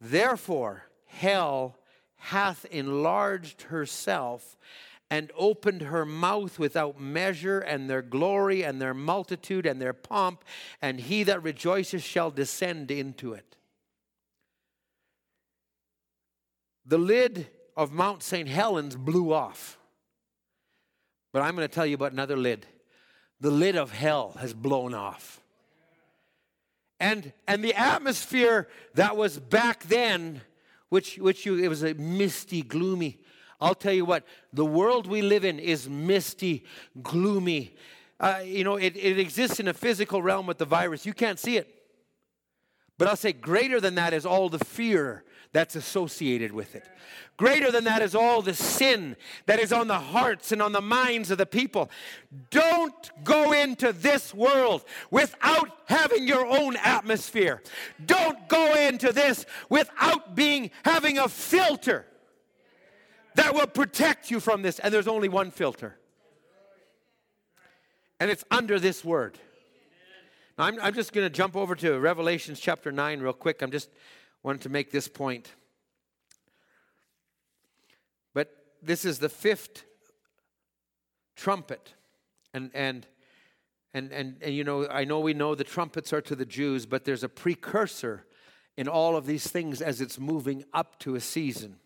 Therefore, 0.00 0.86
hell 1.06 1.76
hath 2.16 2.64
enlarged 2.66 3.62
herself 3.62 4.56
and 5.10 5.32
opened 5.36 5.82
her 5.82 6.06
mouth 6.06 6.58
without 6.58 7.00
measure, 7.00 7.58
and 7.58 7.90
their 7.90 8.02
glory 8.02 8.62
and 8.62 8.80
their 8.80 8.94
multitude 8.94 9.66
and 9.66 9.82
their 9.82 9.92
pomp, 9.92 10.44
and 10.80 11.00
he 11.00 11.24
that 11.24 11.42
rejoices 11.42 12.02
shall 12.02 12.30
descend 12.30 12.90
into 12.90 13.32
it. 13.32 13.56
The 16.86 16.98
lid 16.98 17.48
of 17.76 17.92
Mount 17.92 18.22
St. 18.22 18.48
Helens 18.48 18.96
blew 18.96 19.32
off. 19.32 19.78
But 21.32 21.42
I'm 21.42 21.54
going 21.54 21.68
to 21.68 21.74
tell 21.74 21.86
you 21.86 21.94
about 21.94 22.12
another 22.12 22.36
lid. 22.36 22.66
The 23.40 23.50
lid 23.50 23.76
of 23.76 23.92
hell 23.92 24.36
has 24.40 24.52
blown 24.52 24.94
off. 24.94 25.40
And, 26.98 27.32
and 27.48 27.64
the 27.64 27.74
atmosphere 27.74 28.68
that 28.94 29.16
was 29.16 29.38
back 29.38 29.84
then, 29.84 30.42
which, 30.90 31.16
which 31.16 31.46
you, 31.46 31.58
it 31.58 31.68
was 31.68 31.82
a 31.82 31.94
misty, 31.94 32.62
gloomy. 32.62 33.18
I'll 33.60 33.74
tell 33.74 33.92
you 33.92 34.04
what, 34.04 34.24
the 34.52 34.64
world 34.64 35.06
we 35.06 35.22
live 35.22 35.44
in 35.44 35.58
is 35.58 35.88
misty, 35.88 36.64
gloomy. 37.02 37.74
Uh, 38.18 38.40
you 38.44 38.64
know, 38.64 38.76
it, 38.76 38.96
it 38.96 39.18
exists 39.18 39.60
in 39.60 39.68
a 39.68 39.74
physical 39.74 40.22
realm 40.22 40.46
with 40.46 40.58
the 40.58 40.64
virus. 40.64 41.04
You 41.04 41.14
can't 41.14 41.38
see 41.38 41.56
it. 41.56 41.74
But 42.98 43.08
I'll 43.08 43.16
say 43.16 43.32
greater 43.32 43.80
than 43.80 43.94
that 43.94 44.12
is 44.12 44.26
all 44.26 44.48
the 44.48 44.58
fear 44.58 45.24
that's 45.52 45.74
associated 45.74 46.52
with 46.52 46.74
it. 46.74 46.84
Greater 47.36 47.72
than 47.72 47.84
that 47.84 48.02
is 48.02 48.14
all 48.14 48.42
the 48.42 48.54
sin 48.54 49.16
that 49.46 49.58
is 49.58 49.72
on 49.72 49.88
the 49.88 49.98
hearts 49.98 50.52
and 50.52 50.60
on 50.60 50.72
the 50.72 50.80
minds 50.80 51.30
of 51.30 51.38
the 51.38 51.46
people. 51.46 51.90
Don't 52.50 53.10
go 53.24 53.52
into 53.52 53.92
this 53.92 54.34
world 54.34 54.84
without 55.10 55.70
having 55.86 56.28
your 56.28 56.46
own 56.46 56.76
atmosphere. 56.76 57.62
Don't 58.04 58.48
go 58.48 58.74
into 58.74 59.12
this 59.12 59.46
without 59.68 60.36
being 60.36 60.70
having 60.84 61.18
a 61.18 61.28
filter 61.28 62.04
that 63.40 63.54
will 63.54 63.66
protect 63.66 64.30
you 64.30 64.38
from 64.38 64.60
this. 64.60 64.78
And 64.78 64.92
there's 64.92 65.08
only 65.08 65.28
one 65.28 65.50
filter. 65.50 65.96
And 68.18 68.30
it's 68.30 68.44
under 68.50 68.78
this 68.78 69.02
word. 69.02 69.38
Now, 70.58 70.64
I'm, 70.64 70.78
I'm 70.80 70.94
just 70.94 71.14
going 71.14 71.24
to 71.24 71.30
jump 71.30 71.56
over 71.56 71.74
to 71.76 71.98
Revelations 71.98 72.60
chapter 72.60 72.92
9 72.92 73.20
real 73.20 73.32
quick. 73.32 73.62
I'm 73.62 73.70
just 73.70 73.88
wanted 74.42 74.60
to 74.62 74.68
make 74.68 74.90
this 74.90 75.08
point. 75.08 75.52
But 78.34 78.54
this 78.82 79.06
is 79.06 79.20
the 79.20 79.30
fifth 79.30 79.84
trumpet. 81.34 81.94
And, 82.52 82.70
and, 82.74 83.06
and, 83.94 84.12
and, 84.12 84.36
and, 84.42 84.54
you 84.54 84.64
know, 84.64 84.86
I 84.86 85.04
know 85.04 85.20
we 85.20 85.32
know 85.32 85.54
the 85.54 85.64
trumpets 85.64 86.12
are 86.12 86.20
to 86.20 86.36
the 86.36 86.44
Jews, 86.44 86.84
but 86.84 87.06
there's 87.06 87.24
a 87.24 87.28
precursor 87.28 88.26
in 88.76 88.86
all 88.86 89.16
of 89.16 89.24
these 89.24 89.48
things 89.48 89.80
as 89.80 90.02
it's 90.02 90.18
moving 90.18 90.64
up 90.74 90.98
to 91.00 91.14
a 91.14 91.20
season. 91.20 91.76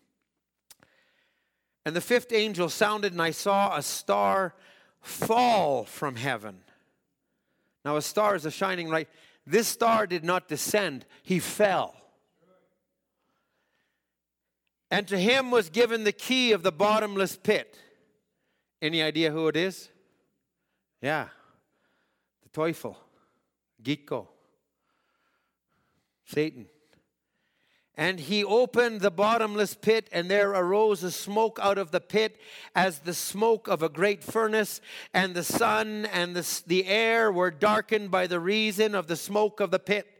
And 1.85 1.95
the 1.95 2.01
fifth 2.01 2.33
angel 2.33 2.67
sounded, 2.67 3.11
and 3.11 3.21
I 3.21 3.31
saw 3.31 3.77
a 3.77 3.83
star 3.83 4.55
fall 5.01 5.85
from 5.85 6.15
heaven. 6.15 6.61
Now, 7.83 7.95
a 7.95 8.01
star 8.01 8.35
is 8.35 8.45
a 8.45 8.51
shining 8.51 8.89
light. 8.89 9.07
This 9.45 9.67
star 9.67 10.07
did 10.07 10.23
not 10.23 10.47
descend, 10.47 11.05
he 11.21 11.39
fell. 11.39 11.95
And 14.89 15.07
to 15.09 15.17
him 15.17 15.51
was 15.51 15.69
given 15.69 16.03
the 16.03 16.11
key 16.11 16.51
of 16.51 16.63
the 16.63 16.71
bottomless 16.71 17.37
pit. 17.37 17.77
Any 18.81 19.03
idea 19.03 19.31
who 19.31 19.47
it 19.47 19.55
is? 19.55 19.89
Yeah, 21.01 21.27
the 22.41 22.49
Teufel, 22.49 22.95
Giko, 23.83 24.27
Satan. 26.25 26.67
And 27.97 28.19
he 28.19 28.43
opened 28.43 29.01
the 29.01 29.11
bottomless 29.11 29.73
pit, 29.73 30.09
and 30.11 30.29
there 30.29 30.51
arose 30.51 31.01
a 31.03 31.11
smoke 31.11 31.59
out 31.61 31.77
of 31.77 31.91
the 31.91 32.01
pit 32.01 32.37
as 32.75 32.99
the 32.99 33.13
smoke 33.13 33.67
of 33.67 33.81
a 33.81 33.89
great 33.89 34.23
furnace. 34.23 34.81
And 35.13 35.33
the 35.33 35.43
sun 35.43 36.05
and 36.05 36.35
the, 36.35 36.61
the 36.67 36.87
air 36.87 37.31
were 37.31 37.51
darkened 37.51 38.11
by 38.11 38.27
the 38.27 38.39
reason 38.39 38.95
of 38.95 39.07
the 39.07 39.15
smoke 39.15 39.59
of 39.59 39.71
the 39.71 39.79
pit. 39.79 40.14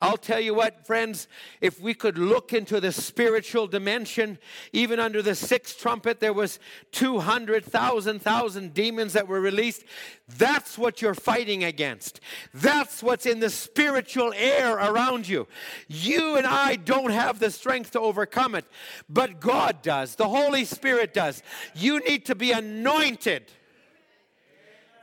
I'll 0.00 0.18
tell 0.18 0.40
you 0.40 0.54
what, 0.54 0.86
friends, 0.86 1.26
if 1.60 1.80
we 1.80 1.94
could 1.94 2.18
look 2.18 2.52
into 2.52 2.80
the 2.80 2.92
spiritual 2.92 3.66
dimension, 3.66 4.38
even 4.72 5.00
under 5.00 5.22
the 5.22 5.34
sixth 5.34 5.78
trumpet, 5.80 6.20
there 6.20 6.34
was 6.34 6.58
200,000 6.92 8.20
thousand 8.20 8.74
demons 8.74 9.14
that 9.14 9.26
were 9.26 9.40
released. 9.40 9.84
That's 10.28 10.76
what 10.76 11.00
you're 11.00 11.14
fighting 11.14 11.64
against. 11.64 12.20
That's 12.52 13.02
what's 13.02 13.26
in 13.26 13.40
the 13.40 13.50
spiritual 13.50 14.32
air 14.36 14.74
around 14.74 15.28
you. 15.28 15.46
You 15.88 16.36
and 16.36 16.46
I 16.46 16.76
don't 16.76 17.10
have 17.10 17.38
the 17.38 17.50
strength 17.50 17.92
to 17.92 18.00
overcome 18.00 18.54
it, 18.54 18.66
but 19.08 19.40
God 19.40 19.82
does. 19.82 20.16
The 20.16 20.28
Holy 20.28 20.64
Spirit 20.64 21.14
does. 21.14 21.42
You 21.74 22.00
need 22.00 22.26
to 22.26 22.34
be 22.34 22.52
anointed. 22.52 23.44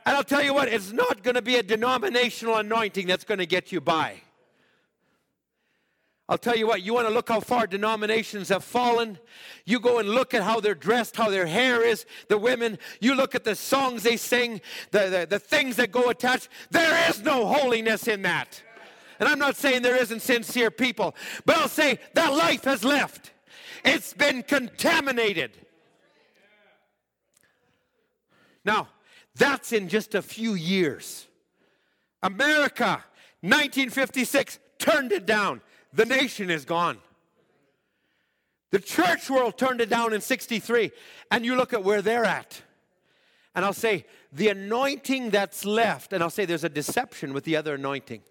And 0.05 0.17
I'll 0.17 0.23
tell 0.23 0.43
you 0.43 0.53
what, 0.53 0.67
it's 0.67 0.91
not 0.91 1.23
going 1.23 1.35
to 1.35 1.41
be 1.41 1.55
a 1.55 1.63
denominational 1.63 2.57
anointing 2.57 3.07
that's 3.07 3.23
going 3.23 3.37
to 3.39 3.45
get 3.45 3.71
you 3.71 3.79
by. 3.79 4.22
I'll 6.29 6.37
tell 6.37 6.55
you 6.55 6.67
what, 6.67 6.81
you 6.81 6.93
want 6.93 7.07
to 7.07 7.13
look 7.13 7.27
how 7.27 7.41
far 7.41 7.67
denominations 7.67 8.47
have 8.47 8.63
fallen. 8.63 9.19
You 9.65 9.79
go 9.79 9.99
and 9.99 10.07
look 10.07 10.33
at 10.33 10.41
how 10.41 10.61
they're 10.61 10.73
dressed, 10.73 11.17
how 11.17 11.29
their 11.29 11.45
hair 11.45 11.83
is, 11.83 12.05
the 12.29 12.37
women. 12.37 12.79
You 13.01 13.13
look 13.13 13.35
at 13.35 13.43
the 13.43 13.55
songs 13.55 14.03
they 14.03 14.15
sing, 14.15 14.61
the, 14.91 15.09
the, 15.09 15.27
the 15.29 15.39
things 15.39 15.75
that 15.75 15.91
go 15.91 16.09
attached. 16.09 16.47
There 16.71 17.09
is 17.09 17.21
no 17.21 17.45
holiness 17.45 18.07
in 18.07 18.21
that. 18.21 18.61
And 19.19 19.27
I'm 19.27 19.39
not 19.39 19.57
saying 19.57 19.81
there 19.81 20.01
isn't 20.01 20.21
sincere 20.21 20.71
people, 20.71 21.13
but 21.45 21.57
I'll 21.57 21.67
say 21.67 21.99
that 22.13 22.33
life 22.33 22.63
has 22.63 22.85
left. 22.85 23.31
It's 23.83 24.13
been 24.13 24.43
contaminated. 24.43 25.51
Now, 28.63 28.87
that's 29.35 29.73
in 29.73 29.89
just 29.89 30.15
a 30.15 30.21
few 30.21 30.53
years. 30.53 31.27
America, 32.21 33.03
1956, 33.41 34.59
turned 34.79 35.11
it 35.11 35.25
down. 35.25 35.61
The 35.93 36.05
nation 36.05 36.49
is 36.49 36.65
gone. 36.65 36.97
The 38.71 38.79
church 38.79 39.29
world 39.29 39.57
turned 39.57 39.81
it 39.81 39.89
down 39.89 40.13
in 40.13 40.21
63, 40.21 40.91
and 41.29 41.45
you 41.45 41.55
look 41.55 41.73
at 41.73 41.83
where 41.83 42.01
they're 42.01 42.25
at. 42.25 42.61
And 43.53 43.63
I'll 43.63 43.71
say, 43.71 44.05
the 44.31 44.49
anointing 44.49 45.29
that's 45.29 45.63
left, 45.63 46.11
and 46.11 46.23
I'll 46.23 46.31
say 46.31 46.45
there's 46.45 46.63
a 46.63 46.69
deception 46.69 47.33
with 47.33 47.43
the 47.43 47.55
other 47.55 47.75
anointing. 47.75 48.23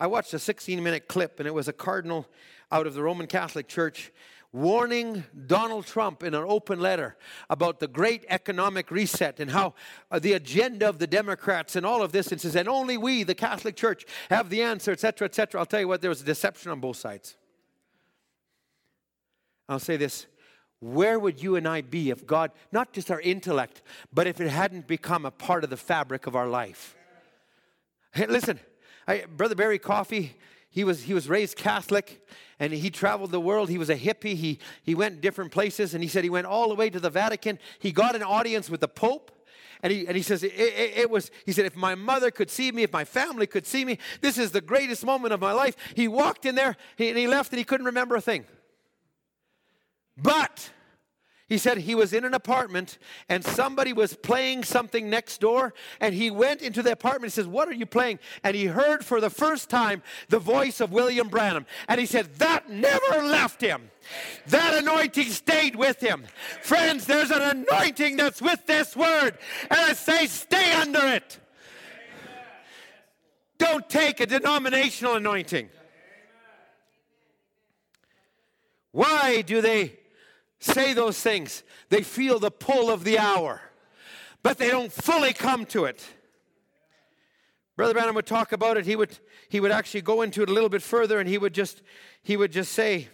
I 0.00 0.06
watched 0.06 0.32
a 0.32 0.38
16 0.38 0.82
minute 0.82 1.06
clip, 1.06 1.38
and 1.38 1.46
it 1.46 1.52
was 1.52 1.68
a 1.68 1.72
cardinal 1.74 2.26
out 2.72 2.86
of 2.86 2.94
the 2.94 3.02
Roman 3.02 3.26
Catholic 3.26 3.68
Church 3.68 4.10
warning 4.52 5.24
Donald 5.46 5.86
Trump 5.86 6.22
in 6.22 6.34
an 6.34 6.44
open 6.46 6.80
letter 6.80 7.16
about 7.50 7.80
the 7.80 7.88
great 7.88 8.24
economic 8.28 8.90
reset 8.90 9.40
and 9.40 9.50
how 9.50 9.74
uh, 10.10 10.18
the 10.18 10.32
agenda 10.32 10.88
of 10.88 10.98
the 10.98 11.06
Democrats 11.06 11.76
and 11.76 11.84
all 11.84 12.02
of 12.02 12.12
this, 12.12 12.32
and 12.32 12.40
says, 12.40 12.56
and 12.56 12.68
only 12.68 12.96
we, 12.96 13.22
the 13.22 13.34
Catholic 13.34 13.76
Church, 13.76 14.06
have 14.30 14.48
the 14.48 14.62
answer, 14.62 14.92
etc., 14.92 15.26
etc. 15.26 15.60
I'll 15.60 15.66
tell 15.66 15.80
you 15.80 15.88
what, 15.88 16.00
there 16.00 16.10
was 16.10 16.22
deception 16.22 16.70
on 16.70 16.80
both 16.80 16.96
sides. 16.96 17.36
I'll 19.68 19.78
say 19.78 19.96
this 19.96 20.26
where 20.80 21.18
would 21.18 21.42
you 21.42 21.56
and 21.56 21.66
I 21.66 21.80
be 21.80 22.10
if 22.10 22.24
God, 22.24 22.52
not 22.70 22.92
just 22.92 23.10
our 23.10 23.20
intellect, 23.20 23.82
but 24.12 24.26
if 24.28 24.40
it 24.40 24.48
hadn't 24.48 24.86
become 24.86 25.26
a 25.26 25.30
part 25.30 25.64
of 25.64 25.70
the 25.70 25.76
fabric 25.76 26.26
of 26.26 26.36
our 26.36 26.46
life? 26.46 26.96
Hey, 28.12 28.26
listen, 28.26 28.60
I, 29.06 29.24
Brother 29.24 29.56
Barry 29.56 29.78
Coffey, 29.78 30.36
he 30.70 30.84
was, 30.84 31.02
he 31.04 31.14
was 31.14 31.28
raised 31.28 31.56
Catholic 31.56 32.20
and 32.60 32.72
he 32.72 32.90
traveled 32.90 33.30
the 33.30 33.40
world. 33.40 33.68
He 33.68 33.78
was 33.78 33.90
a 33.90 33.96
hippie. 33.96 34.34
He, 34.34 34.58
he 34.82 34.94
went 34.94 35.20
different 35.20 35.50
places 35.50 35.94
and 35.94 36.02
he 36.02 36.08
said 36.08 36.24
he 36.24 36.30
went 36.30 36.46
all 36.46 36.68
the 36.68 36.74
way 36.74 36.90
to 36.90 37.00
the 37.00 37.10
Vatican. 37.10 37.58
He 37.78 37.92
got 37.92 38.14
an 38.14 38.22
audience 38.22 38.68
with 38.68 38.80
the 38.80 38.88
Pope. 38.88 39.32
And 39.80 39.92
he, 39.92 40.08
and 40.08 40.16
he 40.16 40.24
says, 40.24 40.42
it, 40.42 40.52
it, 40.54 40.96
it, 40.96 41.10
was, 41.10 41.30
he 41.46 41.52
said, 41.52 41.64
if 41.64 41.76
my 41.76 41.94
mother 41.94 42.32
could 42.32 42.50
see 42.50 42.72
me, 42.72 42.82
if 42.82 42.92
my 42.92 43.04
family 43.04 43.46
could 43.46 43.64
see 43.64 43.84
me, 43.84 43.98
this 44.20 44.36
is 44.36 44.50
the 44.50 44.60
greatest 44.60 45.06
moment 45.06 45.32
of 45.32 45.40
my 45.40 45.52
life. 45.52 45.76
He 45.94 46.08
walked 46.08 46.44
in 46.46 46.56
there 46.56 46.76
and 46.98 47.16
he 47.16 47.28
left 47.28 47.52
and 47.52 47.58
he 47.58 47.64
couldn't 47.64 47.86
remember 47.86 48.16
a 48.16 48.20
thing. 48.20 48.44
But 50.16 50.70
he 51.48 51.56
said 51.56 51.78
he 51.78 51.94
was 51.94 52.12
in 52.12 52.26
an 52.26 52.34
apartment 52.34 52.98
and 53.28 53.42
somebody 53.42 53.94
was 53.94 54.14
playing 54.14 54.64
something 54.64 55.08
next 55.08 55.40
door 55.40 55.72
and 55.98 56.14
he 56.14 56.30
went 56.30 56.60
into 56.60 56.82
the 56.82 56.92
apartment. 56.92 57.32
He 57.32 57.36
says, 57.36 57.46
What 57.46 57.68
are 57.68 57.74
you 57.74 57.86
playing? 57.86 58.18
And 58.44 58.54
he 58.54 58.66
heard 58.66 59.02
for 59.02 59.18
the 59.18 59.30
first 59.30 59.70
time 59.70 60.02
the 60.28 60.38
voice 60.38 60.80
of 60.80 60.92
William 60.92 61.28
Branham. 61.28 61.64
And 61.88 61.98
he 61.98 62.04
said, 62.04 62.34
That 62.34 62.68
never 62.68 63.22
left 63.22 63.62
him. 63.62 63.90
That 64.48 64.74
anointing 64.74 65.30
stayed 65.30 65.74
with 65.74 66.00
him. 66.00 66.26
Friends, 66.62 67.06
there's 67.06 67.30
an 67.30 67.42
anointing 67.42 68.16
that's 68.16 68.42
with 68.42 68.66
this 68.66 68.94
word. 68.94 69.38
And 69.70 69.80
I 69.80 69.94
say, 69.94 70.26
Stay 70.26 70.72
under 70.72 71.06
it. 71.06 71.38
Don't 73.56 73.88
take 73.88 74.20
a 74.20 74.26
denominational 74.26 75.14
anointing. 75.14 75.70
Why 78.92 79.42
do 79.42 79.62
they 79.62 79.97
say 80.58 80.94
those 80.94 81.20
things. 81.20 81.62
They 81.88 82.02
feel 82.02 82.38
the 82.38 82.50
pull 82.50 82.90
of 82.90 83.04
the 83.04 83.18
hour, 83.18 83.60
but 84.42 84.58
they 84.58 84.68
don't 84.68 84.92
fully 84.92 85.32
come 85.32 85.66
to 85.66 85.84
it. 85.84 86.04
Brother 87.76 87.94
Branham 87.94 88.16
would 88.16 88.26
talk 88.26 88.52
about 88.52 88.76
it. 88.76 88.86
He 88.86 88.96
would, 88.96 89.16
he 89.48 89.60
would 89.60 89.70
actually 89.70 90.00
go 90.00 90.22
into 90.22 90.42
it 90.42 90.50
a 90.50 90.52
little 90.52 90.68
bit 90.68 90.82
further 90.82 91.20
and 91.20 91.28
he 91.28 91.38
would 91.38 91.54
just, 91.54 91.80
he 92.22 92.36
would 92.36 92.50
just 92.50 92.72
say, 92.72 93.08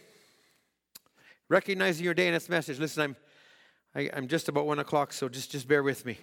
recognizing 1.51 2.03
your 2.03 2.15
day 2.15 2.27
and 2.27 2.35
its 2.35 2.49
message. 2.49 2.79
Listen, 2.79 3.03
I'm, 3.03 3.17
I, 3.95 4.01
am 4.01 4.11
i 4.15 4.19
am 4.19 4.29
just 4.29 4.49
about 4.49 4.67
one 4.67 4.79
o'clock, 4.79 5.13
so 5.13 5.29
just, 5.29 5.51
just 5.51 5.69
bear 5.69 5.83
with 5.83 6.07
me. 6.07 6.19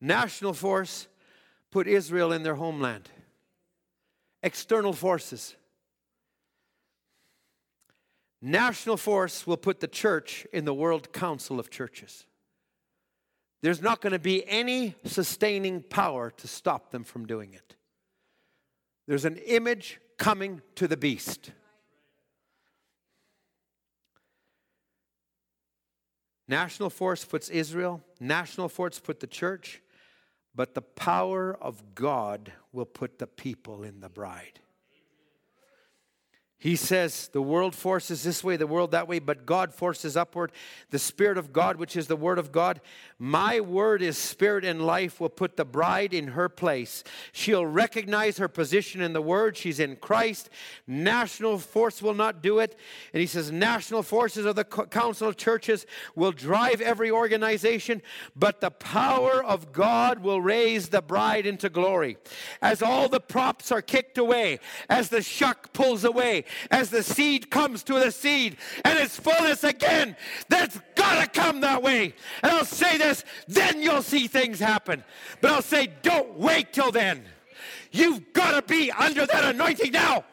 National 0.00 0.52
force 0.52 1.08
put 1.72 1.88
Israel 1.88 2.32
in 2.32 2.44
their 2.44 2.54
homeland. 2.54 3.10
External 4.42 4.92
forces 4.92 5.56
National 8.46 8.98
force 8.98 9.46
will 9.46 9.56
put 9.56 9.80
the 9.80 9.88
church 9.88 10.46
in 10.52 10.66
the 10.66 10.74
World 10.74 11.14
Council 11.14 11.58
of 11.58 11.70
Churches. 11.70 12.26
There's 13.62 13.80
not 13.80 14.02
going 14.02 14.12
to 14.12 14.18
be 14.18 14.46
any 14.46 14.96
sustaining 15.06 15.80
power 15.80 16.30
to 16.30 16.46
stop 16.46 16.90
them 16.90 17.04
from 17.04 17.26
doing 17.26 17.54
it. 17.54 17.74
There's 19.08 19.24
an 19.24 19.38
image 19.38 19.98
coming 20.18 20.60
to 20.74 20.86
the 20.86 20.98
beast. 20.98 21.52
National 26.46 26.90
force 26.90 27.24
puts 27.24 27.48
Israel, 27.48 28.02
national 28.20 28.68
force 28.68 29.00
put 29.00 29.20
the 29.20 29.26
church, 29.26 29.80
but 30.54 30.74
the 30.74 30.82
power 30.82 31.56
of 31.62 31.94
God 31.94 32.52
will 32.72 32.84
put 32.84 33.18
the 33.18 33.26
people 33.26 33.82
in 33.84 34.00
the 34.00 34.10
bride. 34.10 34.60
He 36.64 36.76
says, 36.76 37.28
The 37.28 37.42
world 37.42 37.74
forces 37.74 38.22
this 38.22 38.42
way, 38.42 38.56
the 38.56 38.66
world 38.66 38.92
that 38.92 39.06
way, 39.06 39.18
but 39.18 39.44
God 39.44 39.74
forces 39.74 40.16
upward. 40.16 40.50
The 40.88 40.98
Spirit 40.98 41.36
of 41.36 41.52
God, 41.52 41.76
which 41.76 41.94
is 41.94 42.06
the 42.06 42.16
Word 42.16 42.38
of 42.38 42.52
God, 42.52 42.80
my 43.18 43.60
word 43.60 44.00
is 44.00 44.16
spirit 44.16 44.64
and 44.64 44.84
life, 44.84 45.20
will 45.20 45.28
put 45.28 45.58
the 45.58 45.66
bride 45.66 46.14
in 46.14 46.28
her 46.28 46.48
place. 46.48 47.04
She'll 47.32 47.66
recognize 47.66 48.38
her 48.38 48.48
position 48.48 49.02
in 49.02 49.12
the 49.12 49.20
Word. 49.20 49.58
She's 49.58 49.78
in 49.78 49.96
Christ. 49.96 50.48
National 50.86 51.58
force 51.58 52.00
will 52.00 52.14
not 52.14 52.42
do 52.42 52.60
it. 52.60 52.78
And 53.12 53.20
he 53.20 53.26
says, 53.26 53.52
National 53.52 54.02
forces 54.02 54.46
of 54.46 54.56
the 54.56 54.64
Council 54.64 55.28
of 55.28 55.36
Churches 55.36 55.84
will 56.14 56.32
drive 56.32 56.80
every 56.80 57.10
organization, 57.10 58.00
but 58.34 58.62
the 58.62 58.70
power 58.70 59.44
of 59.44 59.70
God 59.70 60.20
will 60.20 60.40
raise 60.40 60.88
the 60.88 61.02
bride 61.02 61.44
into 61.44 61.68
glory. 61.68 62.16
As 62.62 62.82
all 62.82 63.10
the 63.10 63.20
props 63.20 63.70
are 63.70 63.82
kicked 63.82 64.16
away, 64.16 64.60
as 64.88 65.10
the 65.10 65.20
shuck 65.20 65.74
pulls 65.74 66.04
away, 66.04 66.44
as 66.70 66.90
the 66.90 67.02
seed 67.02 67.50
comes 67.50 67.82
to 67.84 67.94
the 67.94 68.10
seed 68.10 68.56
and 68.84 68.98
its 68.98 69.18
fullness 69.18 69.64
again. 69.64 70.16
That's 70.48 70.78
got 70.94 71.22
to 71.22 71.40
come 71.40 71.60
that 71.60 71.82
way. 71.82 72.14
And 72.42 72.52
I'll 72.52 72.64
say 72.64 72.98
this, 72.98 73.24
then 73.48 73.82
you'll 73.82 74.02
see 74.02 74.26
things 74.26 74.58
happen. 74.58 75.04
But 75.40 75.50
I'll 75.50 75.62
say, 75.62 75.88
don't 76.02 76.38
wait 76.38 76.72
till 76.72 76.90
then. 76.90 77.24
You've 77.90 78.32
got 78.32 78.52
to 78.52 78.62
be 78.62 78.90
under 78.90 79.26
that 79.26 79.44
anointing 79.54 79.92
now. 79.92 80.24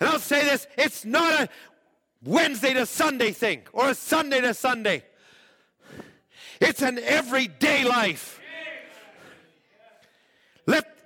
And 0.00 0.10
I'll 0.10 0.18
say 0.18 0.44
this, 0.44 0.66
it's 0.76 1.04
not 1.04 1.40
a 1.40 1.48
Wednesday 2.22 2.74
to 2.74 2.86
Sunday 2.86 3.32
thing 3.32 3.62
or 3.72 3.90
a 3.90 3.94
Sunday 3.94 4.40
to 4.40 4.54
Sunday. 4.54 5.04
It's 6.60 6.82
an 6.82 6.98
everyday 6.98 7.84
life. 7.84 8.40
Let 10.66 10.97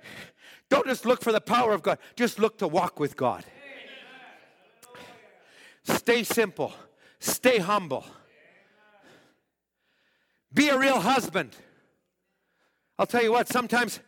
don't 0.73 0.87
just 0.87 1.05
look 1.05 1.21
for 1.21 1.31
the 1.31 1.41
power 1.41 1.71
of 1.73 1.83
God, 1.83 1.99
just 2.15 2.39
look 2.39 2.57
to 2.57 2.67
walk 2.67 2.99
with 2.99 3.15
God. 3.15 3.45
Stay 5.83 6.23
simple, 6.23 6.73
stay 7.19 7.59
humble. 7.59 8.05
Be 10.51 10.69
a 10.69 10.77
real 10.77 10.99
husband. 10.99 11.55
I'll 12.97 13.05
tell 13.05 13.21
you 13.23 13.31
what, 13.31 13.49
sometimes 13.49 13.99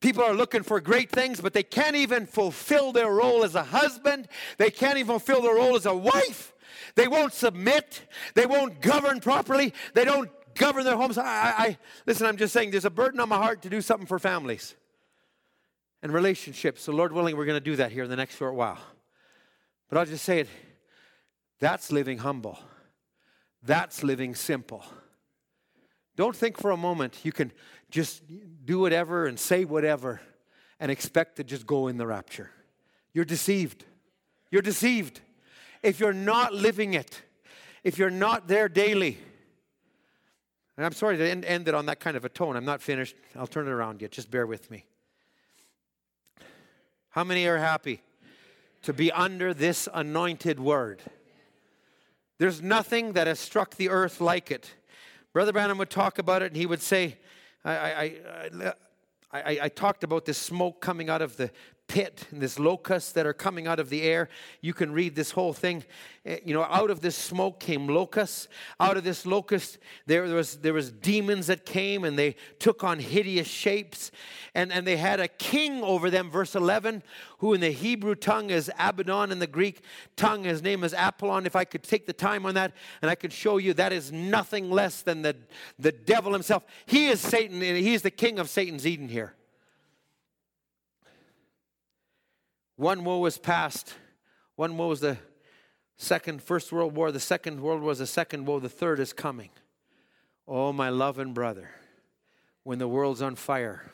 people 0.00 0.22
are 0.22 0.34
looking 0.34 0.62
for 0.62 0.80
great 0.80 1.10
things, 1.10 1.40
but 1.40 1.52
they 1.52 1.62
can't 1.62 1.96
even 1.96 2.26
fulfill 2.26 2.92
their 2.92 3.10
role 3.10 3.44
as 3.44 3.54
a 3.54 3.64
husband. 3.64 4.28
They 4.56 4.70
can't 4.70 4.98
even 4.98 5.06
fulfill 5.18 5.42
their 5.42 5.56
role 5.56 5.74
as 5.74 5.86
a 5.86 5.94
wife. 5.94 6.54
They 6.94 7.08
won't 7.08 7.32
submit. 7.32 8.02
They 8.34 8.46
won't 8.46 8.80
govern 8.80 9.20
properly. 9.20 9.74
They 9.94 10.04
don't 10.04 10.30
govern 10.54 10.84
their 10.84 10.96
homes. 10.96 11.18
I, 11.18 11.24
I, 11.24 11.78
listen, 12.06 12.26
I'm 12.26 12.36
just 12.36 12.52
saying 12.52 12.70
there's 12.70 12.84
a 12.84 12.90
burden 12.90 13.20
on 13.20 13.28
my 13.28 13.36
heart 13.36 13.62
to 13.62 13.70
do 13.70 13.80
something 13.80 14.06
for 14.06 14.18
families 14.18 14.76
and 16.06 16.14
relationships. 16.14 16.82
So, 16.82 16.92
Lord 16.92 17.12
willing, 17.12 17.36
we're 17.36 17.46
going 17.46 17.58
to 17.58 17.64
do 17.64 17.74
that 17.76 17.90
here 17.90 18.04
in 18.04 18.10
the 18.10 18.14
next 18.14 18.36
short 18.36 18.54
while. 18.54 18.78
But 19.88 19.98
I'll 19.98 20.06
just 20.06 20.24
say 20.24 20.38
it 20.38 20.48
that's 21.58 21.90
living 21.90 22.18
humble, 22.18 22.60
that's 23.60 24.04
living 24.04 24.36
simple. 24.36 24.84
Don't 26.14 26.36
think 26.36 26.58
for 26.58 26.70
a 26.70 26.76
moment 26.76 27.18
you 27.24 27.32
can 27.32 27.50
just 27.90 28.22
do 28.64 28.78
whatever 28.78 29.26
and 29.26 29.36
say 29.36 29.64
whatever 29.64 30.20
and 30.78 30.92
expect 30.92 31.36
to 31.36 31.44
just 31.44 31.66
go 31.66 31.88
in 31.88 31.96
the 31.96 32.06
rapture. 32.06 32.52
You're 33.12 33.24
deceived. 33.24 33.84
You're 34.52 34.62
deceived. 34.62 35.20
If 35.82 35.98
you're 35.98 36.12
not 36.12 36.54
living 36.54 36.94
it, 36.94 37.20
if 37.82 37.98
you're 37.98 38.10
not 38.10 38.46
there 38.46 38.68
daily, 38.68 39.18
and 40.76 40.86
I'm 40.86 40.92
sorry 40.92 41.16
to 41.16 41.28
end, 41.28 41.44
end 41.44 41.66
it 41.66 41.74
on 41.74 41.86
that 41.86 41.98
kind 41.98 42.16
of 42.16 42.24
a 42.24 42.28
tone. 42.28 42.54
I'm 42.54 42.64
not 42.64 42.80
finished. 42.80 43.16
I'll 43.34 43.48
turn 43.48 43.66
it 43.66 43.72
around 43.72 44.02
yet. 44.02 44.12
Just 44.12 44.30
bear 44.30 44.46
with 44.46 44.70
me. 44.70 44.86
How 47.16 47.24
many 47.24 47.46
are 47.46 47.56
happy 47.56 48.02
to 48.82 48.92
be 48.92 49.10
under 49.10 49.54
this 49.54 49.88
anointed 49.94 50.60
word? 50.60 51.00
There's 52.36 52.60
nothing 52.60 53.14
that 53.14 53.26
has 53.26 53.40
struck 53.40 53.76
the 53.76 53.88
earth 53.88 54.20
like 54.20 54.50
it. 54.50 54.74
Brother 55.32 55.50
Branham 55.50 55.78
would 55.78 55.88
talk 55.88 56.18
about 56.18 56.42
it 56.42 56.48
and 56.48 56.56
he 56.56 56.66
would 56.66 56.82
say, 56.82 57.16
I, 57.64 57.72
I, 57.72 58.02
I, 58.02 58.72
I, 59.32 59.58
I 59.62 59.68
talked 59.70 60.04
about 60.04 60.26
this 60.26 60.36
smoke 60.36 60.82
coming 60.82 61.08
out 61.08 61.22
of 61.22 61.38
the 61.38 61.50
pit 61.88 62.26
and 62.30 62.40
this 62.40 62.58
locusts 62.58 63.12
that 63.12 63.26
are 63.26 63.32
coming 63.32 63.66
out 63.66 63.78
of 63.78 63.90
the 63.90 64.02
air. 64.02 64.28
You 64.60 64.74
can 64.74 64.92
read 64.92 65.14
this 65.14 65.30
whole 65.30 65.52
thing. 65.52 65.84
Eh, 66.24 66.38
you 66.44 66.52
know, 66.52 66.64
out 66.64 66.90
of 66.90 67.00
this 67.00 67.16
smoke 67.16 67.60
came 67.60 67.86
locusts. 67.88 68.48
Out 68.80 68.96
of 68.96 69.04
this 69.04 69.24
locust, 69.24 69.78
there, 70.06 70.26
there, 70.26 70.36
was, 70.36 70.56
there 70.56 70.72
was 70.72 70.90
demons 70.90 71.46
that 71.46 71.64
came 71.64 72.04
and 72.04 72.18
they 72.18 72.36
took 72.58 72.82
on 72.82 72.98
hideous 72.98 73.46
shapes. 73.46 74.10
And, 74.54 74.72
and 74.72 74.86
they 74.86 74.96
had 74.96 75.20
a 75.20 75.28
king 75.28 75.82
over 75.82 76.10
them, 76.10 76.30
verse 76.30 76.54
11, 76.54 77.02
who 77.38 77.54
in 77.54 77.60
the 77.60 77.70
Hebrew 77.70 78.14
tongue 78.14 78.50
is 78.50 78.70
Abaddon, 78.78 79.30
in 79.30 79.38
the 79.38 79.46
Greek 79.46 79.82
tongue 80.16 80.44
his 80.44 80.62
name 80.62 80.82
is 80.82 80.94
Apollyon. 80.96 81.46
If 81.46 81.56
I 81.56 81.64
could 81.64 81.82
take 81.82 82.06
the 82.06 82.12
time 82.12 82.46
on 82.46 82.54
that 82.54 82.72
and 83.02 83.10
I 83.10 83.14
could 83.14 83.32
show 83.32 83.58
you, 83.58 83.74
that 83.74 83.92
is 83.92 84.10
nothing 84.10 84.70
less 84.70 85.02
than 85.02 85.22
the, 85.22 85.36
the 85.78 85.92
devil 85.92 86.32
himself. 86.32 86.64
He 86.86 87.06
is 87.06 87.20
Satan, 87.20 87.62
and 87.62 87.76
he 87.76 87.94
is 87.94 88.02
the 88.02 88.10
king 88.10 88.38
of 88.38 88.48
Satan's 88.48 88.86
Eden 88.86 89.08
here. 89.08 89.34
One 92.76 93.04
woe 93.04 93.18
was 93.18 93.38
past. 93.38 93.94
One 94.54 94.76
woe 94.76 94.88
was 94.88 95.00
the 95.00 95.18
second, 95.96 96.42
first 96.42 96.72
world 96.72 96.94
war. 96.94 97.10
The 97.10 97.20
second 97.20 97.60
world 97.60 97.80
war 97.80 97.88
was 97.88 97.98
the 97.98 98.06
second 98.06 98.46
woe. 98.46 98.60
The 98.60 98.68
third 98.68 99.00
is 99.00 99.12
coming. 99.12 99.50
Oh, 100.46 100.72
my 100.72 100.90
love 100.90 101.18
and 101.18 101.34
brother, 101.34 101.70
when 102.62 102.78
the 102.78 102.86
world's 102.86 103.22
on 103.22 103.34
fire. 103.34 103.90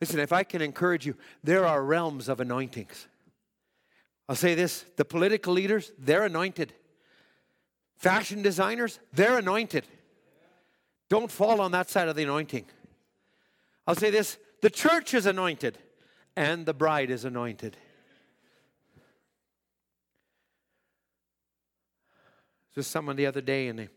Listen, 0.00 0.20
if 0.20 0.32
I 0.32 0.44
can 0.44 0.62
encourage 0.62 1.04
you, 1.04 1.16
there 1.44 1.66
are 1.66 1.82
realms 1.82 2.28
of 2.28 2.40
anointings. 2.40 3.06
I'll 4.28 4.36
say 4.36 4.54
this 4.54 4.84
the 4.96 5.04
political 5.04 5.52
leaders, 5.52 5.92
they're 5.98 6.24
anointed. 6.24 6.72
Fashion 7.96 8.40
designers, 8.40 8.98
they're 9.12 9.38
anointed. 9.38 9.86
Don't 11.10 11.30
fall 11.30 11.60
on 11.60 11.72
that 11.72 11.90
side 11.90 12.08
of 12.08 12.16
the 12.16 12.22
anointing. 12.22 12.64
I'll 13.86 13.96
say 13.96 14.10
this 14.10 14.38
the 14.62 14.70
church 14.70 15.12
is 15.12 15.26
anointed 15.26 15.76
and 16.36 16.66
the 16.66 16.74
bride 16.74 17.10
is 17.10 17.24
anointed. 17.24 17.76
Just 22.74 22.90
someone 22.90 23.16
the 23.16 23.26
other 23.26 23.40
day, 23.40 23.68
and 23.68 23.78
they 23.78 23.88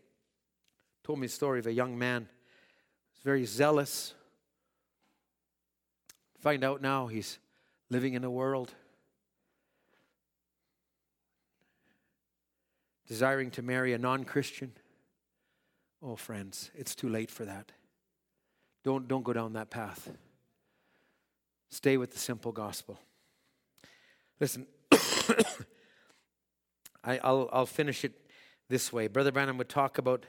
told 1.04 1.18
me 1.18 1.26
a 1.26 1.30
story 1.30 1.60
of 1.60 1.66
a 1.66 1.72
young 1.72 1.96
man 1.96 2.28
who's 3.12 3.22
very 3.22 3.44
zealous. 3.44 4.14
Find 6.40 6.64
out 6.64 6.82
now 6.82 7.06
he's 7.06 7.38
living 7.88 8.14
in 8.14 8.24
a 8.24 8.30
world 8.30 8.74
desiring 13.06 13.50
to 13.52 13.62
marry 13.62 13.92
a 13.92 13.98
non 13.98 14.24
Christian. 14.24 14.72
Oh, 16.02 16.16
friends, 16.16 16.70
it's 16.74 16.94
too 16.94 17.08
late 17.08 17.30
for 17.30 17.44
that. 17.44 17.72
Don't, 18.82 19.08
don't 19.08 19.22
go 19.22 19.32
down 19.32 19.54
that 19.54 19.70
path. 19.70 20.10
Stay 21.74 21.96
with 21.96 22.12
the 22.12 22.20
simple 22.20 22.52
gospel. 22.52 23.00
Listen, 24.38 24.64
I, 27.02 27.18
will 27.24 27.50
I'll 27.52 27.66
finish 27.66 28.04
it 28.04 28.12
this 28.68 28.92
way. 28.92 29.08
Brother 29.08 29.32
Branham 29.32 29.58
would 29.58 29.68
talk 29.68 29.98
about 29.98 30.24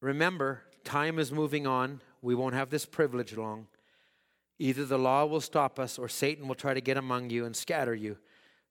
remember, 0.00 0.62
time 0.84 1.18
is 1.18 1.30
moving 1.30 1.66
on. 1.66 2.00
We 2.22 2.34
won't 2.34 2.54
have 2.54 2.70
this 2.70 2.86
privilege 2.86 3.36
long. 3.36 3.66
Either 4.58 4.86
the 4.86 4.98
law 4.98 5.26
will 5.26 5.42
stop 5.42 5.78
us 5.78 5.98
or 5.98 6.08
Satan 6.08 6.48
will 6.48 6.54
try 6.54 6.72
to 6.72 6.80
get 6.80 6.96
among 6.96 7.28
you 7.28 7.44
and 7.44 7.54
scatter 7.54 7.94
you. 7.94 8.16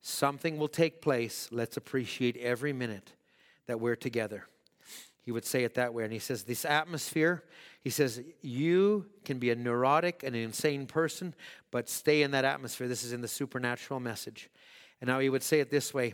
Something 0.01 0.57
will 0.57 0.67
take 0.67 0.99
place. 0.99 1.47
Let's 1.51 1.77
appreciate 1.77 2.37
every 2.37 2.73
minute 2.73 3.13
that 3.67 3.79
we're 3.79 3.95
together. 3.95 4.47
He 5.21 5.31
would 5.31 5.45
say 5.45 5.63
it 5.63 5.75
that 5.75 5.93
way. 5.93 6.05
And 6.05 6.11
he 6.11 6.17
says, 6.17 6.41
This 6.43 6.65
atmosphere, 6.65 7.43
he 7.83 7.89
says, 7.89 8.21
you 8.41 9.07
can 9.25 9.39
be 9.39 9.49
a 9.49 9.55
neurotic 9.55 10.23
and 10.23 10.35
an 10.35 10.41
insane 10.41 10.85
person, 10.85 11.33
but 11.71 11.89
stay 11.89 12.21
in 12.21 12.31
that 12.31 12.45
atmosphere. 12.45 12.87
This 12.87 13.03
is 13.03 13.11
in 13.11 13.21
the 13.21 13.27
supernatural 13.27 13.99
message. 13.99 14.49
And 14.99 15.07
now 15.07 15.19
he 15.19 15.29
would 15.29 15.43
say 15.43 15.59
it 15.59 15.71
this 15.71 15.93
way 15.93 16.13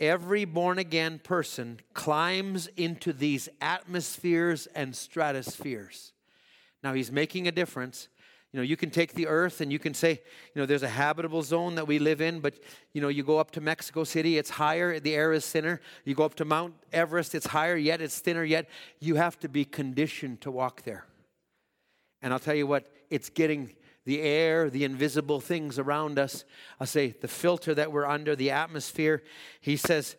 every 0.00 0.44
born 0.44 0.78
again 0.78 1.20
person 1.20 1.78
climbs 1.92 2.66
into 2.76 3.12
these 3.12 3.48
atmospheres 3.60 4.66
and 4.74 4.94
stratospheres. 4.94 6.12
Now 6.82 6.94
he's 6.94 7.12
making 7.12 7.46
a 7.46 7.52
difference 7.52 8.08
you 8.54 8.60
know, 8.60 8.62
you 8.62 8.76
can 8.76 8.90
take 8.90 9.14
the 9.14 9.26
earth 9.26 9.60
and 9.60 9.72
you 9.72 9.80
can 9.80 9.94
say, 9.94 10.12
you 10.12 10.62
know, 10.62 10.64
there's 10.64 10.84
a 10.84 10.88
habitable 10.88 11.42
zone 11.42 11.74
that 11.74 11.88
we 11.88 11.98
live 11.98 12.20
in, 12.20 12.38
but, 12.38 12.54
you 12.92 13.00
know, 13.00 13.08
you 13.08 13.24
go 13.24 13.38
up 13.38 13.50
to 13.50 13.60
Mexico 13.60 14.04
City, 14.04 14.38
it's 14.38 14.50
higher, 14.50 15.00
the 15.00 15.12
air 15.12 15.32
is 15.32 15.44
thinner. 15.44 15.80
You 16.04 16.14
go 16.14 16.22
up 16.22 16.36
to 16.36 16.44
Mount 16.44 16.74
Everest, 16.92 17.34
it's 17.34 17.46
higher, 17.46 17.74
yet 17.74 18.00
it's 18.00 18.20
thinner, 18.20 18.44
yet 18.44 18.68
you 19.00 19.16
have 19.16 19.40
to 19.40 19.48
be 19.48 19.64
conditioned 19.64 20.40
to 20.42 20.52
walk 20.52 20.84
there. 20.84 21.04
And 22.22 22.32
I'll 22.32 22.38
tell 22.38 22.54
you 22.54 22.68
what, 22.68 22.88
it's 23.10 23.28
getting 23.28 23.74
the 24.04 24.20
air, 24.20 24.70
the 24.70 24.84
invisible 24.84 25.40
things 25.40 25.80
around 25.80 26.16
us. 26.16 26.44
I'll 26.78 26.86
say 26.86 27.08
the 27.08 27.26
filter 27.26 27.74
that 27.74 27.90
we're 27.90 28.06
under, 28.06 28.36
the 28.36 28.52
atmosphere. 28.52 29.24
He 29.60 29.76
says, 29.76 30.14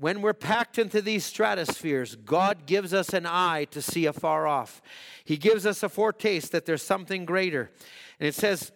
when 0.00 0.22
we're 0.22 0.34
packed 0.34 0.78
into 0.78 1.02
these 1.02 1.24
stratospheres, 1.24 2.14
God 2.14 2.66
gives 2.66 2.94
us 2.94 3.12
an 3.12 3.26
eye 3.26 3.66
to 3.72 3.82
see 3.82 4.06
afar 4.06 4.46
off. 4.46 4.80
He 5.24 5.36
gives 5.36 5.66
us 5.66 5.82
a 5.82 5.88
foretaste 5.88 6.52
that 6.52 6.66
there's 6.66 6.82
something 6.82 7.24
greater. 7.24 7.70
And 8.20 8.28
it 8.28 8.34
says, 8.34 8.70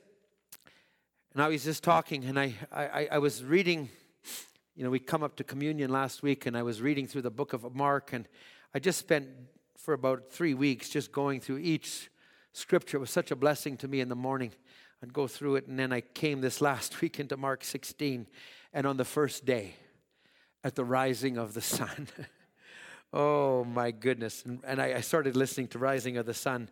And 1.32 1.42
I 1.42 1.48
was 1.48 1.64
just 1.64 1.84
talking, 1.84 2.24
and 2.24 2.38
I, 2.38 2.54
I, 2.72 3.08
I 3.12 3.18
was 3.18 3.44
reading, 3.44 3.88
you 4.74 4.82
know, 4.82 4.90
we 4.90 4.98
come 4.98 5.22
up 5.22 5.36
to 5.36 5.44
communion 5.44 5.90
last 5.90 6.22
week, 6.22 6.46
and 6.46 6.56
I 6.56 6.62
was 6.62 6.82
reading 6.82 7.06
through 7.06 7.22
the 7.22 7.30
book 7.30 7.52
of 7.52 7.72
Mark, 7.74 8.12
and 8.12 8.26
I 8.74 8.80
just 8.80 8.98
spent 8.98 9.28
for 9.76 9.94
about 9.94 10.30
three 10.30 10.54
weeks 10.54 10.88
just 10.88 11.12
going 11.12 11.40
through 11.40 11.58
each 11.58 12.10
scripture. 12.52 12.96
It 12.96 13.00
was 13.00 13.10
such 13.10 13.30
a 13.30 13.36
blessing 13.36 13.76
to 13.78 13.88
me 13.88 14.00
in 14.00 14.08
the 14.08 14.16
morning. 14.16 14.52
I'd 15.02 15.12
go 15.12 15.28
through 15.28 15.56
it, 15.56 15.68
and 15.68 15.78
then 15.78 15.92
I 15.92 16.00
came 16.00 16.40
this 16.40 16.60
last 16.60 17.00
week 17.00 17.20
into 17.20 17.36
Mark 17.36 17.62
16, 17.62 18.26
and 18.72 18.86
on 18.86 18.96
the 18.96 19.04
first 19.04 19.44
day, 19.44 19.76
at 20.64 20.74
the 20.74 20.84
rising 20.84 21.38
of 21.38 21.54
the 21.54 21.60
sun. 21.60 22.08
oh 23.12 23.64
my 23.64 23.90
goodness. 23.90 24.44
And, 24.44 24.60
and 24.64 24.80
I, 24.80 24.94
I, 24.94 25.00
started 25.00 25.36
listening 25.36 25.68
to 25.68 25.78
Rising 25.78 26.16
of 26.16 26.26
the 26.26 26.34
Sun. 26.34 26.68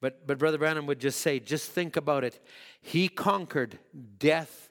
But, 0.00 0.26
but 0.26 0.38
Brother 0.38 0.58
Branham 0.58 0.86
would 0.86 1.00
just 1.00 1.20
say, 1.20 1.40
just 1.40 1.70
think 1.70 1.96
about 1.96 2.24
it. 2.24 2.40
He 2.80 3.08
conquered 3.08 3.78
death, 4.18 4.70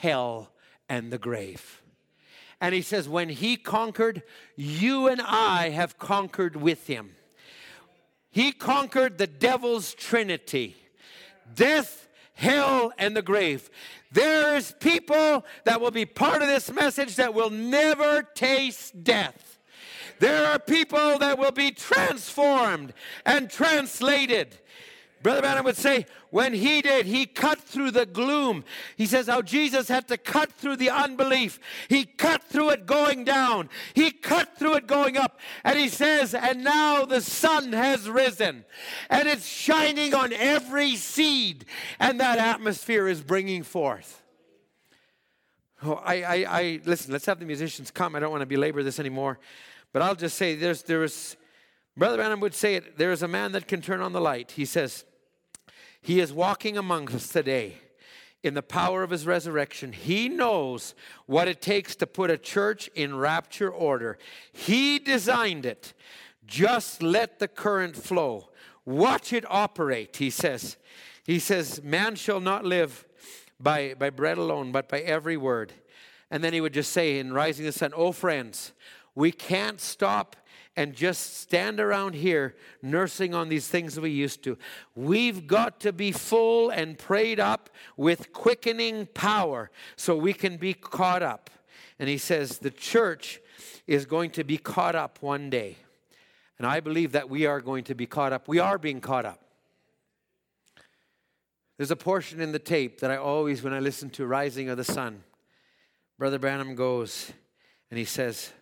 hell, 0.00 0.52
and 0.88 1.12
the 1.12 1.18
grave. 1.18 1.82
And 2.60 2.74
he 2.74 2.82
says, 2.82 3.08
when 3.08 3.30
he 3.30 3.56
conquered, 3.56 4.22
you 4.54 5.08
and 5.08 5.20
I 5.20 5.70
have 5.70 5.98
conquered 5.98 6.56
with 6.56 6.86
him. 6.86 7.12
He 8.30 8.52
conquered 8.52 9.18
the 9.18 9.26
devil's 9.26 9.94
trinity 9.94 10.76
death, 11.52 12.08
hell, 12.34 12.92
and 12.96 13.16
the 13.16 13.22
grave. 13.22 13.70
There's 14.12 14.72
people 14.72 15.44
that 15.64 15.80
will 15.80 15.90
be 15.90 16.04
part 16.04 16.42
of 16.42 16.48
this 16.48 16.72
message 16.72 17.16
that 17.16 17.32
will 17.32 17.50
never 17.50 18.22
taste 18.34 19.04
death. 19.04 19.58
There 20.18 20.46
are 20.46 20.58
people 20.58 21.18
that 21.18 21.38
will 21.38 21.52
be 21.52 21.70
transformed 21.70 22.92
and 23.24 23.48
translated. 23.50 24.58
Brother 25.22 25.42
Branham 25.42 25.64
would 25.66 25.76
say, 25.76 26.06
when 26.30 26.54
he 26.54 26.80
did, 26.80 27.04
he 27.04 27.26
cut 27.26 27.60
through 27.60 27.90
the 27.90 28.06
gloom. 28.06 28.64
He 28.96 29.04
says 29.04 29.26
how 29.26 29.42
Jesus 29.42 29.88
had 29.88 30.08
to 30.08 30.16
cut 30.16 30.52
through 30.52 30.76
the 30.76 30.88
unbelief. 30.88 31.60
He 31.88 32.04
cut 32.04 32.44
through 32.44 32.70
it 32.70 32.86
going 32.86 33.24
down. 33.24 33.68
He 33.92 34.12
cut 34.12 34.56
through 34.58 34.76
it 34.76 34.86
going 34.86 35.18
up. 35.18 35.38
And 35.62 35.78
he 35.78 35.88
says, 35.88 36.34
and 36.34 36.64
now 36.64 37.04
the 37.04 37.20
sun 37.20 37.72
has 37.72 38.08
risen 38.08 38.64
and 39.10 39.28
it's 39.28 39.46
shining 39.46 40.14
on 40.14 40.32
every 40.32 40.96
seed, 40.96 41.64
and 41.98 42.20
that 42.20 42.38
atmosphere 42.38 43.08
is 43.08 43.20
bringing 43.20 43.62
forth. 43.62 44.22
Oh, 45.82 45.94
I, 45.94 46.22
I, 46.22 46.34
I 46.48 46.80
listen, 46.84 47.12
let's 47.12 47.26
have 47.26 47.40
the 47.40 47.46
musicians 47.46 47.90
come. 47.90 48.14
I 48.14 48.20
don't 48.20 48.30
want 48.30 48.42
to 48.42 48.46
belabor 48.46 48.82
this 48.82 48.98
anymore. 48.98 49.38
But 49.92 50.02
I'll 50.02 50.14
just 50.14 50.36
say 50.36 50.54
there's, 50.54 50.82
there's, 50.82 51.36
Brother 51.96 52.16
Branham 52.16 52.40
would 52.40 52.54
say 52.54 52.76
it, 52.76 52.96
there 52.98 53.12
is 53.12 53.22
a 53.22 53.28
man 53.28 53.52
that 53.52 53.66
can 53.66 53.80
turn 53.80 54.00
on 54.00 54.12
the 54.12 54.20
light. 54.20 54.52
He 54.52 54.64
says, 54.64 55.04
He 56.00 56.20
is 56.20 56.32
walking 56.32 56.76
among 56.76 57.10
us 57.10 57.28
today 57.28 57.78
in 58.42 58.54
the 58.54 58.62
power 58.62 59.02
of 59.02 59.10
his 59.10 59.26
resurrection. 59.26 59.92
He 59.92 60.28
knows 60.28 60.94
what 61.26 61.48
it 61.48 61.60
takes 61.60 61.94
to 61.96 62.06
put 62.06 62.30
a 62.30 62.38
church 62.38 62.88
in 62.94 63.16
rapture 63.16 63.70
order. 63.70 64.18
He 64.52 64.98
designed 64.98 65.66
it. 65.66 65.92
Just 66.46 67.02
let 67.02 67.38
the 67.38 67.48
current 67.48 67.96
flow. 67.96 68.48
Watch 68.84 69.32
it 69.32 69.44
operate, 69.48 70.16
he 70.16 70.30
says. 70.30 70.78
He 71.24 71.38
says, 71.38 71.82
Man 71.82 72.16
shall 72.16 72.40
not 72.40 72.64
live 72.64 73.06
by, 73.60 73.94
by 73.94 74.10
bread 74.10 74.38
alone, 74.38 74.72
but 74.72 74.88
by 74.88 75.00
every 75.00 75.36
word. 75.36 75.74
And 76.30 76.42
then 76.42 76.52
he 76.52 76.60
would 76.60 76.72
just 76.72 76.92
say 76.92 77.18
in 77.18 77.32
Rising 77.32 77.66
the 77.66 77.72
Sun, 77.72 77.92
Oh, 77.94 78.12
friends, 78.12 78.72
we 79.14 79.32
can't 79.32 79.80
stop 79.80 80.34
and 80.76 80.94
just 80.94 81.38
stand 81.38 81.80
around 81.80 82.14
here 82.14 82.54
nursing 82.82 83.34
on 83.34 83.48
these 83.48 83.68
things 83.68 83.98
we 83.98 84.10
used 84.10 84.42
to. 84.44 84.56
We've 84.94 85.46
got 85.46 85.80
to 85.80 85.92
be 85.92 86.12
full 86.12 86.70
and 86.70 86.98
prayed 86.98 87.40
up 87.40 87.70
with 87.96 88.32
quickening 88.32 89.06
power 89.06 89.70
so 89.96 90.16
we 90.16 90.32
can 90.32 90.56
be 90.56 90.74
caught 90.74 91.22
up. 91.22 91.50
And 91.98 92.08
he 92.08 92.18
says 92.18 92.58
the 92.58 92.70
church 92.70 93.40
is 93.86 94.06
going 94.06 94.30
to 94.30 94.44
be 94.44 94.56
caught 94.56 94.94
up 94.94 95.18
one 95.20 95.50
day. 95.50 95.76
And 96.58 96.66
I 96.66 96.80
believe 96.80 97.12
that 97.12 97.28
we 97.28 97.46
are 97.46 97.60
going 97.60 97.84
to 97.84 97.94
be 97.94 98.06
caught 98.06 98.32
up. 98.32 98.46
We 98.46 98.58
are 98.58 98.78
being 98.78 99.00
caught 99.00 99.24
up. 99.24 99.40
There's 101.76 101.90
a 101.90 101.96
portion 101.96 102.40
in 102.40 102.52
the 102.52 102.58
tape 102.58 103.00
that 103.00 103.10
I 103.10 103.16
always, 103.16 103.62
when 103.62 103.72
I 103.72 103.80
listen 103.80 104.10
to 104.10 104.26
Rising 104.26 104.68
of 104.68 104.76
the 104.76 104.84
Sun, 104.84 105.24
Brother 106.18 106.38
Branham 106.38 106.74
goes 106.74 107.32
and 107.90 107.98
he 107.98 108.04
says, 108.04 108.52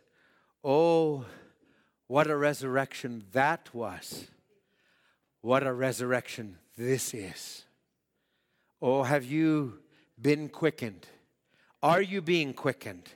Oh, 0.63 1.25
what 2.09 2.27
a 2.27 2.37
resurrection 2.37 3.25
that 3.33 3.73
was. 3.73 4.27
What 5.41 5.65
a 5.65 5.73
resurrection 5.73 6.59
this 6.77 7.15
is. 7.15 7.65
Oh, 8.83 9.05
have 9.05 9.25
you 9.25 9.79
been 10.21 10.49
quickened? 10.49 11.07
Are 11.83 12.03
you 12.03 12.21
being 12.21 12.53
quickened? 12.55 13.09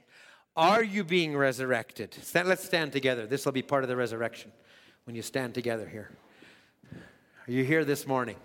Are 0.56 0.84
you 0.84 1.02
being 1.02 1.36
resurrected? 1.36 2.16
Let's 2.32 2.64
stand 2.64 2.92
together. 2.92 3.26
This 3.26 3.44
will 3.44 3.52
be 3.52 3.62
part 3.62 3.82
of 3.82 3.88
the 3.88 3.96
resurrection 3.96 4.52
when 5.04 5.16
you 5.16 5.22
stand 5.22 5.54
together 5.54 5.88
here. 5.88 6.10
Are 6.92 7.50
you 7.50 7.64
here 7.64 7.84
this 7.84 8.06
morning? 8.06 8.36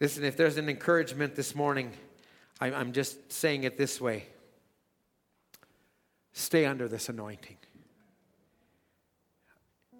Listen, 0.00 0.22
if 0.22 0.36
there's 0.36 0.56
an 0.56 0.68
encouragement 0.68 1.34
this 1.34 1.54
morning, 1.54 1.90
I'm 2.60 2.92
just 2.92 3.32
saying 3.32 3.64
it 3.64 3.76
this 3.76 4.00
way. 4.00 4.26
Stay 6.32 6.64
under 6.64 6.86
this 6.86 7.08
anointing. 7.08 7.57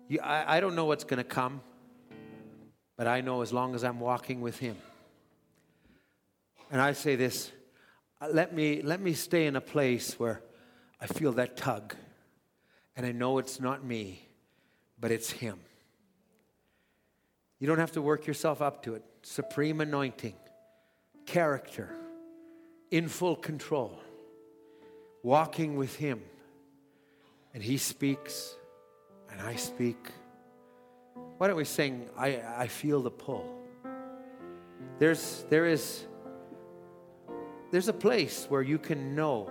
You, 0.08 0.20
I, 0.20 0.56
I 0.56 0.60
don't 0.60 0.74
know 0.74 0.86
what's 0.86 1.04
going 1.04 1.18
to 1.18 1.24
come, 1.24 1.60
but 2.96 3.06
I 3.06 3.20
know 3.20 3.42
as 3.42 3.52
long 3.52 3.74
as 3.74 3.84
I'm 3.84 4.00
walking 4.00 4.40
with 4.40 4.58
Him. 4.58 4.76
And 6.70 6.80
I 6.80 6.92
say 6.92 7.14
this 7.14 7.52
uh, 8.20 8.28
let 8.32 8.54
me, 8.54 8.82
let 8.82 9.00
me 9.00 9.12
stay 9.12 9.46
in 9.46 9.54
a 9.54 9.60
place 9.60 10.18
where 10.18 10.42
I 11.00 11.06
feel 11.06 11.32
that 11.32 11.56
tug, 11.56 11.94
and 12.96 13.06
I 13.06 13.12
know 13.12 13.38
it's 13.38 13.60
not 13.60 13.84
me, 13.84 14.26
but 14.98 15.10
it's 15.10 15.30
Him. 15.30 15.60
You 17.58 17.66
don't 17.66 17.78
have 17.78 17.92
to 17.92 18.02
work 18.02 18.26
yourself 18.26 18.62
up 18.62 18.82
to 18.84 18.94
it. 18.94 19.04
Supreme 19.22 19.80
anointing, 19.80 20.34
character, 21.26 21.90
in 22.90 23.08
full 23.08 23.36
control 23.36 24.00
walking 25.22 25.76
with 25.76 25.96
Him. 25.96 26.22
And 27.52 27.62
He 27.62 27.76
speaks, 27.76 28.54
and 29.30 29.40
I 29.40 29.56
speak. 29.56 29.98
Why 31.38 31.46
don't 31.46 31.56
we 31.56 31.64
sing, 31.64 32.08
I, 32.16 32.40
I 32.56 32.66
feel 32.66 33.00
the 33.00 33.10
pull? 33.10 33.54
There's, 34.98 35.44
there 35.48 35.66
is, 35.66 36.04
there's 37.70 37.88
a 37.88 37.92
place 37.92 38.46
where 38.48 38.62
you 38.62 38.78
can 38.78 39.14
know, 39.14 39.50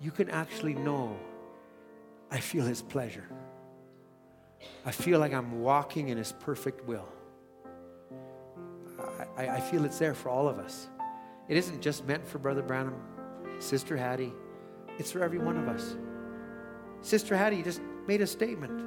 you 0.00 0.10
can 0.10 0.28
actually 0.30 0.74
know, 0.74 1.16
I 2.30 2.40
feel 2.40 2.64
His 2.64 2.82
pleasure. 2.82 3.26
I 4.84 4.90
feel 4.90 5.18
like 5.18 5.32
I'm 5.32 5.60
walking 5.60 6.08
in 6.08 6.18
His 6.18 6.32
perfect 6.32 6.84
will. 6.86 7.08
I, 9.36 9.48
I 9.48 9.60
feel 9.60 9.84
it's 9.84 9.98
there 9.98 10.14
for 10.14 10.28
all 10.28 10.48
of 10.48 10.58
us. 10.58 10.88
It 11.48 11.56
isn't 11.56 11.80
just 11.80 12.06
meant 12.06 12.26
for 12.26 12.38
Brother 12.38 12.62
Branham. 12.62 12.94
Sister 13.58 13.96
Hattie, 13.96 14.32
it's 14.98 15.10
for 15.10 15.22
every 15.22 15.38
one 15.38 15.56
of 15.56 15.68
us. 15.68 15.96
Sister 17.00 17.36
Hattie 17.36 17.62
just 17.62 17.80
made 18.06 18.20
a 18.20 18.26
statement. 18.26 18.80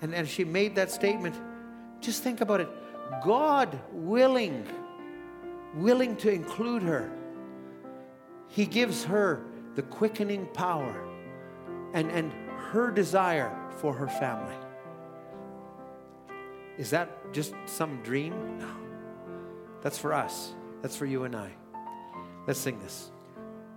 And, 0.00 0.14
and 0.14 0.28
she 0.28 0.44
made 0.44 0.74
that 0.76 0.90
statement. 0.90 1.34
Just 2.00 2.22
think 2.22 2.40
about 2.40 2.60
it. 2.60 2.68
God 3.24 3.78
willing, 3.92 4.66
willing 5.74 6.16
to 6.16 6.30
include 6.30 6.82
her. 6.82 7.10
He 8.48 8.66
gives 8.66 9.04
her 9.04 9.44
the 9.74 9.82
quickening 9.82 10.46
power 10.46 11.08
and, 11.94 12.10
and 12.10 12.32
her 12.72 12.90
desire 12.90 13.56
for 13.78 13.92
her 13.94 14.08
family. 14.08 14.54
Is 16.78 16.90
that 16.90 17.32
just 17.32 17.54
some 17.66 18.02
dream? 18.02 18.58
No. 18.58 18.68
That's 19.82 19.98
for 19.98 20.12
us. 20.12 20.54
That's 20.80 20.96
for 20.96 21.06
you 21.06 21.24
and 21.24 21.36
I. 21.36 21.52
Let's 22.46 22.58
sing 22.58 22.80
this 22.80 23.10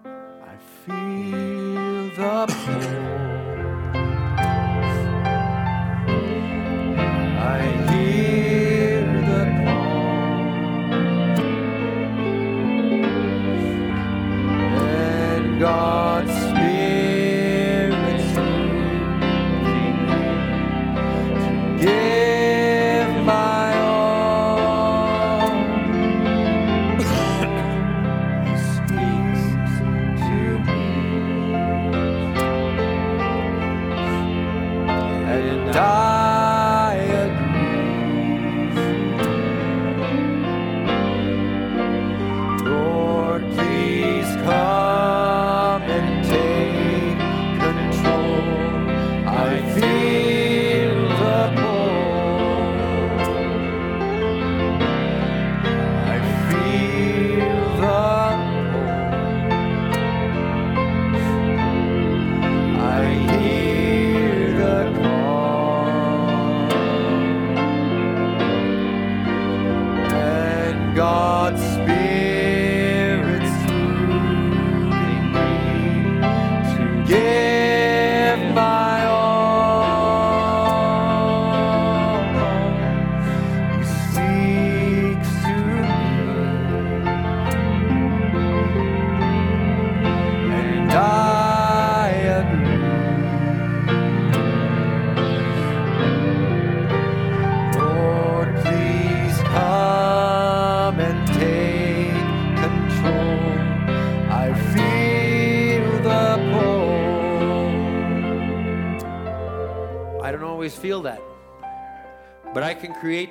I 0.06 0.58
feel 0.86 2.10
the 2.16 3.55
And 15.56 15.95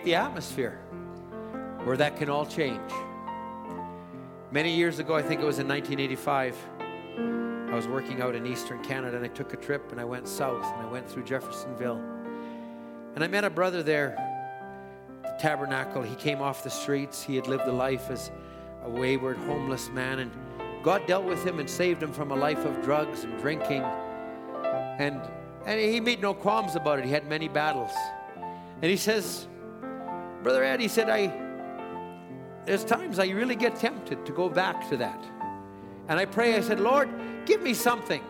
the 0.04 0.14
atmosphere 0.14 0.78
where 1.84 1.96
that 1.96 2.16
can 2.16 2.28
all 2.28 2.44
change. 2.44 2.92
Many 4.50 4.74
years 4.74 4.98
ago, 4.98 5.14
I 5.14 5.22
think 5.22 5.40
it 5.40 5.44
was 5.44 5.58
in 5.58 5.66
1985, 5.66 6.56
I 7.70 7.74
was 7.74 7.88
working 7.88 8.20
out 8.20 8.34
in 8.34 8.46
eastern 8.46 8.84
Canada 8.84 9.16
and 9.16 9.24
I 9.24 9.28
took 9.28 9.52
a 9.52 9.56
trip 9.56 9.90
and 9.90 10.00
I 10.00 10.04
went 10.04 10.28
south 10.28 10.64
and 10.64 10.86
I 10.86 10.90
went 10.90 11.10
through 11.10 11.24
Jeffersonville. 11.24 12.00
And 13.14 13.24
I 13.24 13.26
met 13.26 13.44
a 13.44 13.50
brother 13.50 13.82
there, 13.82 14.14
the 15.22 15.36
tabernacle. 15.40 16.02
He 16.02 16.14
came 16.16 16.40
off 16.40 16.62
the 16.62 16.70
streets. 16.70 17.22
He 17.22 17.34
had 17.34 17.46
lived 17.46 17.64
a 17.66 17.72
life 17.72 18.10
as 18.10 18.30
a 18.84 18.90
wayward, 18.90 19.38
homeless 19.38 19.88
man. 19.88 20.18
And 20.18 20.30
God 20.82 21.06
dealt 21.06 21.24
with 21.24 21.44
him 21.44 21.58
and 21.58 21.68
saved 21.68 22.02
him 22.02 22.12
from 22.12 22.30
a 22.30 22.36
life 22.36 22.64
of 22.64 22.82
drugs 22.82 23.24
and 23.24 23.40
drinking. 23.40 23.82
And, 24.98 25.20
and 25.66 25.80
he 25.80 25.98
made 25.98 26.20
no 26.20 26.34
qualms 26.34 26.76
about 26.76 26.98
it. 26.98 27.06
He 27.06 27.10
had 27.10 27.26
many 27.26 27.48
battles. 27.48 27.92
And 28.36 28.90
he 28.90 28.96
says, 28.96 29.48
Brother 30.44 30.62
Ed, 30.62 30.78
he 30.78 30.88
said, 30.88 31.08
I, 31.08 31.32
there's 32.66 32.84
times 32.84 33.18
I 33.18 33.28
really 33.28 33.56
get 33.56 33.76
tempted 33.76 34.26
to 34.26 34.32
go 34.32 34.50
back 34.50 34.90
to 34.90 34.96
that. 34.98 35.24
And 36.06 36.20
I 36.20 36.26
pray, 36.26 36.54
I 36.54 36.60
said, 36.60 36.80
Lord, 36.80 37.08
give 37.46 37.62
me 37.62 37.72
something 37.72 38.22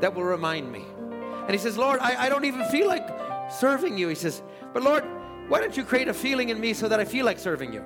that 0.00 0.12
will 0.12 0.24
remind 0.24 0.72
me. 0.72 0.84
And 1.00 1.52
he 1.52 1.58
says, 1.58 1.78
Lord, 1.78 2.00
I, 2.00 2.26
I 2.26 2.28
don't 2.28 2.46
even 2.46 2.64
feel 2.64 2.88
like 2.88 3.08
serving 3.48 3.96
you. 3.96 4.08
He 4.08 4.16
says, 4.16 4.42
but 4.74 4.82
Lord, 4.82 5.04
why 5.46 5.60
don't 5.60 5.76
you 5.76 5.84
create 5.84 6.08
a 6.08 6.14
feeling 6.14 6.48
in 6.48 6.58
me 6.58 6.72
so 6.72 6.88
that 6.88 6.98
I 6.98 7.04
feel 7.04 7.24
like 7.24 7.38
serving 7.38 7.72
you? 7.72 7.84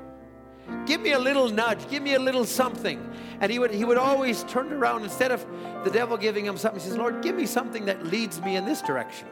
Give 0.87 1.03
me 1.03 1.13
a 1.13 1.19
little 1.19 1.51
nudge, 1.51 1.87
give 1.91 2.03
me 2.03 2.15
a 2.15 2.19
little 2.19 2.47
something. 2.47 3.15
And 3.41 3.53
he 3.53 3.59
would 3.59 3.73
he 3.73 3.85
would 3.85 3.99
always 3.99 4.43
turn 4.45 4.73
around 4.73 5.03
instead 5.05 5.33
of 5.33 5.45
the 5.85 5.91
devil 5.91 6.17
giving 6.17 6.47
him 6.47 6.57
something, 6.57 6.81
he 6.81 6.89
says, 6.89 6.97
Lord, 6.97 7.23
give 7.23 7.35
me 7.35 7.45
something 7.45 7.85
that 7.85 8.07
leads 8.07 8.41
me 8.41 8.57
in 8.57 8.65
this 8.65 8.81
direction. 8.81 9.29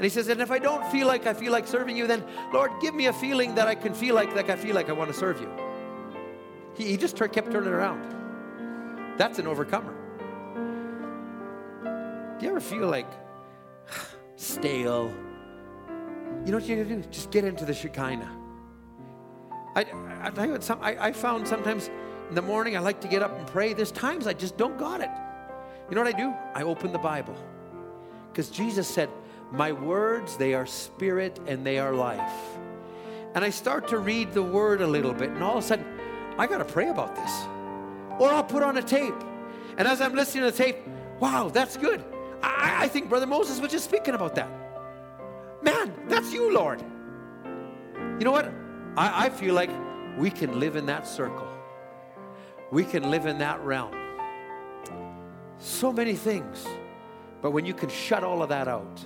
And 0.00 0.04
he 0.06 0.08
says, 0.08 0.28
and 0.28 0.40
if 0.40 0.50
I 0.50 0.58
don't 0.58 0.82
feel 0.90 1.06
like 1.06 1.26
I 1.26 1.34
feel 1.34 1.52
like 1.52 1.66
serving 1.66 1.94
you, 1.94 2.06
then 2.06 2.24
Lord, 2.54 2.70
give 2.80 2.94
me 2.94 3.08
a 3.08 3.12
feeling 3.12 3.54
that 3.56 3.68
I 3.68 3.74
can 3.74 3.92
feel 3.92 4.14
like 4.14 4.34
like 4.34 4.48
I 4.48 4.56
feel 4.56 4.74
like 4.74 4.88
I 4.88 4.92
want 4.92 5.12
to 5.12 5.14
serve 5.14 5.38
you. 5.42 5.50
He, 6.74 6.86
he 6.86 6.96
just 6.96 7.18
kept 7.18 7.52
turning 7.52 7.68
around. 7.68 9.18
That's 9.18 9.38
an 9.38 9.46
overcomer. 9.46 9.94
Do 12.38 12.46
you 12.46 12.50
ever 12.50 12.60
feel 12.60 12.88
like 12.88 13.08
stale? 14.36 15.12
You 16.46 16.52
know 16.52 16.56
what 16.56 16.66
you 16.66 16.76
gotta 16.76 16.88
do? 16.88 17.02
Just 17.10 17.30
get 17.30 17.44
into 17.44 17.66
the 17.66 17.74
Shekinah. 17.74 18.38
I, 19.76 19.84
I 20.22 20.30
tell 20.30 20.46
you 20.46 20.52
what, 20.52 20.64
some, 20.64 20.78
I, 20.80 21.08
I 21.08 21.12
found 21.12 21.46
sometimes 21.46 21.90
in 22.30 22.34
the 22.34 22.40
morning 22.40 22.74
I 22.74 22.80
like 22.80 23.02
to 23.02 23.08
get 23.08 23.22
up 23.22 23.38
and 23.38 23.46
pray. 23.46 23.74
There's 23.74 23.92
times 23.92 24.26
I 24.26 24.32
just 24.32 24.56
don't 24.56 24.78
got 24.78 25.02
it. 25.02 25.10
You 25.90 25.94
know 25.94 26.00
what 26.02 26.14
I 26.14 26.18
do? 26.18 26.32
I 26.54 26.62
open 26.62 26.90
the 26.90 26.98
Bible. 26.98 27.36
Because 28.32 28.48
Jesus 28.48 28.88
said, 28.88 29.10
My 29.52 29.72
words, 29.72 30.36
they 30.36 30.54
are 30.54 30.66
spirit 30.66 31.40
and 31.46 31.66
they 31.66 31.78
are 31.78 31.92
life. 31.92 32.32
And 33.34 33.44
I 33.44 33.50
start 33.50 33.88
to 33.88 33.98
read 33.98 34.32
the 34.32 34.42
word 34.42 34.80
a 34.80 34.86
little 34.86 35.12
bit, 35.12 35.30
and 35.30 35.42
all 35.42 35.58
of 35.58 35.64
a 35.64 35.66
sudden, 35.66 35.84
I 36.38 36.46
got 36.46 36.58
to 36.58 36.64
pray 36.64 36.88
about 36.88 37.14
this. 37.14 37.30
Or 38.18 38.28
I'll 38.28 38.44
put 38.44 38.62
on 38.62 38.76
a 38.76 38.82
tape. 38.82 39.14
And 39.76 39.86
as 39.86 40.00
I'm 40.00 40.14
listening 40.14 40.44
to 40.44 40.50
the 40.50 40.56
tape, 40.56 40.76
wow, 41.20 41.48
that's 41.48 41.76
good. 41.76 42.04
I, 42.42 42.84
I 42.84 42.88
think 42.88 43.08
Brother 43.08 43.26
Moses 43.26 43.60
was 43.60 43.70
just 43.70 43.84
speaking 43.84 44.14
about 44.14 44.34
that. 44.34 44.50
Man, 45.62 45.94
that's 46.08 46.32
you, 46.32 46.52
Lord. 46.52 46.82
You 47.94 48.24
know 48.24 48.32
what? 48.32 48.52
I, 48.96 49.26
I 49.26 49.30
feel 49.30 49.54
like 49.54 49.70
we 50.16 50.30
can 50.30 50.58
live 50.58 50.76
in 50.76 50.86
that 50.86 51.06
circle, 51.06 51.48
we 52.70 52.84
can 52.84 53.10
live 53.10 53.26
in 53.26 53.38
that 53.38 53.60
realm. 53.60 53.94
So 55.58 55.92
many 55.92 56.14
things. 56.14 56.66
But 57.42 57.52
when 57.52 57.64
you 57.64 57.74
can 57.74 57.88
shut 57.88 58.22
all 58.22 58.42
of 58.42 58.50
that 58.50 58.68
out, 58.68 59.00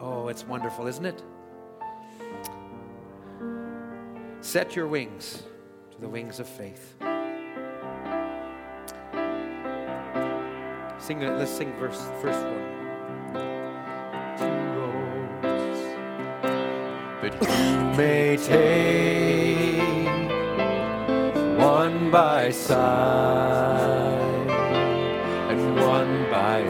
oh, 0.00 0.28
it's 0.28 0.44
wonderful, 0.46 0.86
isn't 0.86 1.06
it? 1.06 1.22
Set 4.40 4.74
your 4.74 4.86
wings 4.86 5.42
to 5.92 6.00
the 6.00 6.08
wings 6.08 6.40
of 6.40 6.48
faith. 6.48 6.94
Sing, 10.98 11.20
let's 11.20 11.50
sing 11.50 11.72
verse 11.78 12.02
first 12.20 12.44
one. 12.44 12.70
that 17.22 17.34
you 17.42 17.96
may 17.96 18.36
take 18.36 19.80
one 21.58 22.10
by 22.10 22.50
side 22.50 24.20
and 25.50 25.76
one 25.76 26.30
by 26.30 26.62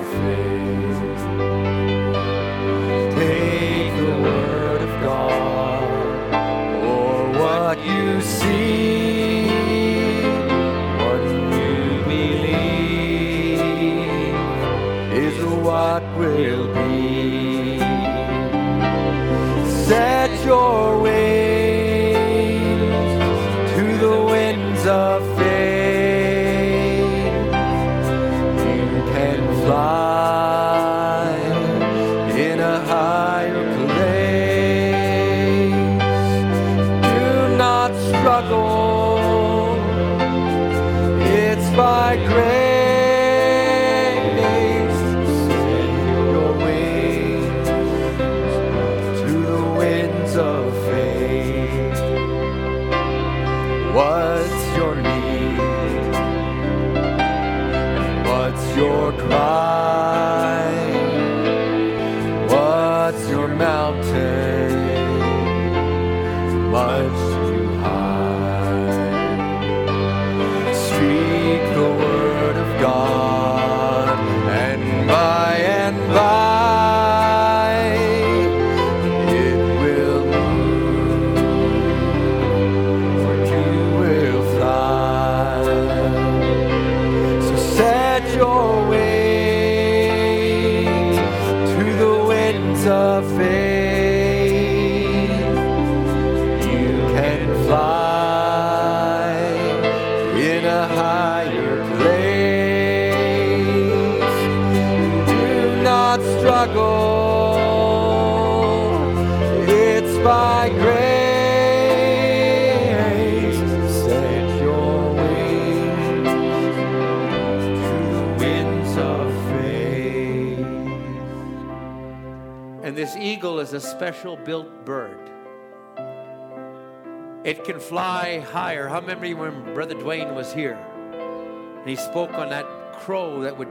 It 127.43 127.65
can 127.65 127.81
fly 127.81 128.41
higher. 128.41 128.87
How 128.87 129.01
remember 129.01 129.29
when 129.35 129.75
Brother 129.75 129.95
Dwayne 129.95 130.35
was 130.35 130.53
here? 130.53 130.75
And 130.75 131.89
he 131.89 131.97
spoke 131.97 132.33
on 132.35 132.51
that 132.51 132.67
crow 132.99 133.41
that 133.41 133.57
would 133.57 133.69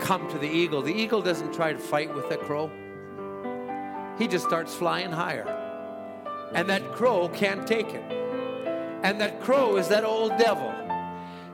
come 0.00 0.26
to 0.30 0.38
the 0.38 0.48
eagle. 0.48 0.80
The 0.80 0.94
eagle 0.94 1.20
doesn't 1.20 1.52
try 1.52 1.74
to 1.74 1.78
fight 1.78 2.14
with 2.14 2.30
the 2.30 2.38
crow, 2.38 2.70
he 4.18 4.26
just 4.26 4.46
starts 4.46 4.74
flying 4.74 5.10
higher. 5.10 5.46
And 6.54 6.68
that 6.70 6.92
crow 6.92 7.28
can't 7.28 7.66
take 7.66 7.88
it. 7.88 8.02
And 9.02 9.20
that 9.20 9.40
crow 9.40 9.76
is 9.76 9.88
that 9.88 10.04
old 10.04 10.36
devil. 10.38 10.70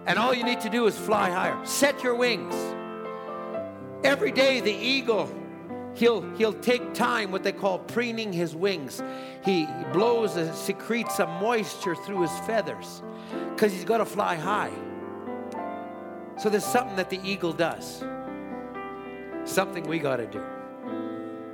And 0.07 0.19
all 0.19 0.33
you 0.33 0.45
need 0.45 0.61
to 0.61 0.71
do 0.71 0.87
is 0.87 0.97
fly 0.97 1.31
higher. 1.31 1.59
Set 1.67 2.03
your 2.03 2.15
wings. 2.15 2.55
Every 4.05 4.31
day, 4.31 4.61
the 4.61 4.73
eagle 4.73 5.29
he'll 5.97 6.23
he'll 6.37 6.53
take 6.53 6.95
time 6.95 7.33
what 7.33 7.43
they 7.43 7.53
call 7.53 7.81
preening 7.81 8.33
his 8.33 8.55
wings. 8.55 9.03
He 9.45 9.67
blows 9.93 10.37
and 10.37 10.55
secretes 10.55 11.17
some 11.17 11.31
moisture 11.41 11.95
through 11.95 12.23
his 12.23 12.39
feathers 12.41 13.03
because 13.51 13.73
he's 13.73 13.85
got 13.85 13.99
to 13.99 14.05
fly 14.05 14.37
high. 14.37 14.73
So 16.39 16.49
there's 16.51 16.65
something 16.65 16.97
that 16.97 17.11
the 17.11 17.21
eagle 17.25 17.53
does. 17.53 18.05
Something 19.45 19.85
we 19.85 19.99
got 19.99 20.17
to 20.17 20.27
do. 20.27 20.45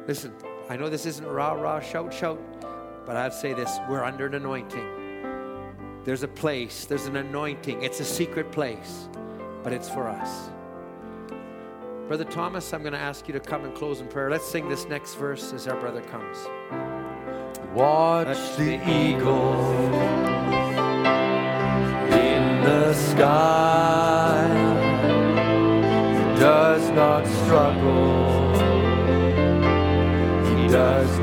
Listen 0.06 0.34
i 0.68 0.76
know 0.76 0.88
this 0.88 1.06
isn't 1.06 1.26
rah 1.26 1.52
rah 1.52 1.80
shout 1.80 2.14
shout 2.14 2.40
but 3.04 3.16
i'd 3.16 3.34
say 3.34 3.52
this 3.52 3.78
we're 3.88 4.04
under 4.04 4.26
an 4.26 4.34
anointing. 4.34 4.88
There's 6.04 6.22
a 6.22 6.28
place 6.28 6.84
there's 6.84 7.06
an 7.06 7.16
anointing. 7.16 7.82
It's 7.82 8.00
a 8.00 8.04
secret 8.04 8.50
place 8.50 9.08
but 9.62 9.72
it's 9.72 9.88
for 9.88 10.08
us 10.08 10.50
Brother 12.12 12.30
Thomas, 12.30 12.74
I'm 12.74 12.82
going 12.82 12.92
to 12.92 12.98
ask 12.98 13.26
you 13.26 13.32
to 13.32 13.40
come 13.40 13.64
and 13.64 13.74
close 13.74 14.02
in 14.02 14.06
prayer. 14.06 14.28
Let's 14.28 14.44
sing 14.44 14.68
this 14.68 14.86
next 14.86 15.14
verse 15.14 15.54
as 15.54 15.66
our 15.66 15.80
brother 15.80 16.02
comes. 16.02 16.36
Watch 17.72 18.36
the 18.58 18.74
eagle 18.86 19.72
in 22.12 22.62
the 22.64 22.92
sky. 22.92 24.46
He 26.12 26.38
does 26.38 26.90
not 26.90 27.26
struggle. 27.26 28.52
He 30.54 30.68
does 30.68 31.18